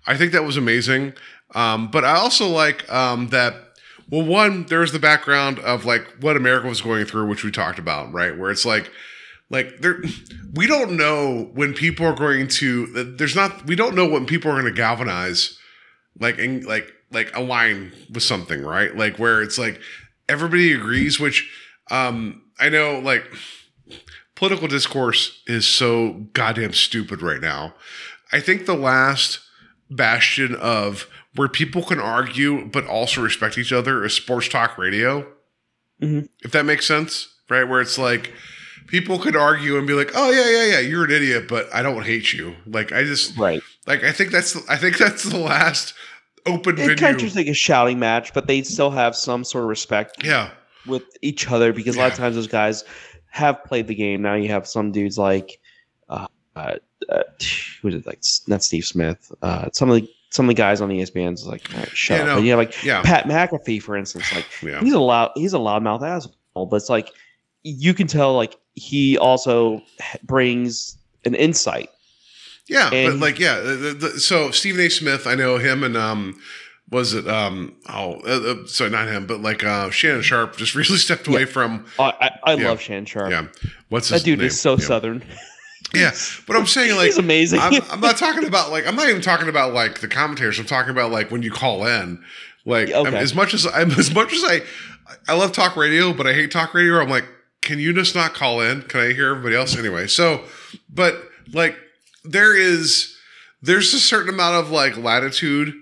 [0.05, 1.13] I think that was amazing,
[1.55, 3.55] um, but I also like um, that.
[4.11, 7.79] Well, one there's the background of like what America was going through, which we talked
[7.79, 8.37] about, right?
[8.37, 8.91] Where it's like
[9.51, 10.01] like there
[10.53, 14.49] we don't know when people are going to there's not we don't know when people
[14.49, 15.59] are going to galvanize
[16.19, 19.79] like and like like align with something right like where it's like
[20.27, 21.51] everybody agrees which
[21.91, 23.25] um i know like
[24.35, 27.73] political discourse is so goddamn stupid right now
[28.31, 29.39] i think the last
[29.89, 35.25] bastion of where people can argue but also respect each other is sports talk radio
[36.01, 36.27] Mhm.
[36.43, 38.33] if that makes sense right where it's like
[38.87, 41.83] people could argue and be like oh yeah yeah yeah you're an idiot but i
[41.83, 43.61] don't hate you like i just right.
[43.85, 45.93] like i think that's i think that's the last
[46.45, 49.63] open It kind of just like a shouting match, but they still have some sort
[49.63, 50.49] of respect yeah
[50.87, 52.83] with each other because a lot of times those guys
[53.29, 54.21] have played the game.
[54.21, 55.59] Now you have some dudes like,
[56.09, 56.75] uh, uh,
[57.09, 57.23] uh
[57.81, 58.21] who is it like?
[58.47, 59.31] Not Steve Smith.
[59.41, 62.17] Uh, some of the some of the guys on the ESPN's like, all right, shut
[62.17, 62.27] Yeah, up.
[62.29, 63.01] no, But you have like yeah.
[63.03, 64.33] Pat McAfee, for instance.
[64.33, 67.09] Like yeah he's a loud he's a loudmouth asshole, but it's like
[67.63, 69.81] you can tell like he also
[70.23, 71.89] brings an insight.
[72.67, 73.59] Yeah, but like, yeah.
[73.59, 74.89] The, the, so Stephen A.
[74.89, 76.39] Smith, I know him, and um,
[76.89, 80.73] was it um, oh, uh, uh, sorry, not him, but like uh, Shannon Sharpe just
[80.75, 81.85] recently stepped away from.
[81.99, 82.13] I
[82.45, 82.69] I, I Yeah.
[82.69, 83.31] love Shannon Sharpe.
[83.31, 83.47] Yeah,
[83.89, 84.47] what's his That dude name?
[84.47, 84.85] is so yeah.
[84.85, 85.23] southern.
[85.93, 86.11] Yeah,
[86.47, 87.59] but I'm saying like He's amazing.
[87.59, 90.57] I'm, I'm not talking about like I'm not even talking about like the commentators.
[90.59, 92.23] I'm talking about like when you call in.
[92.65, 93.17] Like okay.
[93.17, 94.61] As much as I'm as much as I
[95.27, 96.99] I love talk radio, but I hate talk radio.
[96.99, 97.25] I'm like,
[97.61, 98.83] can you just not call in?
[98.83, 100.07] Can I hear everybody else anyway?
[100.07, 100.43] So,
[100.89, 101.15] but
[101.53, 101.77] like
[102.23, 103.15] there is
[103.61, 105.73] there's a certain amount of like latitude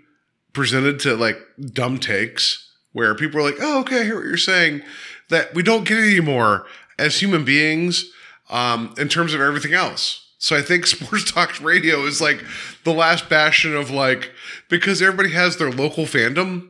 [0.54, 1.38] presented to like
[1.72, 4.82] dumb takes where people are like, oh, okay, I hear what you're saying.
[5.30, 6.66] That we don't get anymore
[6.98, 8.12] as human beings
[8.50, 10.26] um, in terms of everything else.
[10.38, 12.44] So I think sports talk radio is like
[12.84, 14.32] the last bastion of like
[14.70, 16.70] because everybody has their local fandom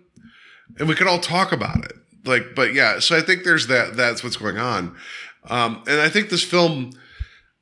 [0.78, 1.94] and we can all talk about it.
[2.26, 3.96] Like, but yeah, so I think there's that.
[3.96, 4.96] That's what's going on,
[5.50, 6.92] um, and I think this film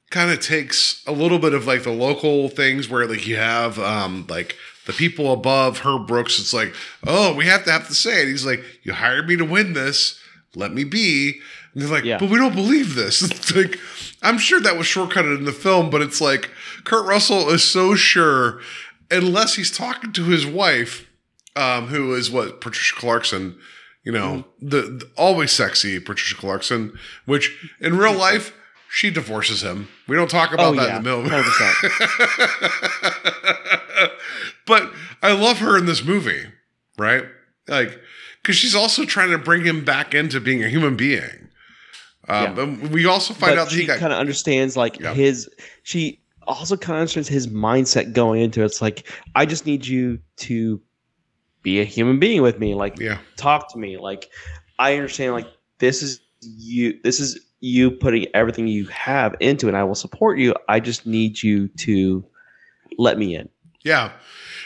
[0.10, 3.78] kind of takes a little bit of like the local things where like you have
[3.78, 4.56] um, like
[4.88, 6.40] the people above Herb Brooks.
[6.40, 6.74] It's like,
[7.06, 8.30] oh, we have to have to say it.
[8.30, 10.20] He's like, you hired me to win this.
[10.56, 11.40] Let me be.
[11.74, 12.18] And they're like, Yeah.
[12.18, 13.22] but we don't believe this.
[13.32, 13.78] It's like,
[14.22, 16.52] I'm sure that was shortcutted in the film, but it's like
[16.84, 18.62] Kurt Russell is so sure,
[19.12, 21.08] unless he's talking to his wife,
[21.56, 23.58] um, who is what Patricia Clarkson,
[24.04, 28.54] you know, the, the always sexy Patricia Clarkson, which in real life
[28.90, 29.88] she divorces him.
[30.08, 30.98] We don't talk about Oh, that yeah.
[30.98, 31.10] in the.
[31.12, 34.12] 100%.
[34.66, 36.46] but I love her in this movie,
[36.98, 37.26] right?
[37.68, 38.00] Like,
[38.42, 41.47] because she's also trying to bring him back into being a human being.
[42.30, 42.64] Um, Yeah.
[42.64, 45.14] and we also find but out that she kind of understands like Yeah.
[45.14, 45.50] his
[45.84, 48.66] she also kind of understands his mindset going into it.
[48.66, 50.82] It's like I just need you to
[51.64, 53.98] be a human being with me, like yeah, talk to me.
[53.98, 54.30] Like
[54.80, 55.48] I understand like
[55.80, 59.96] this is you this is you putting everything you have into it and I will
[59.96, 60.54] support you.
[60.70, 62.24] I just need you to
[62.98, 63.50] let me in.
[63.84, 64.12] yeah,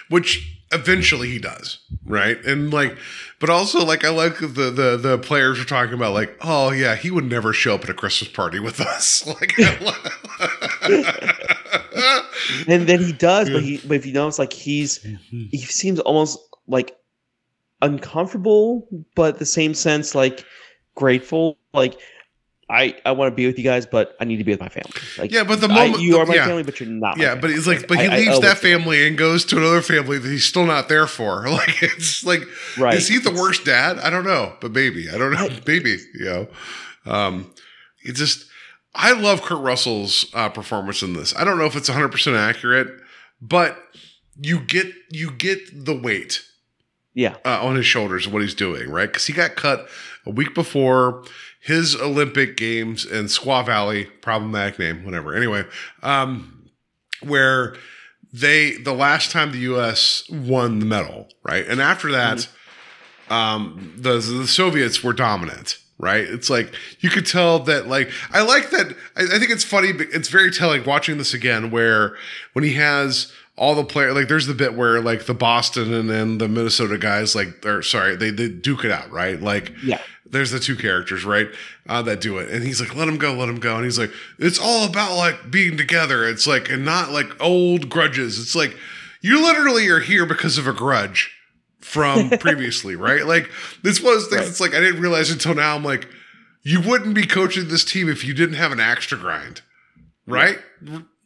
[0.10, 2.44] which eventually he does, right?
[2.46, 2.98] And like,
[3.40, 6.96] but also like I like the the the players are talking about like, oh yeah,
[6.96, 9.26] he would never show up at a Christmas party with us.
[9.32, 9.58] Like,
[12.68, 16.40] And then he does, but he but if you notice like he's he seems almost
[16.68, 16.96] like
[17.82, 20.46] uncomfortable, but the same sense like
[20.96, 21.58] grateful.
[21.74, 21.98] Like
[22.72, 24.70] I I want to be with you guys, but I need to be with my
[24.70, 24.92] family.
[25.18, 26.46] Like Yeah, but the I- moment- you are my yeah.
[26.46, 27.18] family, but you're not.
[27.18, 28.70] my Yeah, but he's like, but he I- I leaves that you.
[28.78, 31.46] family and goes to another family that he's still not there for.
[31.50, 32.42] Like, it's like,
[32.78, 32.94] Right.
[32.96, 34.00] is he the worst dad?
[34.00, 36.48] I don't know, but maybe I don't know, maybe you know.
[37.06, 37.52] Um,
[38.04, 38.46] it just,
[38.96, 41.36] I love Kurt Russell's uh, performance in this.
[41.36, 42.88] I don't know if it's 100 percent accurate,
[43.42, 43.78] but
[44.40, 46.42] you get you get the weight
[47.14, 49.08] Yeah, uh, on his shoulders of what he's doing, right?
[49.10, 49.88] Because he got cut
[50.26, 51.24] a week before
[51.62, 55.36] his Olympic Games in Squaw Valley, problematic name, whatever.
[55.36, 55.64] Anyway,
[56.02, 56.70] um,
[57.22, 57.76] where
[58.34, 60.28] they the last time the U.S.
[60.30, 61.66] won the medal, right?
[61.68, 62.50] And after that,
[63.30, 65.78] um, the the Soviets were dominant.
[66.00, 67.88] Right, it's like you could tell that.
[67.88, 68.88] Like, I like that.
[69.16, 69.94] I, I think it's funny.
[69.94, 72.16] But it's very telling watching this again, where
[72.54, 76.10] when he has all the player, like, there's the bit where like the Boston and
[76.10, 79.40] then the Minnesota guys, like, or sorry, they they duke it out, right?
[79.40, 80.02] Like, yeah.
[80.32, 81.48] There's the two characters, right,
[81.88, 84.00] uh, that do it, and he's like, "Let him go, let him go," and he's
[84.00, 86.28] like, "It's all about like being together.
[86.28, 88.40] It's like and not like old grudges.
[88.40, 88.76] It's like
[89.22, 91.32] you literally are here because of a grudge
[91.80, 93.26] from previously, right?
[93.26, 93.50] Like
[93.84, 94.42] this was things.
[94.42, 94.50] Right.
[94.50, 95.76] It's like I didn't realize until now.
[95.76, 96.08] I'm like,
[96.64, 99.62] you wouldn't be coaching this team if you didn't have an axe to grind,
[100.26, 100.58] right?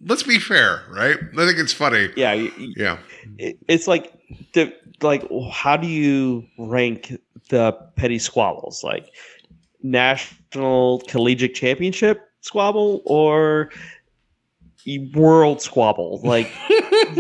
[0.02, 1.18] Let's be fair, right?
[1.18, 2.10] I think it's funny.
[2.16, 2.98] Yeah, Yeah,
[3.38, 4.14] it's like
[4.54, 7.14] the like how do you rank
[7.50, 9.10] the petty squabbles like
[9.84, 13.70] national collegiate championship squabble or
[15.14, 16.52] world squabble like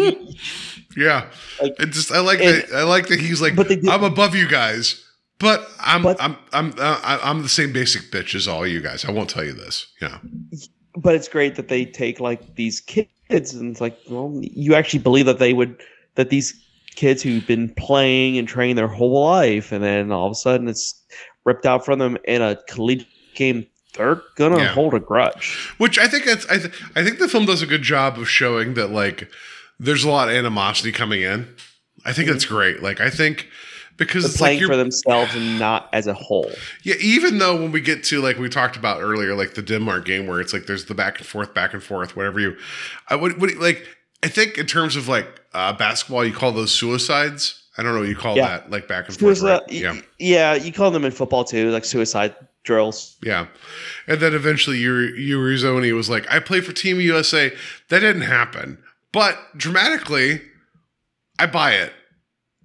[0.97, 1.29] yeah.
[1.61, 2.71] Like, it just I like and- that.
[2.73, 5.03] I like that he's like, But did- I'm above you guys,
[5.39, 9.05] but I'm But- I'm I'm uh, I'm the same basic bitch as all you guys.
[9.05, 9.87] I won't tell you this.
[10.01, 10.19] Yeah,
[10.95, 14.99] but it's great that they take like these kids and it's like well you actually
[14.99, 15.81] believe that they would
[16.15, 16.53] that these
[16.95, 20.67] kids who've been playing and training their whole life and then all of a sudden
[20.67, 21.01] it's
[21.45, 23.65] ripped out from them in a collegiate game
[23.95, 24.67] they're gonna Yeah.
[24.67, 27.67] hold a grudge which I think it's I th- I think the film does a
[27.67, 29.29] good job of showing that like
[29.79, 31.47] there's a lot of animosity coming in.
[32.05, 32.55] I think that's mm-hmm.
[32.55, 32.83] great.
[32.83, 33.47] Like I think
[33.97, 36.51] because they're it's like playing you're for themselves and not as a whole
[36.83, 40.05] Yeah, even though when we get to like we talked about earlier, like the Denmark
[40.05, 42.57] game where it's like there's the back and forth, back and forth, whatever you,
[43.09, 43.87] I would, would like.
[44.23, 47.61] I think in terms of like uh, basketball, you call those suicides.
[47.77, 48.47] I don't know what you call Yeah.
[48.47, 49.37] that, like back and forth.
[49.37, 49.71] Suicide, Right?
[49.71, 53.47] Yeah, yeah you call them in football too like suicide drills yeah.
[54.07, 57.51] And then eventually, Yuri Eruzione was like, "I play for Team USA."
[57.89, 58.77] That didn't happen,
[59.11, 60.41] but dramatically,
[61.37, 61.91] I buy it.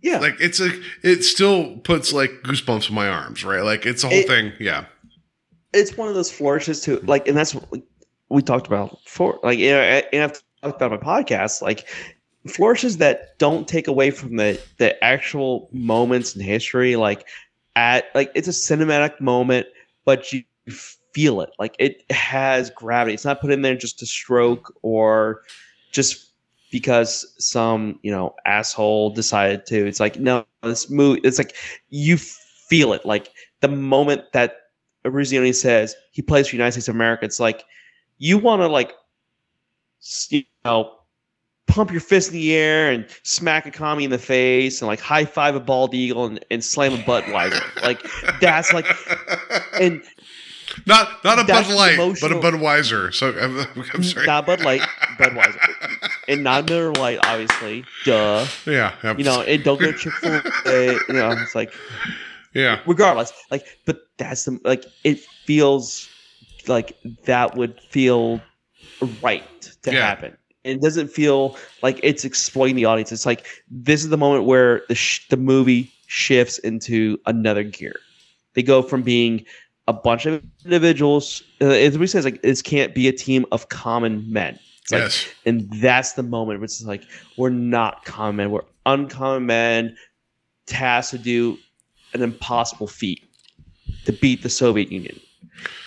[0.00, 0.70] yeah Like it's a,
[1.02, 3.62] it still puts like goosebumps in my arms, right?
[3.62, 4.52] Like it's a whole It- thing.
[4.60, 4.84] Yeah,
[5.74, 7.00] it's one of those flourishes too.
[7.04, 7.64] like, and that's what
[8.30, 11.88] we talked about for Like, you know, and I've talked about my podcast, like
[12.46, 16.96] flourishes that don't take away from the the actual moments in history.
[16.96, 17.26] Like,
[17.76, 19.66] at like it's a cinematic moment,
[20.04, 20.42] but you
[21.12, 21.50] feel it.
[21.58, 23.14] Like it has gravity.
[23.14, 25.42] It's not put in there just to stroke or
[25.92, 26.30] just
[26.70, 29.86] because some you know asshole decided to.
[29.86, 31.20] It's like no, this movie.
[31.24, 31.54] It's like
[31.88, 33.04] you feel it.
[33.04, 34.56] Like the moment that
[35.04, 37.64] Eruzione says he plays for United States of America, it's like
[38.18, 38.92] you want to like
[40.30, 40.94] you know
[41.66, 44.98] pump your fist in the air and smack a commie in the face and like
[45.00, 47.82] high five a bald eagle and, and slam a butt Budweiser.
[47.82, 48.04] like
[48.40, 48.86] that's like
[49.80, 50.02] and
[50.86, 53.12] not not a Bud Light, but a Budweiser.
[53.12, 53.58] So I'm,
[53.92, 54.24] I'm sorry.
[54.26, 54.80] not Bud Light,
[55.18, 55.58] Budweiser,
[56.28, 57.84] and not Miller Lite, obviously.
[58.04, 58.46] Duh.
[58.66, 60.92] yeah, I'm- You know, and don't go Chick Fil A.
[61.08, 61.72] You know, it's like
[62.54, 66.08] yeah, regardless like but that's the like it feels
[66.68, 68.40] like that would feel
[69.22, 70.06] right to Yeah.
[70.06, 70.36] happen.
[70.64, 73.12] It doesn't feel like it's exploiting the audience.
[73.12, 77.94] It's like this is the moment where the sh- the movie shifts into another gear.
[78.54, 79.44] They go from being
[79.88, 83.68] a bunch of individuals uh, as we says like this can't be a team of
[83.70, 84.58] common men.
[84.82, 87.04] It's like yes, and that's the moment where it's like
[87.38, 88.50] we're not common men.
[88.50, 89.96] We're uncommon men
[90.66, 91.56] tasked to do
[92.12, 93.22] an impossible feat
[94.04, 95.18] to beat the soviet union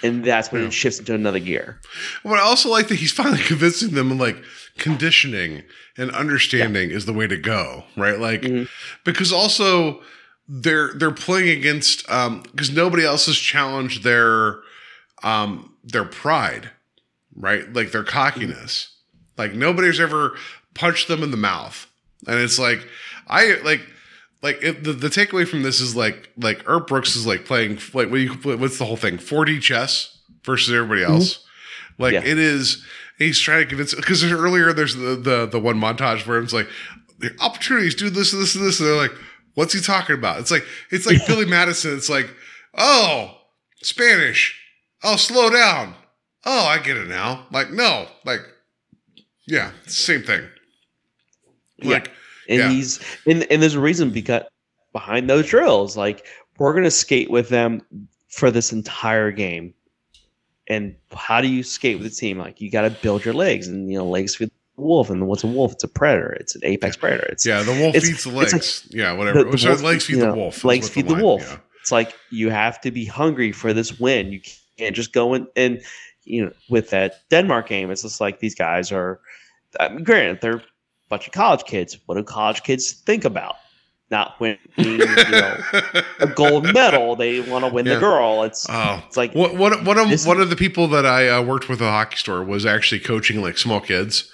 [0.04, 0.68] and that's when Yeah.
[0.68, 1.80] it shifts into another gear
[2.24, 4.38] But I also like that he's finally convincing them like
[4.78, 5.64] conditioning
[5.98, 8.20] and understanding is the way to go, right?
[8.20, 8.68] Like Mhm.
[9.04, 10.02] because also
[10.48, 14.58] they're they're playing against um because nobody else has challenged their
[15.24, 16.70] um their pride,
[17.36, 17.72] right?
[17.74, 18.90] Like their cockiness.
[19.38, 20.36] Like nobody's ever
[20.74, 21.88] punched them in the mouth.
[22.28, 22.88] And it's like
[23.28, 23.82] I like
[24.44, 27.80] like if the, the takeaway from this is like like Herb Brooks is like playing
[27.94, 31.14] like what you what's the whole thing 4D chess versus everybody mm-hmm.
[31.14, 31.44] else.
[31.98, 32.24] Like Yeah.
[32.24, 32.84] it is
[33.18, 36.68] he's trying to convince because earlier there's the, the the one montage where it's like
[37.20, 39.14] the opportunities do this this and this and they're like
[39.56, 40.40] what's he talking about?
[40.40, 41.96] It's like it's like Billy Madison.
[41.96, 42.30] It's like
[42.78, 43.38] oh
[43.84, 44.60] Spanish.
[45.04, 45.96] oh, slow down.
[46.46, 47.48] Oh, I get it now.
[47.52, 48.42] Like, no, like,
[49.48, 50.44] yeah, same thing.
[51.82, 52.12] Like,
[52.50, 52.70] and yeah.
[52.70, 54.44] he's and, and there's a reason because
[54.92, 56.26] behind those drills like
[56.58, 57.82] we're gonna skate with them
[58.30, 59.74] for this entire game
[60.68, 63.68] and how do you skate with a team like you got to build your legs
[63.68, 66.56] and you know legs feed the wolf and what's a wolf it's a predator it's
[66.56, 68.54] an apex predator it's yeah, the wolf it's- feeds the legs.
[68.54, 69.44] like yeah, whatever.
[69.44, 70.64] the- the wolf legs feed- you the wolf.
[70.64, 71.58] legs feed the line- wolf yeah.
[71.82, 74.40] it's like you have to be hungry for this win you
[74.78, 75.82] can't just go in and
[76.24, 79.20] you know with that denmark game it's just like these guys are
[79.80, 80.64] I mean, granted they're
[81.10, 83.56] bunch of college kids what do college kids think about
[84.12, 85.58] not winning you know
[86.20, 87.16] a gold medal.
[87.16, 87.96] They want to win Yeah.
[87.96, 88.44] the girl.
[88.44, 91.30] It's Oh, it's like What one one of This- one of the people that I
[91.30, 94.30] uh, worked with at a hockey store was actually coaching like small kids,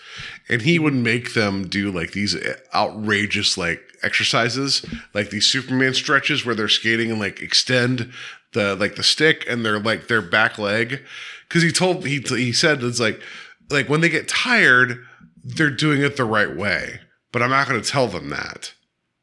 [0.50, 2.36] and he would make them do like these
[2.76, 8.12] outrageous like exercises, like these Superman stretches where they're skating and like extend
[8.54, 11.02] the like the stick and their like their back leg,
[11.48, 13.22] because he told he he said it's like
[13.70, 15.06] like when they get tired,
[15.44, 17.00] they're doing it the right way,
[17.32, 18.74] but I'm not going to tell them that.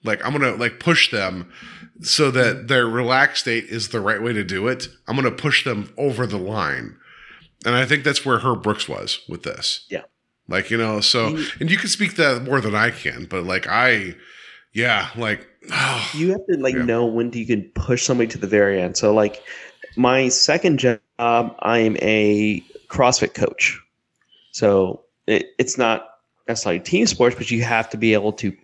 [0.07, 1.53] Like I'm gonna like push them
[2.01, 4.89] so that their relaxed state is the right way to do it.
[5.09, 6.97] I'm gonna push them over the line.
[7.65, 9.85] And I think that's where Herb Brooks was with this.
[9.91, 10.03] Yeah.
[10.49, 13.67] Like, you know, so and you can speak that more than I can, but like
[13.67, 14.15] I
[14.73, 16.83] yeah, like oh, you have to like Yeah.
[16.83, 18.97] know when you can push somebody to the very end.
[18.97, 19.43] So like
[19.97, 23.81] my second job, I am a CrossFit coach.
[24.53, 26.09] So it, it's not
[26.49, 28.57] necessarily team sports, but you have to be able to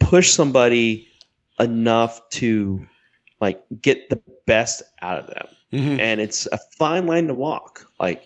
[0.00, 1.08] push somebody
[1.58, 2.86] enough to
[3.40, 5.46] like get the best out of them.
[5.72, 5.98] mhm.
[5.98, 7.86] and it's a fine line to walk.
[7.98, 8.24] Like,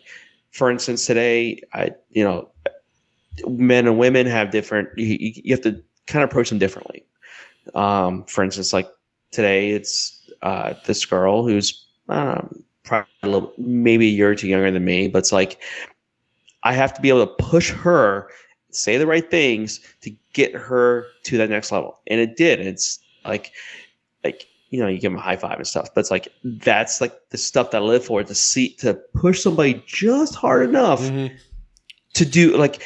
[0.50, 2.48] for instance, today, I you know,
[3.46, 4.88] men and women have different.
[4.96, 7.04] You, you you have to kind of approach them differently.
[7.74, 8.90] Um, for instance, like
[9.30, 14.48] today, it's uh, this girl who's um, probably a little, maybe a year or two
[14.48, 15.60] younger than me, but it's like
[16.62, 18.30] I have to be able to push her,
[18.70, 22.60] say the right things to get her to that next level, and it did.
[22.60, 23.52] It's like,
[24.24, 27.00] like you know, you give them a high five and stuff, but it's like that's
[27.00, 31.00] like the stuff that I live for to see to push somebody just hard enough
[31.00, 31.36] Mhm.
[32.14, 32.82] to do like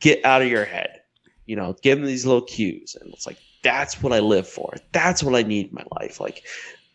[0.00, 1.00] get out of your head,
[1.46, 4.74] you know, give them these little cues, and it's like that's what I live for.
[4.92, 6.20] That's what I need in my life.
[6.20, 6.44] Like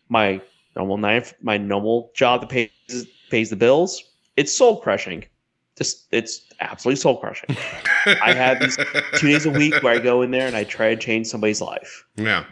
[0.08, 0.40] my
[0.74, 4.02] normal nine, my normal job that pays pays the bills.
[4.36, 5.24] It's soul crushing.
[5.76, 7.56] Just it's absolutely soul crushing.
[8.06, 8.76] I have these
[9.16, 11.60] two days a week where I go in there and I try to change somebody's
[11.60, 12.04] life.
[12.16, 12.44] Yeah.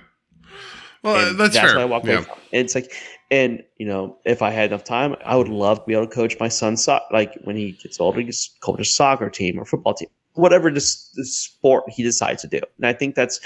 [1.02, 1.66] Well, And that's, fair.
[1.74, 2.20] what I walk away yeah.
[2.22, 2.38] from.
[2.52, 2.92] And it's like,
[3.30, 6.14] and you know, if I had enough time, I would love to be able to
[6.14, 9.58] coach my son's so- like when he gets older, he just coach a soccer team
[9.58, 12.60] or football team, whatever this, this sport he decides to do.
[12.76, 13.40] And I think that's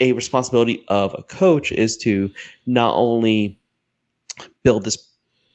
[0.00, 2.30] a responsibility of a coach is to
[2.66, 3.58] not only
[4.62, 4.98] build this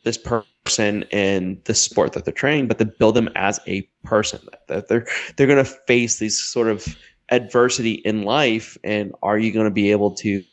[0.04, 0.48] this person
[0.80, 4.40] and the sport that they're training, but to build them as a person.
[4.68, 6.96] That they're they're going to face these sort of
[7.30, 10.44] adversity in life, and are you going to be able to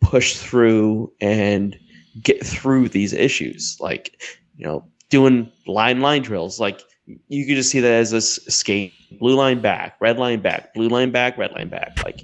[0.00, 1.78] push through and
[2.22, 3.76] get through these issues?
[3.80, 4.22] Like,
[4.56, 6.60] you know, doing line line drills.
[6.60, 6.80] Like
[7.28, 10.88] you could just see that as a skate blue line back, red line back, blue
[10.88, 12.02] line back, red line back.
[12.04, 12.22] Like,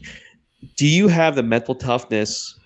[0.77, 2.59] do you have the mental toughness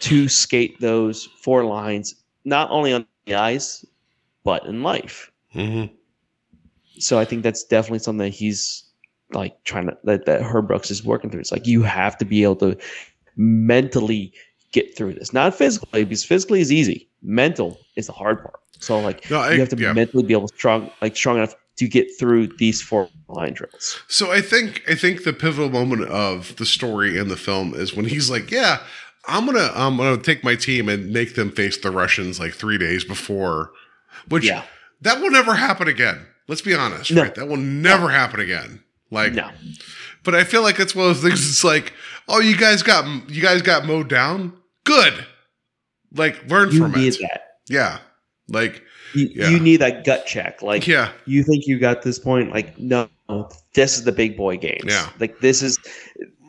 [0.00, 2.14] to skate those four lines,
[2.44, 3.84] not only on ice,
[4.44, 5.30] but in life?
[5.54, 5.90] Mhm.
[6.98, 8.84] So I think that's definitely something that he's
[9.32, 11.40] like trying to that, that Herb Brooks is working through.
[11.40, 12.76] It's like you have to be able to
[13.36, 14.32] mentally
[14.72, 17.08] get through this, not physically, because physically is easy.
[17.22, 18.60] Mental is the hard part.
[18.80, 19.92] So like No, I- you have to yeah.
[19.92, 23.98] mentally be able to strong like strong enough to get through these four line drills.
[24.08, 27.94] So I think I think the pivotal moment of the story in the film is
[27.94, 28.80] when he's like, "Yeah,
[29.26, 32.78] I'm gonna I'm gonna take my team and make them face the Russians like three
[32.78, 33.70] days before,"
[34.28, 34.62] which Yeah.
[35.02, 36.26] that will never happen again.
[36.48, 37.22] Let's be honest, No.
[37.22, 37.34] right?
[37.34, 38.80] That will never happen again.
[39.10, 39.50] Like, No.
[40.24, 41.48] but I feel like it's one of those things.
[41.48, 41.92] It's like,
[42.28, 44.52] oh, you guys got you guys got mowed down.
[44.84, 45.24] Good.
[46.14, 47.20] Like, learn You from need it.
[47.22, 47.42] that.
[47.68, 47.98] Yeah.
[48.48, 48.82] Like,
[49.14, 49.48] You, Yeah.
[49.48, 50.60] you need that gut check.
[50.60, 51.12] Like yeah.
[51.24, 53.08] you think you got this point like no
[53.74, 55.08] this is the big boy games Yeah.
[55.18, 55.78] like this is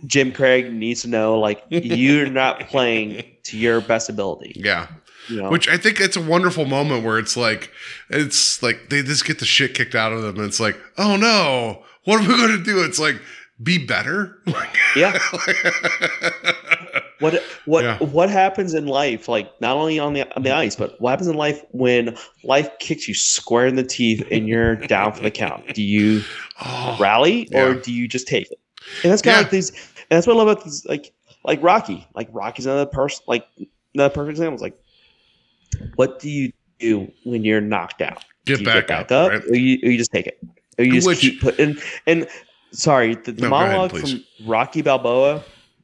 [0.06, 4.88] jim craig needs to know like you're not playing to your best ability Yeah.
[5.30, 7.72] you know Which I think it's a wonderful moment where it's like,
[8.10, 10.36] it's like they just get the shit kicked out of them.
[10.38, 12.84] And it's like, oh no, what are we going to do?
[12.84, 13.20] It's like,
[13.64, 14.38] be better.
[14.96, 15.18] yeah
[17.20, 17.98] what what Yeah.
[18.00, 21.28] what happens in life like not only on the on the ice but what happens
[21.30, 25.32] in life when life kicks you square in the teeth and you're down for the
[25.32, 26.22] count do you
[26.64, 27.80] oh, rally or Yeah.
[27.84, 28.60] do you just take it?
[29.04, 29.72] And that's kind of like these,
[30.10, 32.08] and that's what I love about this, like like Rocky.
[32.16, 33.46] Like Rocky's another person, like
[33.94, 34.54] another perfect example.
[34.56, 34.80] It's like,
[35.96, 38.24] what do you do when you're knocked out?
[38.46, 39.12] Get you back, get back up.
[39.12, 39.44] up, right?
[39.52, 40.40] or, you, or you just take it,
[40.78, 41.78] or you just Which- keep putting.
[42.06, 42.28] And
[42.72, 45.44] sorry, the, the No, go ahead, monologue from Rocky Balboa,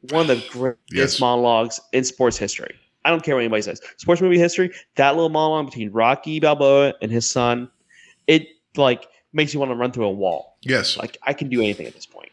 [0.09, 1.19] one of the greatest Yes.
[1.19, 2.75] monologues in sports history.
[3.03, 3.81] I don't care what anybody says.
[3.97, 4.71] Sports movie history.
[4.95, 7.67] That little monologue between Rocky Balboa and his son,
[8.27, 10.57] it like makes you want to run through a wall.
[10.61, 10.97] Yes.
[10.97, 12.29] Like I can do anything at this point.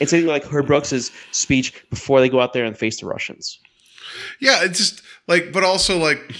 [0.00, 3.58] It's anything like Herb Brooks's speech before they go out there and face the Russians.
[4.40, 6.34] Yeah, it's just like, but also like,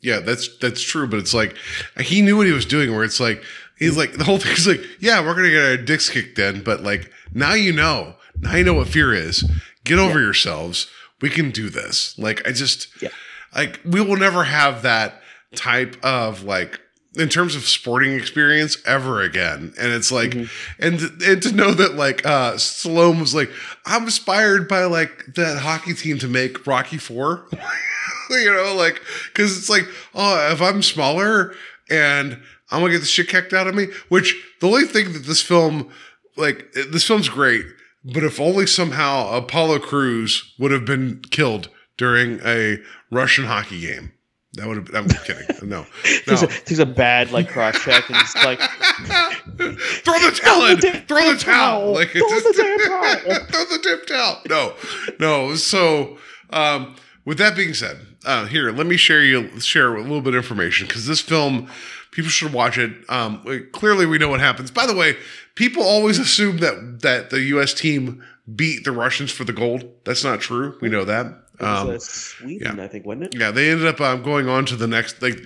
[0.00, 1.06] yeah, that's that's true.
[1.08, 1.56] But it's like
[2.00, 2.94] he knew what he was doing.
[2.94, 3.42] Where it's like
[3.78, 6.82] he's like the whole thing's like, yeah, we're gonna get our dicks kicked in, but
[6.82, 9.48] like now you know, now you know what fear is.
[9.84, 10.88] Get over yourselves.
[11.20, 12.16] We can do this.
[12.18, 13.08] Like I just, Yeah.
[13.54, 15.22] like we will never have that
[15.54, 16.80] type of like
[17.16, 19.72] in terms of sporting experience ever again.
[19.78, 20.34] And it's like,
[20.78, 23.50] and and to know that like uh Stallone was like,
[23.84, 27.48] I'm inspired by like that hockey team to make Rocky Four.
[28.30, 29.00] you know, like
[29.32, 31.54] because it's like, oh, if I'm smaller
[31.90, 33.86] and I'm gonna get the shit kicked out of me.
[34.08, 35.90] Which the only thing that this film,
[36.36, 37.64] like, this film's great,
[38.04, 42.78] but if only somehow Apollo Cruz would have been killed during a
[43.10, 44.12] Russian hockey game.
[44.56, 44.94] That would have.
[44.94, 45.46] I'm just kidding.
[45.66, 45.84] No,
[46.28, 46.36] no.
[46.36, 48.60] Takes, a, a bad like cross check and just like
[49.56, 50.78] Throw the towel in.
[50.78, 51.92] Throw the towel.
[51.94, 53.46] Like Throw it's the just, damn towel.
[53.46, 54.42] throw the damn towel.
[54.48, 54.74] No,
[55.18, 55.54] no.
[55.56, 56.18] So,
[56.50, 56.94] um,
[57.24, 60.44] with that being said, uh, here let me share you share a little bit of
[60.44, 61.68] information because this film,
[62.12, 62.92] people should watch it.
[63.08, 64.70] Um, clearly, we know what happens.
[64.70, 65.16] By the way,
[65.56, 67.74] people always assume that that the U.S.
[67.74, 68.22] team
[68.54, 69.84] beat the Russians for the gold.
[70.04, 70.78] That's not true.
[70.80, 71.45] We know that.
[71.60, 73.38] Was, Um, uh, Sweden, I think, wasn't it?
[73.40, 75.20] yeah, they ended up um, going on to the next.
[75.22, 75.38] Like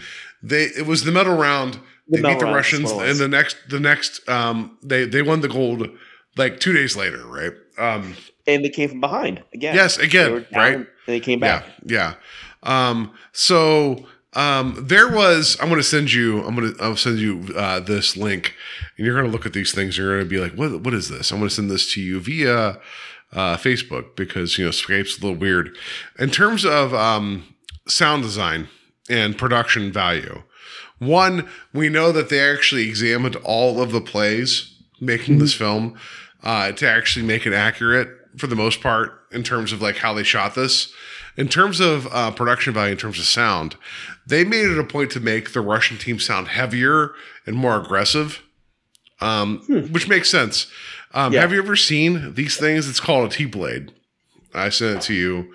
[0.42, 1.74] they, it was the medal round.
[2.08, 5.48] The They beat the Russians, and the next, the next, um, they they won the
[5.48, 5.88] gold
[6.36, 7.52] like two days later, right?
[7.78, 8.16] Um,
[8.46, 9.74] And they came from behind again.
[9.74, 10.74] Yes, again, They right?
[10.76, 11.66] And they came yeah, back.
[11.86, 12.14] yeah.
[12.64, 15.56] Um, so um, there was.
[15.60, 16.42] I'm going to send you.
[16.44, 16.82] I'm going to.
[16.82, 18.54] I'll send you uh, this link,
[18.96, 19.96] and you're going to look at these things.
[19.96, 20.82] And you're going to be like, "What?
[20.82, 22.80] What is this?" I'm going to send this to you via
[23.32, 25.76] uh, Facebook because you know Skype's a little weird.
[26.18, 27.54] In terms of um,
[27.86, 28.68] sound design
[29.08, 30.42] and production value,
[30.98, 35.98] one we know that they actually examined all of the plays making this film
[36.42, 40.14] uh, to actually make it accurate for the most part in terms of like how
[40.14, 40.92] they shot this.
[41.36, 43.76] In terms of uh, production value, in terms of sound,
[44.26, 47.12] they made it a point to make the Russian team sound heavier
[47.46, 48.42] and more aggressive,
[49.20, 49.60] um,
[49.90, 50.66] which makes sense.
[51.12, 51.40] Um, Yeah.
[51.40, 52.88] Have you ever seen these things?
[52.88, 53.92] It's called a T blade.
[54.54, 55.52] I sent it to you.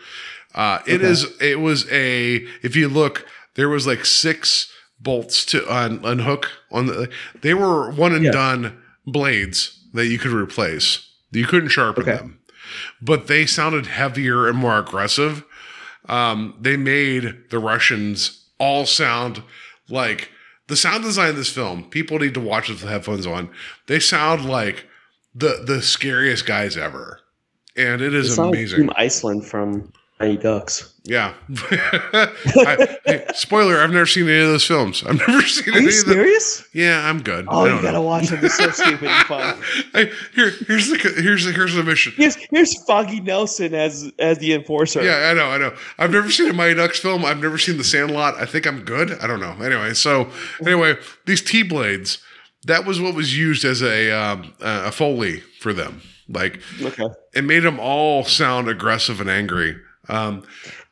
[0.53, 1.25] Uh, it is.
[1.41, 2.45] It was a.
[2.61, 3.25] If you look,
[3.55, 7.09] there was like six bolts to un, unhook on the.
[7.41, 8.31] They were one and Yeah.
[8.31, 11.07] done blades that you could replace.
[11.31, 12.15] You couldn't sharpen Okay.
[12.17, 12.39] them,
[13.01, 15.43] but they sounded heavier and more aggressive.
[16.07, 19.41] Um, they made the Russians all sound
[19.89, 20.29] like
[20.67, 21.83] the sound design of this film.
[21.89, 23.49] People need to watch it with headphones on.
[23.87, 24.85] They sound like
[25.35, 27.19] the the scariest guys ever,
[27.75, 28.79] and it is amazing.
[28.81, 30.93] Team Iceland from Mighty Ducks.
[31.03, 31.33] Yeah.
[31.69, 35.03] I, hey, spoiler: I've never seen any of those films.
[35.03, 36.13] I've never seen Are any you of them.
[36.15, 36.67] serious?
[36.73, 37.45] Yeah, I'm good.
[37.47, 38.01] Oh, I you gotta know.
[38.01, 38.43] watch it.
[38.43, 39.61] It's so stupid and fun.
[39.93, 42.13] Hey, here, here's the here's the here's the mission.
[42.15, 45.03] Here's here's Foggy Nelson as as the enforcer.
[45.03, 45.75] Yeah, I know, I know.
[45.99, 47.23] I've never seen a Mighty Ducks film.
[47.23, 48.35] I've never seen The Sandlot.
[48.35, 49.11] I think I'm good.
[49.19, 49.51] I don't know.
[49.63, 50.31] Anyway, so
[50.61, 52.17] anyway, these T blades.
[52.65, 56.01] That was what was used as a um, a foley for them.
[56.27, 57.05] Like Okay.
[57.33, 59.77] it made them all sound aggressive and angry.
[60.09, 60.43] Um,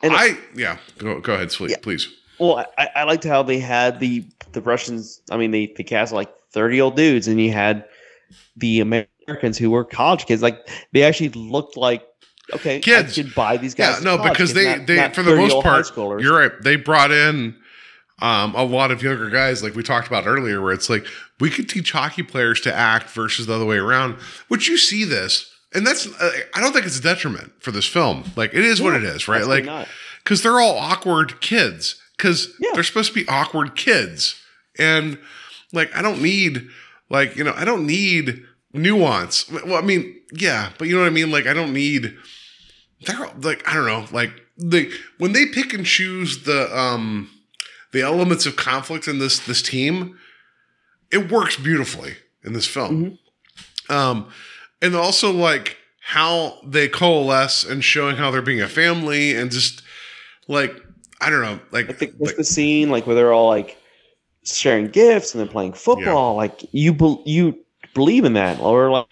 [0.01, 0.77] And- I yeah.
[0.97, 2.07] Go go ahead, sweet, please.
[2.39, 5.21] Well, I, I liked how they had the the Russians.
[5.31, 7.85] I mean, they they cast like thirty old dudes, and you had
[8.57, 10.41] the Americans who were college kids.
[10.41, 12.03] Like they actually looked like
[12.53, 13.17] okay, Kids.
[13.17, 13.97] I could buy these guys.
[13.97, 15.89] as no, because kids, they not- they not for the most part,
[16.21, 16.51] you're right.
[16.61, 17.55] They brought in
[18.23, 21.05] um, a lot of younger guys, like we talked about earlier, where it's like
[21.39, 24.15] we could teach hockey players to act versus the other way around.
[24.47, 27.85] Which you see this, and that's uh, I don't think it's a detriment for this
[27.85, 28.23] film.
[28.35, 29.45] Like it is what it is, right?
[29.45, 29.67] Like
[30.23, 32.69] because they're all awkward kids because Yeah.
[32.73, 34.35] they're supposed to be awkward kids,
[34.79, 35.19] and
[35.73, 36.67] like I don't need
[37.09, 38.43] like you know I don't need
[38.73, 39.51] nuance.
[39.51, 41.29] Well, I mean, yeah, but you know what I mean.
[41.29, 42.15] Like I don't need
[43.05, 47.29] they're like I don't know, like they when they pick and choose the um
[47.93, 50.17] the elements of conflict in this this team,
[51.11, 53.17] it works beautifully in this film.
[53.89, 54.27] Um
[54.81, 59.81] and also like how they coalesce and showing how they're being a family and just
[60.47, 60.75] like
[61.21, 63.77] I don't know, like, Like the like- scene, like where they're all like
[64.43, 66.35] sharing gifts and they're playing football.
[66.35, 67.57] Like you, bel you
[67.93, 69.07] believe in that, or like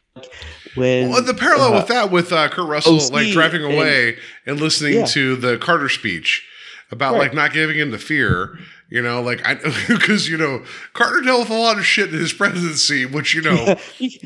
[0.76, 3.74] when Well, the parallel uh, with that with uh, Kurt Russell OC like driving and-
[3.76, 5.06] away and listening Yeah.
[5.06, 6.46] to the Carter speech.
[6.92, 7.20] About Right.
[7.22, 8.58] like not giving in to fear.
[8.90, 9.56] You know, like I
[9.88, 10.64] because you know
[10.94, 14.20] Carter dealt with a lot of shit in his presidency, which you know, you,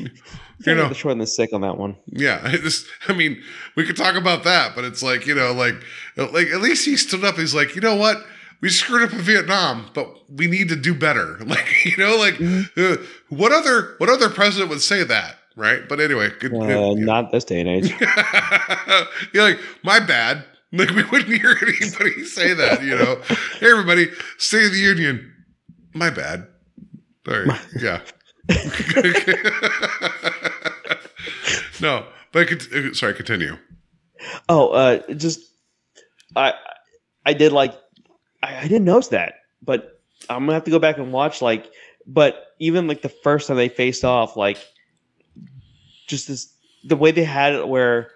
[0.66, 0.88] know.
[0.88, 1.96] the short and the sick on that one.
[2.06, 2.40] yeah.
[2.62, 3.40] This, I mean,
[3.76, 5.74] we could talk about that, but it's like you know, like
[6.16, 7.36] like at least he stood up.
[7.36, 8.16] He's like, you know what?
[8.60, 11.38] We screwed up in Vietnam, but we need to do better.
[11.46, 12.40] Like you know, like
[12.76, 12.96] uh,
[13.28, 15.88] what other what other president would say that, right?
[15.88, 16.52] But anyway, good.
[16.52, 17.04] Uh, yeah.
[17.04, 17.94] Not this day and age.
[19.32, 20.44] You're like, my bad.
[20.76, 23.20] Like we wouldn't hear anybody say that, you know.
[23.60, 25.32] hey everybody, State of the Union.
[25.94, 26.46] My bad.
[27.28, 27.60] All right.
[27.80, 28.00] Yeah.
[31.80, 33.56] no, but cont- uh, sorry, continue.
[34.48, 35.40] Oh, uh, just
[36.36, 36.54] I
[37.24, 37.74] I did like
[38.42, 41.66] I, I didn't notice that, but I'm gonna have to go back and watch like.
[42.06, 44.58] But even like the first time they faced off, like
[46.06, 46.52] just this
[46.84, 48.10] the way they had it where.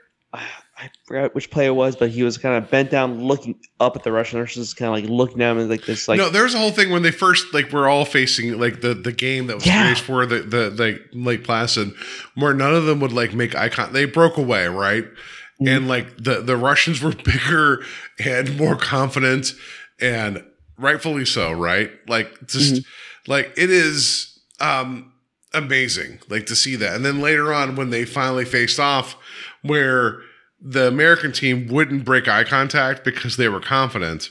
[0.81, 3.97] I forgot which player it was, but he was kind of bent down, looking up
[3.97, 6.55] at the Russian nurses, kind of like looking at him like this, like no, there's
[6.55, 9.57] a whole thing when they first like we're all facing like the the game that
[9.57, 9.94] was Yeah.
[9.94, 11.92] for the the like Lake Placid,
[12.34, 13.92] where none of them would like make eye contact.
[13.92, 15.05] They broke away, right?
[15.05, 15.68] Mm-hmm.
[15.68, 17.84] And like the the Russians were bigger
[18.18, 19.52] and more confident,
[20.00, 20.42] and
[20.78, 21.91] rightfully so, right?
[22.09, 23.31] Like just Mm-hmm.
[23.31, 25.12] like it is um
[25.52, 26.94] amazing, like to see that.
[26.94, 29.17] And then later on, when they finally faced off,
[29.62, 30.20] where
[30.60, 34.30] the American team wouldn't break eye contact because they were confident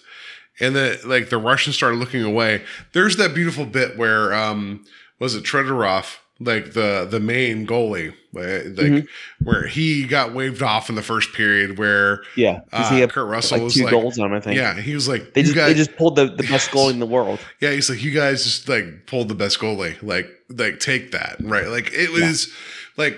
[0.60, 2.64] and the like the Russians started looking away.
[2.94, 4.86] There's that beautiful bit where um
[5.20, 9.08] was it Tredorov, like the the main goalie, uh, like
[9.44, 13.28] where he got waved off in the first period where yeah, uh, he had Kurt
[13.28, 14.34] Russell like was two like goals on him.
[14.34, 14.58] I think.
[14.58, 16.68] yeah, he was like they you just guys, they just pulled the, the best Yes.
[16.70, 17.40] goal in the world.
[17.60, 20.02] yeah, he's like, you guys just like pulled the best goalie.
[20.04, 21.68] Like, like take that, right?
[21.68, 22.54] Like it was
[22.98, 23.18] like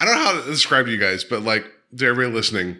[0.00, 1.64] I don't know how to describe to you guys, but like
[1.96, 2.76] to everybody listening,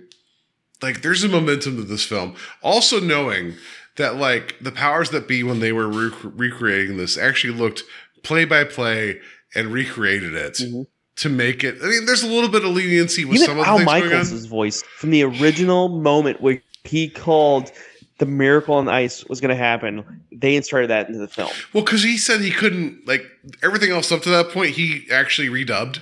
[0.83, 2.35] like there's a momentum to this film.
[2.63, 3.55] Also knowing
[3.97, 7.83] that like the powers that be when they were rec- recreating this actually looked
[8.23, 9.21] play by play
[9.55, 10.83] and recreated it mm-hmm.
[11.17, 11.77] to make it.
[11.83, 13.91] I mean, there's a little bit of leniency with Even some of the Al things
[13.91, 14.11] going on.
[14.11, 17.71] Michaels' voice from the original moment where he called
[18.19, 20.05] the miracle on ice was going to happen.
[20.31, 21.51] They inserted that into the film.
[21.73, 23.25] Well, because he said he couldn't like
[23.63, 24.77] everything else up to that point.
[24.77, 26.01] He actually redubbed,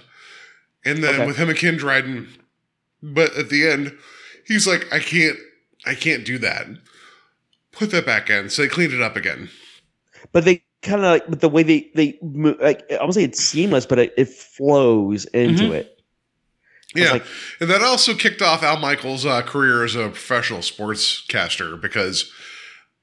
[0.85, 1.27] and then Okay.
[1.27, 2.29] with him and Ken Dryden,
[3.03, 3.97] but at the end,
[4.47, 5.37] he's like, I can't,
[5.87, 6.67] I can't do that.
[7.73, 8.51] Put that back in.
[8.51, 9.49] So they cleaned it up again.
[10.33, 13.25] But they kind of like, but the way they they mo- like, I won't say
[13.25, 15.73] it's seamless, but it, it flows into Mhm.
[15.73, 15.97] it.
[16.95, 17.25] Yeah, like-
[17.61, 22.31] and that also kicked off Al Michaels' uh, career as a professional sportscaster because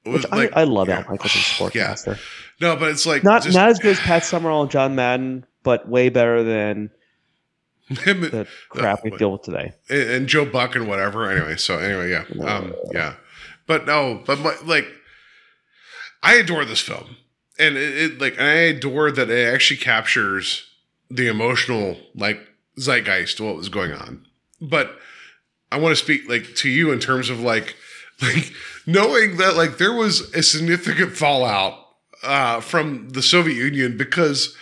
[0.04, 0.98] was Which like I, I love yeah.
[0.98, 2.18] Al Michaels as a sportscaster.
[2.60, 5.46] no, but it's like Not just not as good as Pat Summerall and John Madden,
[5.62, 6.90] but way better than
[7.88, 9.72] the crap we deal with today.
[9.88, 11.30] and, Joe Buck and whatever.
[11.30, 13.14] Anyway, so anyway, yeah, um, yeah,
[13.66, 14.86] but no, but my, like,
[16.22, 17.16] I adore this film,
[17.58, 20.66] and it, it like I adore that it actually captures
[21.10, 22.40] the emotional like
[22.78, 24.26] zeitgeist what was going on.
[24.60, 24.98] But
[25.70, 27.76] I want to speak like to you in terms of like
[28.22, 28.52] like
[28.86, 31.86] knowing that like there was a significant fallout
[32.22, 34.56] uh, from the Soviet Union because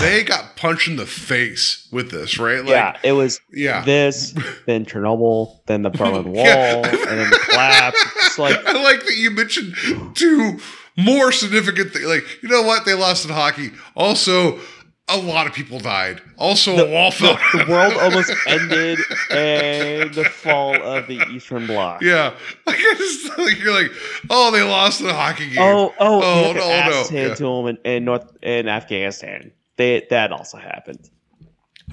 [0.00, 2.60] they got punched in the face with this, right?
[2.60, 3.84] Like, yeah, it was yeah.
[3.84, 4.32] this,
[4.66, 6.76] then Chernobyl, then the Berlin Wall, Yeah.
[6.86, 8.00] and then the collapse.
[8.26, 9.74] It's like I like that you mentioned
[10.14, 10.58] two
[10.96, 12.06] more significant things.
[12.06, 12.84] Like, you know what?
[12.84, 13.72] They lost in hockey.
[13.96, 14.60] Also,
[15.08, 16.22] a lot of people died.
[16.38, 17.36] Also, a wall fell.
[17.52, 18.98] the world almost ended
[19.30, 22.00] and the fall of the Eastern Bloc.
[22.00, 22.32] yeah.
[22.64, 23.90] Like, I just, like, you're like,
[24.30, 25.58] oh, they lost in a hockey game.
[25.58, 27.34] Oh, oh, Oh, no, asses no, handed yeah.
[27.34, 29.50] to them in, in North in Afghanistan.
[29.76, 31.10] They that also happened,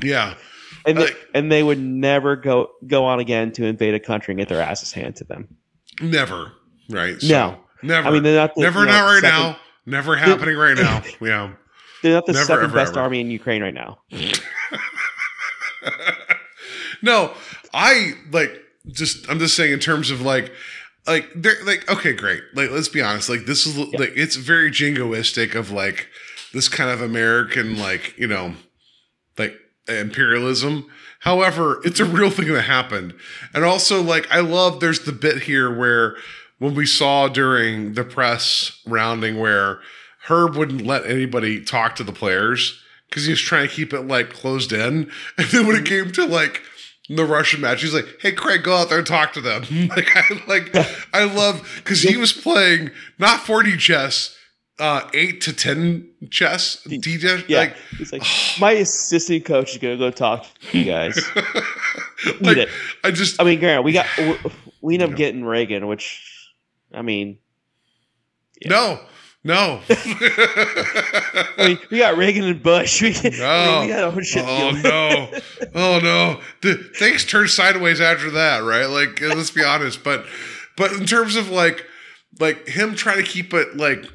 [0.03, 0.35] yeah.
[0.85, 4.39] and they, and they would never go go on again to invade a country and
[4.39, 5.47] get their asses handed to them.
[6.01, 6.51] Never.
[6.89, 7.15] Right.
[7.23, 7.57] No.
[7.83, 8.07] Never.
[8.07, 9.57] I mean, they're not the, never you know, not right second- now.
[9.87, 11.01] Never happening right now.
[11.21, 11.53] Yeah.
[12.03, 13.01] They're not the Never, second ever, best ever.
[13.01, 13.99] army in Ukraine right now.
[17.01, 17.33] no,
[17.73, 20.51] I like just I'm just saying in terms of like
[21.07, 24.69] like they're like okay great like let's be honest like this is like it's very
[24.71, 26.07] jingoistic of like
[26.53, 28.53] this kind of American like you know
[29.37, 29.55] like
[29.87, 30.89] imperialism.
[31.19, 33.13] However, it's a real thing that happened,
[33.53, 36.15] and also like I love there's the bit here where
[36.59, 39.79] when we saw during the press rounding where
[40.27, 44.01] Herb wouldn't let anybody talk to the players because he was trying to keep it
[44.01, 45.11] like closed in.
[45.37, 46.61] And then when it came to like
[47.09, 50.15] the Russian match, he's like, "Hey, Craig, go out there and talk to them." like,
[50.15, 50.75] I like,
[51.13, 54.35] I love because he was playing not 4D chess,
[54.81, 57.43] uh, eight to ten chess, D chess.
[57.47, 58.23] Yeah, Like, he's like,
[58.59, 61.17] my assistant coach is gonna go talk to you guys.
[62.41, 62.69] like it.
[63.03, 64.07] I just I mean, granted, we got
[64.81, 66.49] we ended up getting Reagan, which
[66.93, 67.37] I mean,
[68.65, 68.99] No,
[69.43, 69.81] no.
[69.89, 73.01] I mean, we got Reagan and Bush.
[73.01, 73.81] We, I mean, No.
[73.85, 74.43] we got shit.
[74.45, 75.39] Oh no!
[75.75, 76.41] Oh no!
[76.61, 78.85] The, things turned sideways after that, right?
[78.85, 80.03] Like, let's be honest.
[80.03, 80.25] But,
[80.75, 81.85] but in terms of like,
[82.39, 84.05] like him trying to keep it like,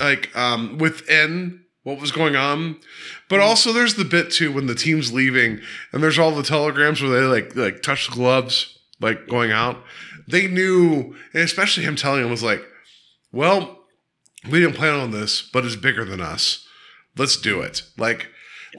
[0.00, 2.80] like um within what was going on,
[3.28, 5.60] but also there's the bit too when the team's leaving
[5.92, 9.82] and there's all the telegrams where they like like touch the gloves like going out.
[10.26, 12.62] They knew, and especially him telling him was like,
[13.32, 13.84] well,
[14.50, 16.66] we didn't plan on this, but it's bigger than us.
[17.16, 17.82] Let's do it.
[17.98, 18.28] Like,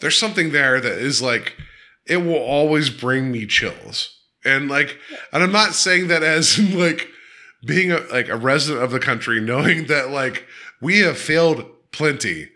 [0.02, 1.56] there's something there that is like,
[2.08, 4.18] it will always bring me chills.
[4.44, 4.98] And like,
[5.32, 7.08] and I'm not saying that as like
[7.66, 10.46] being a, like a resident of the country, knowing that like
[10.86, 12.50] we have failed plenty,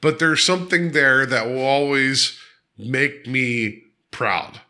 [0.00, 2.38] but there's something there that will always
[2.78, 4.60] make me proud.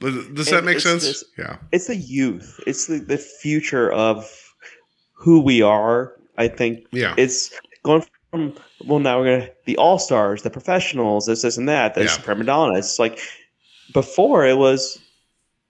[0.00, 1.24] Does that make it's sense?
[1.36, 1.56] yeah.
[1.72, 2.58] It's the youth.
[2.66, 4.26] It's the, the future of
[5.12, 6.14] who we are.
[6.38, 7.14] I think Yeah.
[7.18, 7.50] it's
[7.82, 8.54] going from
[8.86, 11.94] well now we're gonna the all stars, the professionals, this, this, and that.
[11.94, 12.24] This Yeah.
[12.24, 12.78] prima donna.
[12.78, 13.18] It's like
[13.92, 14.98] before it was.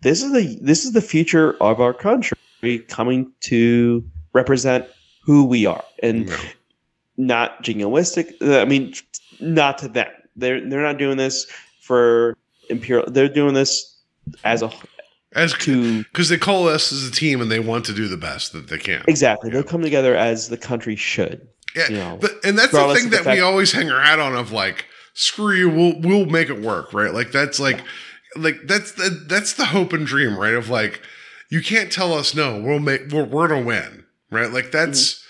[0.03, 4.87] This is the this is the future of our country coming to represent
[5.25, 6.37] who we are, and Yeah.
[7.17, 8.35] Not jingoistic.
[8.43, 8.95] I mean,
[9.41, 10.09] not to them.
[10.37, 11.47] They're they're not doing this
[11.81, 12.37] for
[12.69, 13.11] imperial.
[13.11, 13.99] They're doing this
[14.45, 14.71] as a
[15.35, 18.17] As to because they call us as a team and they want to do the
[18.17, 19.05] best that they can.
[19.09, 19.51] exactly.
[19.51, 19.55] Yeah.
[19.55, 21.47] They'll come together as the country should.
[21.75, 24.01] Yeah, you know, but, and that's the thing of the that we always hang our
[24.01, 27.15] hat on of like, screw you, we'll we'll make it work, right?
[27.15, 27.83] Like that's like,
[28.35, 30.55] like that's the that's the hope and dream, right?
[30.55, 31.01] Of like,
[31.49, 34.51] you can't tell us no, we'll make we're we're gonna win, right?
[34.51, 35.25] Like that's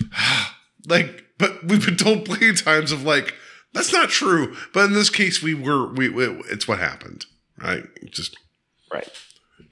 [0.00, 0.52] mm-hmm.
[0.90, 3.34] like, but we've been told plenty of times of like
[3.72, 7.26] that's not true, but in this case, we were we, we it's what happened,
[7.58, 7.84] right?
[8.10, 8.36] Just
[8.92, 9.08] Right.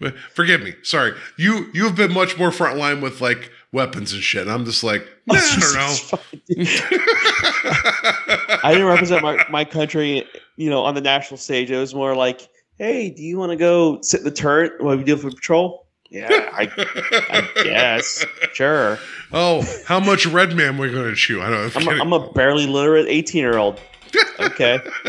[0.01, 0.75] but Forgive me.
[0.83, 1.13] Sorry.
[1.37, 4.43] You you have been much more frontline with like weapons and shit.
[4.43, 6.57] And I'm just like, oh, nah, I don't know.
[8.65, 10.27] I didn't represent my, my country,
[10.57, 11.71] you know, on the national stage.
[11.71, 14.97] It was more like, hey, do you want to go sit in the turret while
[14.97, 15.87] we do for patrol?
[16.13, 16.69] Yeah, I,
[17.31, 18.25] I guess.
[18.53, 18.99] Sure.
[19.33, 21.41] oh, how much red man we're going to chew?
[21.41, 21.93] I don't know.
[21.93, 23.81] I'm a, I'm a barely literate 18 year old.
[24.39, 24.79] Okay.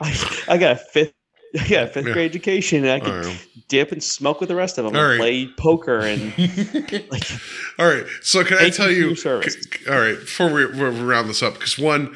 [0.00, 1.14] I, I got a fifth.
[1.60, 2.12] I got a fifth Yeah.
[2.14, 2.84] grade education.
[2.84, 3.46] And I can right.
[3.68, 4.96] dip and smoke with the rest of them.
[4.96, 5.18] All and right.
[5.20, 6.36] Play poker and
[7.12, 7.30] like
[7.78, 8.04] All right.
[8.22, 9.06] So can I tell you for you?
[9.06, 9.54] your service.
[9.62, 10.18] c- All right.
[10.18, 12.12] Before we, we round this up, because one,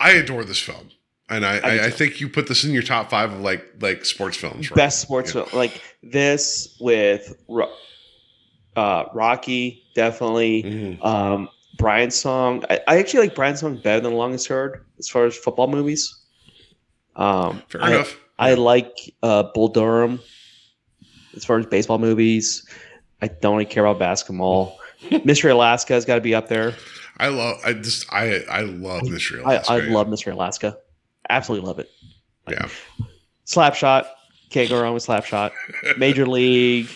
[0.00, 0.88] I adore this film,
[1.28, 3.64] and I, I I, I think you put this in your top five of like
[3.80, 4.70] like sports films.
[4.70, 4.76] Right?
[4.76, 5.44] best sports Yeah.
[5.44, 5.58] film.
[5.58, 7.34] Like this with
[8.76, 10.62] uh, Rocky, definitely.
[10.62, 11.04] Mhm.
[11.04, 11.48] Um,
[11.78, 12.64] Brian's song.
[12.70, 16.14] I, I actually like Brian's song better than Longest Yard as far as football movies.
[17.16, 18.16] Um, Fair I, enough.
[18.38, 20.20] I like uh, Bull Durham
[21.34, 22.66] as far as baseball movies.
[23.22, 24.78] I don't really care about basketball.
[25.24, 26.74] Mystery Alaska has got to be up there.
[27.18, 27.56] I love.
[27.64, 28.12] I just.
[28.12, 28.40] I.
[28.50, 29.72] I love Mystery Alaska.
[29.72, 29.92] I yeah.
[29.92, 30.76] love Mystery Alaska.
[31.28, 31.90] Absolutely love it.
[32.48, 32.68] Yeah.
[33.46, 34.06] Slapshot.
[34.50, 35.50] Can't go wrong with Slapshot.
[35.98, 36.88] Major League.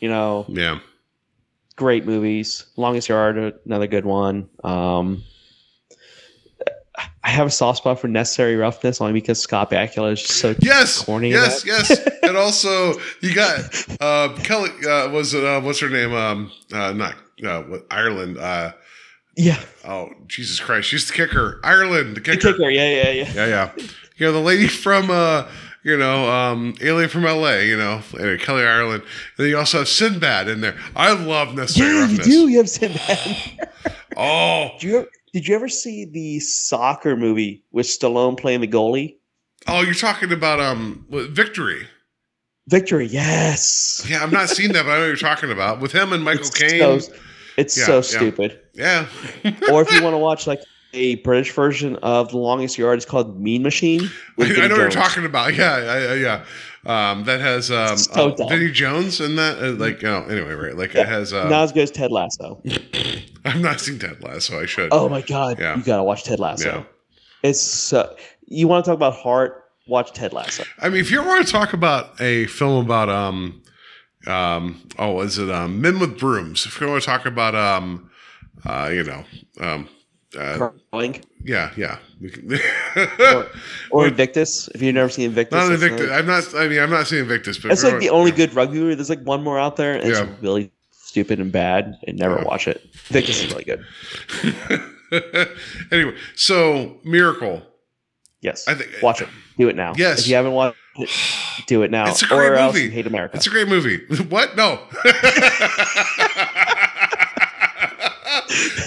[0.00, 0.78] You know, Yeah.
[1.76, 2.66] great movies.
[2.76, 4.48] Longest Yard, another good one.
[4.64, 5.22] Um,
[7.22, 10.54] I have a soft spot for Necessary Roughness only because Scott Bakula is just so
[10.60, 11.02] Yes.
[11.04, 11.30] corny.
[11.30, 11.64] yes.
[11.66, 11.90] Yes.
[12.22, 13.60] and also, you got
[14.00, 14.70] uh, Kelly.
[14.86, 15.44] Uh, was it?
[15.44, 16.12] Uh, what's her name?
[16.14, 16.50] Um.
[16.72, 17.14] Uh, not.
[17.44, 18.38] Uh, Ireland.
[18.38, 18.72] Uh.
[19.36, 20.88] Yeah, Oh, Jesus Christ.
[20.88, 21.60] She's the kicker.
[21.64, 22.10] Ireland.
[22.16, 22.52] The the kicker.
[22.52, 22.70] kicker.
[22.70, 23.32] Yeah, yeah, yeah.
[23.34, 23.46] Yeah.
[23.46, 23.72] Yeah.
[24.16, 25.10] You know the lady from.
[25.10, 25.46] uh
[25.82, 29.02] you know, um, Alien from LA, you know, anyway, Kelly Ireland.
[29.02, 29.10] And
[29.44, 30.78] then you also have Sinbad in there.
[30.94, 32.48] I love Necessary Yeah, you do.
[32.48, 33.70] You have Sinbad.
[34.14, 38.68] Oh, Did you ever, did you ever see the soccer movie with Stallone playing the
[38.68, 39.16] goalie?
[39.68, 41.86] oh, you're talking about um Victory.
[42.68, 43.06] Victory.
[43.06, 44.04] Yes.
[44.06, 46.22] Yeah, I've not seen that, but I know what you're talking about with him and
[46.30, 47.00] Michael Caine.
[47.00, 47.12] so,
[47.60, 48.00] it's Yeah, so yeah.
[48.02, 48.60] stupid.
[48.74, 49.06] yeah,
[49.70, 50.60] or if you want to watch like
[50.92, 54.10] a British version of The Longest Yard, it's called Mean Machine.
[54.38, 55.54] I, I know what you're talking about.
[55.54, 56.44] Yeah, I, I, yeah.
[56.86, 58.46] Um, that has um, So uh.
[58.48, 59.58] Vinnie Jones in that.
[59.62, 60.76] Uh, like, oh, anyway, right?
[60.76, 61.32] Like Yeah, it has.
[61.32, 62.60] Uh, Not as good as Ted Lasso.
[63.44, 64.60] I've not seen Ted Lasso.
[64.60, 64.88] I should.
[64.90, 65.76] Oh my god, Yeah.
[65.76, 66.68] you gotta watch Ted Lasso.
[66.68, 66.82] Yeah.
[67.42, 68.14] It's so,
[68.46, 69.64] you want to talk about heart?
[69.86, 70.64] Watch Ted Lasso.
[70.78, 73.59] I mean, if you want to talk about a film about um,
[74.30, 76.64] um, oh, is it um, Men with Brooms?
[76.66, 78.10] If you want to talk about um,
[78.64, 79.24] uh, you know,
[79.60, 79.88] um,
[80.38, 80.70] uh,
[81.44, 81.98] yeah, yeah.
[83.18, 83.46] Or,
[83.90, 84.68] or Invictus.
[84.68, 86.00] If you've never seen Invictus, not Invictus.
[86.02, 86.54] another- I'm not.
[86.54, 88.94] I mean, I'm not seeing Invictus, but you like the only good rugby movie.
[88.94, 90.22] There's like one more out there, and Yeah.
[90.24, 92.44] it's really stupid and bad, and never Yeah.
[92.44, 92.82] watch it.
[93.08, 93.84] Invictus is really good.
[95.90, 97.62] anyway, so Miracle.
[98.42, 99.28] Yes, I think- watch it.
[99.58, 99.92] Do it now.
[99.96, 100.20] Yes.
[100.20, 100.76] if you haven't watched
[101.66, 102.08] do it now.
[102.08, 102.90] It's a great or else movie.
[102.90, 103.36] hate America.
[103.36, 104.00] It's a great movie.
[104.28, 104.56] What?
[104.56, 104.80] No.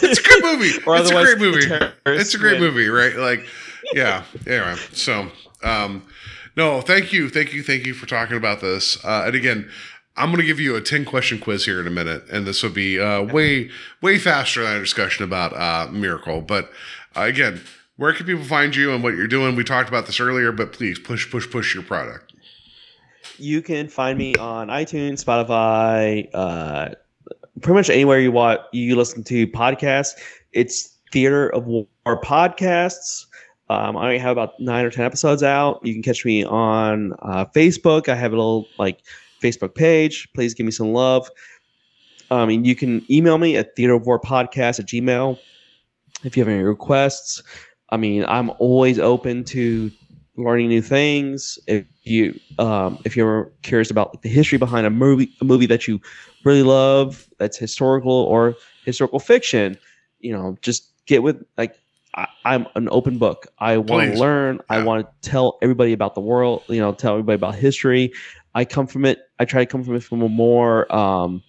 [0.02, 0.72] it's a great movie.
[0.86, 1.66] Or it's a great movie.
[2.06, 2.74] It's a great win.
[2.74, 3.16] movie, right?
[3.16, 3.46] Like,
[3.94, 4.24] yeah.
[4.46, 5.32] Anyway, so
[5.64, 6.04] um,
[6.56, 9.04] no, thank you, thank you, thank you for talking about this.
[9.04, 9.70] Uh, and again,
[10.16, 12.62] I'm going to give you a 10 question quiz here in a minute, and this
[12.62, 16.42] will be uh, way, way faster than our discussion about uh, Miracle.
[16.42, 16.70] But
[17.16, 17.62] uh, again,
[17.98, 19.56] where can people find you and what you're doing?
[19.56, 22.34] We talked about this earlier, but please push, push, push your product.
[23.38, 26.96] You can find me on iTunes, Spotify, uh,
[27.62, 28.62] pretty much anywhere you want.
[28.72, 30.12] You listen to podcasts.
[30.52, 33.26] It's Theater of War podcasts.
[33.70, 35.80] Um, I only have about nine or ten episodes out.
[35.84, 38.10] You can catch me on uh, Facebook.
[38.10, 39.00] I have a little like
[39.42, 40.28] Facebook page.
[40.34, 41.30] Please give me some love.
[42.30, 45.40] Um, and you can email me at theater of war podcast at gmail
[46.24, 47.42] if you have any requests.
[47.94, 49.92] I mean, I'm always open to
[50.36, 51.60] learning new things.
[51.68, 55.88] If you um, if you're curious about the history behind a movie, a movie that
[55.88, 56.02] you
[56.44, 59.78] really love, that's historical or historical fiction,
[60.22, 61.78] you know, just get with like
[62.16, 63.46] I, I'm an open book.
[63.60, 64.60] I want to learn.
[64.70, 66.64] I want to tell everybody about the world.
[66.70, 68.12] You know, tell everybody about history.
[68.56, 69.20] I come from it.
[69.38, 71.44] I try to come from it from a more um,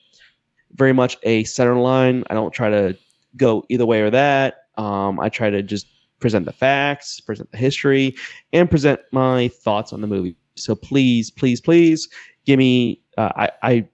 [0.73, 2.23] very much a center line.
[2.29, 2.99] I don't try to
[3.35, 4.57] go either way or that.
[4.77, 5.87] Um, I try to just
[6.25, 8.15] present the facts, present the history,
[8.55, 10.35] and present my thoughts on the movie.
[10.55, 12.09] So please, please, please
[12.47, 13.03] give me.
[13.19, 13.89] Uh, I, I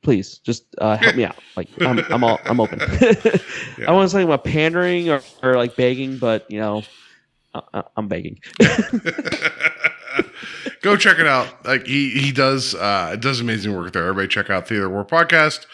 [0.00, 1.36] please just uh, help me out.
[1.54, 2.80] Like I'm, I'm all, I'm open.
[3.78, 3.88] Yeah.
[3.88, 6.82] I want to say about pandering or, or like begging, but you know,
[7.52, 8.40] I, I- I'm begging.
[10.80, 11.64] Go check it out.
[11.66, 14.04] Like he he does uh does amazing work there.
[14.06, 15.66] Everybody check out Theater War Podcast.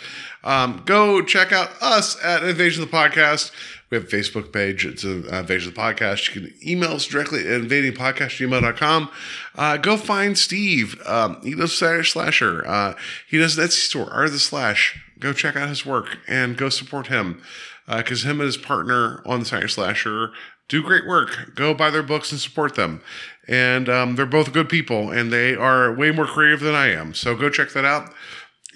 [0.44, 3.50] Um, go check out us at Invasion of the Podcast.
[3.90, 4.84] We have a Facebook page.
[4.84, 6.34] It's a, uh, Invasion of the Podcast.
[6.34, 9.10] You can email us directly at invadingpodcast.gmail.com.
[9.54, 11.00] Uh, go find Steve.
[11.06, 12.66] Um, he does Slash Slasher.
[12.66, 12.94] Uh,
[13.28, 15.02] he does an Etsy store, Art of the Slash.
[15.18, 17.42] Go check out his work and go support him.
[17.86, 20.32] Because him and his partner on the Saturday Slasher
[20.68, 21.52] do great work.
[21.54, 23.00] Go buy their books and support them.
[23.48, 27.14] And um, they're both good people, and they are way more creative than I am.
[27.14, 28.12] So go check that out.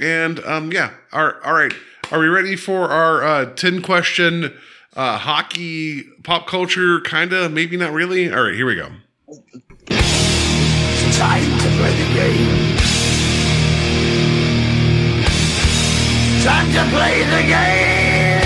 [0.00, 1.72] And um, yeah, all right, all right.
[2.10, 4.58] Are we ready for our uh, ten question
[4.94, 7.00] uh, hockey pop culture?
[7.00, 8.32] Kinda, maybe not really.
[8.32, 8.88] All right, here we go.
[11.12, 12.76] Time to play the game.
[16.42, 18.42] Time to play the game.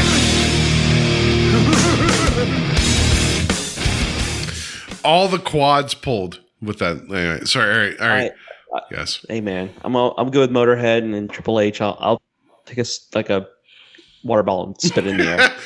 [5.05, 6.97] All the quads pulled with that.
[6.97, 7.73] Anyway, sorry.
[7.73, 8.33] All right, all right.
[8.75, 9.25] I- yes.
[9.29, 11.81] Hey man, I'm all, I'm good with Motorhead and then Triple H.
[11.81, 12.23] I'll, I'll
[12.67, 12.85] take a
[13.15, 13.47] like a
[14.25, 15.51] water ball and spit in the air.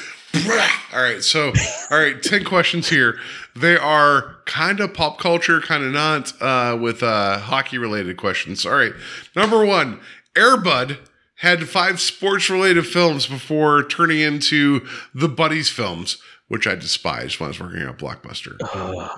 [0.92, 1.52] all right, so
[1.90, 3.18] all right, ten questions here.
[3.56, 8.64] They are kind of pop culture, kind of not, uh, with uh, hockey related questions.
[8.64, 8.92] All right,
[9.34, 10.00] number one,
[10.36, 10.98] Air Bud
[11.36, 16.18] had five sports related films before turning into the Buddies films,
[16.48, 18.56] which I despised when I was working at Blockbuster.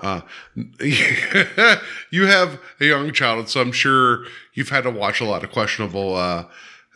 [0.02, 0.20] Uh,
[2.10, 4.24] you have a young child, so I'm sure
[4.55, 6.44] you've had to watch a lot of questionable uh,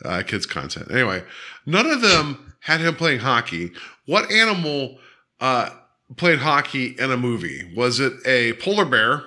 [0.05, 0.91] uh, kids content.
[0.91, 1.25] Anyway,
[1.67, 3.73] none of them had him playing hockey.
[4.07, 4.99] What animal
[5.41, 5.71] uh,
[6.17, 7.73] played hockey in a movie?
[7.77, 9.25] Was it a polar bear,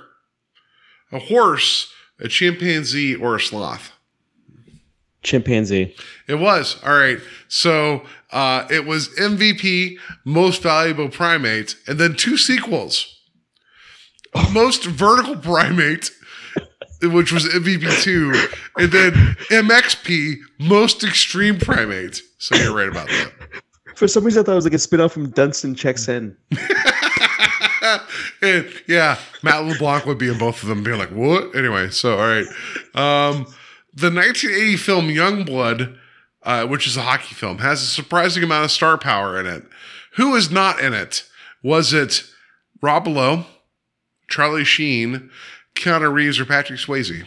[1.11, 3.91] a horse, a chimpanzee, or a sloth?
[5.21, 5.95] Chimpanzee.
[6.27, 6.81] It was.
[6.83, 7.19] All right.
[7.49, 13.17] So uh, it was MVP, Most Valuable Primate, and then two sequels.
[14.51, 16.11] Most Vertical Primate,
[17.01, 19.11] which was MVP 2, and then
[19.49, 22.21] MXP, Most Extreme Primate.
[22.37, 23.33] So you're right about that.
[23.95, 26.35] For some reason, I thought it was like a spin off from Dunstan Checks In.
[28.41, 32.17] and yeah, Matt LeBlanc would be in both of them, being like, "What?" Anyway, so
[32.17, 32.45] all right.
[32.95, 33.45] Um,
[33.93, 35.97] the 1980 film Youngblood,
[36.43, 39.63] uh, which is a hockey film, has a surprising amount of star power in it.
[40.15, 41.25] Who is not in it?
[41.63, 42.23] Was it
[42.81, 43.45] Rob Lowe,
[44.29, 45.29] Charlie Sheen,
[45.75, 47.25] Keanu Reeves, or Patrick Swayze?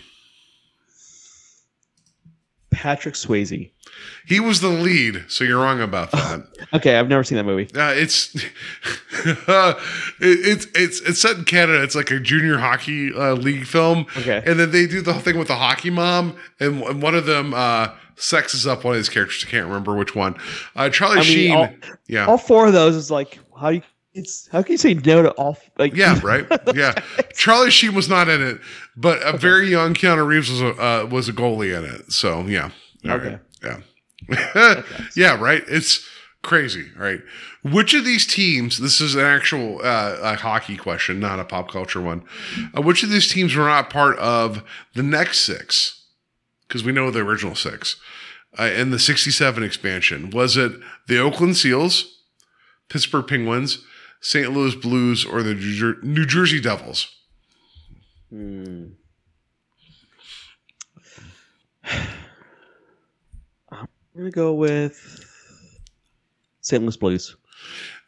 [2.73, 3.71] Patrick Swayze.
[4.27, 6.45] He was the lead, so you're wrong about that.
[6.73, 7.69] Okay, I've never seen that movie.
[7.75, 8.35] Uh, it's
[9.47, 9.75] uh,
[10.21, 11.83] it, it's it's it's set in Canada.
[11.83, 14.07] It's like a junior hockey uh, league film.
[14.17, 14.43] Okay.
[14.47, 17.27] and then they do the whole thing with the hockey mom, and, and one of
[17.27, 19.45] them uh, sexes up one of his characters.
[19.47, 20.37] I can't remember which one.
[20.75, 21.53] Uh, Charlie I mean, Sheen.
[21.55, 21.69] all-
[22.09, 22.27] yeah.
[22.27, 23.83] All four of those is like how you
[24.15, 26.47] it's how can you say no to all like yeah, right.
[26.75, 26.93] Yeah,
[27.35, 28.61] Charlie Sheen was not in it,
[28.97, 32.13] but a very young Keanu Reeves was a uh, was a goalie in it.
[32.13, 32.71] So yeah,
[33.09, 33.39] All right.
[33.65, 33.83] Okay.
[34.29, 34.83] yeah,
[35.17, 35.63] yeah, right.
[35.69, 36.07] It's
[36.43, 37.21] crazy, right?
[37.63, 38.79] Which of these teams?
[38.79, 42.25] This is an actual uh, a hockey question, not a pop culture one.
[42.77, 44.63] Uh, which of these teams were not part of
[44.95, 46.05] the next six?
[46.67, 47.97] Because we know the original six.
[48.59, 50.31] uh, in the 67 expansion?
[50.31, 50.73] Was it
[51.07, 52.19] the Oakland Seals,
[52.89, 53.85] Pittsburgh Penguins,
[54.21, 54.51] St.
[54.53, 57.09] Louis Blues, or the New Jer- New Jersey Devils?
[58.33, 58.85] Hmm.
[63.71, 63.87] I'm
[64.17, 65.25] gonna go with
[66.61, 66.83] St.
[66.83, 67.37] Louis Blues.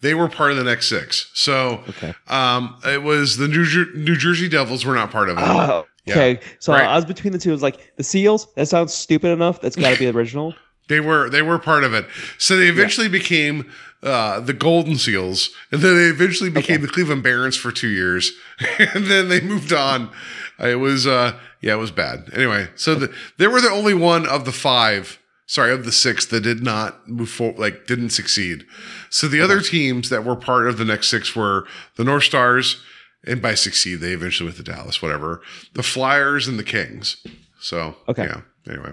[0.00, 1.30] They were part of the next six.
[1.34, 2.14] So Okay.
[2.28, 5.42] um, it was the New, Jer- New Jersey Devils were not part of it.
[5.44, 6.14] Oh, Yeah.
[6.14, 6.40] okay.
[6.58, 6.86] So Right.
[6.86, 7.50] I was between the two.
[7.50, 8.52] It was like the Seals.
[8.54, 9.60] That sounds stupid enough.
[9.62, 10.54] That's got to be the original.
[10.88, 12.06] They were they were part of it.
[12.38, 13.70] So they eventually became
[14.04, 18.32] uh, the Golden Seals, and then they eventually became the Cleveland Barons for two years,
[18.78, 20.10] and then they moved on.
[20.58, 22.28] It was uh, yeah, it was bad.
[22.32, 26.26] Anyway, so the, they were the only one of the five, sorry, of the six
[26.26, 28.64] that did not move forward, like didn't succeed.
[29.10, 31.66] So the other teams that were part of the next six were
[31.96, 32.82] the North Stars,
[33.26, 35.40] and by succeed they eventually went to Dallas, whatever.
[35.72, 37.16] The Flyers and the Kings.
[37.58, 38.24] So Okay.
[38.26, 38.42] yeah.
[38.68, 38.92] Anyway.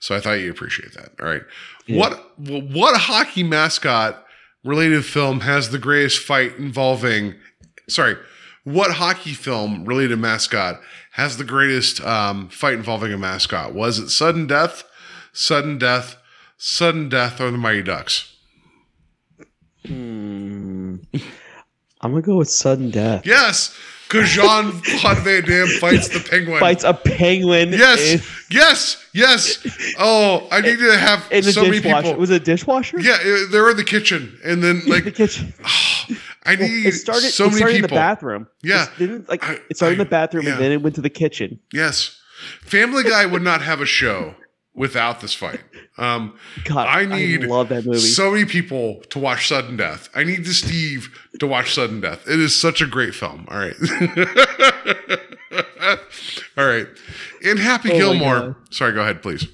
[0.00, 1.12] So I thought you'd appreciate that.
[1.18, 1.42] All right.
[1.88, 4.23] What what hockey mascot
[4.64, 7.34] related film has the greatest fight involving
[7.88, 8.16] sorry,
[8.64, 10.80] what hockey film related mascot
[11.12, 13.74] has the greatest um, fight involving a mascot?
[13.74, 14.84] Was it Sudden Death,
[15.32, 16.16] Sudden Death,
[16.56, 18.34] Sudden Death, or the Mighty Ducks?
[19.86, 20.96] Hmm.
[22.00, 23.26] I'm gonna go with sudden death.
[23.26, 23.76] Yes,
[24.14, 26.60] because Jean Claude Van Damme fights the penguin.
[26.60, 27.72] Fights a penguin.
[27.72, 28.20] Yes, in,
[28.50, 29.66] yes, yes.
[29.98, 32.14] Oh, I need to have in so many people.
[32.14, 33.00] Was it a dishwasher?
[33.00, 35.52] Yeah, uh, it- they were in the kitchen, and then like the kitchen.
[36.46, 37.30] I need It started.
[37.30, 37.88] so it many started people.
[37.88, 38.46] in the bathroom.
[38.62, 38.84] Yeah.
[38.84, 40.52] It didn't like I- it started in the bathroom yeah.
[40.52, 41.58] and then it went to the kitchen.
[41.72, 42.20] Yes,
[42.60, 44.34] Family Guy would not have a show
[44.74, 45.60] without this fight.
[45.98, 47.98] Um, God, I need love that movie.
[48.00, 50.08] so many people to watch Sudden Death.
[50.14, 52.28] I need the Steve to watch Sudden Death.
[52.28, 53.46] It is such a great film.
[53.48, 53.76] All right,
[56.56, 56.86] all right.
[57.42, 59.46] In Happy Oh Gilmore, sorry, go ahead, please.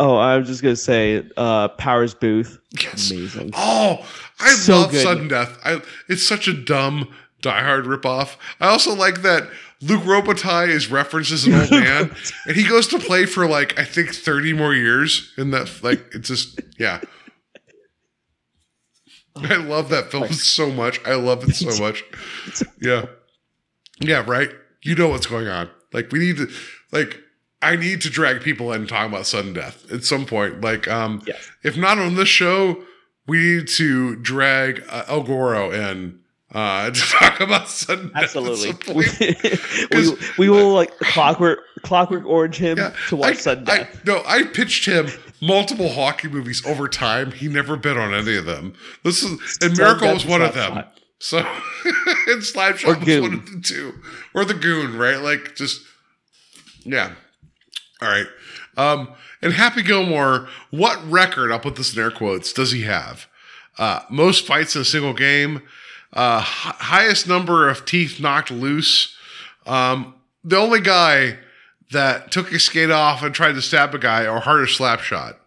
[0.00, 2.56] oh, I was just gonna say, uh, Powers Boothe.
[2.80, 3.10] Yes.
[3.10, 3.50] Amazing.
[3.54, 4.04] Oh,
[4.40, 5.02] I So love good.
[5.02, 5.58] Sudden Death.
[5.64, 8.36] I it's such a dumb Die Hard ripoff.
[8.60, 9.48] I also like that
[9.80, 12.14] Luc Robitaille is referenced as an old man,
[12.46, 15.32] and he goes to play for like I think thirty more years.
[15.38, 17.00] In that, like, it's just yeah.
[19.36, 21.00] I love that film so much.
[21.06, 22.02] I love it so much.
[22.80, 23.06] Yeah,
[24.00, 24.50] yeah, right.
[24.82, 25.70] You know what's going on.
[25.92, 26.48] Like we need to,
[26.90, 27.20] like,
[27.62, 30.60] I need to drag people in and talk about sudden death at some point.
[30.60, 31.50] Like, um, Yes.
[31.62, 32.82] if not on this show,
[33.28, 36.18] we need to drag uh, El Goro in
[36.54, 38.22] uh, to talk about sudden death.
[38.36, 38.72] Absolutely.
[39.92, 44.44] we, we will like clockwork clockwork orange him Yeah, to watch I, I- no, I
[44.44, 45.08] pitched him
[45.40, 47.32] multiple hockey movies over time.
[47.32, 48.74] He never bid on any of them.
[49.04, 50.72] This is and Miracle was one of them.
[50.72, 50.88] Slapshot.
[51.20, 51.38] So
[52.28, 53.22] and Slapshot Or was Goon.
[53.22, 53.94] one of the two,
[54.34, 55.18] or the Goon, right?
[55.20, 55.82] Like just
[56.84, 57.12] yeah.
[58.00, 58.26] All right.
[58.76, 59.08] Um,
[59.42, 61.50] and Happy Gilmore, what record?
[61.50, 62.52] I'll put this in air quotes.
[62.52, 63.26] Does he have?
[63.76, 65.62] Uh, most fights in a single game.
[66.12, 69.14] Uh, hi- highest number of teeth knocked loose.
[69.66, 70.14] Um,
[70.44, 71.36] the only guy
[71.92, 75.38] that took his skate off and tried to stab a guy or hardest slap shot.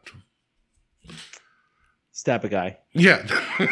[2.11, 2.77] Stab a guy.
[2.93, 3.25] Yeah.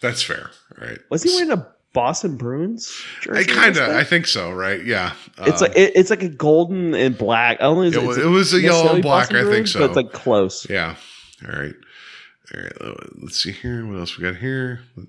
[0.00, 0.50] That's fair.
[0.80, 0.98] All right.
[1.10, 3.44] Was he wearing a Boston Bruins I jersey?
[3.52, 3.88] kind of.
[3.90, 4.84] I think so, right?
[4.84, 5.12] Yeah.
[5.38, 7.58] It's Uh, like it, it's like a golden and black.
[7.60, 8.00] I don't know.
[8.02, 9.80] It was- it was a yellow and black, I think so.
[9.80, 10.68] But it's like close.
[10.68, 10.96] Yeah.
[11.46, 11.74] All right.
[12.54, 12.72] All right.
[12.80, 13.84] uh, Let's see here.
[13.86, 14.80] What else we got here?
[14.96, 15.02] A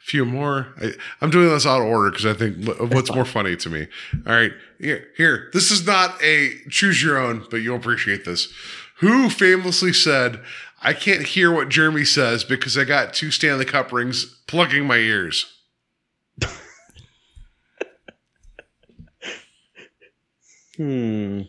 [0.00, 0.74] few more.
[0.80, 3.86] I, I'm doing this out of order because I think what's more funny to me.
[4.26, 4.52] All right.
[4.78, 5.48] Here, here.
[5.52, 8.52] This is not a choose your own, but you'll appreciate this.
[9.00, 10.40] Who famously said,
[10.82, 14.96] I can't hear what Jeremy says because I got two Stanley Cup rings plugging my
[14.96, 15.46] ears?
[20.76, 21.42] Hmm.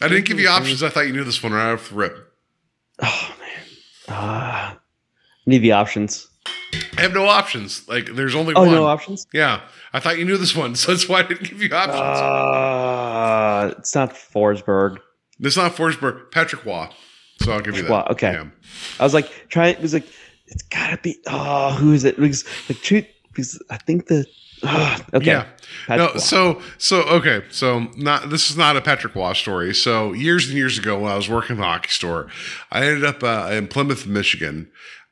[0.00, 0.82] I didn't give you options.
[0.82, 2.32] I thought you knew this one right off the rip.
[3.02, 3.64] Oh man.
[4.08, 4.67] Ah.
[5.48, 6.28] Need the options.
[6.98, 7.88] I have no options.
[7.88, 8.72] Like, there's only Oh, one.
[8.72, 9.26] no options.
[9.32, 9.62] Yeah.
[9.94, 11.98] I thought you knew this one, so that's why I didn't give you options.
[12.00, 14.98] Uh, it's not Forsberg.
[15.40, 16.88] It's not Forsberg, Patrick Roy.
[17.40, 17.88] So I'll give you that.
[17.90, 18.32] Roy, okay.
[18.32, 18.44] Yeah.
[19.00, 19.76] I was like trying.
[19.76, 20.06] It was like
[20.48, 21.16] it's gotta be.
[21.28, 22.16] Oh, who is it?
[22.16, 23.14] Because like.
[23.30, 24.26] Because I think the.
[24.64, 25.26] ah, okay.
[25.26, 25.46] Yeah.
[25.86, 26.18] Patrick no, Roy.
[26.18, 29.72] so so okay, so not this is not a Patrick Roy story.
[29.74, 32.26] So years and years ago, when I was working in the hockey store,
[32.72, 34.68] I ended up uh, in Plymouth, Michigan,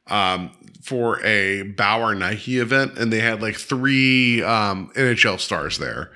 [0.09, 0.51] um,
[0.83, 6.13] for a Bauer Nike event, and they had like three um, NHL stars there.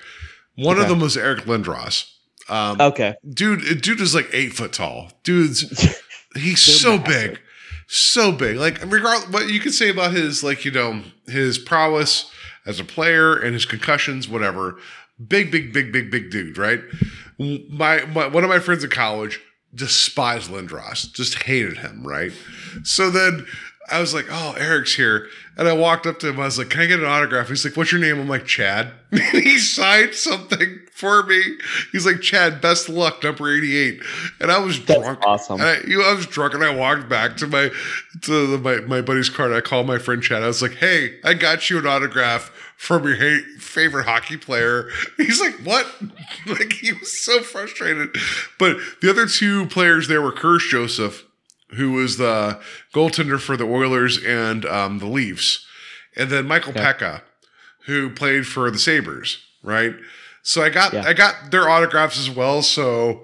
[0.55, 2.09] One of them was Eric Lindros.
[2.49, 3.15] Um, Okay.
[3.29, 5.63] dude dude is like eight foot tall dude's
[6.35, 7.39] he's so big
[7.87, 12.29] so big like regardless what you can say about his like you know his prowess
[12.65, 14.75] as a player and his concussions whatever
[15.25, 16.81] big big big big big dude right
[17.37, 19.39] my, my one of my friends in college
[19.73, 22.33] despised Lindros, just hated him, right?
[22.83, 23.45] So then
[23.91, 25.27] I was like, oh, Eric's here.
[25.57, 26.39] And I walked up to him.
[26.39, 27.49] I was like, can I get an autograph?
[27.49, 28.19] He's like, what's your name?
[28.19, 28.93] I'm like, Chad.
[29.11, 31.57] And he signed something for me.
[31.91, 34.01] He's like, Chad, best of luck, number 88.
[34.39, 35.19] And I was That's drunk.
[35.25, 35.59] awesome.
[35.59, 37.69] And I, you know, I was drunk and I walked back to my
[38.21, 40.43] to the, my, my buddy's car and I called my friend Chad.
[40.43, 44.89] I was like, hey, I got you an autograph from your ha- favorite hockey player.
[45.17, 45.85] He's like, what?
[46.47, 48.15] like, he was so frustrated.
[48.57, 51.25] But the other two players there were Curtis Joseph,
[51.73, 52.59] who was the
[52.93, 55.65] goaltender for the Oilers and um, the Leafs,
[56.15, 57.21] and then Michael Peca,
[57.85, 59.95] who played for the Sabres, right?
[60.43, 61.03] So I got Yeah.
[61.05, 62.61] I got their autographs as well.
[62.61, 63.21] So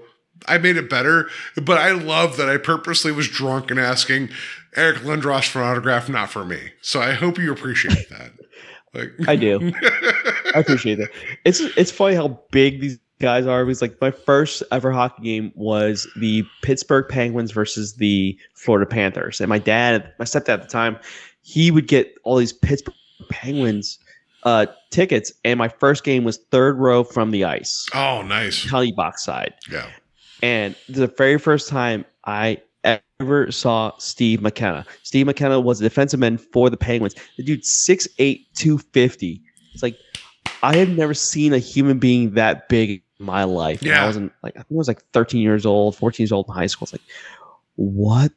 [0.47, 1.29] I made it better.
[1.61, 4.29] But I love that I purposely was drunk and asking
[4.75, 6.71] Eric Lindros for an autograph, not for me.
[6.81, 8.31] So I hope you appreciate that.
[8.93, 9.73] Like I do.
[10.55, 11.11] I appreciate it.
[11.43, 13.65] It's it's funny how big these guys are.
[13.65, 19.41] Because like my first ever hockey game was the Pittsburgh Penguins versus the Florida Panthers,
[19.41, 20.97] and my dad, my stepdad at the time,
[21.41, 22.95] he would get all these Pittsburgh
[23.29, 23.99] Penguins
[24.43, 28.67] uh, tickets, and my first game was third row from the ice, oh, nice.
[28.69, 29.53] tally box side.
[29.71, 29.89] Yeah.
[30.43, 32.61] And the very first time I
[33.19, 34.85] ever saw Steve McKenna.
[35.03, 37.15] Steve McKenna was a defensive end for the Penguins.
[37.37, 39.41] The dude's 6'8, 250.
[39.73, 39.97] It's like
[40.63, 43.81] I have never seen a human being that big my life.
[43.81, 44.03] Yeah.
[44.03, 46.53] I wasn't like I think I was like 13 years old, 14 years old in
[46.53, 46.85] high school.
[46.85, 47.01] It's like,
[47.75, 48.31] what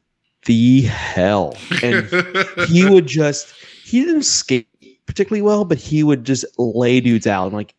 [0.45, 1.55] the hell?
[1.83, 2.05] And
[2.67, 3.53] he would just
[3.83, 4.67] he didn't skate
[5.05, 7.47] particularly well, but he would just lay dudes out.
[7.47, 7.75] I'm like,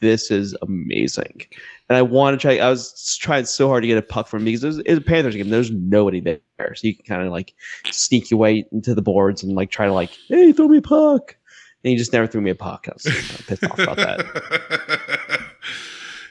[0.00, 1.42] this is amazing.
[1.88, 2.58] And I want to try.
[2.58, 4.98] I was trying so hard to get a puck from him because it was, it
[4.98, 5.50] a Panthers game.
[5.50, 7.54] There's nobody there, so you can kind of like
[7.90, 10.82] sneak your way into the boards and like try to like, hey, throw me a
[10.82, 11.36] puck.
[11.84, 12.86] And he just never threw me a puck.
[12.88, 13.04] I was
[13.46, 15.40] pissed off about that.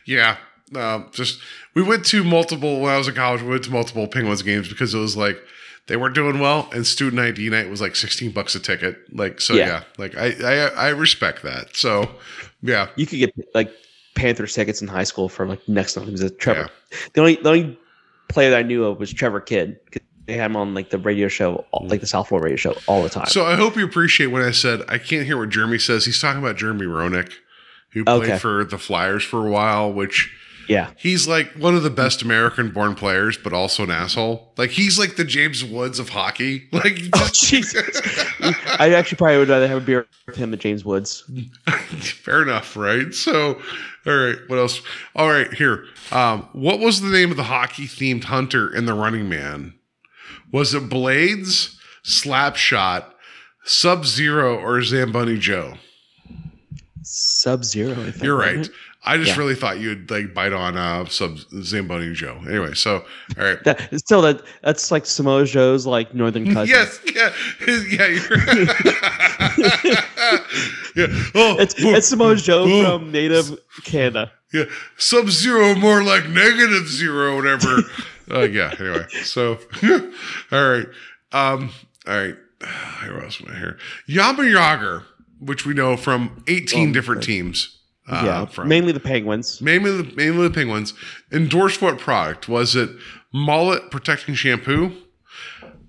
[0.06, 0.38] yeah.
[0.76, 1.40] Um, just
[1.76, 3.42] we went to multiple when I was in college.
[3.42, 5.38] We went to multiple Penguins games because it was like
[5.88, 8.98] they weren't doing well, and student ID night was like sixteen bucks a ticket.
[9.16, 9.68] Like so, yeah.
[9.68, 9.84] Yeah.
[9.98, 11.76] Like I, I I respect that.
[11.76, 12.10] So
[12.64, 13.72] yeah, You could get like
[14.16, 16.36] Panthers tickets in high school for like next to nothing.
[16.38, 16.70] Trevor,
[17.14, 17.80] the only the only
[18.28, 19.78] player that I knew of was Trevor Kidd.
[19.92, 22.76] 'Cause They had him on like the radio show, like the South Florida radio show,
[22.88, 23.28] all the time.
[23.28, 26.06] So I hope you appreciate when I said I can't hear what Jeremy says.
[26.06, 27.32] He's talking about Jeremy Roenick,
[27.96, 28.28] who Okay.
[28.28, 30.32] played for the Flyers for a while, which
[30.68, 34.52] yeah, he's like one of the best American born players, but also an asshole.
[34.58, 36.68] Like he's like the James Woods of hockey.
[36.72, 38.02] Like Oh, Jesus.
[38.80, 41.24] I actually probably would rather have a beer with him than James Woods.
[42.00, 43.14] fair enough, right?
[43.14, 43.62] So
[44.08, 44.82] all right, what else?
[45.16, 45.86] All right, here.
[46.12, 49.74] Um, what was the name of the hockey themed hunter in the running man?
[50.52, 53.06] Was it Blades, Slapshot,
[53.66, 55.76] Sub Zero, or Zamboni Joe?
[57.06, 58.12] Sub Zero.
[58.22, 58.68] You're right.
[59.08, 59.38] I just Yeah.
[59.38, 62.42] really thought you'd like bite on uh some Zamboni Joe.
[62.48, 63.06] Anyway, so
[63.38, 63.64] all right.
[63.64, 66.74] That, still, that that's like Samoa Joe's like northern cousin.
[66.76, 67.32] yes, yeah,
[67.68, 68.38] yeah, you're
[70.96, 71.08] yeah.
[71.36, 74.32] Oh, it's oh, it's Samoa Joe oh, from native Canada.
[74.54, 74.66] yeah.
[74.98, 77.80] Sub zero, more like negative zero, whatever.
[78.32, 78.74] uh, yeah.
[78.80, 79.60] Anyway, so
[80.52, 80.88] all right,
[81.32, 81.70] um,
[82.08, 82.36] all right.
[83.04, 83.78] Where else I here?
[84.10, 85.04] Jaromir Jagr,
[85.46, 87.80] which we know from 18 Um, different teams.
[88.08, 89.60] Uh, yeah, from mainly the Penguins.
[89.62, 90.94] mainly the mainly the penguins
[91.32, 92.90] endorsed what product was it
[93.34, 94.92] mullet protecting shampoo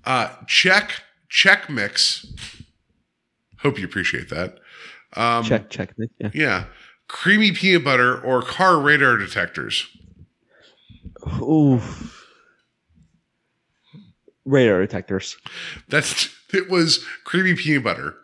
[0.03, 2.25] uh check check mix
[3.59, 4.57] hope you appreciate that
[5.15, 5.93] um check, check.
[6.19, 6.31] Yeah.
[6.33, 6.63] yeah
[7.07, 9.85] creamy peanut butter or car radar detectors
[11.39, 11.79] Ooh.
[14.45, 15.37] Radar detectors.
[15.87, 18.15] that's it was creamy peanut butter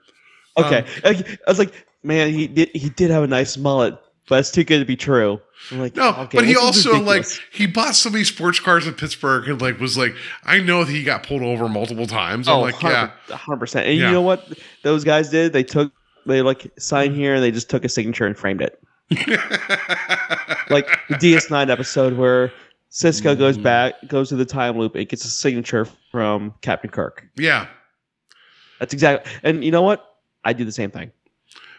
[0.57, 1.15] Okay, Um,
[1.48, 1.73] I was like,
[2.03, 3.98] man, he did he did have a nice mullet,
[4.30, 5.40] but it's too good to be true.
[5.72, 8.93] I'm like, no okay, but he also like he bought so many sports cars in
[8.95, 12.56] pittsburgh and like was like i know that he got pulled over multiple times i'm
[12.56, 13.88] oh, like yeah hundred percent.
[13.88, 14.07] And Yeah.
[14.07, 14.45] you know what
[14.83, 15.53] those guys did?
[15.53, 15.93] They took
[16.25, 18.77] they like signed here and they just took a signature and framed it.
[20.69, 22.51] Like the DS9 episode where
[22.91, 23.64] Sisko goes Mm.
[23.64, 27.27] back, goes to the time loop, it gets a signature from Captain Kirk.
[27.38, 27.67] yeah
[28.80, 29.32] That's exactly.
[29.43, 30.12] And you know what?
[30.43, 31.11] I do the same thing.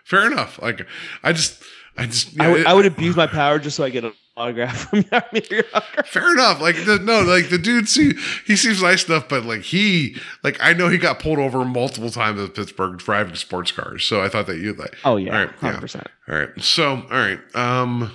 [0.05, 0.86] fair enough like
[1.23, 1.62] i just
[1.97, 4.12] i just I would it- I would abuse my power just so I get an
[4.36, 5.65] autograph from Jagr.
[6.07, 6.60] Fair enough.
[6.60, 10.59] Like the, no, like the dude, see, he seems nice enough, but like he, like
[10.60, 14.05] I know he got pulled over multiple times at Pittsburgh driving sports cars.
[14.05, 14.97] So I thought that you like.
[15.05, 16.02] Oh yeah, All right, hundred yeah.
[16.28, 16.49] All right.
[16.60, 17.39] So all right.
[17.55, 18.10] Um,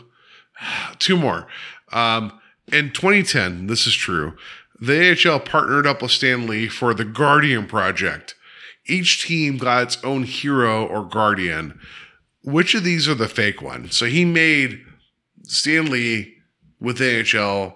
[1.00, 1.48] two more.
[1.94, 2.38] Um,
[2.74, 4.36] in 2010, this is true.
[4.82, 8.36] The AHL partnered up with Stan Lee for the Guardian Project.
[8.90, 11.80] Each team got its own hero or guardian.
[12.44, 13.92] Which of these are the fake one?
[13.92, 14.80] So he made
[15.44, 16.36] Stan Lee
[16.80, 17.76] with NHL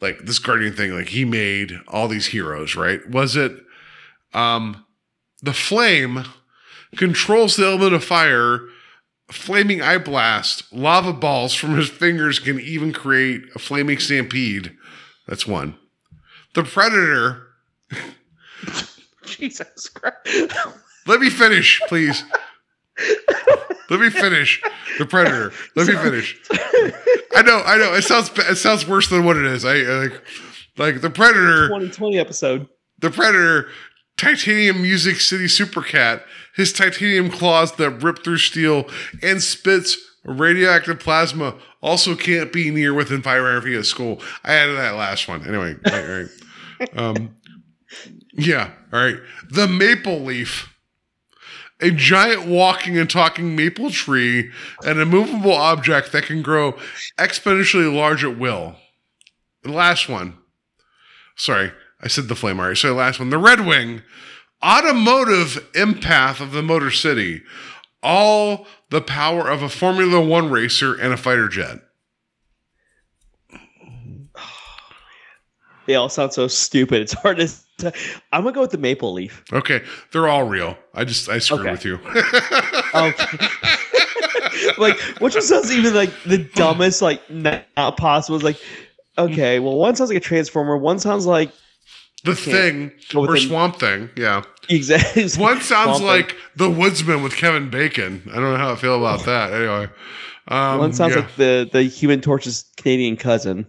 [0.00, 3.08] like this Guardian thing, like he made all these heroes, right?
[3.10, 3.52] Was it
[4.34, 4.84] um
[5.42, 6.24] the flame
[6.96, 8.60] controls the element of fire,
[9.30, 14.76] flaming eye blast, lava balls from his fingers can even create a flaming stampede.
[15.26, 15.76] That's one.
[16.54, 17.42] The predator.
[19.38, 20.56] Jesus Christ.
[21.06, 22.24] Let me finish, please.
[23.90, 24.62] Let me finish.
[24.98, 25.52] The predator.
[25.76, 26.40] Let me finish.
[27.34, 27.94] I know, I know.
[27.94, 29.64] It sounds it sounds worse than what it is.
[29.64, 30.22] I, I like
[30.78, 31.68] like the predator.
[31.68, 32.68] 2020 episode.
[32.98, 33.68] The Predator,
[34.16, 36.22] Titanium Music City Supercat,
[36.54, 38.88] his titanium claws that rip through steel
[39.22, 44.20] and spits radioactive plasma also can't be near within 500 feet of school.
[44.44, 45.46] I added that last one.
[45.46, 46.98] Anyway, all right, all right.
[46.98, 47.36] Um,
[48.36, 49.16] yeah, all right.
[49.50, 50.72] The maple leaf.
[51.82, 54.50] A giant walking and talking maple tree,
[54.82, 56.72] an immovable object that can grow
[57.18, 58.76] exponentially large at will.
[59.62, 60.38] The last one.
[61.36, 62.76] Sorry, I said the flame already.
[62.76, 64.00] So the last one, the Red Wing,
[64.64, 67.42] automotive empath of the Motor City,
[68.02, 71.80] all the power of a Formula One racer and a fighter jet.
[75.86, 77.02] They all sound so stupid.
[77.02, 77.48] It's hard to.
[78.32, 79.44] I'm gonna go with the maple leaf.
[79.52, 79.82] Okay,
[80.12, 80.76] they're all real.
[80.94, 81.70] I just I screwed Okay.
[81.72, 81.98] with you.
[82.94, 83.48] Okay.
[84.78, 88.36] like, which one sounds even like the dumbest, like not, not possible?
[88.36, 88.58] It's like,
[89.18, 90.76] okay, well, one sounds like a transformer.
[90.76, 91.50] One sounds like
[92.24, 94.42] the thing or the- Swamp Thing, yeah.
[94.68, 95.22] exactly.
[95.38, 96.06] One sounds Swamp Thing.
[96.06, 98.22] like the Woodsman with Kevin Bacon.
[98.32, 99.52] I don't know how I feel about that.
[99.52, 99.88] Anyway,
[100.48, 101.20] um, one sounds yeah.
[101.20, 103.66] like the the Human Torch's Canadian cousin.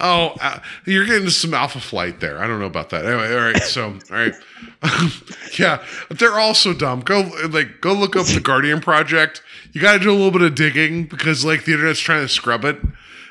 [0.00, 2.38] Oh, uh, you're getting some alpha flight there.
[2.42, 3.06] I don't know about that.
[3.06, 3.62] Anyway, all right.
[3.62, 4.34] So, all right.
[5.58, 7.00] yeah, they're all so dumb.
[7.00, 9.42] Go like go look up the Guardian Project.
[9.72, 12.28] You got to do a little bit of digging because like the internet's trying to
[12.28, 12.78] scrub it.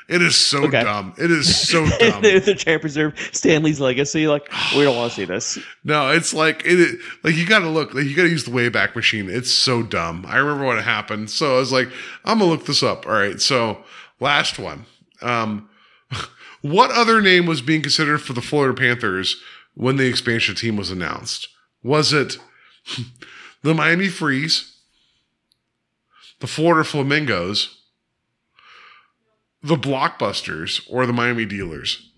[0.06, 0.82] It is so Okay.
[0.84, 1.14] dumb.
[1.16, 2.20] It is so dumb.
[2.22, 4.26] They're trying to preserve Stan Lee's legacy.
[4.26, 5.58] Like, we don't want to see this.
[5.82, 6.78] No, it's like it.
[6.78, 7.94] is- Like you got to look.
[7.94, 9.30] Like you got to use the Wayback Machine.
[9.30, 10.24] It's so dumb.
[10.28, 11.30] I remember what happened.
[11.30, 11.88] So I was like,
[12.24, 13.06] I'm gonna look this up.
[13.06, 13.40] All right.
[13.40, 13.82] So
[14.20, 14.84] last one.
[15.22, 15.68] Um,
[16.64, 19.36] what other name was being considered for the Florida Panthers
[19.74, 21.48] when the expansion team was announced?
[21.82, 22.38] Was it
[23.62, 24.74] the Miami Freeze,
[26.40, 27.82] the Florida Flamingos,
[29.62, 32.10] the Blockbusters, or the Miami Dealers?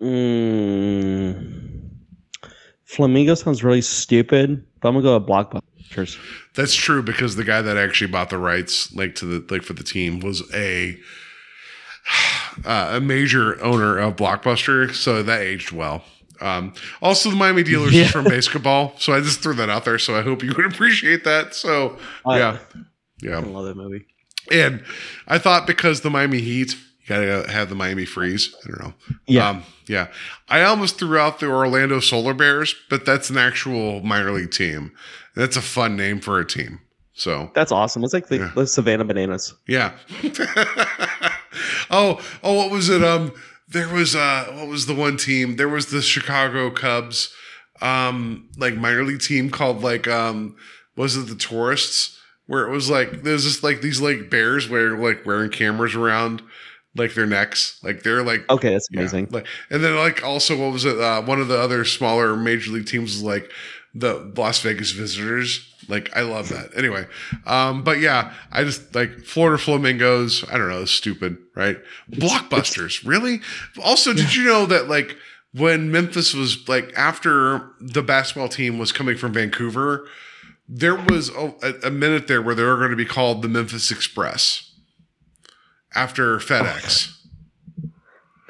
[0.00, 1.90] Mm.
[2.84, 6.18] Flamingo sounds really stupid, but I'm gonna go with Blockbusters.
[6.54, 9.74] That's true because the guy that actually bought the rights, like to the like for
[9.74, 10.98] the team, was a
[12.64, 16.04] uh, a major owner of Blockbuster, so that aged well.
[16.40, 16.72] Um,
[17.02, 18.04] also, the Miami Dealers Yeah.
[18.04, 19.98] is from basketball, so I just threw that out there.
[19.98, 21.54] So I hope you would appreciate that.
[21.54, 22.78] So I- yeah, I
[23.20, 24.06] yeah, love that movie.
[24.52, 24.82] and
[25.26, 28.54] I thought because the Miami Heat, you gotta have the Miami Freeze.
[28.64, 28.94] I don't know.
[29.26, 29.48] Yeah.
[29.48, 30.08] um, yeah.
[30.48, 34.92] I almost threw out the Orlando Solar Bears, but that's an actual minor league team.
[35.34, 36.80] That's a fun name for a team.
[37.14, 38.04] So That's awesome.
[38.04, 38.52] It's like the, Yeah.
[38.54, 39.52] the Savannah Bananas.
[39.66, 39.94] yeah.
[41.90, 43.02] oh, oh, what was it?
[43.02, 43.32] Um,
[43.68, 45.56] there was uh, what was the one team?
[45.56, 47.32] There was the Chicago Cubs,
[47.82, 50.56] um, like minor league team called like um,
[50.96, 52.18] was it the Tourists?
[52.46, 56.40] Where it was like there's just like these like bears where like wearing cameras around
[56.96, 59.28] like their necks, like they're like Okay, that's yeah, amazing.
[59.30, 60.98] like, and then like also what was it?
[60.98, 63.50] Uh, one of the other smaller major league teams was like
[63.94, 65.74] the Las Vegas Visitors.
[65.88, 66.76] Like I love that.
[66.76, 67.06] Anyway,
[67.46, 70.44] um, but yeah, I just like Florida Flamingos.
[70.50, 71.78] I don't know, it's stupid, right?
[72.10, 73.40] Blockbusters, really?
[73.82, 75.16] Also, did you know that like
[75.54, 80.06] when Memphis was like after the basketball team was coming from Vancouver,
[80.68, 83.90] there was a, a- minute there where they were going to be called the Memphis
[83.90, 84.70] Express
[85.94, 87.14] after FedEx.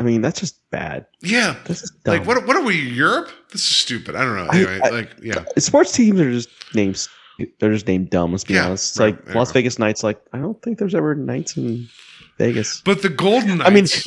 [0.01, 1.07] I mean, that's just bad.
[1.23, 1.57] Yeah.
[1.67, 2.19] This is dumb.
[2.19, 2.47] Like what?
[2.47, 2.77] What are we?
[2.81, 3.31] Europe?
[3.53, 4.15] This is stupid.
[4.17, 4.49] I don't know.
[4.51, 7.09] I- Anyway, I- like yeah, Sports teams are just names.
[7.61, 8.33] They're just named dumb.
[8.33, 8.93] Let's be Yeah, honest.
[8.93, 9.35] It's right, like.
[9.35, 10.03] Las Vegas Knights.
[10.03, 11.89] Like I don't think there's ever Knights in
[12.39, 12.81] Vegas.
[12.85, 14.05] but the Golden I mean, Knights.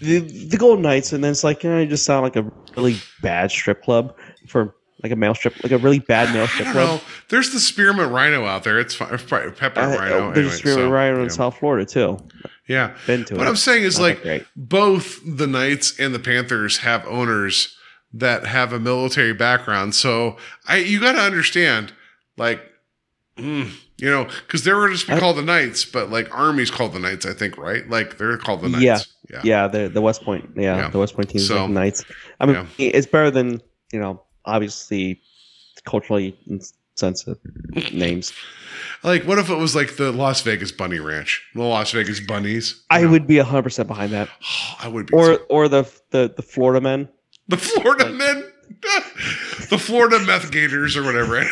[0.00, 2.96] the, the Golden Knights, and then it's like, eh, it just sound like a really
[3.22, 4.14] bad strip club
[4.46, 7.00] for like a male strip, like a really bad male strip club.
[7.00, 7.00] know.
[7.28, 8.78] There's the Spearmint Rhino out there.
[8.78, 9.08] It's fine.
[9.52, 10.32] Pepper Uh, Rhino.
[10.32, 11.28] there's anyway, Spearmint so, Rhino in yeah.
[11.28, 12.18] South Florida too.
[12.68, 12.96] Yeah.
[13.06, 13.48] Been to What it.
[13.50, 17.76] I'm saying is Not like both the Knights and the Panthers have owners
[18.14, 19.94] that have a military background.
[19.94, 21.92] So I you got to understand,
[22.36, 22.60] like,
[23.38, 26.98] mm, you know, because they were just called the Knights, but like Army's called the
[26.98, 27.88] Knights, I think, right?
[27.88, 28.82] Like they're called the Knights.
[28.84, 28.98] Yeah.
[29.28, 29.40] Yeah.
[29.42, 30.50] Yeah, the the West Point.
[30.56, 30.88] Yeah, Yeah.
[30.88, 32.04] the West Point teams So, like Knights.
[32.40, 33.60] I mean, it's better than
[33.92, 35.20] you know, obviously,
[35.84, 36.36] culturally
[36.94, 37.38] sensitive
[37.92, 38.32] names.
[39.02, 42.84] Like, what if it was like the Las Vegas Bunny Ranch, the Las Vegas Bunnies?
[42.90, 44.28] I would be hundred percent behind that.
[44.80, 45.14] I would be.
[45.14, 47.08] Or or the the the Florida men.
[47.48, 48.44] the Florida men,
[49.70, 51.42] the Florida meth gators or whatever.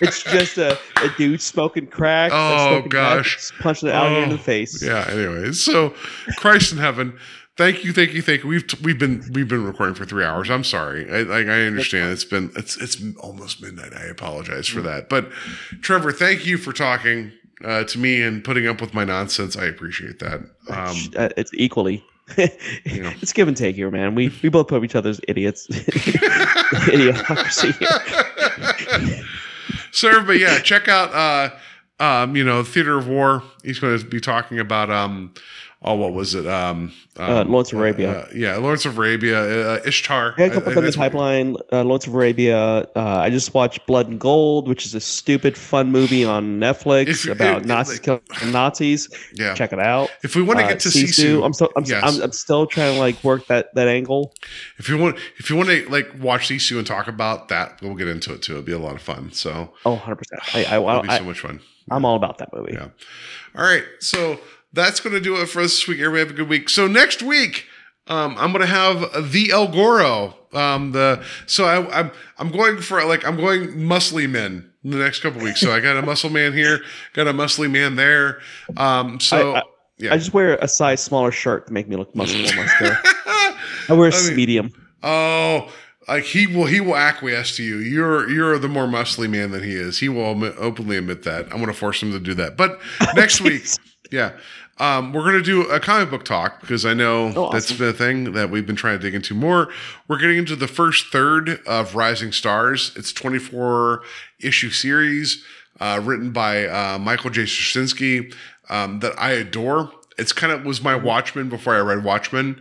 [0.00, 2.30] It's just a, a dude smoking crack.
[2.34, 3.52] Oh, smoking gosh.
[3.60, 4.82] punching the alligator in Oh, the face.
[4.82, 5.06] yeah.
[5.08, 5.90] Anyways, so
[6.36, 7.18] Christ in heaven.
[7.56, 8.48] Thank you, thank you, thank you.
[8.48, 10.48] We've we've been we've been recording for three hours.
[10.48, 11.10] I'm sorry.
[11.12, 12.12] I like I understand.
[12.12, 13.92] It's been it's it's almost midnight.
[13.94, 15.08] I apologize for that.
[15.08, 15.28] But
[15.82, 17.32] Trevor, thank you for talking
[17.64, 19.56] uh, to me and putting up with my nonsense.
[19.56, 20.40] I appreciate that.
[20.70, 22.04] Um, Uh, it's equally.
[22.36, 24.14] It's give and take here, man.
[24.14, 25.66] We we both put each other's idiots.
[26.88, 29.24] Idiocracy here.
[29.90, 31.50] so everybody, yeah, check out uh
[32.00, 33.42] um, you know, Theater of War.
[33.64, 35.34] He's gonna be talking about um
[35.82, 36.46] oh what was it?
[36.46, 38.10] Um, Uh, um Lawrence of Arabia.
[38.20, 40.34] uh, yeah, Lawrence of Arabia, uh, Ishtar.
[40.36, 41.56] I got a couple I- I- in the pipeline.
[41.72, 42.58] Uh, Lawrence of Arabia.
[42.58, 47.08] Uh, I just watched Blood and Gold, which is a stupid, fun movie on Netflix
[47.08, 49.08] If about it- Nazis like- Nazis.
[49.34, 49.54] Yeah.
[49.54, 50.10] Check it out.
[50.22, 52.02] If we want to Uh, get to Sisu, I'm still, I'm, yes.
[52.04, 54.34] I'm, I'm still trying to like work that that angle.
[54.78, 57.94] if you want, if you want to like watch Sisu and talk about that, we'll
[57.94, 58.52] get into it too.
[58.52, 59.32] It'll be a lot of fun.
[59.32, 60.40] So Oh, 100 percent.
[60.54, 61.60] I, I, it'll be so much fun.
[61.90, 62.74] I'm all about that movie.
[62.74, 62.88] Yeah.
[63.56, 63.82] All right.
[64.00, 64.38] So
[64.72, 65.98] that's going to do it for us this week.
[66.00, 66.68] Everybody have a good week.
[66.68, 67.66] So next week,
[68.06, 70.34] um, I'm going to have the El Goro.
[70.52, 74.96] Um, the so I, I'm I'm going for like I'm going muscly men in the
[74.96, 75.60] next couple weeks.
[75.60, 76.80] So I got a muscle man here,
[77.12, 78.40] got a muscly man there.
[78.76, 79.62] Um, so I-
[79.98, 80.14] yeah.
[80.14, 82.54] I just wear a size smaller shirt to make me look muscular.
[83.02, 83.56] I
[83.90, 84.72] wear a I mean- medium.
[85.02, 85.70] Oh,
[86.06, 87.76] like he will he will acquiesce to you.
[87.78, 89.98] You're you're the more muscly man than he is.
[89.98, 90.24] He will
[90.58, 91.44] openly admit that.
[91.46, 92.56] I'm going to force him to do that.
[92.56, 92.80] But
[93.14, 93.64] next week,
[94.10, 94.32] yeah,
[94.78, 97.78] um, we're going to do a comic book talk because I know Oh, that's awesome.
[97.78, 99.68] been a thing that we've been trying to dig into more.
[100.06, 102.92] We're getting into the first third of Rising Stars.
[102.96, 104.02] It's 24
[104.40, 105.44] issue series
[105.80, 107.42] uh, written by uh, Michael J.
[107.42, 108.34] Straczynski
[108.70, 109.90] um, that I adore.
[110.16, 112.60] It's kind of was my Watchmen before I read Watchmen,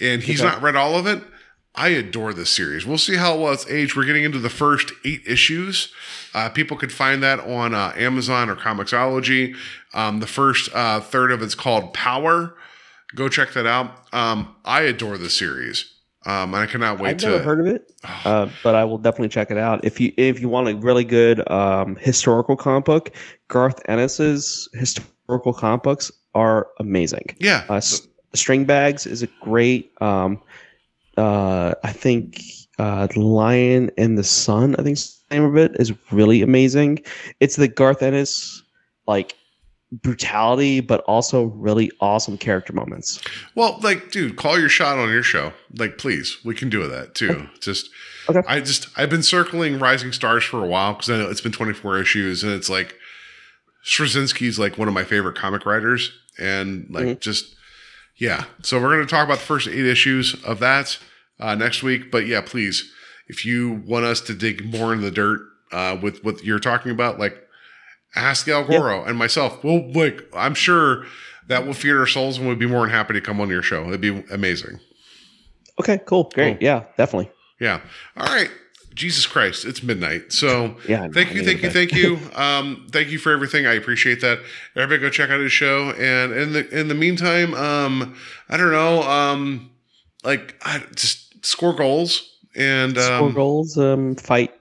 [0.00, 0.50] and he's Okay.
[0.50, 1.22] not read all of it.
[1.74, 2.84] I adore this series.
[2.86, 3.94] We'll see how well it's aged.
[3.96, 5.92] We're getting into the first eight issues.
[6.34, 9.54] Uh, people could find that on uh, Amazon or Comixology.
[9.94, 12.54] Um, the first uh, third of it's called Power.
[13.14, 13.90] Go check that out.
[14.12, 15.92] Um, I adore the series.
[16.26, 17.26] Um, and I cannot wait I've to.
[17.30, 17.90] never heard of it,
[18.24, 19.82] uh, but I will definitely check it out.
[19.84, 23.12] If you if you want a really good um, historical comic book,
[23.46, 27.34] Garth Ennis's historical comic books are amazing.
[27.38, 27.64] yeah.
[27.70, 29.90] Uh, S- String Bags is a great.
[30.02, 30.42] Um,
[31.16, 32.42] uh, I think
[32.78, 34.76] uh, The Lion and the Sun.
[34.78, 37.00] I think is the name of it is really amazing.
[37.40, 38.62] It's the Garth Ennis
[39.06, 39.34] like
[39.90, 43.20] brutality, but also really awesome character moments.
[43.54, 45.52] Well, like, dude, call your shot on your show.
[45.78, 47.48] Like, please, we can do that too.
[47.60, 47.88] Just,
[48.28, 48.42] Okay.
[48.46, 51.52] I just, I've been circling Rising Stars for a while because I know it's been
[51.52, 52.94] 24 issues, and it's like
[53.84, 57.20] Straczynski's like one of my favorite comic writers, and like Mhm.
[57.20, 57.54] just,
[58.16, 58.44] yeah.
[58.62, 60.98] So we're gonna talk about the first eight issues of that
[61.40, 62.10] uh, next week.
[62.10, 62.90] But yeah, please,
[63.28, 65.40] if you want us to dig more in the dirt
[65.72, 67.36] uh, with what you're talking about, like
[68.16, 69.62] ask Al Goro and myself.
[69.62, 71.04] Well, like I'm sure
[71.48, 73.62] that will feed our souls, and we'd be more than happy to come on your
[73.62, 73.86] show.
[73.88, 74.80] It'd be amazing.
[75.80, 76.64] Okay, cool, great, Cool.
[76.64, 77.30] yeah, definitely.
[77.60, 77.80] Yeah.
[78.16, 78.50] All right.
[78.94, 80.32] Jesus Christ, it's midnight.
[80.32, 82.18] So Yeah, thank you, thank you, thank you.
[82.34, 83.64] Um, thank you for everything.
[83.64, 84.40] I appreciate that.
[84.74, 85.90] Everybody go check out his show.
[85.90, 88.16] And in the in the meantime, um,
[88.48, 89.70] I don't know, um,
[90.24, 94.52] like I just score goals and Score um, goals, um, fight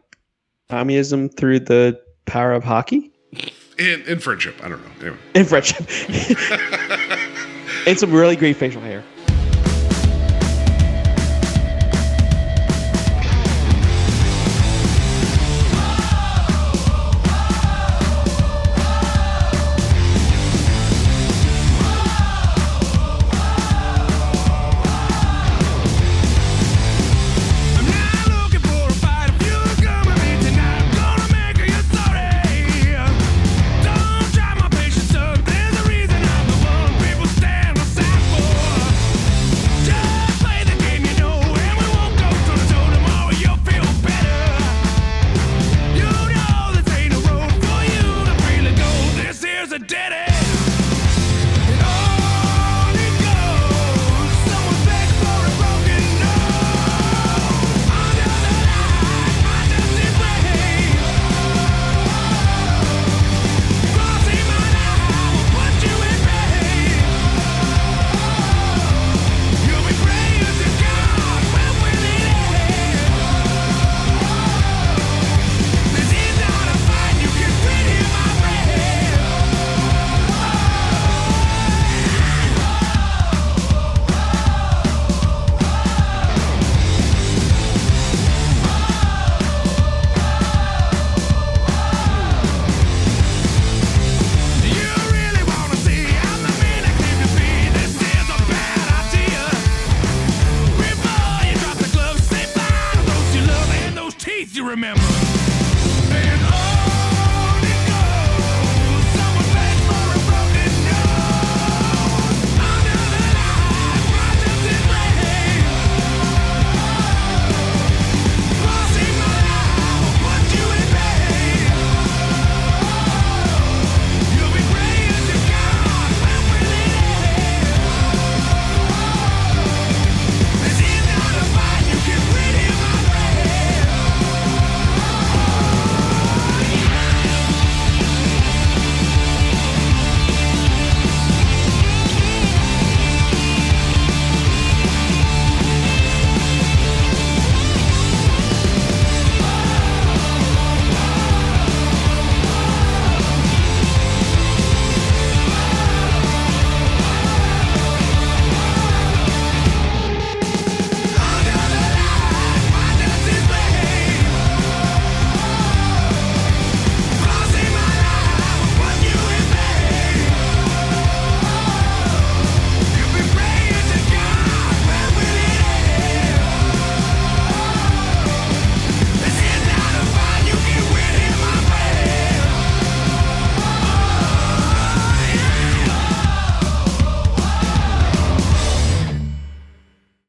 [0.69, 3.11] communism through the power of hockey
[3.77, 4.55] in, in friendship.
[4.63, 4.91] I don't know.
[5.01, 5.17] Anyway.
[5.35, 5.87] and friendship,
[7.87, 9.03] and some really great facial hair.